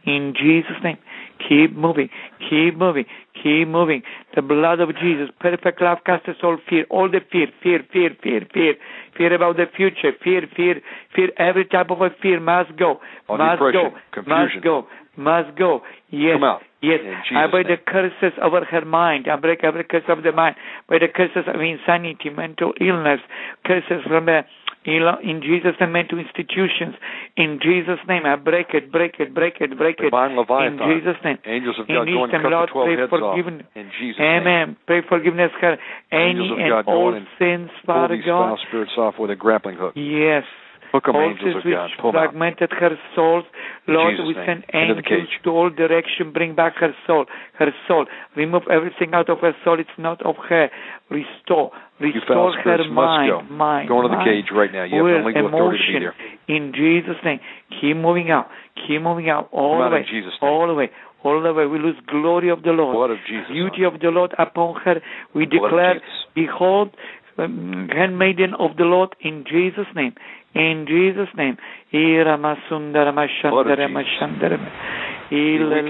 [0.07, 0.99] In Jesus' name,
[1.39, 2.09] keep moving,
[2.49, 4.03] keep moving, keep moving.
[4.35, 8.47] The blood of Jesus, perfect love casts all fear, all the fear, fear, fear, fear,
[8.53, 8.75] fear,
[9.17, 10.81] fear about the future, fear, fear,
[11.15, 11.31] fear.
[11.39, 14.39] Every type of a fear must go, All must go, confusion.
[14.55, 15.81] must go, must go.
[16.11, 16.39] Yes,
[16.83, 17.01] yes.
[17.35, 19.27] I break the curses over her mind.
[19.31, 20.57] I break every curse of the mind.
[20.89, 23.21] By the curses of insanity, mental illness,
[23.65, 24.43] curses from the
[24.87, 26.95] In Jesus' name, mental institutions.
[27.37, 30.15] In Jesus' name, I break it, break it, break it, break it.
[30.15, 30.79] Divine Leviathan.
[30.79, 31.39] In Jesus' name.
[31.45, 33.67] Angels of In God go and cut Lord, the 12 heads forgiveness.
[33.67, 33.77] off.
[33.77, 34.47] In Jesus' name.
[34.47, 34.77] Amen.
[34.87, 35.79] Pray forgiveness, God.
[36.13, 39.31] Angels Any of God and all in and sins, Pull these foul spirits off with
[39.31, 39.95] a grappling hook.
[39.97, 40.45] Yes.
[40.93, 41.91] Hook 'em, angels of which God.
[41.99, 42.21] Pull 'em out.
[42.31, 43.45] fragmented her souls.
[43.87, 46.33] In Lord, we send angels to all direction.
[46.33, 47.27] Bring back her soul.
[47.55, 48.07] Her soul.
[48.35, 49.79] Remove everything out of her soul.
[49.79, 50.71] It's not of her.
[51.11, 51.73] Restore.
[51.99, 53.31] Restore her mind.
[53.31, 53.43] go.
[53.55, 53.89] Mind.
[53.89, 54.85] Go into the mind, cage right now.
[54.85, 56.15] You have will, the legal authority to be there.
[56.49, 57.41] In Jesus' name.
[57.81, 58.49] Keep moving out.
[58.87, 59.49] Keep moving out.
[59.53, 60.01] All Come the way.
[60.01, 60.51] in Jesus' name.
[60.51, 60.91] All the way.
[61.23, 61.67] All the way.
[61.67, 62.95] We lose glory of the Lord.
[62.95, 63.49] Blood of Jesus.
[63.49, 65.01] Beauty of the Lord upon her.
[65.35, 66.01] We The blood of declare,
[66.35, 66.91] behold,
[67.39, 70.15] um, handmaiden of the Lord in Jesus' name.
[70.57, 71.59] In Jesus' name.
[71.93, 72.39] We weaken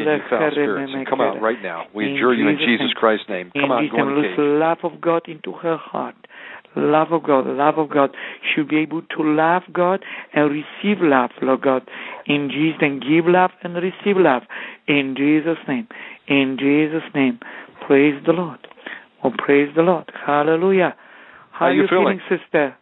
[0.02, 1.86] you foul spirits and come out right now.
[1.94, 3.52] We adjure you in Jesus Christ's name.
[3.54, 6.16] Come out and go in the love of God into her heart.
[6.78, 8.10] Love of God, love of God.
[8.42, 10.04] She'll be able to love God
[10.34, 11.88] and receive love, Lord God.
[12.26, 14.42] In Jesus' name, give love and receive love.
[14.86, 15.88] In Jesus' name.
[16.28, 17.38] In Jesus' name.
[17.86, 18.58] Praise the Lord.
[19.24, 20.10] Oh, praise the Lord.
[20.26, 20.94] Hallelujah.
[21.52, 22.20] How, How you you feeling?
[22.28, 22.76] sister?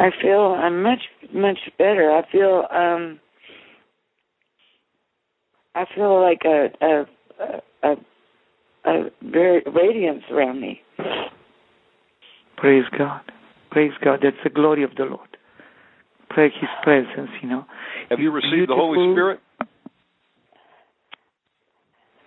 [0.00, 2.10] I feel I'm much much better.
[2.10, 3.20] I feel um
[5.74, 7.04] I feel like a a
[7.38, 7.96] a,
[8.86, 10.80] a, a very radiance around me.
[12.56, 13.20] Praise God.
[13.70, 14.20] Praise God.
[14.22, 15.28] That's the glory of the Lord.
[16.30, 17.66] Pray His presence, you know.
[18.08, 19.40] Have you received the Holy Spirit?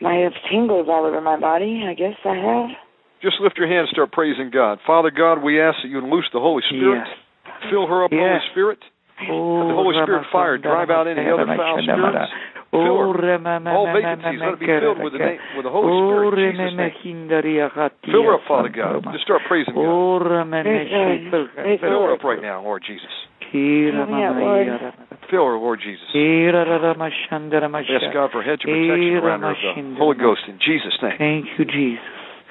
[0.06, 1.86] I have tingles all over my body.
[1.90, 2.70] I guess I have.
[3.22, 4.80] Just lift your hand and start praising God.
[4.86, 7.08] Father God, we ask that you loose the Holy Spirit.
[7.08, 7.23] Yes.
[7.70, 8.42] Fill her up with the Yes.
[8.42, 8.80] Holy Spirit.
[9.30, 12.32] Oh, the Holy Spirit fire drive out any other foul spirits.
[12.74, 13.06] Fill her.
[13.78, 16.34] All vacancies, let it be filled with the, name, with the Holy Spirit.
[16.34, 16.94] in Jesus' name.
[18.10, 19.06] Fill her up, Father God.
[19.14, 19.86] Just start praising God.
[21.80, 23.14] Fill her up right now, Lord Jesus.
[25.30, 26.10] Fill her, Lord Jesus.
[28.02, 29.54] Ask God for a hedge of protection around her
[29.94, 31.18] the Holy Ghost in Jesus' name.
[31.22, 32.02] Thank you, Jesus.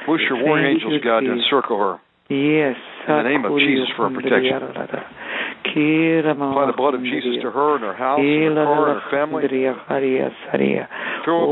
[0.06, 1.98] Loose your warring angels, God, to encircle her.
[2.33, 2.81] Yes.
[3.09, 4.73] In the name of Jesus for protection.
[4.73, 9.11] Apply the blood of Jesus to her and her house and her car and her
[9.11, 9.43] family.
[9.49, 9.93] Fill her up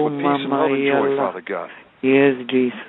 [0.09, 1.69] with peace and love and joy, Father God.
[2.03, 2.81] Yes, Jesus.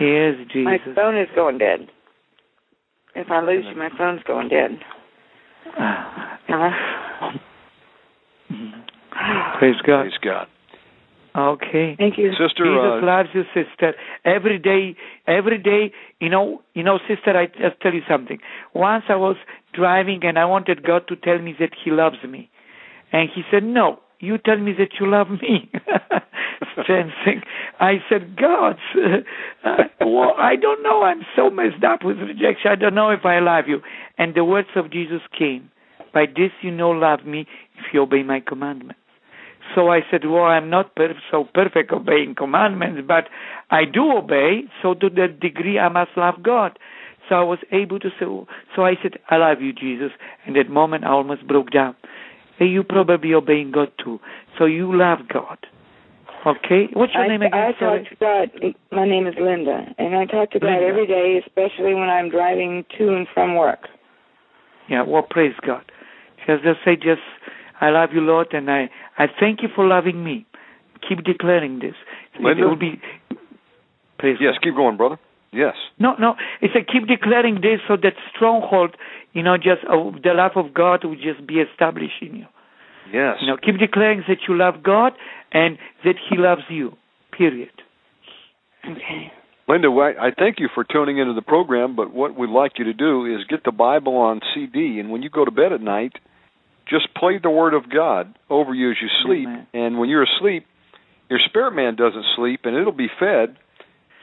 [0.00, 0.64] Yes, Jesus.
[0.64, 1.90] My phone is going dead.
[3.16, 4.78] If I lose you, my phone's going dead.
[5.66, 7.32] Uh-huh.
[9.58, 10.02] Praise God.
[10.02, 10.46] Praise God.
[11.36, 11.96] Okay.
[11.98, 12.30] Thank you.
[12.30, 13.94] Sister, Jesus uh, loves you, sister.
[14.24, 17.36] Every day, every day, you know, you know, sister.
[17.36, 18.38] I just tell you something.
[18.74, 19.36] Once I was
[19.74, 22.48] driving and I wanted God to tell me that He loves me,
[23.12, 25.70] and He said, "No, you tell me that you love me."
[26.82, 27.42] Strange thing.
[27.80, 28.76] I said, "God,
[29.64, 31.02] uh, well, I don't know.
[31.02, 32.70] I'm so messed up with rejection.
[32.70, 33.82] I don't know if I love you."
[34.16, 35.70] And the words of Jesus came.
[36.14, 37.46] By this you know love me
[37.78, 39.00] if you obey my commandments.
[39.74, 43.24] So I said, well, I'm not per- so perfect obeying commandments, but
[43.70, 44.62] I do obey.
[44.82, 46.78] So to that degree, I must love God.
[47.28, 48.26] So I was able to say,
[48.74, 50.12] so I said, I love you, Jesus.
[50.46, 51.96] And that moment, I almost broke down.
[52.58, 54.20] Hey, you probably obeying God too.
[54.58, 55.58] So you love God.
[56.46, 56.86] Okay?
[56.92, 57.58] What's your I, name again?
[57.58, 58.74] I talk to God.
[58.92, 60.86] My name is Linda, and I talk to God Linda.
[60.86, 63.88] every day, especially when I'm driving to and from work.
[64.88, 65.82] Yeah, well, praise God.
[66.46, 67.22] Just, just say, just,
[67.80, 68.88] I love you, Lord, and I,
[69.18, 70.46] I thank you for loving me.
[71.08, 71.94] Keep declaring this.
[72.40, 72.62] Linda?
[72.62, 73.00] It will be,
[74.18, 75.18] praise Yes, keep going, brother.
[75.52, 75.74] Yes.
[75.98, 76.34] No, no.
[76.60, 78.96] It's a keep declaring this so that stronghold,
[79.32, 82.46] you know, just uh, the love of God will just be established in you.
[83.12, 83.36] Yes.
[83.40, 85.12] You know, keep declaring that you love God
[85.52, 86.92] and that He loves you.
[87.32, 87.70] Period.
[88.84, 89.32] Okay.
[89.68, 92.84] Linda, I I thank you for tuning into the program, but what we'd like you
[92.84, 95.80] to do is get the Bible on CD, and when you go to bed at
[95.80, 96.12] night,
[96.88, 99.48] just play the Word of God over you as you sleep.
[99.48, 99.66] Amen.
[99.72, 100.66] And when you're asleep,
[101.28, 103.56] your spirit man doesn't sleep, and it'll be fed.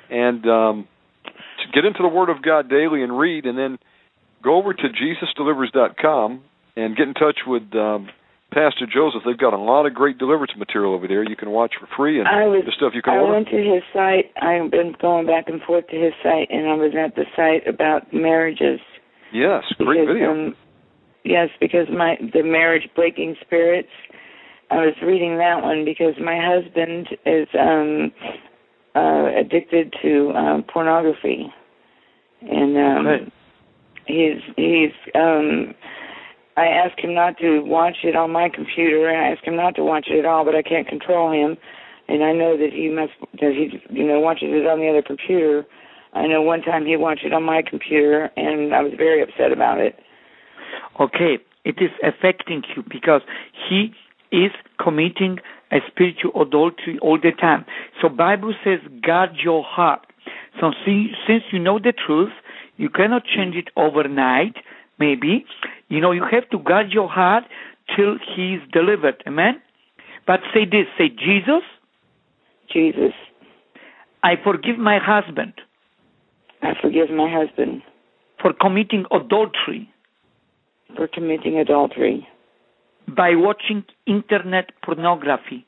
[0.09, 0.87] And um,
[1.25, 3.77] to get into the Word of God daily and read, and then
[4.43, 6.43] go over to JesusDelivers.com
[6.75, 8.09] and get in touch with um,
[8.53, 9.25] Pastor Jozef.
[9.25, 11.23] They've got a lot of great deliverance material over there.
[11.23, 12.63] You can watch for free, and I was.
[12.65, 13.33] the stuff you can I order.
[13.33, 14.31] went to his site.
[14.41, 17.67] I've been going back and forth to his site, and I was at the site
[17.67, 18.79] about marriages.
[19.33, 20.31] Yes, great because, video.
[20.31, 20.55] Um,
[21.23, 23.89] yes, because my the marriage breaking spirits.
[24.71, 28.11] I was reading that one because my husband is um
[28.95, 31.51] uh addicted to um pornography,
[32.41, 33.31] and um Okay.
[34.07, 35.73] he's he's um
[36.55, 39.75] I ask him not to watch it on my computer and I ask him not
[39.75, 41.57] to watch it at all but I can't control him
[42.07, 45.01] and I know that he must that he you know watches it on the other
[45.01, 45.65] computer.
[46.13, 49.51] I know one time he watched it on my computer and I was very upset
[49.51, 49.99] about it.
[50.99, 53.21] Okay, it is affecting you because
[53.69, 53.93] he
[54.31, 55.39] is committing
[55.71, 57.65] a spiritual adultery all the time.
[58.01, 60.05] So Bible says guard your heart.
[60.59, 62.31] So see, since you know the truth,
[62.77, 64.55] you cannot change it overnight,
[64.99, 65.45] maybe.
[65.89, 67.43] You know, you have to guard your heart
[67.95, 69.23] till he is delivered.
[69.27, 69.61] Amen?
[70.25, 71.63] But say this, say Jesus.
[72.71, 73.13] Jesus.
[74.23, 75.53] I forgive my husband.
[76.61, 77.81] I forgive my husband.
[78.41, 79.89] For committing adultery.
[80.95, 82.27] For committing adultery.
[83.07, 85.65] By watching internet pornography.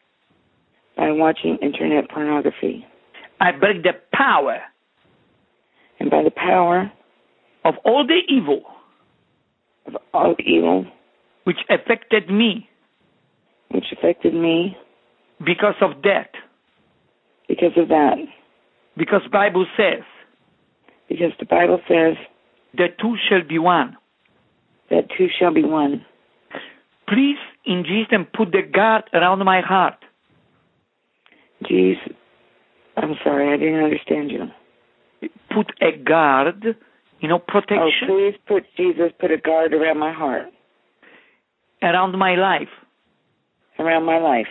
[0.96, 2.86] By watching internet pornography.
[3.42, 4.60] I break the power.
[6.00, 6.92] And by the power.
[7.64, 8.64] Of all the evil.
[9.88, 10.86] Of all the evil.
[11.44, 12.70] Which affected me.
[13.72, 14.78] Which affected me.
[15.44, 16.30] Because of that.
[17.48, 18.18] Because of that.
[18.96, 20.04] Because Bible says.
[21.10, 22.16] Because the Bible says.
[22.74, 23.98] The two shall be one.
[24.90, 26.06] That two shall be one.
[27.08, 29.96] Please, in Jesus, name, put the guard around my heart.
[31.68, 32.14] Jesus,
[32.98, 34.46] I'm sorry, I didn't understand you.
[35.54, 36.64] Put a guard,
[37.20, 38.08] you know, protection.
[38.10, 40.48] Oh, please put Jesus, put a guard around my heart.
[41.82, 42.70] Around my life.
[43.80, 44.48] Around my life.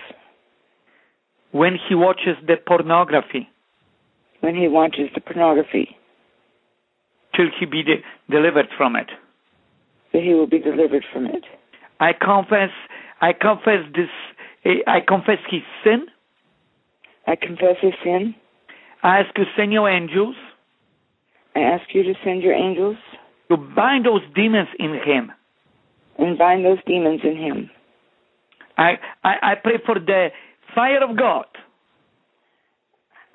[1.52, 3.48] When he watches the pornography.
[4.40, 5.96] When he watches the pornography.
[7.34, 9.08] Till he be de- delivered from it.
[10.14, 11.44] That he will be delivered from it.
[12.00, 12.70] I confess,
[13.20, 14.08] I confess this,
[14.86, 16.06] I confess his sin.
[17.26, 18.34] I confess his sin.
[19.02, 20.36] I ask you to send your angels.
[21.54, 22.96] I ask you to send your angels.
[23.50, 25.32] To bind those demons in him.
[26.18, 27.70] And bind those demons in him.
[28.78, 30.28] I, I, I pray for the
[30.74, 31.46] fire of God.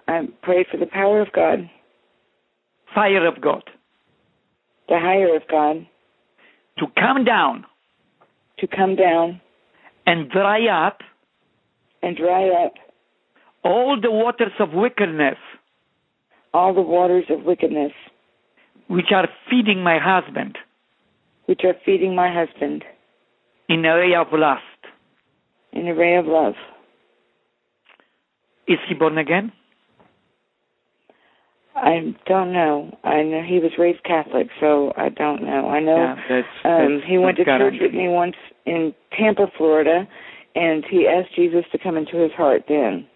[0.07, 1.69] I pray for the power of God.
[2.95, 3.63] Fire of God.
[4.87, 5.85] The higher of God.
[6.79, 7.65] To come down.
[8.59, 9.41] To come down.
[10.05, 10.99] And dry up.
[12.01, 12.73] And dry up.
[13.63, 15.37] All the waters of wickedness.
[16.53, 17.91] All the waters of wickedness.
[18.87, 20.57] Which are feeding my husband.
[21.45, 22.83] Which are feeding my husband.
[23.67, 24.61] In a ray of lust.
[25.73, 26.55] In a ray of love.
[28.67, 29.51] Is he born again?
[31.81, 32.97] I don't know.
[33.03, 35.69] I know he was raised Catholic, so I don't know.
[35.69, 38.35] I know yeah, that's, um, that's he went to church with me once
[38.65, 40.07] in Tampa, Florida,
[40.55, 43.07] and he asked Jesus to come into his heart then.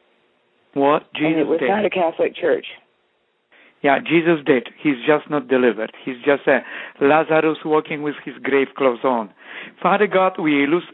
[0.74, 1.04] What?
[1.14, 1.70] Jesus and it was did.
[1.70, 2.66] not a Catholic church.
[3.82, 4.70] Yeah, Jesus did.
[4.82, 5.92] He's just not delivered.
[6.06, 6.60] He's just a
[7.04, 9.30] Lazarus walking with his grave clothes on.
[9.82, 10.86] Father God, we lose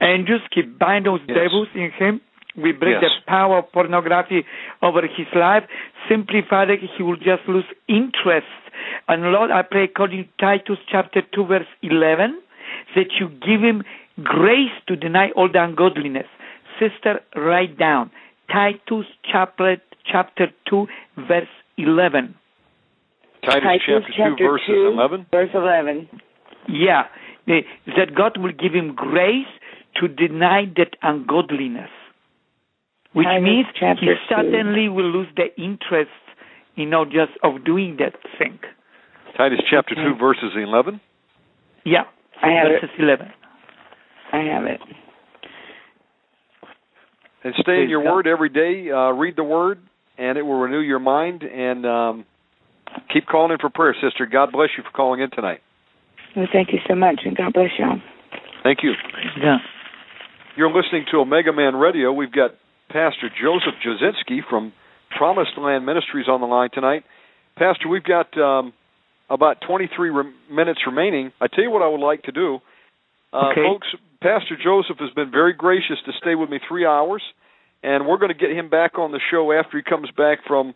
[0.00, 1.36] angels, keep bind those Yes.
[1.36, 2.20] devils in him.
[2.56, 3.12] We break Yes.
[3.12, 4.44] the power of pornography
[4.82, 5.64] over his life.
[6.08, 8.46] Simply, Father, he will just lose interest.
[9.08, 12.40] And Lord, I pray according to Titus chapter 2 verse 11,
[12.94, 13.84] that you give him
[14.22, 16.26] grace to deny all the ungodliness.
[16.78, 18.10] Sister, write down
[18.50, 20.86] Titus chapter, chapter 2
[21.28, 22.34] verse 11.
[23.44, 25.26] Titus, chapter, 2, verses 11.
[25.30, 26.08] Verse 11.
[26.68, 27.04] Yeah,
[27.48, 27.60] eh,
[27.96, 29.46] that God will give him grace
[30.00, 31.90] to deny that ungodliness,
[33.16, 34.20] which Titus means he chapter two.
[34.28, 36.12] suddenly will lose the interest,
[36.76, 38.58] you know, just of doing that thing.
[39.36, 40.04] Titus chapter Okay.
[40.04, 41.00] 2, verses 11.
[41.84, 42.04] Yeah,
[42.42, 43.26] I have verses 11.
[44.32, 44.80] I have it.
[47.44, 48.12] And stay in your God.
[48.14, 48.90] word every day.
[48.90, 49.78] Uh, read the word,
[50.18, 51.42] and it will renew your mind.
[51.42, 52.24] And um,
[53.12, 54.26] keep calling in for prayer, sister.
[54.26, 55.60] God bless you for calling in tonight.
[56.34, 58.00] Well, thank you so much, and God bless y'all.
[58.62, 58.92] Thank you.
[59.40, 59.58] Yeah.
[60.56, 62.12] You're listening to Omega Man Radio.
[62.12, 62.52] We've got
[62.88, 64.72] Pastor Jozef Jasinski from
[65.16, 67.04] Promised Land Ministries on the line tonight.
[67.56, 68.72] Pastor, we've got um,
[69.30, 71.32] about 23 rem- minutes remaining.
[71.40, 72.58] I tell you what I would like to do.
[73.32, 73.62] Uh, Okay.
[73.62, 73.88] Folks,
[74.22, 77.22] Pastor Joseph has been very gracious to stay with me three hours,
[77.82, 80.74] and we're going to get him back on the show after he comes back from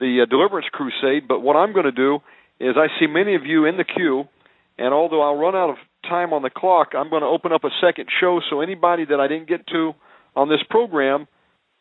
[0.00, 1.26] the uh, Deliverance Crusade.
[1.26, 2.18] But what I'm going to do
[2.60, 4.24] is I see many of you in the queue,
[4.78, 5.76] and although I'll run out of
[6.08, 9.20] time on the clock, I'm going to open up a second show so anybody that
[9.20, 9.92] I didn't get to
[10.34, 11.26] on this program,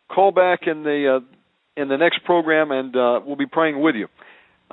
[0.10, 3.96] call back in the uh, in the next program, and uh, we'll be praying with
[3.96, 4.08] you.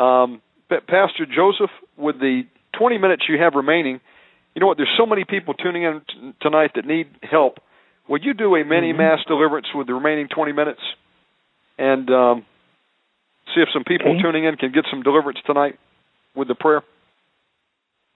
[0.02, 2.42] Um, Pa- Pastor Jozef, with the
[2.78, 4.00] 20 minutes you have remaining,
[4.54, 4.76] you know what?
[4.76, 7.58] There's so many people tuning in t- tonight that need help.
[8.08, 10.80] Would you do a mini mass deliverance with the remaining 20 minutes,
[11.78, 12.46] and um,
[13.54, 14.22] see if some people Okay.
[14.22, 15.78] tuning in can get some deliverance tonight
[16.34, 16.82] with the prayer?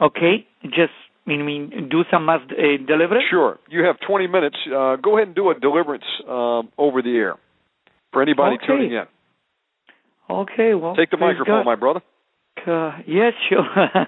[0.00, 0.92] Okay, just
[1.28, 2.54] I mean do some mass uh,
[2.86, 3.24] deliverance.
[3.30, 3.58] Sure.
[3.68, 4.56] You have 20 minutes.
[4.66, 7.34] Uh, go ahead and do a deliverance um, over the air
[8.12, 8.66] for anybody Okay.
[8.66, 9.04] tuning in.
[10.28, 11.66] Okay, well Take the microphone, God.
[11.66, 12.00] my brother.
[12.66, 13.64] Uh, yes, sure.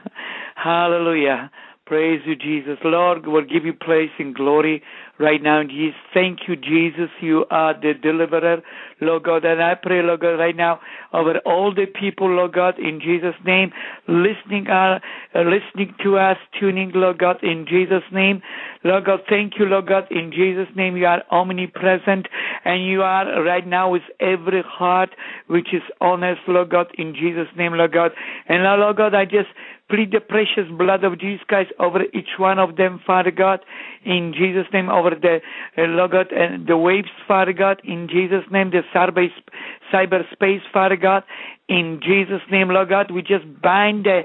[0.56, 1.50] Hallelujah.
[1.88, 2.76] Praise you, Jesus.
[2.84, 4.82] Lord, we'll give you praise and glory
[5.18, 5.62] right now.
[5.62, 7.08] Jesus, thank you, Jesus.
[7.22, 8.60] You are the deliverer,
[9.00, 9.46] Lord God.
[9.46, 10.80] And I pray, Lord God, right now
[11.14, 13.72] over all the people, Lord God, in Jesus' name,
[14.06, 14.98] listening, uh,
[15.34, 18.42] uh, listening to us, tuning, Lord God, in Jesus' name.
[18.84, 20.94] Lord God, thank you, Lord God, in Jesus' name.
[20.94, 22.28] You are omnipresent
[22.66, 25.08] and you are right now with every heart
[25.46, 28.10] which is honest, Lord God, in Jesus' name, Lord God.
[28.46, 29.48] And Lord God, I just
[29.88, 33.60] plead the precious blood of Jesus Christ over each one of them, Father God,
[34.04, 35.40] in Jesus' name, over the
[35.76, 39.28] uh, Lord God, and the waves, Father God, in Jesus' name, the cyber
[39.92, 41.22] cyberspace, Father God,
[41.68, 44.22] in Jesus' name, Lord God, we just bind the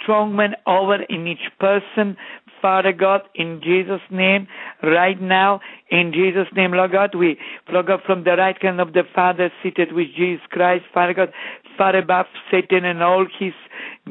[0.00, 2.16] strong man over in each person,
[2.60, 4.46] Father God, in Jesus' name,
[4.82, 7.38] right now, in Jesus' name, Lord God, we,
[7.72, 11.32] Lord God, from the right hand of the Father, seated with Jesus Christ, Father God,
[11.80, 13.54] far above Satan and all his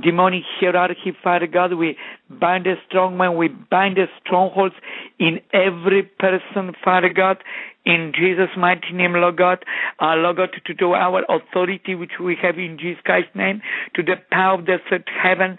[0.02, 1.76] demonic hierarchy, Father God.
[1.76, 4.74] We bind the strong man, we bind the strongholds
[5.20, 7.38] in every person, Father God.
[7.86, 9.64] In Jesus' mighty name, Lord God,
[10.00, 13.62] uh, Lord God, to, to our authority which we have in Jesus Christ's name,
[13.94, 15.58] to the power of the third heaven,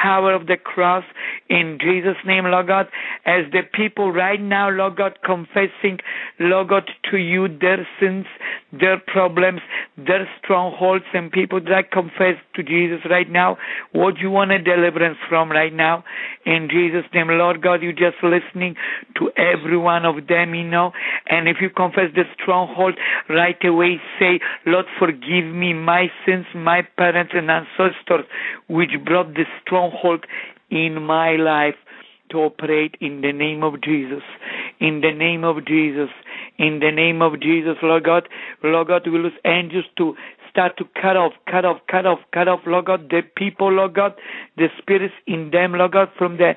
[0.00, 1.04] power of the cross
[1.50, 2.86] in Jesus' name, Lord God,
[3.26, 5.98] as the people right now, Lord God, confessing,
[6.38, 8.24] Lord God, to you their sins,
[8.72, 9.60] their problems,
[9.96, 13.58] their strongholds, and people that confess to Jesus right now
[13.92, 16.04] what you want a deliverance from right now.
[16.46, 18.76] In Jesus' name, Lord God, you just listening
[19.18, 20.92] to every one of them, you know,
[21.28, 22.94] and if you confess the stronghold
[23.28, 28.24] right away, say, Lord, forgive me my sins, my parents and ancestors,
[28.68, 29.44] which brought the
[29.90, 30.26] stronghold
[30.70, 31.74] in my life
[32.30, 34.22] to operate in the name of Jesus.
[34.78, 36.10] In the name of Jesus.
[36.58, 38.28] In the name of Jesus, Lord God.
[38.62, 40.14] Lord God, we lose angels to
[40.50, 43.94] start to cut off, cut off, cut off, cut off, Lord God, the people, Lord
[43.94, 44.14] God,
[44.56, 46.54] the spirits in them, Lord God, from the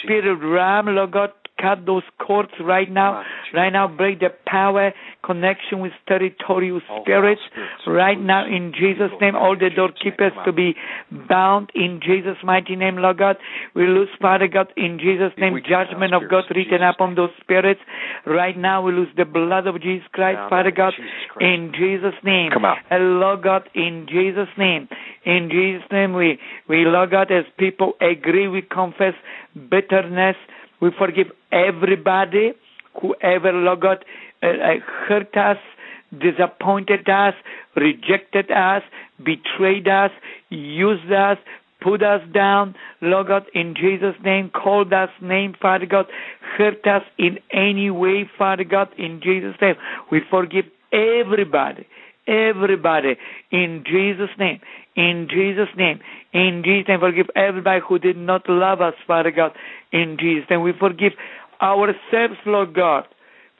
[0.00, 1.30] spirit realm, Lord God,
[1.62, 3.22] cut those cords right now.
[3.54, 4.92] Right now, break the power
[5.24, 7.40] connection with territorial spirits.
[7.86, 10.74] Right now, in Jesus' name, all the doorkeepers to be
[11.28, 13.36] bound in Jesus' mighty name, Lord God.
[13.74, 17.80] We lose, Father God, in Jesus' name, judgment of God written upon those spirits.
[18.26, 20.94] Right now, we lose the blood of Jesus Christ, Father God,
[21.40, 22.50] in Jesus' name.
[22.52, 22.78] Come out.
[22.90, 24.88] And Lord God, in Jesus' name.
[25.24, 29.14] In Jesus' name, we, we, Lord God, as people agree, we confess
[29.70, 30.36] bitterness,
[30.82, 32.52] we forgive everybody,
[33.00, 34.04] whoever, Lord God,
[34.42, 34.48] uh,
[35.08, 35.56] hurt us,
[36.18, 37.34] disappointed us,
[37.76, 38.82] rejected us,
[39.24, 40.10] betrayed us,
[40.50, 41.38] used us,
[41.80, 46.06] put us down, Lord God, in Jesus' name, called us name, Father God,
[46.58, 49.76] hurt us in any way, Father God, in Jesus' name.
[50.10, 51.86] We forgive everybody,
[52.26, 53.16] everybody,
[53.50, 54.60] in Jesus' name,
[54.96, 56.00] in Jesus' name,
[56.32, 59.52] in Jesus' name, forgive everybody who did not love us, Father God,
[59.92, 60.62] in Jesus' name.
[60.62, 61.12] We forgive
[61.60, 63.04] ourselves, Lord God,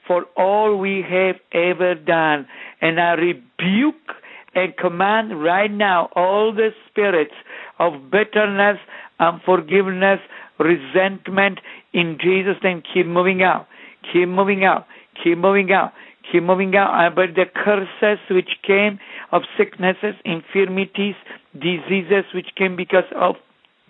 [0.07, 2.47] for all we have ever done.
[2.81, 3.95] And I rebuke
[4.55, 7.33] and command right now all the spirits
[7.79, 8.77] of bitterness,
[9.19, 10.19] unforgiveness,
[10.59, 11.59] resentment
[11.93, 12.83] in Jesus' name.
[12.93, 13.67] Keep moving out.
[14.11, 14.85] Keep moving out.
[15.23, 15.93] Keep moving out.
[16.31, 16.91] Keep moving out.
[16.93, 18.99] Uh, but the curses which came
[19.31, 21.15] of sicknesses, infirmities,
[21.53, 23.35] diseases which came because of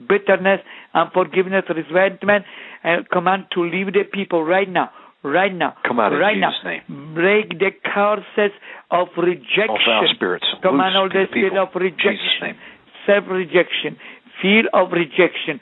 [0.07, 0.59] bitterness,
[0.93, 2.45] unforgiveness, resentment,
[2.83, 4.89] and command to leave the people right now.
[5.23, 5.75] Right now.
[5.87, 6.51] Come out right now.
[6.65, 7.13] name.
[7.15, 8.51] Break the curses
[8.91, 9.69] of rejection.
[9.69, 10.45] All foul spirits.
[10.61, 12.59] Command all the spirit of rejection.
[13.05, 13.95] Self rejection.
[14.41, 15.61] Fear of rejection.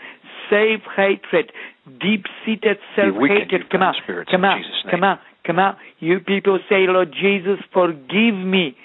[0.49, 1.51] Self hatred.
[1.99, 3.69] Deep seated self-hatred.
[3.69, 3.95] Come out.
[4.29, 4.61] Come out.
[4.89, 5.19] Come out.
[5.45, 5.77] Come out.
[5.99, 8.75] You people say, Lord Jesus, forgive me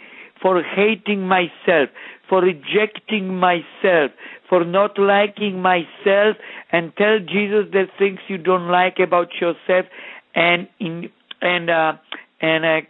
[0.40, 1.88] for hating myself,
[2.28, 4.10] for rejecting myself,
[4.48, 6.36] for not liking myself,
[6.72, 9.86] and tell Jesus the things you don't like about yourself,
[10.34, 11.10] and in
[11.40, 11.92] and uh,
[12.40, 12.80] and uh,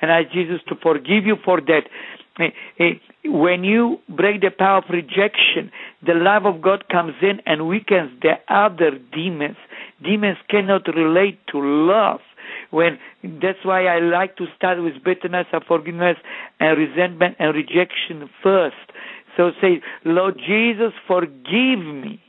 [0.00, 1.82] and ask Jesus to forgive you for that.
[2.40, 2.94] Eh, eh,
[3.24, 5.70] When you break the power of rejection,
[6.04, 9.56] the love of God comes in and weakens the other demons.
[10.02, 12.20] Demons cannot relate to love
[12.70, 12.98] when
[13.40, 16.16] that's why I like to start with bitterness and forgiveness
[16.60, 18.76] and resentment and rejection first.
[19.36, 22.20] So say, Lord Jesus, forgive me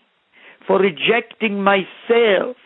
[0.68, 2.58] for rejecting myself,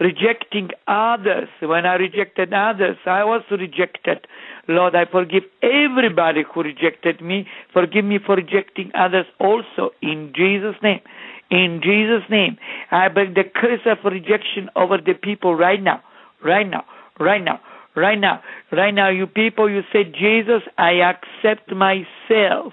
[0.00, 1.48] rejecting others.
[1.60, 4.26] When I rejected others, I was rejected.
[4.66, 7.46] Lord, I forgive everybody who rejected me.
[7.72, 11.00] Forgive me for rejecting others also in Jesus' name.
[11.50, 12.56] In Jesus' name,
[12.90, 16.02] I break the curse of rejection over the people right now,
[16.44, 16.84] right now,
[17.20, 17.60] right now,
[17.94, 18.42] right now,
[18.72, 19.10] right now.
[19.10, 22.72] You people, you say, Jesus, I accept myself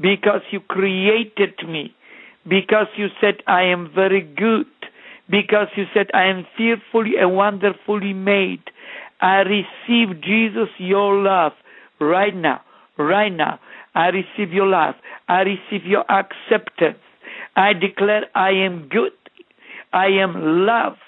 [0.00, 1.94] because you created me
[2.48, 4.66] because you said I am very good,
[5.28, 8.62] because you said I am fearfully and wonderfully made.
[9.20, 11.52] I receive Jesus, your love,
[12.00, 12.62] right now,
[12.98, 13.60] right now.
[13.94, 14.94] I receive your love.
[15.28, 16.98] I receive your acceptance.
[17.56, 19.12] I declare I am good.
[19.92, 20.34] I am
[20.66, 20.98] loved.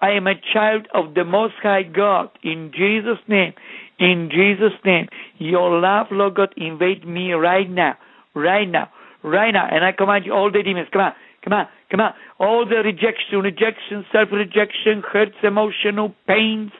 [0.00, 2.30] I am a child of the Most High God.
[2.42, 3.52] In Jesus' name,
[3.98, 7.96] in Jesus' name, your love, Lord God, invade me right now,
[8.34, 8.90] right now,
[9.22, 9.68] right now.
[9.70, 11.12] And I command you, all the demons, come on,
[11.44, 12.14] come on, come on.
[12.40, 16.72] All the rejection, rejection, self-rejection, hurts, emotional pains,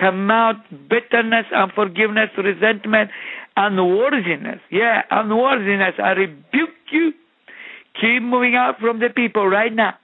[0.00, 0.56] come out,
[0.88, 3.10] bitterness, unforgiveness, resentment,
[3.56, 4.60] unworthiness.
[4.70, 5.94] Yeah, unworthiness.
[6.02, 7.12] I rebuke you.
[8.00, 9.94] Keep moving out from the people right now,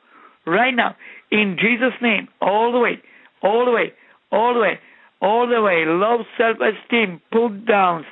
[0.46, 0.96] right now.
[1.30, 3.00] In Jesus' name, all the way,
[3.42, 3.92] all the way,
[4.30, 4.78] all the way,
[5.20, 5.84] all the way.
[5.86, 8.04] Low self-esteem, put downs,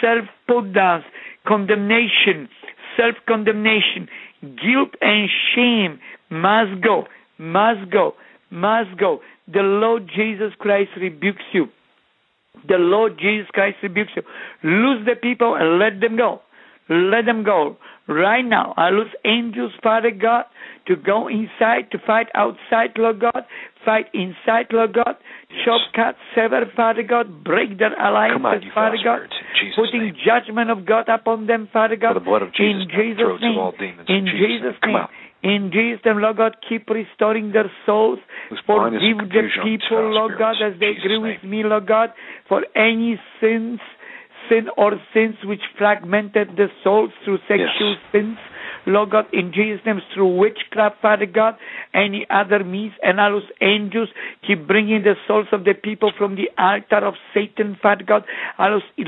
[0.00, 1.04] self put downs,
[1.46, 2.48] condemnation,
[2.96, 4.08] self condemnation,
[4.42, 5.98] guilt and shame
[6.30, 7.04] must go,
[7.38, 8.14] must go,
[8.50, 9.20] must go.
[9.52, 11.66] The Lord Jesus Christ rebukes you.
[12.66, 14.22] The Lord Jesus Christ rebukes you.
[14.62, 16.40] Lose the people and let them go.
[16.88, 17.76] Let them go.
[18.06, 20.44] Right now, I lose angels, Father God,
[20.88, 23.44] to go inside, to fight outside, Lord God,
[23.84, 25.16] fight inside, Lord God,
[25.64, 29.20] chop, cut, sever, Father God, break their alliances, on, Father God,
[29.74, 30.16] putting name.
[30.20, 33.72] judgment of God upon them, Father God, For the blood of Jesus, in Jesus' name,
[33.78, 34.08] demons.
[34.08, 34.96] in Jesus' name.
[34.96, 35.10] out.
[35.44, 38.18] In Jesus' name, Lord God, keep restoring their souls.
[38.66, 41.22] Forgive the people, Lord God, as they agree name.
[41.22, 42.10] with me, Lord God,
[42.48, 43.78] for any sins,
[44.48, 48.36] sin or sins which fragmented the souls through sexual sins.
[48.86, 51.54] Lord God, in Jesus' name, through witchcraft, Father God,
[51.94, 54.08] any other means, and all those angels
[54.46, 58.24] keep bringing the souls of the people from the altar of Satan, Father God,
[58.58, 59.06] all those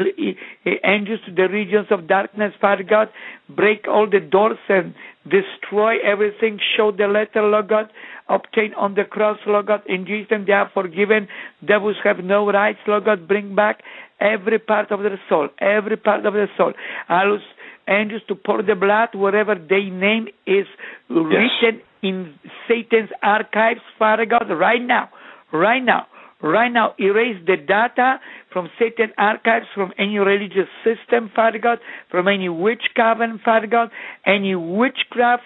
[0.83, 3.09] angels to the regions of darkness, Father God,
[3.49, 4.95] break all the doors and
[5.29, 7.91] destroy everything, show the letter, Lord God,
[8.29, 11.29] obtain on the cross, Lord God, in Jesus' name, they are forgiven,
[11.67, 13.83] devils have no rights, Lord God, bring back
[14.21, 16.73] every part of their soul, every part of their soul.
[17.09, 17.41] Those
[17.89, 20.67] angels to pour the blood wherever their name is
[21.09, 22.35] written in
[22.69, 25.09] Satan's archives, Father God, right now,
[25.53, 26.07] right now,
[26.43, 28.21] right now, erase the data
[28.57, 31.77] from Satan archives, from any religious system, Father God,
[32.11, 33.91] from any witch coven, Father God,
[34.25, 35.43] any witchcraft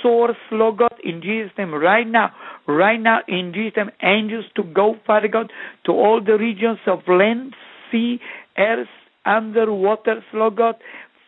[0.00, 2.30] source, Lord God, in Jesus' name, right now,
[2.68, 5.50] right now, in Jesus' name, angels to go, Father God,
[5.86, 7.56] to all the regions of land,
[7.90, 8.20] sea,
[8.56, 8.86] earth,
[9.26, 10.76] underwaters, Lord God,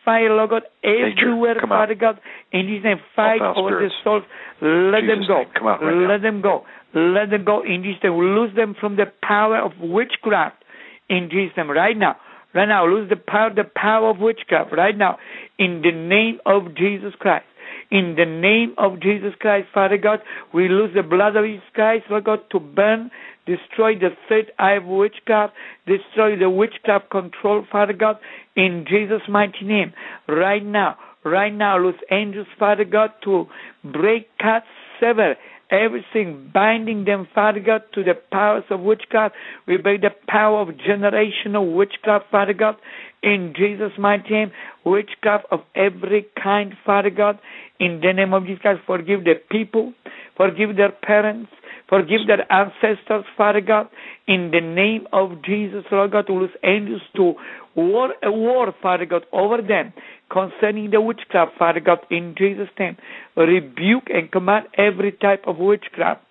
[0.05, 1.67] fire, Lord God, everywhere, out.
[1.67, 2.21] Father God,
[2.53, 4.23] in Jesus' name, fight over the souls,
[4.61, 6.07] let them go, out right now.
[6.07, 6.63] let them go,
[6.95, 10.63] let them go, in Jesus' name, lose them from the power of witchcraft,
[11.09, 12.15] in Jesus' name, right now,
[12.53, 15.17] right now, lose the power, the power of witchcraft, right now,
[15.57, 17.45] in the name of Jesus Christ.
[17.89, 20.19] In the name of Jesus Christ, Father God,
[20.53, 23.11] we lose the blood of Jesus Christ, Lord God, to burn,
[23.45, 25.53] destroy the third eye of witchcraft,
[25.85, 28.17] destroy the witchcraft control, Father God,
[28.55, 29.93] in Jesus' mighty name.
[30.27, 33.45] Right now, right now, loose angels, Father God, to
[33.83, 34.63] break, cut,
[34.99, 35.35] sever
[35.69, 39.35] everything, binding them, Father God, to the powers of witchcraft.
[39.67, 42.75] We break the power of generational witchcraft, Father God,
[43.21, 44.51] in Jesus' mighty name.
[44.85, 47.39] Witchcraft of every kind, Father God,
[47.79, 48.81] in the name of Jesus Christ.
[48.85, 49.93] Forgive the people,
[50.35, 51.49] forgive their parents,
[51.89, 53.87] forgive their ancestors, Father God,
[54.27, 57.33] in the name of Jesus, Lord God, to loose angels to
[57.75, 59.93] war a war, Father God, over them
[60.31, 62.97] concerning the witchcraft, Father God, in Jesus' name.
[63.35, 66.21] Rebuke and command every type of witchcraft.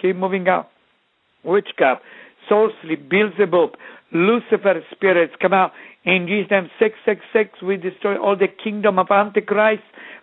[0.00, 0.68] Keep moving out.
[1.44, 2.02] Witchcraft,
[2.48, 3.70] sorcery, Beelzebub,
[4.12, 5.72] Lucifer spirits, come out.
[6.04, 9.82] In Jesus' name, 666, we destroy all the kingdom of Antichrist,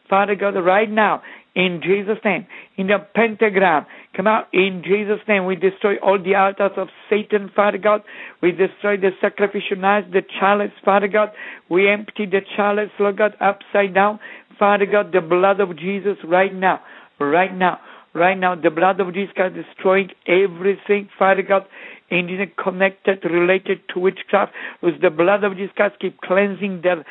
[0.09, 1.21] Father God, right now.
[1.53, 2.47] In Jesus' name,
[2.77, 5.45] in the pentagram, come out in Jesus' name.
[5.45, 8.03] We destroy all the altars of Satan, Father God.
[8.41, 11.29] We destroy the sacrificial knives, the chalice, Father God.
[11.69, 14.19] We empty the chalice, Lord God, upside down.
[14.57, 16.79] Father God, the blood of Jesus right now,
[17.19, 17.79] right now,
[18.13, 21.63] right now, the blood of Jesus God destroying everything, Father God,
[22.09, 22.29] in
[22.63, 24.53] connected, related to witchcraft.
[24.81, 27.05] With the blood of Jesus God keep cleansing their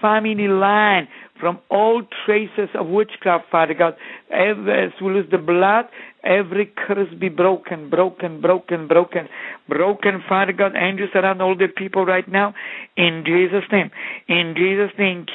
[0.00, 1.08] family line
[1.40, 3.94] from all traces of witchcraft, Father God.
[4.30, 4.56] As
[5.02, 5.86] we lose the blood,
[6.22, 9.28] every curse be broken, broken, broken, broken,
[9.68, 10.72] broken, Father God.
[10.76, 12.54] Angels around all the people right now,
[12.96, 13.90] in Jesus' name.
[14.28, 15.26] In Jesus' name,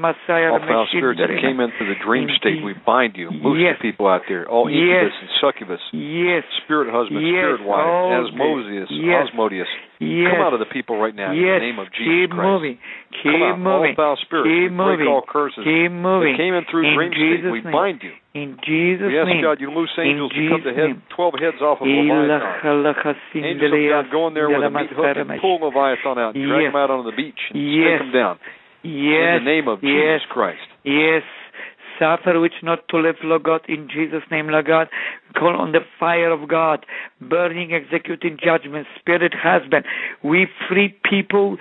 [0.00, 0.52] Messiah.
[0.52, 3.30] All foul spirits that came into the dream state, we bind you.
[3.30, 3.76] Most Yes.
[3.78, 4.48] the people out there.
[4.48, 5.12] All Yes.
[5.12, 6.44] incubus and succubus, Yes.
[6.64, 7.32] spirit husband, Yes.
[7.32, 9.28] spirit wife, All Asmodeus, yes.
[9.28, 9.68] Asmodeus.
[10.00, 10.32] Yes.
[10.32, 12.42] Come out of the people right now in the name of Jesus Keep Christ.
[12.48, 12.78] moving.
[13.22, 13.58] Keep Come out.
[13.58, 13.90] moving.
[13.90, 15.06] All foul spirits, Keep we moving.
[15.06, 15.64] break all curses.
[15.64, 16.34] Keep moving.
[16.34, 17.52] That came in through in dream Jesus state.
[17.56, 17.72] We name.
[17.72, 18.12] bind you.
[18.36, 19.40] In Jesus' ask name.
[19.40, 22.84] God you loose angels to cut the head, twelve heads off of Leviathan.
[23.42, 26.62] Angels of God go in there with a meat hook and pull Leviathan out, drag
[26.62, 26.70] Yes.
[26.70, 27.98] him out onto the beach, and Yes.
[27.98, 28.38] stick him down.
[28.82, 29.38] Yes.
[29.40, 29.92] In the name of yes.
[29.92, 30.68] Jesus Christ.
[30.84, 31.22] Yes.
[32.00, 34.88] Suffer which not to live, Lord God, in Jesus' name, Lord God.
[35.36, 36.86] Call on the fire of God,
[37.20, 39.84] burning, executing judgment, spirit husband.
[40.24, 41.58] We free people,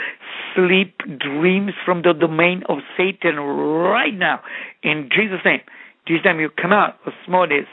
[0.56, 4.40] sleep, dreams from the domain of Satan right now.
[4.82, 5.62] In Jesus' name.
[6.08, 7.68] Jesus' name, you come out, Asmodeus.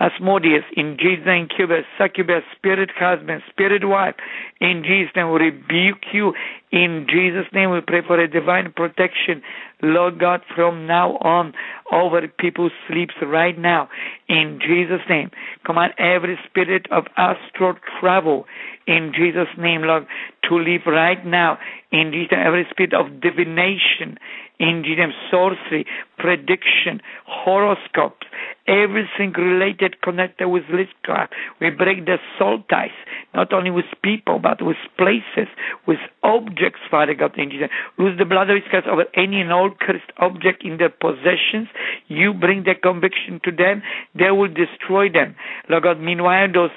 [0.00, 4.16] Asmodeus, in Jesus' name, incubus, succubus, spirit husband, spirit wife.
[4.60, 6.34] In Jesus' name, we rebuke you.
[6.72, 9.40] In Jesus' name, we pray for a divine protection,
[9.82, 11.52] Lord God, from now on
[11.92, 13.88] over people's sleeps right now.
[14.28, 15.30] In Jesus' name,
[15.64, 18.46] command every spirit of astral travel.
[18.88, 20.06] In Jesus' name, Lord,
[20.48, 21.58] to leave right now.
[21.92, 24.18] In Jesus' name, every spirit of divination.
[24.58, 25.86] In Jesus' name, sorcery,
[26.18, 28.26] prediction, horoscopes,
[28.66, 31.32] everything related, connected with witchcraft.
[31.60, 32.96] We break the soul ties,
[33.34, 35.48] not only with people, but with places,
[35.86, 37.68] with objects, Father God, in Jesus.
[37.98, 41.68] Lose the blood of Christ over any and all cursed object in their possessions.
[42.08, 43.82] You bring the conviction to them,
[44.14, 45.36] they will destroy them.
[45.68, 46.70] Lord God, meanwhile, those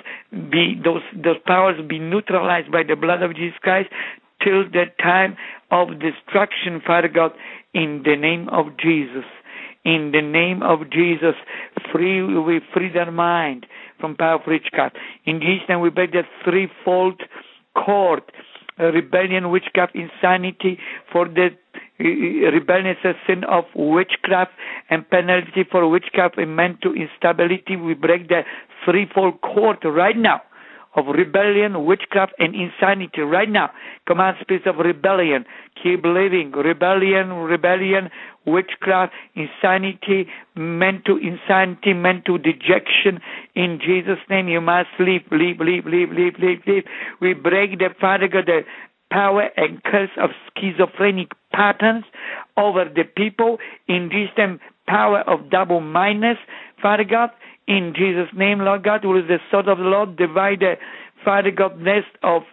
[0.52, 3.90] be those those powers be neutralized by the blood of Jesus Christ
[4.44, 5.36] till the time
[5.72, 7.32] of destruction, Father God,
[7.74, 9.26] in the name of Jesus.
[9.88, 11.36] In the name of Jesus,
[11.94, 13.66] free we free their mind
[14.02, 14.98] from power of witchcraft.
[15.24, 17.22] In Jesus' name, we break that threefold
[17.74, 18.24] cord:
[18.78, 20.78] uh, rebellion, witchcraft, insanity.
[21.14, 21.52] For the
[22.02, 24.52] uh, rebellion is a sin of witchcraft,
[24.90, 27.78] and penalty for witchcraft is meant to instability.
[27.78, 28.42] We break the
[28.84, 30.42] threefold cord right now
[30.98, 33.70] of rebellion, witchcraft, and insanity right now.
[34.08, 35.46] Command spirits of rebellion,
[35.82, 36.52] keep living.
[36.52, 38.10] Rebellion, rebellion,
[38.46, 43.22] witchcraft, insanity, mental insanity, mental dejection.
[43.56, 46.84] In Jesus' name, you must leave, leave, leave, leave, leave, leave, leave.
[47.22, 48.62] We break the Father God, the
[49.12, 52.06] power and curse of schizophrenic patterns
[52.58, 53.58] over the people.
[53.88, 56.38] In Jesus' name, power of double mindedness,
[56.82, 57.30] Father God.
[57.68, 60.76] In Jesus' name, Lord God, who is the sword of the Lord, divide the
[61.24, 62.44] Father God nest of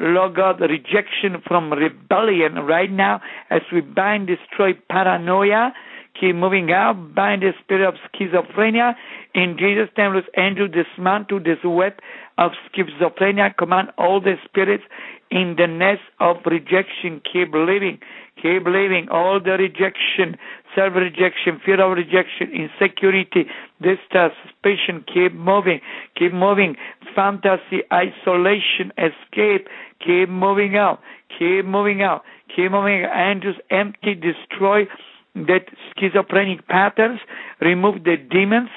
[0.00, 5.72] Lord God, rejection from rebellion right now as we bind, destroy paranoia,
[6.18, 8.94] keep moving out, bind the spirit of schizophrenia.
[9.34, 11.94] In Jesus' name, let angel dismantle this web
[12.36, 14.84] of schizophrenia, command all the spirits
[15.30, 17.98] in the nest of rejection, keep living,
[18.40, 20.36] keep living, all the rejection,
[20.78, 23.46] self-rejection, fear of rejection, insecurity,
[23.82, 25.80] distrust, suspicion, keep moving,
[26.16, 26.76] keep moving,
[27.14, 29.66] fantasy, isolation, escape,
[29.98, 31.00] keep moving out,
[31.36, 32.22] keep moving out,
[32.54, 34.84] keep moving out, and just empty, destroy
[35.34, 35.66] that
[35.98, 37.20] schizophrenic patterns,
[37.60, 38.70] remove the demons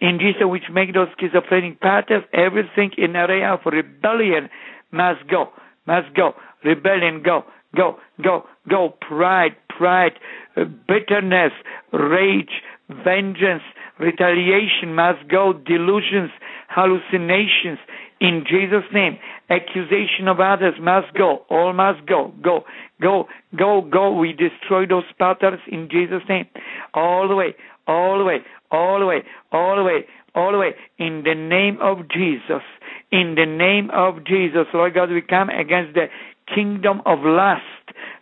[0.00, 4.48] in Jesus which make those schizophrenic patterns, everything in area of rebellion
[4.90, 5.50] must go,
[5.86, 6.32] must go,
[6.64, 7.44] rebellion go,
[7.76, 10.12] go, go, go, pride, pride,
[10.56, 11.50] uh, bitterness,
[11.92, 12.62] rage,
[13.04, 13.64] vengeance,
[13.98, 16.30] retaliation must go, delusions,
[16.68, 17.80] hallucinations,
[18.20, 19.18] in Jesus' name.
[19.50, 21.42] Accusation of others must go.
[21.50, 22.32] All must go.
[22.40, 22.64] Go,
[23.00, 23.26] go,
[23.58, 24.12] go, go.
[24.16, 26.46] We destroy those patterns in Jesus' name.
[26.94, 27.56] All the way,
[27.88, 28.38] all the way,
[28.70, 30.74] all the way, all the way, all the way.
[30.98, 32.62] In the name of Jesus.
[33.10, 34.66] In the name of Jesus.
[34.72, 36.06] Lord God, we come against the
[36.54, 37.62] kingdom of lust.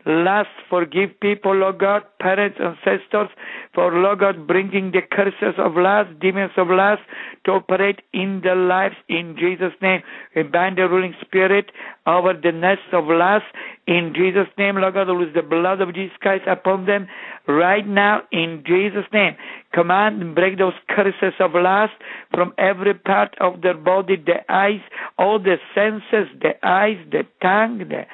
[0.07, 3.29] Lust, forgive people, Lord God, parents, ancestors,
[3.75, 7.03] for Lord God bringing the curses of lust, demons of lust
[7.45, 10.03] to operate in their lives in Jesus' name.
[10.35, 11.71] We bind the ruling spirit
[12.07, 13.45] over the nest of lust
[13.91, 17.09] in Jesus' name, Lord God, lose the blood of Jesus Christ upon them
[17.49, 19.35] right now in Jesus' name.
[19.75, 21.95] Command and break those curses of lust
[22.31, 24.81] from every part of their body, the eyes,
[25.19, 28.07] all the senses, the eyes, the tongue, the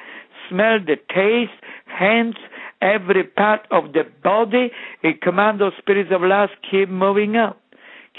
[0.49, 1.61] smell, the taste,
[1.97, 2.35] hands,
[2.81, 4.71] every part of the body.
[5.03, 7.57] We command those spirits of lust keep moving out,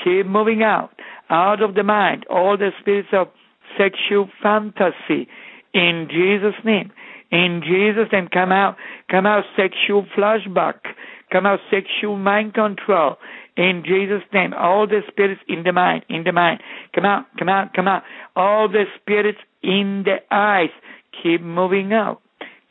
[0.03, 0.91] keep moving out,
[1.31, 3.29] out of the mind, all the spirits of
[3.77, 5.29] sexual fantasy.
[5.75, 6.91] In Jesus' name,
[7.31, 8.77] in Jesus' name, come out,
[9.11, 10.79] come out sexual flashback,
[11.31, 13.17] come out sexual mind control.
[13.57, 16.61] In Jesus' name, all the spirits in the mind, in the mind,
[16.95, 18.03] come out, come out, come out.
[18.35, 20.71] All the spirits in the eyes,
[21.23, 22.23] keep moving out,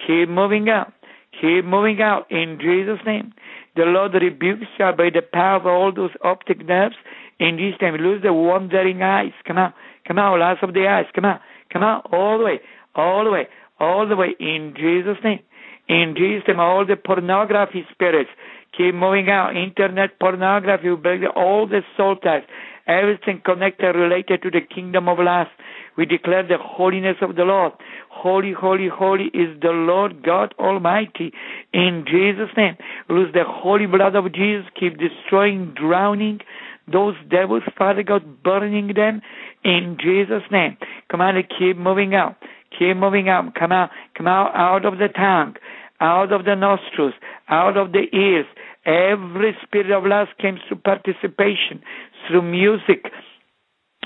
[0.05, 0.93] keep moving out,
[1.39, 2.29] keep moving out.
[2.31, 3.33] In Jesus' name,
[3.75, 6.95] the Lord rebukes you by the power of all those optic nerves.
[7.39, 9.33] In Jesus' name, lose the wandering eyes.
[9.45, 9.73] Come out,
[10.07, 11.05] come out, last of the eyes.
[11.13, 11.41] Come out,
[11.71, 12.59] come out, all the way,
[12.95, 13.47] all the way,
[13.79, 14.35] all the way.
[14.39, 15.39] In Jesus' name,
[15.87, 18.29] In Jesus' name, all the pornography spirits
[18.75, 19.55] keep moving out.
[19.55, 20.89] Internet pornography,
[21.35, 22.43] all the soul ties,
[22.87, 25.51] everything connected, related to the kingdom of lust.
[25.97, 27.73] We declare the holiness of the Lord.
[28.09, 31.33] Holy, holy, holy is the Lord God Almighty.
[31.73, 32.77] In Jesus' name,
[33.09, 34.65] lose the holy blood of Jesus.
[34.79, 36.39] Keep destroying, drowning
[36.91, 39.21] those devils, Father God, burning them
[39.63, 40.77] in Jesus' name.
[41.11, 42.35] Come on, keep moving out.
[42.77, 43.53] Keep moving out.
[43.55, 43.89] Come out.
[44.15, 45.55] Come out out of the tongue,
[45.99, 47.13] out of the nostrils,
[47.49, 48.45] out of the ears.
[48.85, 51.81] Every spirit of lust comes to participation,
[52.27, 53.05] through music,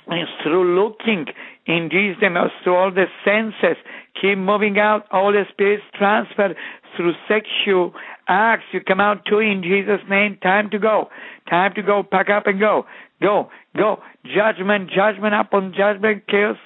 [0.08, 1.26] and through looking
[1.66, 3.78] in Jesus' name, through all the senses.
[4.20, 5.06] Keep moving out.
[5.12, 6.54] All the spirits transfer
[6.96, 7.94] through sexual
[8.28, 8.64] acts.
[8.72, 10.38] You come out too in Jesus' name.
[10.42, 11.10] Time to go.
[11.50, 12.04] Time to go.
[12.04, 12.86] Pack up and go.
[13.22, 13.50] Go.
[13.76, 13.98] Go.
[14.26, 14.90] Judgment.
[14.90, 16.24] Judgment upon judgment.
[16.28, 16.58] Chaos.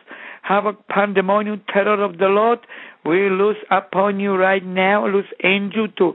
[0.42, 0.88] Havoc.
[0.88, 1.62] Pandemonium.
[1.72, 2.60] Terror of the Lord.
[3.06, 5.06] We loose upon you right now.
[5.06, 6.14] Loose angel to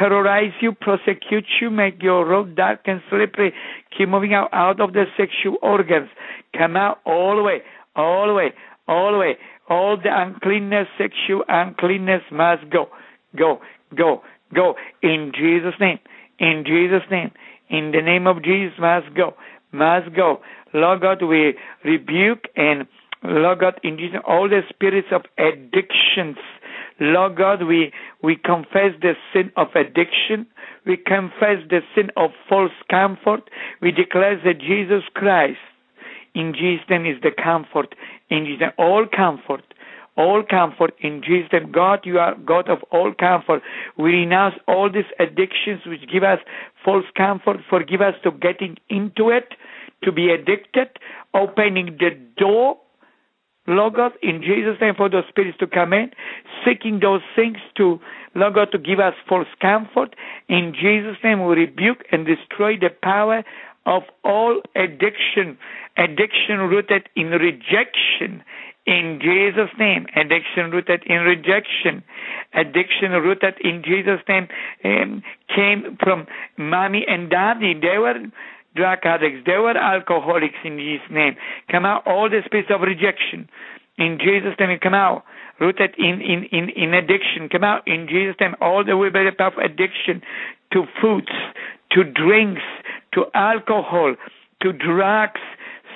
[0.00, 3.52] terrorize you, prosecute you, make your road dark and slippery.
[3.96, 6.08] Keep moving out, out of the sexual organs.
[6.56, 7.58] Come out all the way,
[7.94, 8.52] all the way,
[8.88, 9.36] all the way.
[9.68, 12.88] All the uncleanness, sexual uncleanness must go,
[13.38, 13.60] go,
[13.96, 14.22] go,
[14.52, 14.74] go.
[15.02, 16.00] In Jesus' name,
[16.40, 17.30] in Jesus' name,
[17.68, 19.34] in the name of Jesus, must go,
[19.70, 20.40] must go.
[20.74, 21.54] Lord God, we
[21.84, 22.88] rebuke and
[23.22, 26.38] Lord God, in Jesus, all the spirits of addictions.
[27.00, 30.46] Lord God, we, we confess the sin of addiction.
[30.86, 33.48] We confess the sin of false comfort.
[33.80, 35.58] We declare that Jesus Christ
[36.34, 37.94] in Jesus' name is the comfort.
[38.28, 39.64] In Jesus' name, all comfort.
[40.16, 41.72] All comfort in Jesus' name.
[41.72, 43.62] God, you are God of all comfort.
[43.96, 46.38] We renounce all these addictions which give us
[46.84, 47.58] false comfort.
[47.68, 49.54] Forgive us to getting into it,
[50.04, 50.88] to be addicted,
[51.34, 52.78] opening the door
[53.70, 56.10] Lord God, in Jesus' name, for those spirits to come in,
[56.64, 58.00] seeking those things to,
[58.34, 60.16] Lord God, to give us false comfort.
[60.48, 63.44] In Jesus' name, we rebuke and destroy the power
[63.86, 65.56] of all addiction,
[65.96, 68.42] addiction rooted in rejection.
[68.86, 72.02] In Jesus' name, addiction rooted in rejection,
[72.54, 74.48] addiction rooted in Jesus' name
[74.84, 75.22] um,
[75.54, 76.26] came from
[76.56, 77.74] mommy and daddy.
[77.74, 78.14] They were
[78.74, 79.42] drug addicts.
[79.46, 81.36] They were alcoholics in Jesus' name.
[81.70, 83.48] Come out all the spirits of rejection.
[83.98, 85.24] In Jesus' name, come out.
[85.60, 87.48] Rooted in, in, in, in addiction.
[87.50, 88.54] Come out in Jesus' name.
[88.60, 90.22] All the way by the of addiction
[90.72, 91.32] to foods,
[91.92, 92.62] to drinks,
[93.12, 94.14] to alcohol,
[94.62, 95.40] to drugs,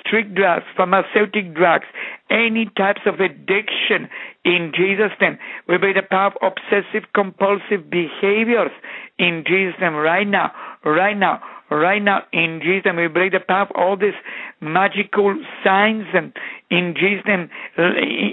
[0.05, 1.85] street drugs, pharmaceutic drugs,
[2.29, 4.09] any types of addiction
[4.43, 5.39] in Jesus' name.
[5.67, 8.71] We by the power of obsessive compulsive behaviors
[9.17, 10.51] in Jesus' name right now,
[10.83, 12.83] right now right now in Jesus'.
[12.95, 14.17] We break the power of all these
[14.61, 16.33] magical signs and
[16.69, 17.49] in Jesus' name,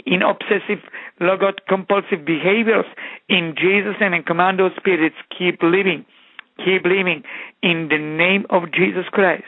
[0.06, 0.82] in obsessive,
[1.20, 2.86] logot, compulsive behaviors
[3.28, 6.04] in Jesus' and command those spirits keep living.
[6.58, 7.22] Keep living
[7.62, 9.44] in the name of Jesus Christ.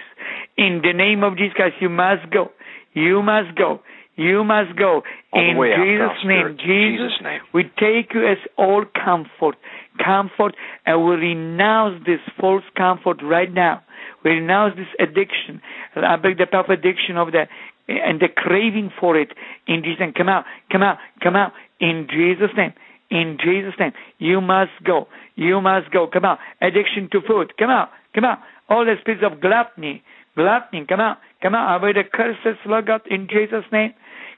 [0.56, 2.50] In the name of Jesus Christ, you must go.
[2.94, 3.80] You must go.
[4.16, 6.56] You must go in Jesus' name.
[6.56, 7.40] Jesus, Jesus' name.
[7.52, 9.56] we take you as all comfort,
[10.02, 10.55] comfort,
[10.86, 13.82] and we renounce this false comfort right now.
[14.24, 15.60] We renounce this addiction.
[15.97, 17.47] I beg the power addiction of the
[17.86, 19.32] and the craving for it
[19.66, 20.12] in Jesus' name.
[20.16, 22.73] Come out, come out, come out in Jesus' name.
[23.10, 25.06] In Jesus' name, you must go.
[25.36, 26.06] You must go.
[26.06, 26.39] Come out.
[26.62, 27.52] Addiction to food.
[27.58, 27.90] Come out.
[28.14, 28.39] Come out.
[28.68, 30.02] All the spirits of gluttony.
[30.34, 30.86] Gluttony.
[30.89, 31.18] Come out.
[31.42, 31.76] Come out.
[31.76, 33.92] Avoid the curses, Lord God, in Jesus' name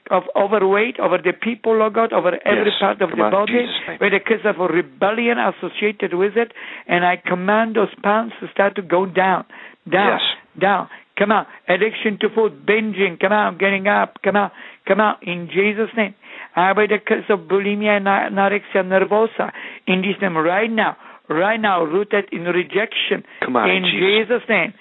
[0.09, 2.79] of overweight over the people, Lord God, over every Yes.
[2.79, 6.51] part of Come the on, body, Jesus' with the case of rebellion associated with it,
[6.87, 9.45] and I command those pounds to start to go down,
[9.89, 10.21] down, Yes.
[10.59, 10.89] down.
[11.17, 11.47] Come out.
[11.67, 14.51] Addiction to food, binging, come out, getting up, come out,
[14.85, 16.13] come out, in Jesus' name.
[16.55, 19.51] I by the curse of bulimia and anorexia nervosa,
[19.87, 20.95] in Jesus' name, right now,
[21.27, 23.99] right now, rooted in rejection, Come on, in Jesus.
[24.39, 24.73] Jesus' name.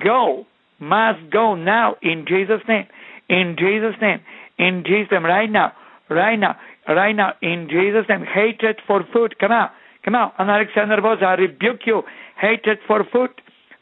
[0.00, 0.46] Go,
[0.80, 2.86] must go now, in Jesus' name,
[3.28, 4.20] in Jesus' name,
[4.58, 5.72] in Jesus' name, right now,
[6.08, 6.56] right now,
[6.88, 8.24] right now, in Jesus' name.
[8.24, 9.70] Hatred for food, come out,
[10.04, 10.34] come out.
[10.38, 12.02] And anorexia nervosa, I rebuke you.
[12.40, 13.30] Hatred for food,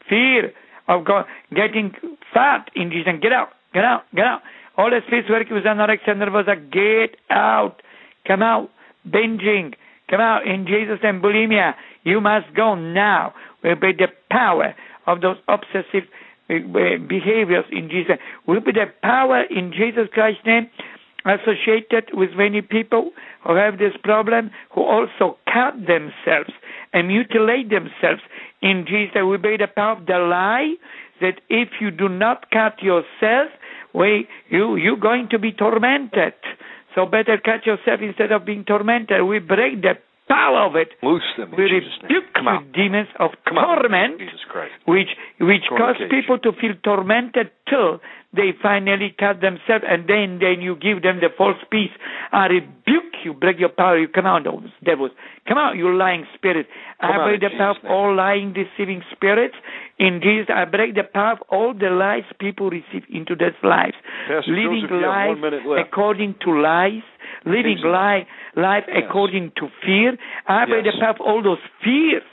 [0.09, 0.51] fear
[0.87, 1.93] of God, getting
[2.33, 3.19] fat in Jesus' name.
[3.19, 4.41] Get out, get out, get out.
[4.77, 7.81] All the spirits working with anorexia nervosa, get out,
[8.27, 8.69] come out.
[9.07, 9.73] Binging,
[10.09, 11.21] come out in Jesus' name.
[11.21, 13.33] Bulimia, you must go now.
[13.63, 14.73] We by the power
[15.07, 16.07] of those obsessive
[16.53, 18.17] Uh, uh, behaviors in Jesus.
[18.47, 20.69] Will be the power in Jesus Christ's name
[21.25, 23.11] associated with many people
[23.45, 26.51] who have this problem, who also cut themselves
[26.91, 28.21] and mutilate themselves.
[28.61, 30.75] In Jesus, we by the power of the lie
[31.21, 33.49] that if you do not cut yourself,
[33.93, 36.33] we, you you're going to be tormented.
[36.93, 39.23] So better cut yourself instead of being tormented.
[39.23, 42.23] We break the power of it, Loose them we Jesus' name.
[42.23, 44.39] rebuke you demons of Come torment, Jesus
[44.85, 47.99] which which cause people to feel tormented till
[48.33, 51.93] they finally cut themselves, and then then you give them the false peace.
[52.31, 53.97] I rebuke you, break your power.
[53.99, 55.11] You come out, those devils.
[55.47, 56.67] Come out, you lying spirit.
[56.99, 59.55] Come I break the power of all lying, deceiving spirits.
[59.99, 63.95] In Jesus, I break the power of all the lies people receive into their lives.
[64.27, 65.87] Pastor living Joseph, you have life one minute left.
[65.87, 67.05] according to lies,
[67.45, 69.03] living life life Yes.
[69.05, 70.17] according to fear.
[70.47, 70.95] I break Yes.
[70.99, 72.23] the all those fears,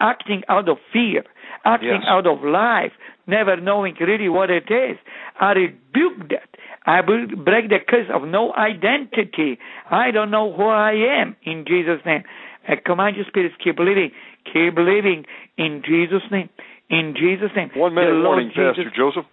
[0.00, 1.24] acting out of fear,
[1.64, 2.04] acting Yes.
[2.06, 2.92] out of life,
[3.26, 4.98] never knowing really what it is.
[5.40, 6.48] I rebuke that.
[6.86, 9.58] I will break the curse of no identity.
[9.90, 12.22] I don't know who I am in Jesus' name.
[12.68, 14.12] I command you, spirits, keep living,
[14.44, 15.24] keep living
[15.56, 16.48] in Jesus' name.
[16.88, 17.70] In Jesus' name.
[17.74, 19.26] One minute warning, Jesus- Pastor Joseph.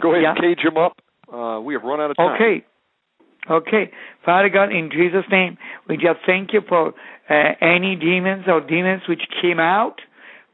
[0.00, 1.00] Go ahead and cage him up.
[1.32, 2.34] Uh, we have run out of time.
[2.34, 2.64] Okay.
[3.48, 3.90] Okay.
[4.24, 6.94] Father God, in Jesus' name, we just thank you for
[7.28, 10.00] uh, any demons or demons which came out,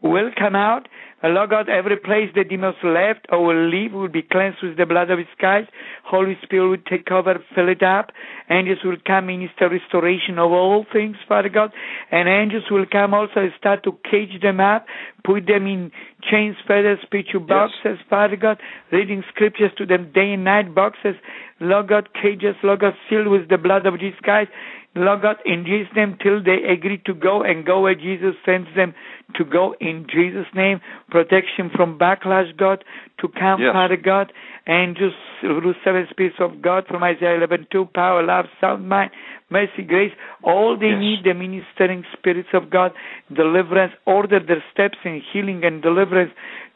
[0.03, 0.89] will come out.
[1.23, 4.77] Uh, Lord God, every place the demons left or will leave will be cleansed with
[4.77, 5.69] the blood of His Christ.
[6.05, 8.11] Holy Spirit will take over, fill it up.
[8.49, 11.73] Angels will come, minister restoration of all things, Father God.
[12.11, 14.87] And angels will come also and start to cage them up,
[15.25, 15.93] put them in
[16.31, 18.59] chains, feathers, spiritual boxes, Father God,
[18.91, 21.17] reading scriptures to them day and night boxes.
[21.61, 24.51] Lord God, cages, Lord God, sealed with the blood of Jesus Christ.
[24.97, 28.69] Lord God, in Jesus' name, till they agree to go and go where Jesus sends
[28.75, 28.93] them
[29.37, 30.81] to go in Jesus' name.
[31.11, 32.85] Protection from backlash, God,
[33.21, 33.73] to come, Yes.
[33.73, 34.33] Father God.
[34.67, 39.11] Angels, through seven spirits of God from Isaiah 11, 2, power, love, sound mind,
[39.49, 40.13] mercy, grace.
[40.43, 40.99] All they Yes.
[40.99, 42.93] need, the ministering spirits of God,
[43.33, 46.33] deliverance, order their steps in healing and deliverance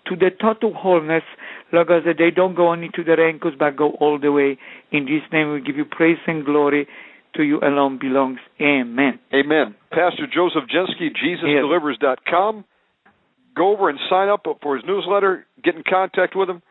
[0.06, 1.24] to the total wholeness.
[1.72, 4.56] Lord God, that they don't go only to their ankles, but go all the way.
[4.92, 6.86] In Jesus' name, we give you praise and glory.
[7.36, 8.38] To you alone belongs.
[8.60, 9.18] Amen.
[9.34, 9.74] Amen.
[9.90, 12.64] Pastor Joseph Jasinski, JesusDelivers.com.
[13.56, 15.46] Go over and sign up for his newsletter.
[15.62, 16.62] Get in contact with him.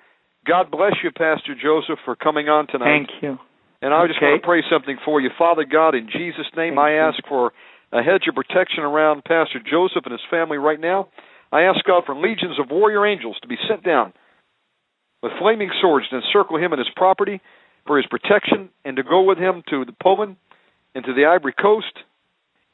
[0.46, 3.08] God bless you, Pastor Joseph, for coming on tonight.
[3.08, 3.38] Thank you.
[3.82, 5.30] And I just want to pray something for you.
[5.38, 7.00] Father God, in Jesus' name, Thank I you.
[7.00, 7.52] ask for
[7.92, 11.10] a hedge of protection around Pastor Joseph and his family right now.
[11.52, 14.14] I ask God for legions of warrior angels to be sent down
[15.22, 17.42] with flaming swords to encircle him and his property
[17.86, 20.38] for his protection and to go with him to the Poland
[20.96, 21.94] and to the Ivory Coast.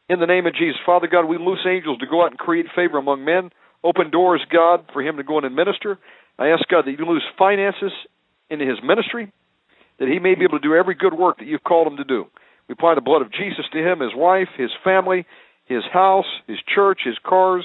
[0.09, 2.65] In the name of Jesus, Father God, we loose angels to go out and create
[2.75, 3.51] favor among men.
[3.83, 5.97] Open doors, God, for him to go in and minister.
[6.37, 7.91] I ask God that you lose finances
[8.49, 9.31] into his ministry,
[9.99, 12.03] that he may be able to do every good work that you've called him to
[12.03, 12.25] do.
[12.67, 15.25] We apply the blood of Jesus to him, his wife, his family,
[15.65, 17.63] his house, his church, his cars,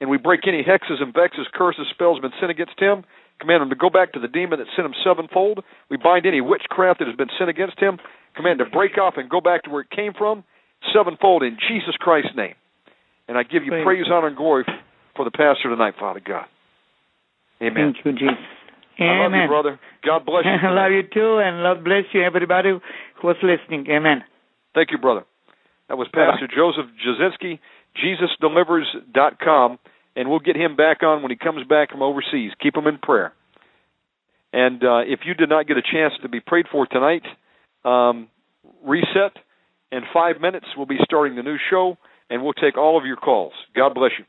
[0.00, 3.04] and we break any hexes and vexes, curses, spells been sent against him.
[3.40, 5.64] Command him to go back to the demon that sent him sevenfold.
[5.90, 7.98] We bind any witchcraft that has been sent against him.
[8.36, 10.44] Command to break off and go back to where it came from,
[10.92, 12.54] sevenfold in Jesus Christ's name.
[13.28, 14.64] And I give you Praise praise, honor, and glory
[15.16, 16.46] for the pastor tonight, Father God.
[17.62, 17.94] Amen.
[17.94, 18.44] Thank you, Jesus.
[18.98, 19.42] I love Amen.
[19.42, 19.80] you, brother.
[20.04, 20.50] God bless you.
[20.68, 23.86] I love you too, and Lord bless you, everybody who was listening.
[23.90, 24.22] Amen.
[24.74, 25.24] Thank you, brother.
[25.88, 27.58] That was Pastor Joseph Jasinski,
[28.02, 29.78] JesusDelivers.com,
[30.16, 32.52] and we'll get him back on when he comes back from overseas.
[32.60, 33.32] Keep him in prayer.
[34.52, 37.22] And uh, if you did not get a chance to be prayed for tonight,
[37.84, 38.28] um,
[38.84, 39.32] reset.
[39.92, 41.96] In five minutes, we'll be starting the new show,
[42.28, 43.52] and we'll take all of your calls.
[43.76, 44.24] God bless you.